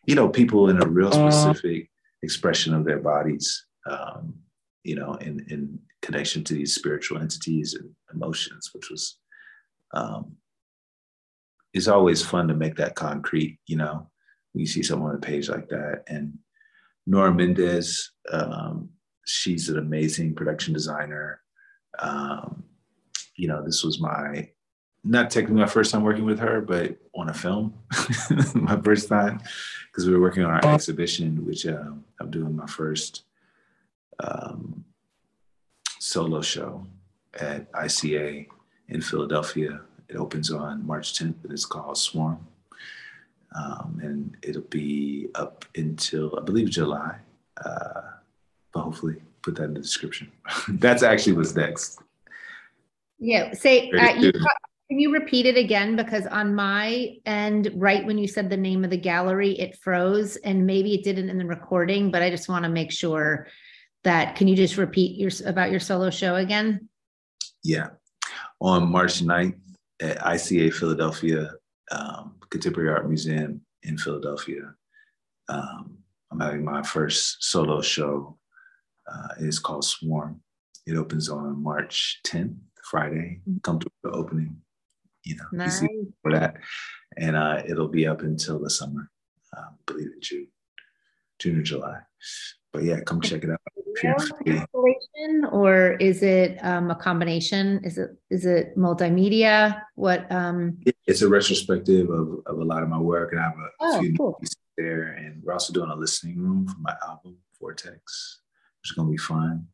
you 0.07 0.15
know, 0.15 0.29
people 0.29 0.69
in 0.69 0.83
a 0.83 0.87
real 0.87 1.11
specific 1.11 1.89
expression 2.23 2.75
of 2.75 2.85
their 2.85 2.99
bodies, 2.99 3.65
um, 3.91 4.35
you 4.85 4.95
know, 4.95 5.15
in, 5.15 5.41
in 5.49 5.79
connection 6.03 6.45
to 6.45 6.53
these 6.53 6.75
spiritual 6.75 7.19
entities 7.19 7.73
and 7.73 7.89
emotions, 8.13 8.71
which 8.75 8.91
was, 8.91 9.19
um, 9.95 10.37
it's 11.73 11.89
always 11.89 12.23
fun 12.23 12.47
to 12.49 12.55
make 12.55 12.77
that 12.77 12.95
concrete, 12.95 13.59
you 13.67 13.77
know, 13.77 14.07
when 14.53 14.61
you 14.61 14.67
see 14.67 14.83
someone 14.83 15.13
on 15.13 15.17
a 15.17 15.21
page 15.21 15.49
like 15.49 15.71
that. 15.71 16.03
And 16.09 16.35
Nora 17.07 17.33
Mendez, 17.33 18.13
um, 18.31 18.91
she's 19.25 19.71
an 19.71 19.79
amazing 19.79 20.35
production 20.35 20.75
designer. 20.75 21.41
Um, 21.99 22.65
you 23.35 23.49
know, 23.49 23.65
this 23.65 23.83
was 23.83 23.99
my 23.99 24.51
not 25.07 25.31
technically 25.31 25.61
my 25.61 25.67
first 25.67 25.93
time 25.93 26.03
working 26.03 26.25
with 26.25 26.39
her, 26.41 26.61
but 26.61 26.97
on 27.15 27.29
a 27.29 27.35
film, 27.35 27.75
my 28.55 28.81
first 28.81 29.09
time, 29.09 29.41
because 29.87 30.07
we 30.07 30.13
were 30.13 30.21
working 30.21 30.45
on 30.45 30.51
our 30.51 30.75
exhibition, 30.75 31.47
which 31.47 31.67
uh, 31.67 31.91
I'm 32.21 32.31
doing 32.31 32.57
my 32.57 32.67
first 32.67 33.23
um, 34.19 34.85
solo 35.99 36.41
show 36.41 36.87
at 37.35 37.71
ICA 37.73 38.47
in 38.89 39.01
Philadelphia. 39.01 39.81
It 40.09 40.17
opens 40.17 40.51
on 40.51 40.87
March 40.87 41.15
10th, 41.15 41.43
and 41.45 41.53
it's 41.53 41.65
called 41.65 41.99
Swarm. 41.99 42.47
Um, 43.55 44.01
and 44.03 44.37
it'll 44.43 44.63
be 44.63 45.29
up 45.35 45.65
until, 45.77 46.37
I 46.39 46.43
believe, 46.43 46.69
July. 46.69 47.17
Uh, 47.65 48.03
but 48.73 48.83
hopefully, 48.83 49.17
put 49.43 49.55
that 49.57 49.65
in 49.65 49.75
the 49.75 49.81
description. 49.81 50.31
That's 50.69 51.03
actually 51.03 51.35
what's 51.35 51.55
next. 51.55 52.01
Yeah. 53.19 53.55
Say, 53.55 53.91
uh, 53.93 54.15
you, 54.15 54.33
can 54.89 55.01
you 55.01 55.13
repeat 55.13 55.47
it 55.47 55.57
again? 55.57 55.97
Because 55.97 56.27
on 56.27 56.55
my 56.55 57.17
end, 57.27 57.71
right 57.75 58.07
when 58.07 58.19
you 58.19 58.29
said 58.29 58.49
the 58.49 58.57
name 58.57 58.85
of 58.85 58.91
the 58.91 58.97
gallery, 58.97 59.59
it 59.59 59.77
froze 59.79 60.37
and 60.37 60.65
maybe 60.65 60.95
it 60.95 61.03
didn't 61.03 61.29
in 61.29 61.39
the 61.39 61.45
recording, 61.45 62.13
but 62.13 62.23
I 62.23 62.31
just 62.31 62.49
want 62.49 62.65
to 62.65 62.71
make 62.71 62.93
sure 62.93 63.49
that, 64.05 64.37
can 64.37 64.47
you 64.47 64.55
just 64.55 64.77
repeat 64.77 65.19
your, 65.19 65.31
about 65.45 65.73
your 65.73 65.81
solo 65.81 66.11
show 66.11 66.37
again? 66.37 66.89
Yeah. 67.65 67.89
On 68.61 68.89
March 68.89 69.21
9th 69.21 69.59
at 70.01 70.19
ICA 70.19 70.73
Philadelphia, 70.73 71.51
um, 71.91 72.37
Contemporary 72.51 72.91
Art 72.91 73.09
Museum 73.09 73.61
in 73.83 73.99
Philadelphia, 73.99 74.73
um, 75.49 75.99
I'm 76.31 76.39
having 76.39 76.65
my 76.65 76.83
first 76.83 77.39
solo 77.41 77.81
show. 77.81 78.39
Uh, 79.11 79.29
it's 79.41 79.59
called 79.59 79.85
Swarm. 79.85 80.41
It 80.87 80.97
opens 80.97 81.29
on 81.29 81.61
March 81.61 82.21
10th, 82.25 82.57
Friday. 82.85 83.41
Mm-hmm. 83.49 83.59
Come 83.65 83.81
to 83.81 83.89
the 84.05 84.11
opening 84.11 84.57
you 85.27 85.37
know, 85.37 85.45
nice. 85.53 85.81
for 86.23 86.33
that. 86.33 86.57
And 87.17 87.37
uh, 87.37 87.63
it'll 87.69 87.89
be 87.89 88.07
up 88.07 88.23
until 88.23 88.59
the 88.59 88.71
summer, 88.71 89.11
uh, 89.57 89.61
I 89.61 89.83
believe 89.87 90.07
in 90.15 90.21
June, 90.21 90.49
June 91.39 91.59
or 91.59 91.63
July. 91.63 91.99
But 92.73 92.85
yeah, 92.85 93.01
come 93.01 93.21
check 93.21 93.43
it 93.43 93.51
out. 93.51 93.61
Installation, 94.05 95.47
or 95.53 95.93
is 95.93 96.23
it 96.23 96.59
um, 96.63 96.91
a 96.91 96.95
combination? 96.95 97.81
Is 97.83 97.97
it 97.97 98.11
is 98.29 98.45
it 98.45 98.77
multimedia? 98.77 99.81
What? 99.95 100.31
Um... 100.31 100.79
It's 101.07 101.23
a 101.23 101.29
retrospective 101.29 102.11
of, 102.11 102.41
of 102.45 102.59
a 102.59 102.65
lot 102.65 102.83
of 102.83 102.91
my 102.91 102.99
work, 102.99 103.33
and 103.33 103.41
I 103.41 103.45
have 103.45 103.55
a 103.57 103.71
oh, 103.81 104.01
few 104.01 104.15
cool. 104.15 104.35
pieces 104.35 104.57
there. 104.77 105.15
And 105.15 105.43
we're 105.43 105.55
also 105.55 105.73
doing 105.73 105.91
a 105.91 105.97
listening 105.97 106.39
room 106.39 106.69
for 106.69 106.79
my 106.81 106.95
album 107.09 107.39
Vortex, 107.59 108.41
which 108.83 108.91
is 108.91 108.95
going 108.95 109.09
to 109.09 109.13
be 109.13 109.17
fun. 109.17 109.67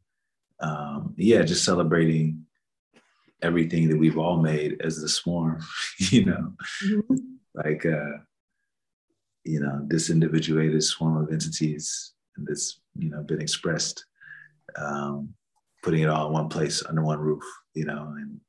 Um, 0.60 1.14
yeah, 1.16 1.42
just 1.42 1.64
celebrating 1.64 2.46
everything 3.42 3.88
that 3.88 3.98
we've 3.98 4.18
all 4.18 4.40
made 4.40 4.80
as 4.82 5.00
the 5.00 5.08
swarm, 5.08 5.62
you 5.98 6.24
know, 6.24 6.52
mm-hmm. 6.84 7.16
like, 7.54 7.84
uh, 7.84 8.18
you 9.44 9.60
know, 9.60 9.84
this 9.88 10.10
individuated 10.10 10.82
swarm 10.82 11.16
of 11.16 11.32
entities 11.32 12.12
that's, 12.36 12.80
you 12.96 13.10
know, 13.10 13.22
been 13.22 13.40
expressed, 13.40 14.04
um, 14.76 15.34
putting 15.82 16.02
it 16.02 16.08
all 16.08 16.28
in 16.28 16.32
one 16.32 16.48
place 16.48 16.82
under 16.88 17.02
one 17.02 17.18
roof, 17.18 17.42
you 17.74 17.84
know, 17.84 18.14
and 18.16 18.40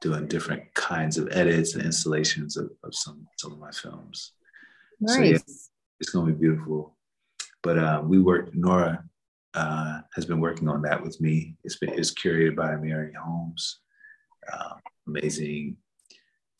doing 0.00 0.26
different 0.26 0.62
kinds 0.74 1.16
of 1.16 1.28
edits 1.32 1.74
and 1.74 1.84
installations 1.84 2.56
of, 2.56 2.70
of 2.84 2.94
some, 2.94 3.26
some 3.38 3.52
of 3.52 3.58
my 3.58 3.70
films. 3.70 4.32
Nice. 5.00 5.16
So 5.16 5.22
yeah, 5.22 5.38
it's 6.00 6.10
going 6.10 6.26
to 6.26 6.32
be 6.32 6.38
beautiful. 6.38 6.96
But 7.62 7.78
uh, 7.78 8.02
we 8.04 8.18
worked, 8.18 8.54
Nora 8.54 9.04
uh, 9.54 10.00
has 10.14 10.24
been 10.24 10.40
working 10.40 10.68
on 10.68 10.82
that 10.82 11.02
with 11.02 11.20
me. 11.20 11.56
It's 11.64 11.78
been 11.78 11.90
it's 11.90 12.12
curated 12.12 12.56
by 12.56 12.74
Maori 12.76 13.12
Holmes, 13.12 13.80
uh, 14.50 14.74
amazing, 15.06 15.76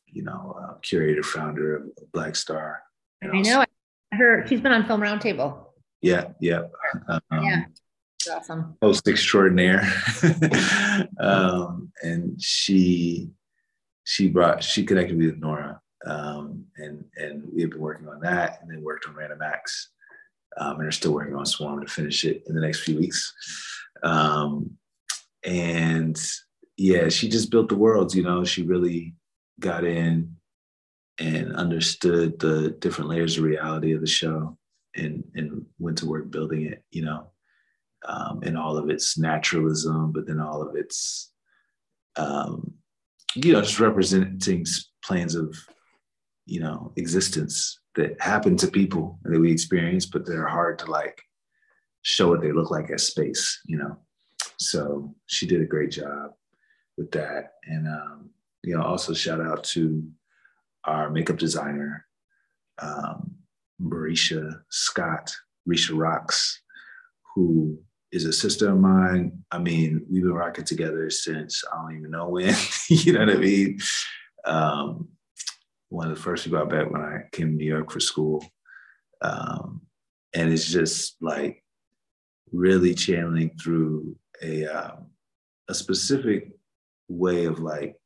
you 0.07 0.23
know, 0.23 0.57
uh, 0.61 0.75
curator 0.83 1.23
founder 1.23 1.77
of 1.77 2.13
Black 2.13 2.37
Star. 2.37 2.83
I 3.23 3.41
know 3.41 3.65
her. 4.13 4.47
She's 4.47 4.61
been 4.61 4.73
on 4.73 4.87
Film 4.87 5.01
Roundtable. 5.01 5.67
Yeah, 6.01 6.29
yeah, 6.41 6.63
um, 7.09 7.21
yeah. 7.31 7.65
awesome. 8.31 8.77
Host 8.83 9.07
extraordinaire, 9.07 9.89
um, 11.21 11.93
and 12.03 12.43
she 12.43 13.31
she 14.05 14.29
brought 14.29 14.65
she 14.65 14.85
connected 14.85 15.17
me 15.17 15.27
with 15.27 15.39
Nora, 15.39 15.81
um, 16.05 16.65
and 16.77 17.05
and 17.17 17.45
we 17.55 17.63
have 17.63 17.71
been 17.71 17.81
working 17.81 18.09
on 18.09 18.21
that, 18.21 18.59
and 18.61 18.71
then 18.71 18.83
worked 18.83 19.07
on 19.07 19.15
Random 19.15 19.43
Acts 19.43 19.91
um, 20.57 20.79
and 20.79 20.89
are 20.89 20.93
still 20.93 21.13
working 21.13 21.35
on 21.35 21.47
Swarm 21.47 21.81
to 21.81 21.93
finish 21.93 22.25
it 22.25 22.45
in 22.47 22.55
the 22.55 22.61
next 22.61 22.81
few 22.81 22.99
weeks. 22.99 23.33
Um, 24.03 24.77
and 25.45 26.21
yeah, 26.83 27.09
she 27.11 27.29
just 27.29 27.53
built 27.53 27.69
the 27.69 27.77
worlds. 27.77 28.13
You 28.17 28.25
know, 28.25 28.43
she 28.43 28.65
really 28.65 29.15
got 29.61 29.85
in 29.85 30.35
and 31.21 31.55
understood 31.55 32.41
the 32.41 32.71
different 32.81 33.09
layers 33.09 33.39
of 33.39 33.45
reality 33.45 33.93
of 33.93 34.01
the 34.01 34.07
show, 34.09 34.59
and 34.97 35.23
and 35.37 35.65
went 35.79 35.99
to 35.99 36.07
work 36.07 36.33
building 36.33 36.67
it. 36.67 36.83
You 36.91 37.05
know, 37.05 37.31
um, 38.09 38.41
and 38.43 38.59
all 38.59 38.77
of 38.77 38.91
its 38.91 39.17
naturalism, 39.17 40.11
but 40.11 40.27
then 40.27 40.41
all 40.41 40.61
of 40.61 40.75
its 40.75 41.31
um, 42.17 42.75
you 43.37 43.53
know 43.53 43.63
just 43.63 43.79
representing 43.79 44.67
planes 45.05 45.37
of 45.37 45.57
you 46.47 46.59
know 46.59 46.93
existence 46.97 47.79
that 47.95 48.21
happen 48.21 48.57
to 48.57 48.67
people 48.67 49.21
that 49.23 49.39
we 49.39 49.53
experience, 49.53 50.05
but 50.05 50.27
they're 50.27 50.49
hard 50.49 50.81
to 50.81 50.91
like 50.91 51.23
show 52.03 52.29
what 52.29 52.41
they 52.41 52.51
look 52.51 52.73
like 52.73 52.91
as 52.91 53.07
space, 53.07 53.61
you 53.67 53.77
know. 53.77 53.97
So 54.59 55.15
she 55.27 55.47
did 55.47 55.63
a 55.63 55.67
great 55.67 55.93
job 55.93 56.33
with 56.97 57.11
that. 57.13 57.55
And 57.67 57.87
um, 57.87 58.31
you 58.63 58.77
know, 58.77 58.83
also 58.83 59.13
shout 59.13 59.41
out 59.41 59.65
to 59.65 60.09
our 60.85 61.11
makeup 61.11 61.39
designer, 61.39 62.07
um, 62.81 63.37
Marisha 63.81 64.61
Scott, 64.71 65.35
Risha 65.69 65.97
Rocks, 65.97 66.61
who 67.35 67.79
is 68.13 68.25
a 68.25 68.33
sister 68.33 68.69
of 68.69 68.79
mine. 68.79 69.45
I 69.51 69.59
mean, 69.59 70.05
we've 70.11 70.23
been 70.23 70.33
rocking 70.33 70.65
together 70.65 71.09
since 71.11 71.65
I 71.73 71.77
don't 71.77 71.99
even 71.99 72.11
know 72.11 72.29
when, 72.29 72.55
you 72.89 73.13
know 73.13 73.21
what 73.21 73.31
I 73.31 73.39
mean? 73.39 73.79
Um, 74.45 75.09
one 75.89 76.11
of 76.11 76.17
the 76.17 76.23
first 76.23 76.45
people 76.45 76.59
I 76.59 76.65
met 76.65 76.91
when 76.91 77.03
I 77.03 77.25
came 77.33 77.49
to 77.49 77.55
New 77.55 77.67
York 77.67 77.91
for 77.91 78.01
school. 78.01 78.45
Um, 79.21 79.83
and 80.35 80.53
it's 80.53 80.69
just 80.69 81.17
like 81.21 81.63
really 82.51 82.95
channeling 82.95 83.51
through 83.63 84.17
a, 84.43 84.67
um, 84.67 85.07
a 85.69 85.75
specific 85.75 86.51
way 87.09 87.45
of 87.45 87.59
like 87.59 87.97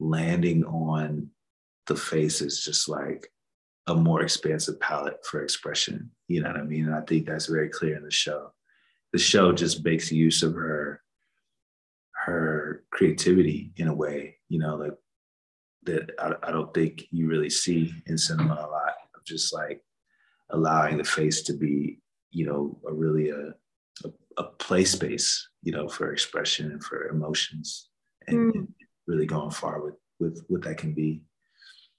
landing 0.00 0.64
on 0.64 1.30
the 1.86 1.96
face 1.96 2.40
is 2.40 2.64
just 2.64 2.88
like 2.88 3.30
a 3.86 3.94
more 3.94 4.22
expansive 4.22 4.80
palette 4.80 5.24
for 5.24 5.42
expression. 5.42 6.10
You 6.28 6.42
know 6.42 6.48
what 6.48 6.60
I 6.60 6.62
mean? 6.62 6.86
And 6.86 6.94
I 6.94 7.02
think 7.02 7.26
that's 7.26 7.46
very 7.46 7.68
clear 7.68 7.96
in 7.96 8.04
the 8.04 8.10
show. 8.10 8.52
The 9.12 9.18
show 9.18 9.52
just 9.52 9.84
makes 9.84 10.10
use 10.10 10.42
of 10.42 10.54
her 10.54 11.00
her 12.24 12.84
creativity 12.90 13.72
in 13.76 13.88
a 13.88 13.94
way, 13.94 14.38
you 14.48 14.58
know, 14.58 14.76
like 14.76 14.94
that 15.82 16.10
I, 16.18 16.48
I 16.48 16.50
don't 16.50 16.72
think 16.72 17.04
you 17.10 17.28
really 17.28 17.50
see 17.50 17.92
in 18.06 18.16
cinema 18.16 18.54
a 18.54 18.70
lot 18.70 18.94
of 19.14 19.24
just 19.26 19.52
like 19.52 19.84
allowing 20.50 20.96
the 20.96 21.04
face 21.04 21.42
to 21.42 21.52
be, 21.52 21.98
you 22.30 22.46
know, 22.46 22.78
a 22.88 22.92
really 22.92 23.28
a, 23.28 23.48
a, 24.06 24.12
a 24.38 24.44
play 24.44 24.86
space, 24.86 25.46
you 25.62 25.72
know, 25.72 25.86
for 25.86 26.12
expression 26.12 26.72
and 26.72 26.82
for 26.82 27.08
emotions 27.08 27.90
and, 28.28 28.54
mm. 28.54 28.68
really 29.06 29.26
going 29.26 29.50
far 29.50 29.82
with, 29.82 29.94
with 30.18 30.44
what 30.48 30.62
that 30.62 30.78
can 30.78 30.94
be. 30.94 31.22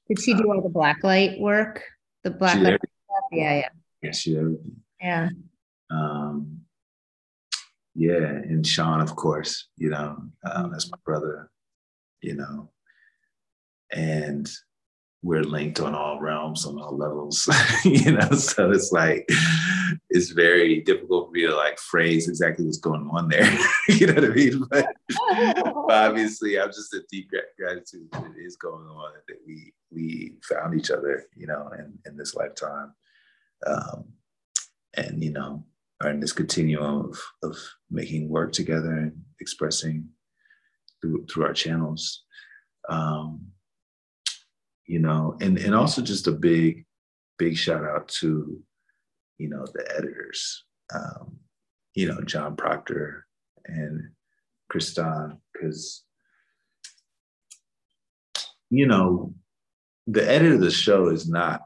Did 0.07 0.21
she 0.21 0.33
do 0.33 0.51
all 0.51 0.61
the 0.61 0.69
black 0.69 1.03
light 1.03 1.39
work? 1.39 1.83
The 2.23 2.31
black 2.31 2.59
light 2.59 2.79
stuff? 2.79 3.23
Yeah, 3.31 3.55
yeah. 3.55 3.69
Yeah, 4.01 4.11
she 4.11 4.31
did 4.31 4.39
everything. 4.39 4.75
Yeah. 5.01 5.29
Um, 5.89 6.61
yeah, 7.95 8.25
and 8.25 8.65
Sean, 8.65 9.01
of 9.01 9.15
course, 9.15 9.69
you 9.77 9.89
know, 9.89 10.17
um, 10.43 10.71
that's 10.71 10.91
my 10.91 10.97
brother, 11.05 11.49
you 12.21 12.35
know, 12.35 12.71
and 13.91 14.49
we're 15.25 15.43
linked 15.43 15.79
on 15.79 15.95
all 15.95 16.19
realms 16.19 16.67
on 16.67 16.79
all 16.79 16.95
levels 16.95 17.49
you 17.83 18.11
know 18.11 18.29
so 18.31 18.69
it's 18.69 18.91
like 18.91 19.27
it's 20.11 20.29
very 20.29 20.81
difficult 20.81 21.27
for 21.27 21.31
me 21.31 21.41
to 21.41 21.55
like 21.55 21.79
phrase 21.79 22.29
exactly 22.29 22.63
what's 22.63 22.77
going 22.77 23.09
on 23.11 23.27
there 23.27 23.57
you 23.87 24.05
know 24.05 24.13
what 24.13 24.25
i 24.25 24.27
mean? 24.27 24.63
But, 24.69 24.85
but 25.07 25.75
obviously 25.89 26.59
i'm 26.59 26.69
just 26.69 26.93
a 26.93 27.01
deep 27.11 27.31
gratitude 27.57 28.07
that 28.11 28.25
it 28.37 28.41
is 28.41 28.55
going 28.55 28.87
on 28.87 29.13
that 29.27 29.37
we 29.47 29.73
we 29.91 30.33
found 30.43 30.79
each 30.79 30.91
other 30.91 31.25
you 31.35 31.47
know 31.47 31.71
in, 31.77 31.97
in 32.05 32.17
this 32.17 32.35
lifetime. 32.35 32.93
Um, 33.65 34.05
and 34.95 35.23
you 35.23 35.31
know 35.31 35.65
are 36.01 36.09
in 36.09 36.19
this 36.19 36.33
continuum 36.33 37.09
of, 37.09 37.19
of 37.41 37.57
making 37.89 38.29
work 38.29 38.51
together 38.51 38.91
and 38.91 39.13
expressing 39.39 40.09
through, 41.01 41.25
through 41.25 41.45
our 41.45 41.53
channels. 41.53 42.23
Um, 42.89 43.47
you 44.87 44.99
know, 44.99 45.37
and 45.41 45.57
and 45.57 45.73
also 45.73 46.01
just 46.01 46.27
a 46.27 46.31
big, 46.31 46.85
big 47.37 47.57
shout 47.57 47.83
out 47.83 48.07
to, 48.07 48.61
you 49.37 49.49
know, 49.49 49.65
the 49.73 49.85
editors, 49.95 50.63
um, 50.93 51.37
you 51.93 52.07
know, 52.07 52.21
John 52.21 52.55
Proctor 52.55 53.25
and 53.65 54.09
Kristan, 54.71 55.39
because 55.53 56.03
you 58.69 58.87
know, 58.87 59.33
the 60.07 60.29
edit 60.29 60.53
of 60.53 60.59
the 60.59 60.71
show 60.71 61.07
is 61.07 61.29
not 61.29 61.61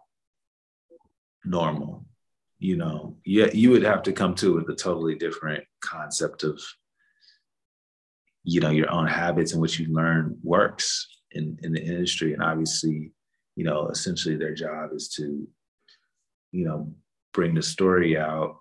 normal. 1.46 2.06
You 2.60 2.76
know, 2.76 3.18
yeah, 3.26 3.48
you 3.54 3.72
would 3.72 3.84
have 3.84 4.04
to 4.04 4.12
come 4.12 4.36
to 4.36 4.56
with 4.56 4.70
a 4.70 4.76
totally 4.76 5.16
different 5.16 5.64
concept 5.82 6.44
of, 6.44 6.62
you 8.44 8.60
know, 8.60 8.70
your 8.70 8.92
own 8.92 9.08
habits 9.08 9.54
and 9.54 9.62
what 9.62 9.80
you 9.80 9.94
learn 9.94 10.38
works 10.44 11.08
in, 11.32 11.58
in 11.64 11.74
the 11.74 11.82
industry. 11.82 12.34
And 12.34 12.44
obviously, 12.44 13.12
you 13.56 13.64
know, 13.64 13.88
essentially 13.90 14.36
their 14.36 14.54
job 14.54 14.92
is 14.94 15.10
to, 15.10 15.48
you 16.52 16.66
know, 16.66 16.92
bring 17.34 17.54
the 17.54 17.62
story 17.62 18.18
out 18.18 18.58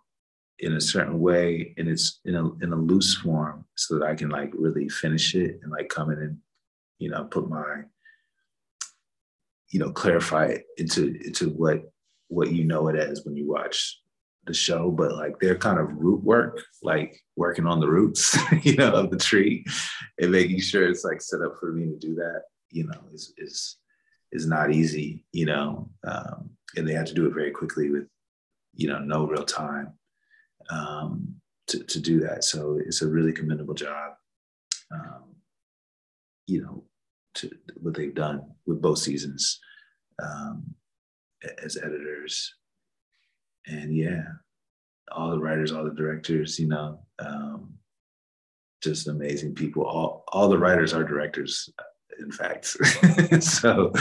in 0.60 0.74
a 0.74 0.80
certain 0.80 1.20
way 1.20 1.72
and 1.78 1.88
it's 1.88 2.20
in 2.24 2.34
a 2.34 2.52
in 2.64 2.72
a 2.72 2.76
loose 2.76 3.14
form 3.14 3.64
so 3.76 3.96
that 3.96 4.04
I 4.04 4.14
can 4.14 4.28
like 4.28 4.52
really 4.54 4.88
finish 4.88 5.34
it 5.34 5.60
and 5.62 5.70
like 5.70 5.88
come 5.88 6.10
in 6.10 6.18
and, 6.18 6.38
you 6.98 7.10
know, 7.10 7.24
put 7.24 7.48
my, 7.48 7.82
you 9.70 9.78
know, 9.78 9.92
clarify 9.92 10.46
it 10.46 10.66
into 10.76 11.14
into 11.24 11.50
what 11.50 11.82
what 12.28 12.52
you 12.52 12.64
know 12.64 12.88
it 12.88 12.96
as 12.96 13.24
when 13.24 13.36
you 13.36 13.48
watch 13.48 14.00
the 14.46 14.54
show, 14.54 14.90
but 14.90 15.12
like 15.12 15.38
their 15.38 15.56
kind 15.56 15.78
of 15.78 15.92
root 15.92 16.22
work, 16.24 16.60
like 16.82 17.22
working 17.36 17.66
on 17.66 17.80
the 17.80 17.88
roots, 17.88 18.36
you 18.62 18.74
know, 18.74 18.92
of 18.92 19.10
the 19.10 19.16
tree 19.16 19.64
and 20.18 20.32
making 20.32 20.60
sure 20.60 20.88
it's 20.88 21.04
like 21.04 21.22
set 21.22 21.40
up 21.40 21.54
for 21.60 21.72
me 21.72 21.86
to 21.86 21.96
do 21.96 22.14
that 22.16 22.42
you 22.70 22.86
know, 22.86 23.00
is 23.12 23.32
is 23.38 23.76
is 24.32 24.46
not 24.46 24.72
easy, 24.72 25.24
you 25.32 25.46
know, 25.46 25.88
um, 26.06 26.50
and 26.76 26.86
they 26.86 26.92
had 26.92 27.06
to 27.06 27.14
do 27.14 27.26
it 27.26 27.34
very 27.34 27.50
quickly 27.50 27.90
with, 27.90 28.06
you 28.74 28.88
know, 28.88 28.98
no 28.98 29.26
real 29.26 29.44
time 29.44 29.92
um, 30.70 31.34
to 31.68 31.82
to 31.84 32.00
do 32.00 32.20
that. 32.20 32.44
So 32.44 32.78
it's 32.84 33.02
a 33.02 33.08
really 33.08 33.32
commendable 33.32 33.74
job, 33.74 34.12
um, 34.92 35.34
you 36.46 36.62
know, 36.62 36.84
to 37.34 37.50
what 37.80 37.94
they've 37.94 38.14
done 38.14 38.42
with 38.66 38.82
both 38.82 38.98
seasons 38.98 39.60
um, 40.22 40.74
as 41.62 41.76
editors, 41.76 42.54
and 43.66 43.96
yeah, 43.96 44.24
all 45.10 45.30
the 45.30 45.38
writers, 45.38 45.72
all 45.72 45.84
the 45.84 45.94
directors, 45.94 46.58
you 46.58 46.68
know. 46.68 47.00
Um, 47.18 47.74
just 48.80 49.08
amazing 49.08 49.54
people. 49.54 49.84
All 49.84 50.24
all 50.28 50.48
the 50.48 50.58
writers 50.58 50.94
are 50.94 51.02
directors 51.02 51.68
in 52.18 52.30
fact. 52.30 52.66
so, 53.42 53.92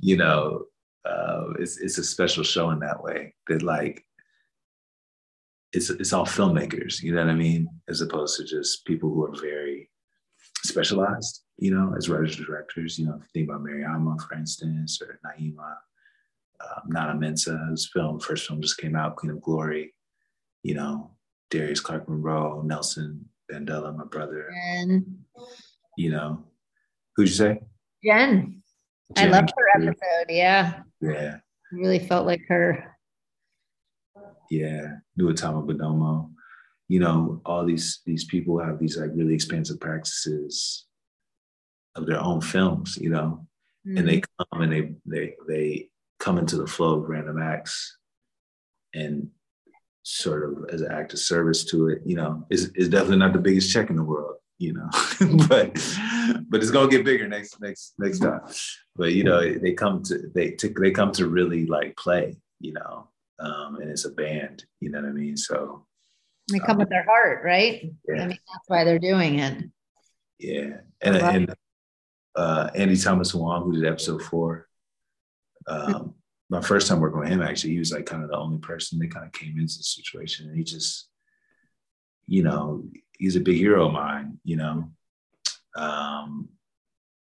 you 0.00 0.16
know, 0.16 0.64
uh, 1.04 1.44
it's 1.58 1.78
it's 1.78 1.98
a 1.98 2.04
special 2.04 2.44
show 2.44 2.70
in 2.70 2.80
that 2.80 3.02
way 3.02 3.34
that 3.46 3.62
like 3.62 4.04
it's 5.72 5.90
it's 5.90 6.12
all 6.12 6.26
filmmakers, 6.26 7.02
you 7.02 7.14
know 7.14 7.24
what 7.24 7.30
I 7.30 7.34
mean, 7.34 7.68
as 7.88 8.00
opposed 8.00 8.38
to 8.38 8.44
just 8.44 8.84
people 8.84 9.10
who 9.10 9.24
are 9.24 9.40
very 9.40 9.90
specialized, 10.64 11.42
you 11.58 11.74
know, 11.74 11.94
as 11.96 12.08
writers 12.08 12.36
and 12.36 12.46
directors. 12.46 12.98
You 12.98 13.06
know, 13.06 13.14
if 13.14 13.22
you 13.22 13.28
think 13.34 13.50
about 13.50 13.62
Mariama, 13.62 14.20
for 14.20 14.34
instance, 14.34 15.00
or 15.00 15.20
Naima, 15.24 15.76
um, 16.60 16.82
Nana 16.88 17.14
Mensah, 17.14 17.68
whose 17.68 17.90
film 17.92 18.18
first 18.20 18.46
film 18.46 18.60
just 18.60 18.78
came 18.78 18.96
out, 18.96 19.16
Queen 19.16 19.32
of 19.32 19.42
Glory. 19.42 19.94
You 20.62 20.74
know, 20.74 21.12
Darius 21.50 21.80
Clark 21.80 22.08
Monroe, 22.08 22.62
Nelson 22.62 23.24
Bandela, 23.50 23.96
my 23.96 24.04
brother. 24.04 24.50
And 24.52 25.04
you 25.96 26.10
know, 26.10 26.44
Who'd 27.18 27.28
you 27.28 27.34
say? 27.34 27.58
Jen. 28.04 28.62
Jen. 29.16 29.28
I 29.28 29.36
loved 29.36 29.50
her 29.58 29.82
episode. 29.82 30.26
Yeah. 30.28 30.82
Yeah. 31.00 31.38
really 31.72 31.98
felt 31.98 32.26
like 32.26 32.42
her. 32.46 32.96
Yeah. 34.52 34.98
Nuotama 35.18 35.66
Bodomo. 35.66 36.30
you 36.86 37.00
know, 37.00 37.42
all 37.44 37.66
these 37.66 38.02
these 38.06 38.24
people 38.24 38.60
have 38.60 38.78
these 38.78 38.96
like 38.96 39.10
really 39.14 39.34
expansive 39.34 39.80
practices 39.80 40.86
of 41.96 42.06
their 42.06 42.20
own 42.20 42.40
films, 42.40 42.96
you 43.00 43.10
know, 43.10 43.44
mm-hmm. 43.84 43.98
and 43.98 44.08
they 44.08 44.18
mm-hmm. 44.20 44.42
come 44.52 44.62
and 44.62 44.72
they 44.72 44.94
they 45.04 45.34
they 45.48 45.88
come 46.20 46.38
into 46.38 46.56
the 46.56 46.68
flow 46.68 47.00
of 47.00 47.08
random 47.08 47.42
acts 47.42 47.98
and 48.94 49.28
sort 50.04 50.44
of 50.44 50.72
as 50.72 50.82
an 50.82 50.92
act 50.92 51.14
of 51.14 51.18
service 51.18 51.64
to 51.64 51.88
it, 51.88 52.00
you 52.06 52.14
know, 52.14 52.46
is 52.48 52.70
is 52.76 52.88
definitely 52.88 53.18
not 53.18 53.32
the 53.32 53.40
biggest 53.40 53.72
check 53.72 53.90
in 53.90 53.96
the 53.96 54.04
world, 54.04 54.36
you 54.58 54.72
know, 54.72 54.88
but 55.48 55.72
but 56.48 56.60
it's 56.60 56.70
gonna 56.70 56.90
get 56.90 57.04
bigger 57.04 57.28
next 57.28 57.60
next 57.60 57.94
next 57.98 58.18
time. 58.18 58.40
But 58.96 59.14
you 59.14 59.24
know, 59.24 59.40
they 59.40 59.72
come 59.72 60.02
to 60.04 60.18
they 60.34 60.50
to, 60.52 60.68
they 60.68 60.90
come 60.90 61.12
to 61.12 61.28
really 61.28 61.66
like 61.66 61.96
play, 61.96 62.36
you 62.60 62.72
know, 62.72 63.08
um, 63.38 63.76
and 63.76 63.90
it's 63.90 64.04
a 64.04 64.10
band, 64.10 64.64
you 64.80 64.90
know 64.90 65.00
what 65.00 65.08
I 65.08 65.12
mean. 65.12 65.36
So 65.36 65.86
they 66.50 66.58
come 66.58 66.72
um, 66.72 66.78
with 66.78 66.88
their 66.88 67.04
heart, 67.04 67.42
right? 67.44 67.92
Yeah. 68.08 68.22
I 68.22 68.26
mean, 68.26 68.38
that's 68.52 68.68
why 68.68 68.84
they're 68.84 68.98
doing 68.98 69.38
it. 69.38 69.64
Yeah, 70.38 70.78
and 71.00 71.16
and 71.16 71.54
uh, 72.34 72.70
Andy 72.74 72.96
Thomas 72.96 73.34
Wong, 73.34 73.64
who 73.64 73.72
did 73.72 73.86
episode 73.86 74.22
four. 74.22 74.66
Um, 75.66 76.14
my 76.50 76.62
first 76.62 76.88
time 76.88 77.00
working 77.00 77.20
with 77.20 77.28
him, 77.28 77.42
actually, 77.42 77.74
he 77.74 77.78
was 77.78 77.92
like 77.92 78.06
kind 78.06 78.22
of 78.24 78.30
the 78.30 78.36
only 78.36 78.58
person 78.58 78.98
that 78.98 79.12
kind 79.12 79.26
of 79.26 79.32
came 79.32 79.58
into 79.58 79.76
the 79.76 79.84
situation, 79.84 80.48
and 80.48 80.56
he 80.56 80.64
just, 80.64 81.08
you 82.26 82.42
know, 82.42 82.84
he's 83.18 83.36
a 83.36 83.40
big 83.40 83.56
hero 83.56 83.86
of 83.86 83.92
mine, 83.92 84.38
you 84.44 84.56
know. 84.56 84.90
Um, 85.76 86.48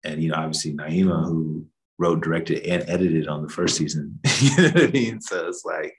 and 0.04 0.22
you 0.22 0.30
know, 0.30 0.36
obviously 0.36 0.72
Naima, 0.74 1.24
who 1.24 1.66
wrote, 1.98 2.22
directed, 2.22 2.66
and 2.66 2.88
edited 2.88 3.28
on 3.28 3.42
the 3.42 3.48
first 3.48 3.76
season. 3.76 4.18
you 4.40 4.56
know 4.56 4.70
what 4.70 4.82
I 4.82 4.86
mean? 4.88 5.20
So 5.20 5.46
it's 5.48 5.64
like 5.64 5.94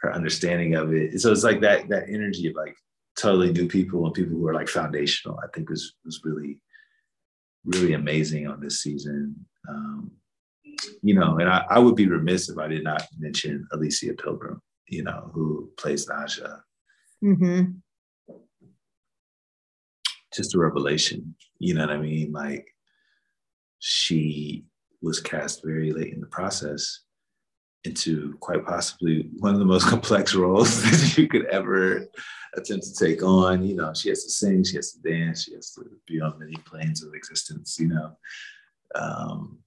her 0.00 0.12
understanding 0.12 0.74
of 0.74 0.92
it. 0.92 1.20
So 1.20 1.32
it's 1.32 1.44
like 1.44 1.60
that 1.60 1.88
that 1.88 2.08
energy 2.08 2.48
of 2.48 2.56
like 2.56 2.74
totally 3.16 3.52
new 3.52 3.68
people 3.68 4.04
and 4.04 4.14
people 4.14 4.36
who 4.36 4.46
are 4.48 4.54
like 4.54 4.68
foundational. 4.68 5.38
I 5.42 5.46
think 5.54 5.70
was 5.70 5.94
was 6.04 6.20
really 6.24 6.58
really 7.64 7.92
amazing 7.92 8.46
on 8.46 8.60
this 8.60 8.82
season. 8.82 9.34
Um, 9.68 10.12
you 11.02 11.14
know, 11.14 11.38
and 11.38 11.48
I, 11.48 11.64
I 11.68 11.78
would 11.78 11.96
be 11.96 12.06
remiss 12.06 12.48
if 12.48 12.58
I 12.58 12.68
did 12.68 12.84
not 12.84 13.06
mention 13.18 13.66
Alicia 13.72 14.14
Pilgrim, 14.14 14.62
you 14.88 15.02
know, 15.02 15.30
who 15.34 15.70
plays 15.76 16.06
Naja. 16.06 16.60
Mm-hmm. 17.22 17.72
Just 20.32 20.54
a 20.54 20.58
revelation, 20.58 21.34
you 21.58 21.74
know 21.74 21.86
what 21.86 21.96
I 21.96 21.98
mean? 21.98 22.32
Like 22.32 22.68
she 23.80 24.64
was 25.02 25.20
cast 25.20 25.64
very 25.64 25.92
late 25.92 26.12
in 26.12 26.20
the 26.20 26.26
process 26.26 27.00
into 27.84 28.36
quite 28.40 28.64
possibly 28.66 29.30
one 29.38 29.54
of 29.54 29.58
the 29.58 29.64
most 29.64 29.86
complex 29.88 30.34
roles 30.34 30.82
that 30.82 31.18
you 31.18 31.26
could 31.26 31.46
ever 31.46 32.06
attempt 32.54 32.86
to 32.86 33.06
take 33.06 33.22
on. 33.22 33.64
You 33.64 33.76
know, 33.76 33.92
she 33.94 34.10
has 34.10 34.24
to 34.24 34.30
sing, 34.30 34.64
she 34.64 34.76
has 34.76 34.92
to 34.92 35.00
dance, 35.00 35.44
she 35.44 35.54
has 35.54 35.72
to 35.74 35.84
be 36.06 36.20
on 36.20 36.38
many 36.38 36.56
planes 36.66 37.02
of 37.02 37.14
existence, 37.14 37.78
you 37.80 37.88
know. 37.88 38.16
Um, 38.94 39.58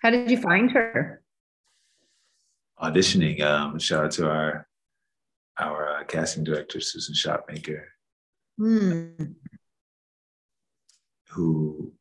How 0.00 0.10
did 0.10 0.30
you 0.30 0.38
find 0.38 0.70
her? 0.72 1.22
Auditioning. 2.80 3.40
Um, 3.40 3.78
shout 3.78 4.06
out 4.06 4.10
to 4.12 4.28
our 4.28 4.66
our 5.58 6.00
uh, 6.00 6.04
casting 6.04 6.42
director, 6.42 6.80
Susan 6.80 7.14
Shopmaker, 7.14 7.84
mm. 8.60 9.34
who 11.30 11.92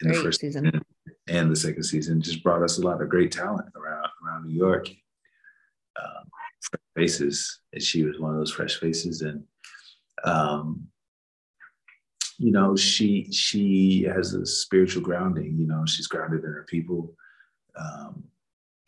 in 0.00 0.08
Great, 0.08 0.16
the 0.16 0.22
first 0.22 0.40
season 0.40 0.82
and 1.28 1.50
the 1.50 1.56
second 1.56 1.84
season 1.84 2.20
just 2.20 2.42
brought 2.42 2.62
us 2.62 2.78
a 2.78 2.82
lot 2.82 3.00
of 3.00 3.08
great 3.08 3.32
talent 3.32 3.68
around 3.76 4.06
around 4.24 4.46
New 4.46 4.56
York. 4.56 4.88
Um, 4.88 6.24
fresh 6.60 6.82
faces, 6.96 7.60
and 7.72 7.82
she 7.82 8.04
was 8.04 8.18
one 8.18 8.32
of 8.32 8.38
those 8.38 8.52
fresh 8.52 8.78
faces, 8.78 9.22
and 9.22 9.44
um, 10.24 10.86
you 12.38 12.52
know, 12.52 12.74
she 12.74 13.30
she 13.30 14.02
has 14.02 14.34
a 14.34 14.44
spiritual 14.46 15.02
grounding. 15.02 15.56
You 15.58 15.66
know, 15.66 15.84
she's 15.86 16.06
grounded 16.06 16.44
in 16.44 16.52
her 16.52 16.66
people, 16.68 17.14
um, 17.78 18.24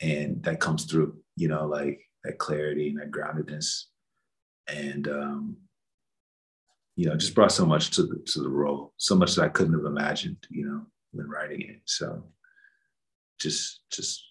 and 0.01 0.41
that 0.43 0.59
comes 0.59 0.85
through. 0.85 1.17
You 1.35 1.47
know, 1.47 1.65
like 1.65 2.01
that 2.23 2.39
clarity 2.39 2.89
and 2.89 2.99
that 2.99 3.11
groundedness, 3.11 3.85
and 4.67 5.07
um, 5.07 5.57
you 6.95 7.07
know, 7.07 7.15
just 7.15 7.35
brought 7.35 7.51
so 7.51 7.65
much 7.65 7.91
to 7.91 8.03
the 8.03 8.23
to 8.27 8.41
the 8.41 8.49
role, 8.49 8.93
so 8.97 9.15
much 9.15 9.35
that 9.35 9.43
I 9.43 9.49
couldn't 9.49 9.73
have 9.73 9.85
imagined. 9.85 10.37
You 10.49 10.65
know, 10.65 10.85
when 11.13 11.29
writing 11.29 11.61
it. 11.61 11.81
So 11.85 12.23
just 13.39 13.81
just 13.91 14.23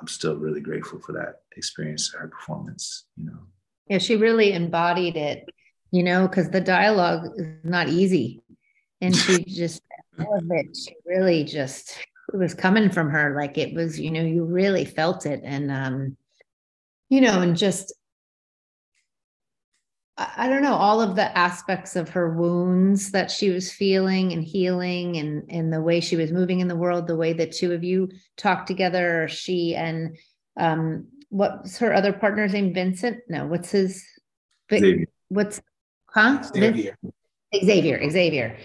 I'm 0.00 0.08
still 0.08 0.36
really 0.36 0.60
grateful 0.60 0.98
for 1.00 1.12
that 1.12 1.42
experience, 1.56 2.12
her 2.18 2.28
performance, 2.28 3.04
you 3.16 3.26
know. 3.26 3.38
Yeah, 3.86 3.98
she 3.98 4.16
really 4.16 4.52
embodied 4.52 5.16
it, 5.16 5.48
you 5.90 6.02
know, 6.02 6.26
because 6.26 6.48
the 6.48 6.60
dialogue 6.60 7.28
is 7.36 7.46
not 7.64 7.88
easy. 7.88 8.42
And 9.00 9.14
she 9.14 9.44
just 9.48 9.82
all 10.18 10.38
of 10.38 10.50
it, 10.50 10.76
she 10.76 10.94
really 11.04 11.44
just 11.44 11.98
it 12.32 12.36
was 12.36 12.54
coming 12.54 12.90
from 12.90 13.10
her. 13.10 13.34
Like 13.36 13.58
it 13.58 13.74
was, 13.74 13.98
you 13.98 14.10
know, 14.10 14.22
you 14.22 14.44
really 14.44 14.84
felt 14.84 15.26
it. 15.26 15.40
And 15.44 15.70
um, 15.70 16.16
you 17.08 17.20
know, 17.20 17.40
and 17.40 17.56
just 17.56 17.92
I 20.36 20.50
don't 20.50 20.62
know, 20.62 20.74
all 20.74 21.00
of 21.00 21.16
the 21.16 21.36
aspects 21.36 21.96
of 21.96 22.10
her 22.10 22.28
wounds 22.36 23.10
that 23.12 23.30
she 23.30 23.48
was 23.48 23.72
feeling 23.72 24.32
and 24.32 24.44
healing 24.44 25.16
and, 25.16 25.44
and 25.48 25.72
the 25.72 25.80
way 25.80 26.00
she 26.00 26.16
was 26.16 26.30
moving 26.30 26.60
in 26.60 26.68
the 26.68 26.76
world, 26.76 27.06
the 27.06 27.16
way 27.16 27.32
the 27.32 27.46
two 27.46 27.72
of 27.72 27.82
you 27.82 28.10
talked 28.36 28.66
together, 28.66 29.28
she 29.28 29.74
and 29.74 30.18
um, 30.58 31.06
what's 31.30 31.78
her 31.78 31.94
other 31.94 32.12
partner's 32.12 32.52
name? 32.52 32.74
Vincent? 32.74 33.20
No, 33.30 33.46
what's 33.46 33.70
his, 33.70 34.04
Xavier. 34.70 35.06
what's, 35.28 35.62
huh? 36.10 36.42
Xavier. 36.42 36.98
Xavier, 37.54 38.10
Xavier. 38.10 38.58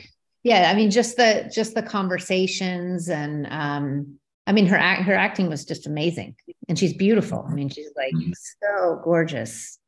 Yeah. 0.43 0.69
I 0.69 0.75
mean, 0.75 0.91
just 0.91 1.15
the, 1.15 1.49
just 1.53 1.73
the 1.73 1.83
conversations 1.83 3.07
and, 3.07 3.47
um, 3.49 4.19
I 4.45 4.51
mean, 4.51 4.65
her 4.65 4.77
act, 4.77 5.03
her 5.03 5.15
acting 5.15 5.47
was 5.47 5.63
just 5.63 5.87
amazing 5.87 6.35
and 6.67 6.77
she's 6.77 6.93
beautiful. 6.93 7.45
I 7.49 7.53
mean, 7.53 7.69
she's 7.69 7.91
like 7.95 8.13
mm-hmm. 8.13 8.31
so 8.61 8.99
gorgeous 9.05 9.79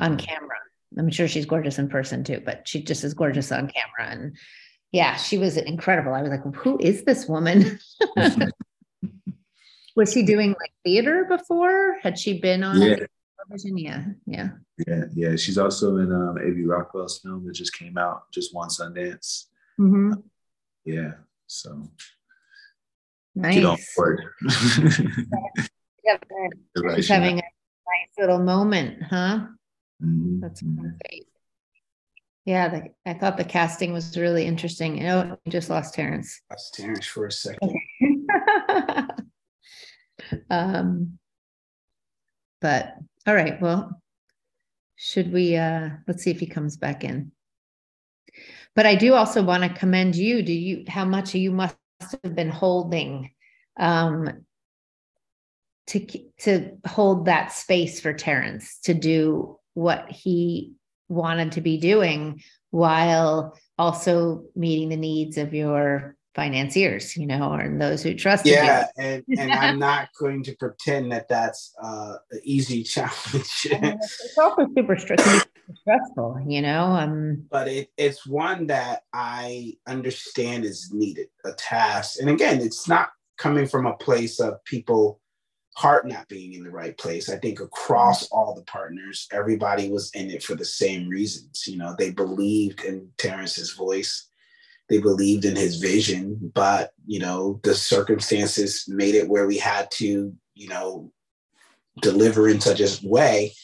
on 0.00 0.18
camera. 0.18 0.56
I'm 0.98 1.10
sure 1.10 1.28
she's 1.28 1.46
gorgeous 1.46 1.78
in 1.78 1.88
person 1.88 2.24
too, 2.24 2.42
but 2.44 2.66
she 2.66 2.82
just 2.82 3.04
is 3.04 3.14
gorgeous 3.14 3.52
on 3.52 3.68
camera. 3.68 4.12
And 4.12 4.36
yeah, 4.92 5.16
she 5.16 5.38
was 5.38 5.56
incredible. 5.56 6.12
I 6.12 6.22
was 6.22 6.30
like, 6.30 6.54
who 6.56 6.78
is 6.80 7.04
this 7.04 7.26
woman? 7.28 7.78
was 9.96 10.12
she 10.12 10.22
doing 10.22 10.50
like 10.60 10.72
theater 10.84 11.26
before? 11.28 11.98
Had 12.02 12.18
she 12.18 12.40
been 12.40 12.64
on 12.64 12.80
yeah. 12.80 12.96
television? 13.36 13.78
Yeah, 13.78 14.04
yeah. 14.26 14.48
Yeah, 14.86 15.04
yeah. 15.14 15.36
She's 15.36 15.58
also 15.58 15.98
in 15.98 16.12
um 16.12 16.38
A.V. 16.38 16.64
Rockwell's 16.64 17.18
film 17.18 17.46
that 17.46 17.54
just 17.54 17.76
came 17.76 17.98
out, 17.98 18.30
just 18.32 18.54
one 18.54 18.68
Sundance. 18.68 19.44
Mm-hmm. 19.78 20.12
yeah, 20.84 21.12
so 21.46 21.90
nice. 23.34 23.54
Get 23.54 23.64
on 23.64 23.78
board. 23.96 24.24
yeah, 26.04 26.16
she's 26.96 27.08
having 27.08 27.38
a 27.38 27.42
nice 27.42 28.18
little 28.18 28.40
moment, 28.40 29.02
huh? 29.02 29.46
Mm-hmm. 30.02 30.40
That's 30.40 30.62
great. 30.62 31.26
Yeah, 32.44 32.68
the, 32.68 32.88
I 33.06 33.14
thought 33.14 33.36
the 33.36 33.44
casting 33.44 33.92
was 33.92 34.16
really 34.16 34.46
interesting. 34.46 34.96
You 34.96 35.04
know, 35.04 35.38
we 35.44 35.52
just 35.52 35.70
lost 35.70 35.94
Terence. 35.94 36.40
Lost 36.50 36.74
Terence 36.74 37.06
for 37.06 37.26
a 37.26 37.32
second. 37.32 37.78
um, 40.50 41.18
but 42.60 42.94
all 43.26 43.34
right, 43.34 43.60
well, 43.60 44.02
should 44.96 45.32
we? 45.32 45.56
uh 45.56 45.90
Let's 46.08 46.22
see 46.24 46.30
if 46.30 46.40
he 46.40 46.46
comes 46.46 46.76
back 46.76 47.04
in. 47.04 47.32
But 48.74 48.86
I 48.86 48.94
do 48.94 49.14
also 49.14 49.42
want 49.42 49.62
to 49.62 49.78
commend 49.78 50.16
you. 50.16 50.42
Do 50.42 50.52
you 50.52 50.84
how 50.88 51.04
much 51.04 51.34
you 51.34 51.52
must 51.52 51.76
have 52.24 52.34
been 52.34 52.50
holding 52.50 53.30
um 53.78 54.44
to 55.88 56.06
to 56.40 56.78
hold 56.86 57.26
that 57.26 57.52
space 57.52 58.00
for 58.00 58.12
Terence 58.12 58.78
to 58.80 58.94
do 58.94 59.59
what 59.74 60.10
he 60.10 60.74
wanted 61.08 61.52
to 61.52 61.60
be 61.60 61.76
doing 61.76 62.42
while 62.70 63.58
also 63.78 64.44
meeting 64.54 64.88
the 64.88 64.96
needs 64.96 65.36
of 65.38 65.52
your 65.52 66.16
financiers 66.34 67.16
you 67.16 67.26
know 67.26 67.52
and 67.54 67.80
those 67.82 68.04
who 68.04 68.14
trust 68.14 68.46
yeah 68.46 68.86
you. 68.96 69.02
and 69.04 69.24
and 69.36 69.52
i'm 69.52 69.80
not 69.80 70.08
going 70.18 70.44
to 70.44 70.54
pretend 70.56 71.10
that 71.10 71.26
that's 71.28 71.74
uh 71.82 72.14
an 72.30 72.40
easy 72.44 72.84
challenge 72.94 73.66
I 73.72 73.80
mean, 73.80 73.98
it's 74.00 74.38
also 74.38 74.68
super 74.76 74.96
stressful 74.96 76.44
you 76.46 76.62
know 76.62 76.84
um 76.84 77.46
but 77.50 77.66
it, 77.66 77.88
it's 77.96 78.24
one 78.26 78.68
that 78.68 79.02
i 79.12 79.76
understand 79.88 80.64
is 80.64 80.92
needed 80.92 81.28
a 81.44 81.52
task 81.52 82.20
and 82.20 82.30
again 82.30 82.60
it's 82.60 82.88
not 82.88 83.10
coming 83.36 83.66
from 83.66 83.86
a 83.86 83.96
place 83.96 84.38
of 84.38 84.64
people 84.64 85.20
heart 85.80 86.06
not 86.06 86.28
being 86.28 86.52
in 86.52 86.62
the 86.62 86.70
right 86.70 86.96
place. 86.98 87.30
I 87.30 87.36
think 87.36 87.58
across 87.58 88.24
mm-hmm. 88.24 88.36
all 88.36 88.54
the 88.54 88.64
partners, 88.64 89.26
everybody 89.32 89.88
was 89.88 90.10
in 90.14 90.30
it 90.30 90.42
for 90.42 90.54
the 90.54 90.64
same 90.64 91.08
reasons. 91.08 91.66
You 91.66 91.78
know, 91.78 91.94
they 91.98 92.10
believed 92.10 92.84
in 92.84 93.08
Terence's 93.16 93.72
voice, 93.72 94.28
they 94.90 94.98
believed 94.98 95.46
in 95.46 95.56
his 95.56 95.76
vision, 95.76 96.52
but 96.54 96.92
you 97.06 97.18
know, 97.18 97.60
the 97.62 97.74
circumstances 97.74 98.84
made 98.88 99.14
it 99.14 99.28
where 99.28 99.46
we 99.46 99.56
had 99.56 99.90
to, 99.92 100.34
you 100.54 100.68
know, 100.68 101.10
deliver 102.02 102.48
in 102.48 102.60
such 102.60 102.80
a 102.80 102.88
way 103.02 103.54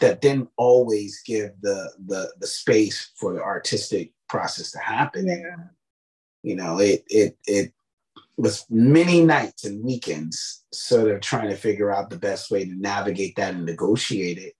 that 0.00 0.20
didn't 0.20 0.50
always 0.56 1.22
give 1.26 1.50
the 1.60 1.90
the 2.06 2.32
the 2.38 2.46
space 2.46 3.10
for 3.16 3.34
the 3.34 3.42
artistic 3.42 4.12
process 4.28 4.70
to 4.70 4.78
happen. 4.78 5.26
Yeah. 5.26 5.56
You 6.44 6.54
know, 6.54 6.78
it 6.78 7.02
it 7.08 7.36
it 7.46 7.72
was 8.36 8.64
many 8.68 9.24
nights 9.24 9.64
and 9.64 9.84
weekends 9.84 10.64
sort 10.72 11.10
of 11.10 11.20
trying 11.20 11.48
to 11.50 11.56
figure 11.56 11.92
out 11.92 12.10
the 12.10 12.18
best 12.18 12.50
way 12.50 12.64
to 12.64 12.74
navigate 12.74 13.36
that 13.36 13.54
and 13.54 13.64
negotiate 13.64 14.38
it. 14.38 14.54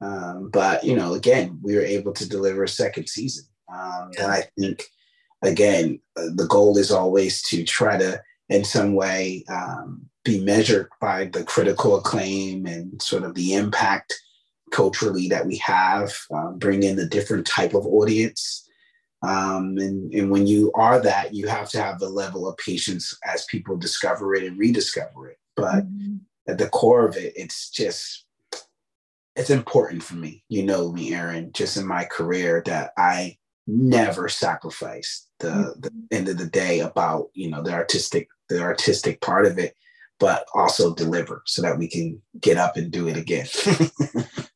Um, 0.00 0.50
but 0.50 0.82
you 0.82 0.96
know, 0.96 1.14
again, 1.14 1.58
we 1.62 1.76
were 1.76 1.82
able 1.82 2.12
to 2.14 2.28
deliver 2.28 2.64
a 2.64 2.68
second 2.68 3.08
season, 3.08 3.44
um, 3.72 4.10
and 4.18 4.32
I 4.32 4.44
think 4.58 4.84
again 5.42 6.00
uh, 6.16 6.28
the 6.34 6.46
goal 6.46 6.78
is 6.78 6.90
always 6.90 7.42
to 7.42 7.64
try 7.64 7.98
to, 7.98 8.20
in 8.48 8.64
some 8.64 8.94
way, 8.94 9.44
um, 9.48 10.06
be 10.24 10.42
measured 10.42 10.88
by 11.00 11.26
the 11.26 11.44
critical 11.44 11.96
acclaim 11.96 12.66
and 12.66 13.00
sort 13.00 13.22
of 13.22 13.34
the 13.34 13.54
impact 13.54 14.12
culturally 14.72 15.28
that 15.28 15.46
we 15.46 15.56
have, 15.58 16.12
um, 16.34 16.58
bring 16.58 16.82
in 16.82 16.98
a 16.98 17.06
different 17.06 17.46
type 17.46 17.74
of 17.74 17.86
audience. 17.86 18.68
Um, 19.22 19.78
and, 19.78 20.12
and 20.12 20.30
when 20.30 20.46
you 20.46 20.72
are 20.74 21.00
that, 21.00 21.32
you 21.32 21.46
have 21.46 21.68
to 21.70 21.82
have 21.82 21.98
the 21.98 22.08
level 22.08 22.48
of 22.48 22.56
patience 22.56 23.16
as 23.24 23.44
people 23.44 23.76
discover 23.76 24.34
it 24.34 24.44
and 24.44 24.58
rediscover 24.58 25.28
it. 25.28 25.38
But 25.54 25.86
mm-hmm. 25.86 26.16
at 26.48 26.58
the 26.58 26.68
core 26.68 27.06
of 27.06 27.16
it, 27.16 27.32
it's 27.36 27.70
just, 27.70 28.26
it's 29.36 29.50
important 29.50 30.02
for 30.02 30.16
me. 30.16 30.44
You 30.48 30.64
know 30.64 30.92
me, 30.92 31.14
Erin, 31.14 31.52
just 31.52 31.76
in 31.76 31.86
my 31.86 32.04
career 32.04 32.62
that 32.66 32.92
I 32.96 33.38
never 33.66 34.28
sacrificed 34.28 35.28
the, 35.38 35.48
mm-hmm. 35.48 35.80
the 35.80 35.92
end 36.10 36.28
of 36.28 36.38
the 36.38 36.46
day 36.46 36.80
about, 36.80 37.28
you 37.34 37.48
know, 37.48 37.62
the 37.62 37.72
artistic, 37.72 38.28
the 38.48 38.60
artistic 38.60 39.20
part 39.20 39.46
of 39.46 39.58
it, 39.58 39.76
but 40.18 40.46
also 40.54 40.94
deliver 40.94 41.42
so 41.46 41.62
that 41.62 41.78
we 41.78 41.88
can 41.88 42.20
get 42.40 42.56
up 42.56 42.76
and 42.76 42.90
do 42.90 43.08
it 43.08 43.16
again. 43.16 43.46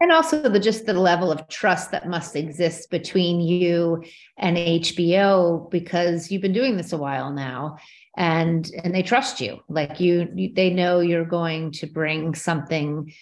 and 0.00 0.12
also 0.12 0.42
the 0.42 0.60
just 0.60 0.86
the 0.86 0.92
level 0.92 1.32
of 1.32 1.48
trust 1.48 1.90
that 1.90 2.08
must 2.08 2.36
exist 2.36 2.90
between 2.90 3.40
you 3.40 4.04
and 4.36 4.56
HBO 4.56 5.70
because 5.70 6.30
you've 6.30 6.42
been 6.42 6.52
doing 6.52 6.76
this 6.76 6.92
a 6.92 6.98
while 6.98 7.32
now 7.32 7.78
and 8.16 8.70
and 8.84 8.94
they 8.94 9.02
trust 9.02 9.40
you. 9.40 9.60
Like 9.68 10.00
you, 10.00 10.28
you 10.34 10.52
they 10.54 10.70
know 10.70 11.00
you're 11.00 11.24
going 11.24 11.72
to 11.72 11.86
bring 11.86 12.34
something 12.34 13.12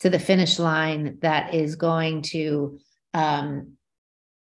to 0.00 0.10
the 0.10 0.18
finish 0.18 0.58
line 0.58 1.18
that 1.22 1.54
is 1.54 1.76
going 1.76 2.22
to 2.22 2.78
um, 3.14 3.74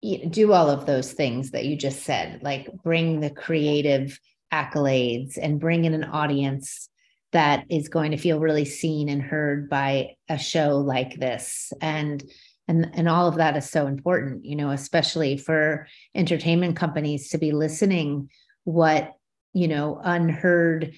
do 0.01 0.51
all 0.51 0.69
of 0.69 0.85
those 0.85 1.13
things 1.13 1.51
that 1.51 1.65
you 1.65 1.77
just 1.77 2.03
said 2.03 2.41
like 2.43 2.67
bring 2.83 3.21
the 3.21 3.29
creative 3.29 4.19
accolades 4.51 5.37
and 5.41 5.59
bring 5.59 5.85
in 5.85 5.93
an 5.93 6.03
audience 6.03 6.89
that 7.33 7.65
is 7.69 7.89
going 7.89 8.11
to 8.11 8.17
feel 8.17 8.39
really 8.39 8.65
seen 8.65 9.09
and 9.09 9.21
heard 9.21 9.69
by 9.69 10.15
a 10.29 10.37
show 10.37 10.77
like 10.77 11.19
this. 11.19 11.73
And 11.81 12.23
and 12.67 12.89
and 12.93 13.09
all 13.09 13.27
of 13.27 13.35
that 13.35 13.57
is 13.57 13.69
so 13.69 13.87
important 13.87 14.45
you 14.45 14.55
know 14.55 14.69
especially 14.69 15.37
for 15.37 15.87
entertainment 16.15 16.75
companies 16.75 17.29
to 17.29 17.37
be 17.37 17.51
listening 17.51 18.29
what 18.63 19.13
you 19.53 19.67
know 19.67 19.99
unheard 20.03 20.93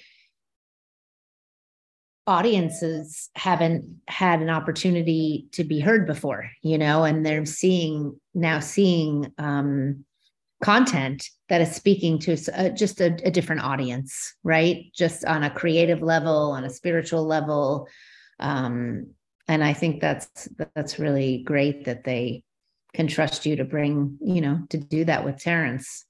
audiences 2.27 3.29
haven't 3.35 3.85
had 4.07 4.41
an 4.41 4.49
opportunity 4.49 5.47
to 5.51 5.63
be 5.63 5.79
heard 5.79 6.07
before 6.07 6.49
you 6.61 6.77
know 6.77 7.03
and 7.03 7.25
they're 7.25 7.45
seeing 7.45 8.19
now 8.33 8.59
seeing 8.59 9.31
um 9.37 10.03
content 10.65 11.29
that 11.47 11.61
is 11.61 11.75
speaking 11.75 12.17
to 12.17 12.35
a, 12.55 12.71
just 12.71 12.99
a, 12.99 13.15
a, 13.23 13.29
different 13.29 13.61
audience, 13.61 14.33
right? 14.43 14.91
Just 14.95 15.23
on 15.23 15.43
a 15.43 15.49
creative 15.51 16.01
level, 16.01 16.53
on 16.53 16.63
a 16.63 16.71
spiritual 16.71 17.23
level. 17.23 17.87
Um, 18.39 19.11
and 19.47 19.63
I 19.63 19.73
think 19.73 20.01
that's 20.01 20.49
that's 20.73 20.97
really 20.97 21.43
great 21.43 21.85
that 21.85 22.03
they 22.03 22.41
can 22.95 23.05
trust 23.05 23.45
you 23.45 23.57
to 23.57 23.63
bring, 23.63 24.17
you 24.19 24.41
know, 24.41 24.61
to 24.71 24.77
do 24.79 25.05
that 25.05 25.23
with 25.23 25.37
Terence. 25.37 26.03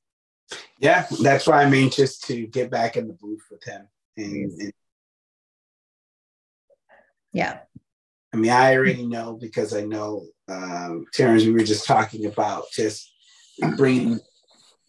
Yeah, 0.80 1.06
that's 1.22 1.48
why 1.48 1.62
I'm 1.62 1.74
anxious 1.74 2.18
to 2.20 2.48
get 2.48 2.72
back 2.72 2.96
in 2.96 3.08
the 3.08 3.14
booth 3.14 3.44
with 3.52 3.64
him. 3.66 3.90
And, 4.16 4.52
and 4.52 4.74
yeah. 7.34 7.60
I 8.34 8.38
mean, 8.38 8.52
I 8.52 8.74
already 8.74 9.06
know 9.06 9.34
because 9.34 9.76
I 9.76 9.82
know 9.82 10.28
um, 10.48 11.08
Terence. 11.14 11.44
We 11.44 11.52
were 11.52 11.60
just 11.60 11.86
talking 11.86 12.26
about 12.26 12.64
just 12.72 13.12
bringing 13.76 14.22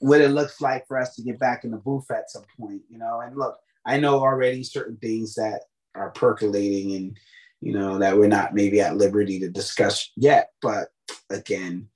what 0.06 0.20
it 0.20 0.28
looks 0.28 0.60
like 0.60 0.86
for 0.86 0.98
us 0.98 1.16
to 1.16 1.22
get 1.22 1.36
back 1.40 1.64
in 1.64 1.72
the 1.72 1.78
booth 1.78 2.08
at 2.12 2.30
some 2.30 2.44
point, 2.60 2.80
you 2.88 2.96
know. 2.96 3.22
And 3.22 3.36
look, 3.36 3.58
I 3.84 3.98
know 3.98 4.20
already 4.20 4.62
certain 4.62 4.96
things 4.98 5.34
that 5.34 5.62
are 5.96 6.10
percolating 6.10 6.94
and 6.94 7.18
you 7.60 7.72
know 7.72 7.98
that 7.98 8.16
we're 8.16 8.28
not 8.28 8.54
maybe 8.54 8.80
at 8.80 8.96
liberty 8.96 9.40
to 9.40 9.48
discuss 9.48 10.12
yet, 10.14 10.50
but 10.62 10.90
again, 11.28 11.88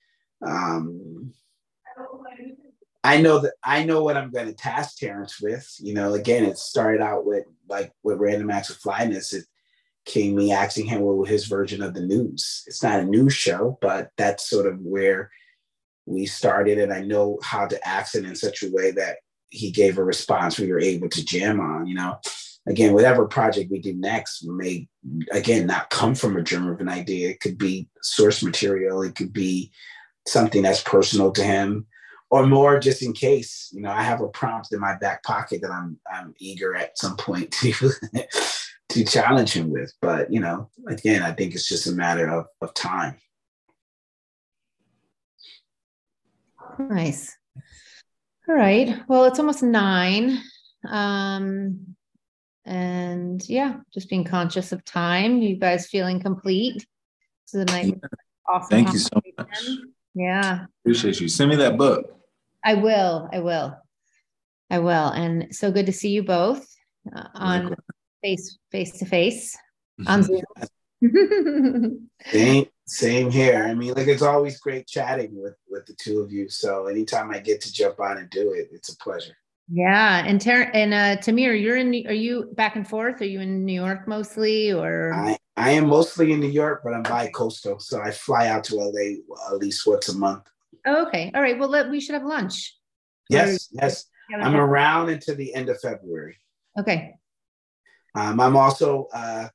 um 0.44 1.32
I 3.04 3.20
know 3.20 3.38
that 3.38 3.52
I 3.62 3.84
know 3.84 4.02
what 4.02 4.16
I'm 4.16 4.32
going 4.32 4.48
to 4.48 4.54
task 4.54 4.98
Terence 4.98 5.40
with. 5.40 5.72
You 5.78 5.94
know, 5.94 6.14
again, 6.14 6.44
it 6.44 6.58
started 6.58 7.00
out 7.00 7.24
with 7.24 7.44
like 7.68 7.92
with 8.02 8.18
Random 8.18 8.50
Acts 8.50 8.70
of 8.70 8.76
Flyness. 8.78 9.32
It 9.32 9.44
came 10.04 10.34
me 10.34 10.50
asking 10.50 10.86
him 10.86 11.02
what 11.02 11.28
his 11.28 11.46
version 11.46 11.80
of 11.80 11.94
the 11.94 12.02
news. 12.02 12.64
It's 12.66 12.82
not 12.82 12.98
a 12.98 13.04
news 13.04 13.34
show, 13.34 13.78
but 13.80 14.10
that's 14.16 14.50
sort 14.50 14.66
of 14.66 14.80
where 14.80 15.30
we 16.10 16.26
started 16.26 16.78
and 16.78 16.92
I 16.92 17.02
know 17.02 17.38
how 17.42 17.66
to 17.66 17.88
ask 17.88 18.14
it 18.14 18.24
in 18.24 18.34
such 18.34 18.62
a 18.62 18.70
way 18.70 18.90
that 18.92 19.18
he 19.50 19.70
gave 19.70 19.98
a 19.98 20.04
response 20.04 20.58
we 20.58 20.70
were 20.70 20.80
able 20.80 21.08
to 21.08 21.24
jam 21.24 21.60
on, 21.60 21.86
you 21.86 21.94
know. 21.94 22.18
Again, 22.68 22.92
whatever 22.92 23.26
project 23.26 23.70
we 23.70 23.80
do 23.80 23.94
next 23.94 24.44
may 24.44 24.86
again 25.32 25.66
not 25.66 25.88
come 25.90 26.14
from 26.14 26.36
a 26.36 26.42
germ 26.42 26.68
of 26.68 26.80
an 26.80 26.88
idea. 26.88 27.30
It 27.30 27.40
could 27.40 27.56
be 27.56 27.88
source 28.02 28.42
material, 28.42 29.02
it 29.02 29.14
could 29.14 29.32
be 29.32 29.72
something 30.26 30.62
that's 30.62 30.82
personal 30.82 31.32
to 31.32 31.42
him, 31.42 31.86
or 32.30 32.46
more 32.46 32.78
just 32.78 33.02
in 33.02 33.12
case. 33.12 33.70
You 33.72 33.80
know, 33.80 33.90
I 33.90 34.02
have 34.02 34.20
a 34.20 34.28
prompt 34.28 34.72
in 34.72 34.80
my 34.80 34.96
back 34.96 35.22
pocket 35.22 35.62
that 35.62 35.70
I'm 35.70 35.98
I'm 36.12 36.34
eager 36.38 36.76
at 36.76 36.98
some 36.98 37.16
point 37.16 37.50
to 37.60 37.90
to 38.90 39.04
challenge 39.04 39.52
him 39.52 39.70
with. 39.70 39.92
But 40.02 40.30
you 40.32 40.40
know, 40.40 40.68
again, 40.86 41.22
I 41.22 41.32
think 41.32 41.54
it's 41.54 41.68
just 41.68 41.86
a 41.86 41.92
matter 41.92 42.28
of, 42.28 42.46
of 42.60 42.74
time. 42.74 43.16
Nice. 46.78 47.36
All 48.48 48.54
right. 48.54 49.00
Well, 49.08 49.24
it's 49.24 49.38
almost 49.38 49.62
nine. 49.62 50.38
Um, 50.88 51.96
and 52.64 53.46
yeah, 53.48 53.76
just 53.92 54.08
being 54.08 54.24
conscious 54.24 54.72
of 54.72 54.84
time. 54.84 55.40
You 55.42 55.56
guys 55.56 55.86
feeling 55.86 56.20
complete? 56.20 56.74
This 56.74 57.54
is 57.54 57.62
a 57.62 57.64
nice, 57.64 57.92
awesome. 58.48 58.68
Thank 58.70 58.92
you 58.92 58.98
so 58.98 59.20
much. 59.38 59.68
Yeah. 60.14 60.66
Appreciate 60.84 61.20
you. 61.20 61.28
Send 61.28 61.50
me 61.50 61.56
that 61.56 61.76
book. 61.76 62.16
I 62.64 62.74
will. 62.74 63.28
I 63.32 63.40
will. 63.40 63.76
I 64.70 64.78
will. 64.78 65.08
And 65.08 65.54
so 65.54 65.70
good 65.70 65.86
to 65.86 65.92
see 65.92 66.10
you 66.10 66.22
both 66.22 66.66
uh, 67.14 67.28
on 67.34 67.74
face 68.22 68.58
face 68.70 68.98
to 68.98 69.06
face 69.06 69.56
on 70.06 70.22
Zoom. 70.22 70.42
same, 72.30 72.66
same 72.86 73.30
here. 73.30 73.64
I 73.64 73.74
mean, 73.74 73.94
like 73.94 74.08
it's 74.08 74.22
always 74.22 74.60
great 74.60 74.86
chatting 74.86 75.40
with 75.40 75.56
with 75.68 75.86
the 75.86 75.94
two 75.94 76.20
of 76.20 76.30
you. 76.30 76.48
So 76.48 76.86
anytime 76.86 77.30
I 77.30 77.38
get 77.38 77.60
to 77.62 77.72
jump 77.72 78.00
on 78.00 78.18
and 78.18 78.28
do 78.30 78.52
it, 78.52 78.68
it's 78.72 78.92
a 78.92 78.96
pleasure. 78.98 79.36
Yeah, 79.72 80.24
and 80.26 80.40
Ter- 80.40 80.70
and 80.74 80.92
uh, 80.92 81.16
Tamir, 81.18 81.60
you're 81.60 81.76
in. 81.76 81.88
Are 82.06 82.12
you 82.12 82.50
back 82.56 82.74
and 82.74 82.86
forth? 82.86 83.22
Are 83.22 83.26
you 83.26 83.40
in 83.40 83.64
New 83.64 83.80
York 83.80 84.08
mostly, 84.08 84.72
or? 84.72 85.14
I, 85.14 85.38
I 85.56 85.70
am 85.70 85.86
mostly 85.86 86.32
in 86.32 86.40
New 86.40 86.48
York, 86.48 86.80
but 86.82 86.92
I'm 86.92 87.04
bi-coastal, 87.04 87.78
so 87.78 88.00
I 88.00 88.10
fly 88.10 88.48
out 88.48 88.64
to 88.64 88.76
LA 88.76 89.20
at 89.52 89.58
least 89.58 89.86
once 89.86 90.08
a 90.08 90.18
month. 90.18 90.48
Oh, 90.86 91.06
okay, 91.06 91.30
all 91.34 91.40
right. 91.40 91.56
Well, 91.56 91.68
let, 91.68 91.88
we 91.88 92.00
should 92.00 92.14
have 92.14 92.24
lunch. 92.24 92.76
Yes, 93.28 93.68
or, 93.72 93.82
yes. 93.82 94.06
I'm 94.34 94.56
around 94.56 95.10
until 95.10 95.36
the 95.36 95.54
end 95.54 95.68
of 95.68 95.80
February. 95.80 96.38
Okay. 96.78 97.14
Um, 98.14 98.40
I'm 98.40 98.56
also 98.56 99.08
uh, 99.12 99.48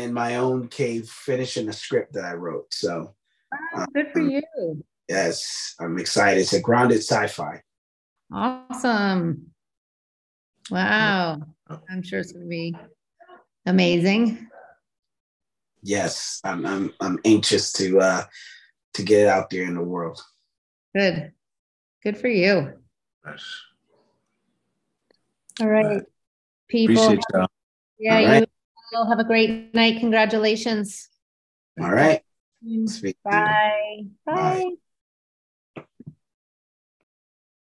in 0.00 0.12
my 0.12 0.36
own 0.36 0.68
cave 0.68 1.08
finishing 1.08 1.68
a 1.68 1.72
script 1.72 2.14
that 2.14 2.24
I 2.24 2.34
wrote. 2.34 2.72
So 2.72 3.14
wow, 3.74 3.86
good 3.94 4.10
for 4.12 4.20
um, 4.20 4.30
you. 4.30 4.84
Yes, 5.08 5.74
I'm 5.80 5.98
excited. 5.98 6.40
It's 6.40 6.52
a 6.52 6.60
grounded 6.60 6.98
sci-fi. 6.98 7.62
Awesome. 8.32 9.50
Wow. 10.70 11.40
I'm 11.88 12.02
sure 12.02 12.20
it's 12.20 12.32
gonna 12.32 12.46
be 12.46 12.76
amazing. 13.66 14.48
Yes, 15.82 16.40
I'm 16.44 16.66
I'm 16.66 16.92
I'm 17.00 17.18
anxious 17.24 17.72
to 17.74 18.00
uh 18.00 18.24
to 18.94 19.02
get 19.02 19.22
it 19.22 19.28
out 19.28 19.50
there 19.50 19.64
in 19.64 19.74
the 19.74 19.82
world. 19.82 20.22
Good. 20.94 21.32
Good 22.02 22.18
for 22.18 22.28
you. 22.28 22.72
Yes. 23.26 23.60
All 25.60 25.68
right. 25.68 26.02
People. 26.68 26.94
Appreciate 26.94 27.24
y'all. 27.34 27.46
Yeah, 27.98 28.18
All 28.18 28.24
right. 28.26 28.40
you 28.40 28.46
will 28.92 29.08
have 29.08 29.18
a 29.18 29.24
great 29.24 29.74
night. 29.74 30.00
Congratulations. 30.00 31.08
All 31.80 31.90
right. 31.90 32.22
Bye. 33.24 33.30
Bye. 33.30 34.04
Bye. 34.26 34.74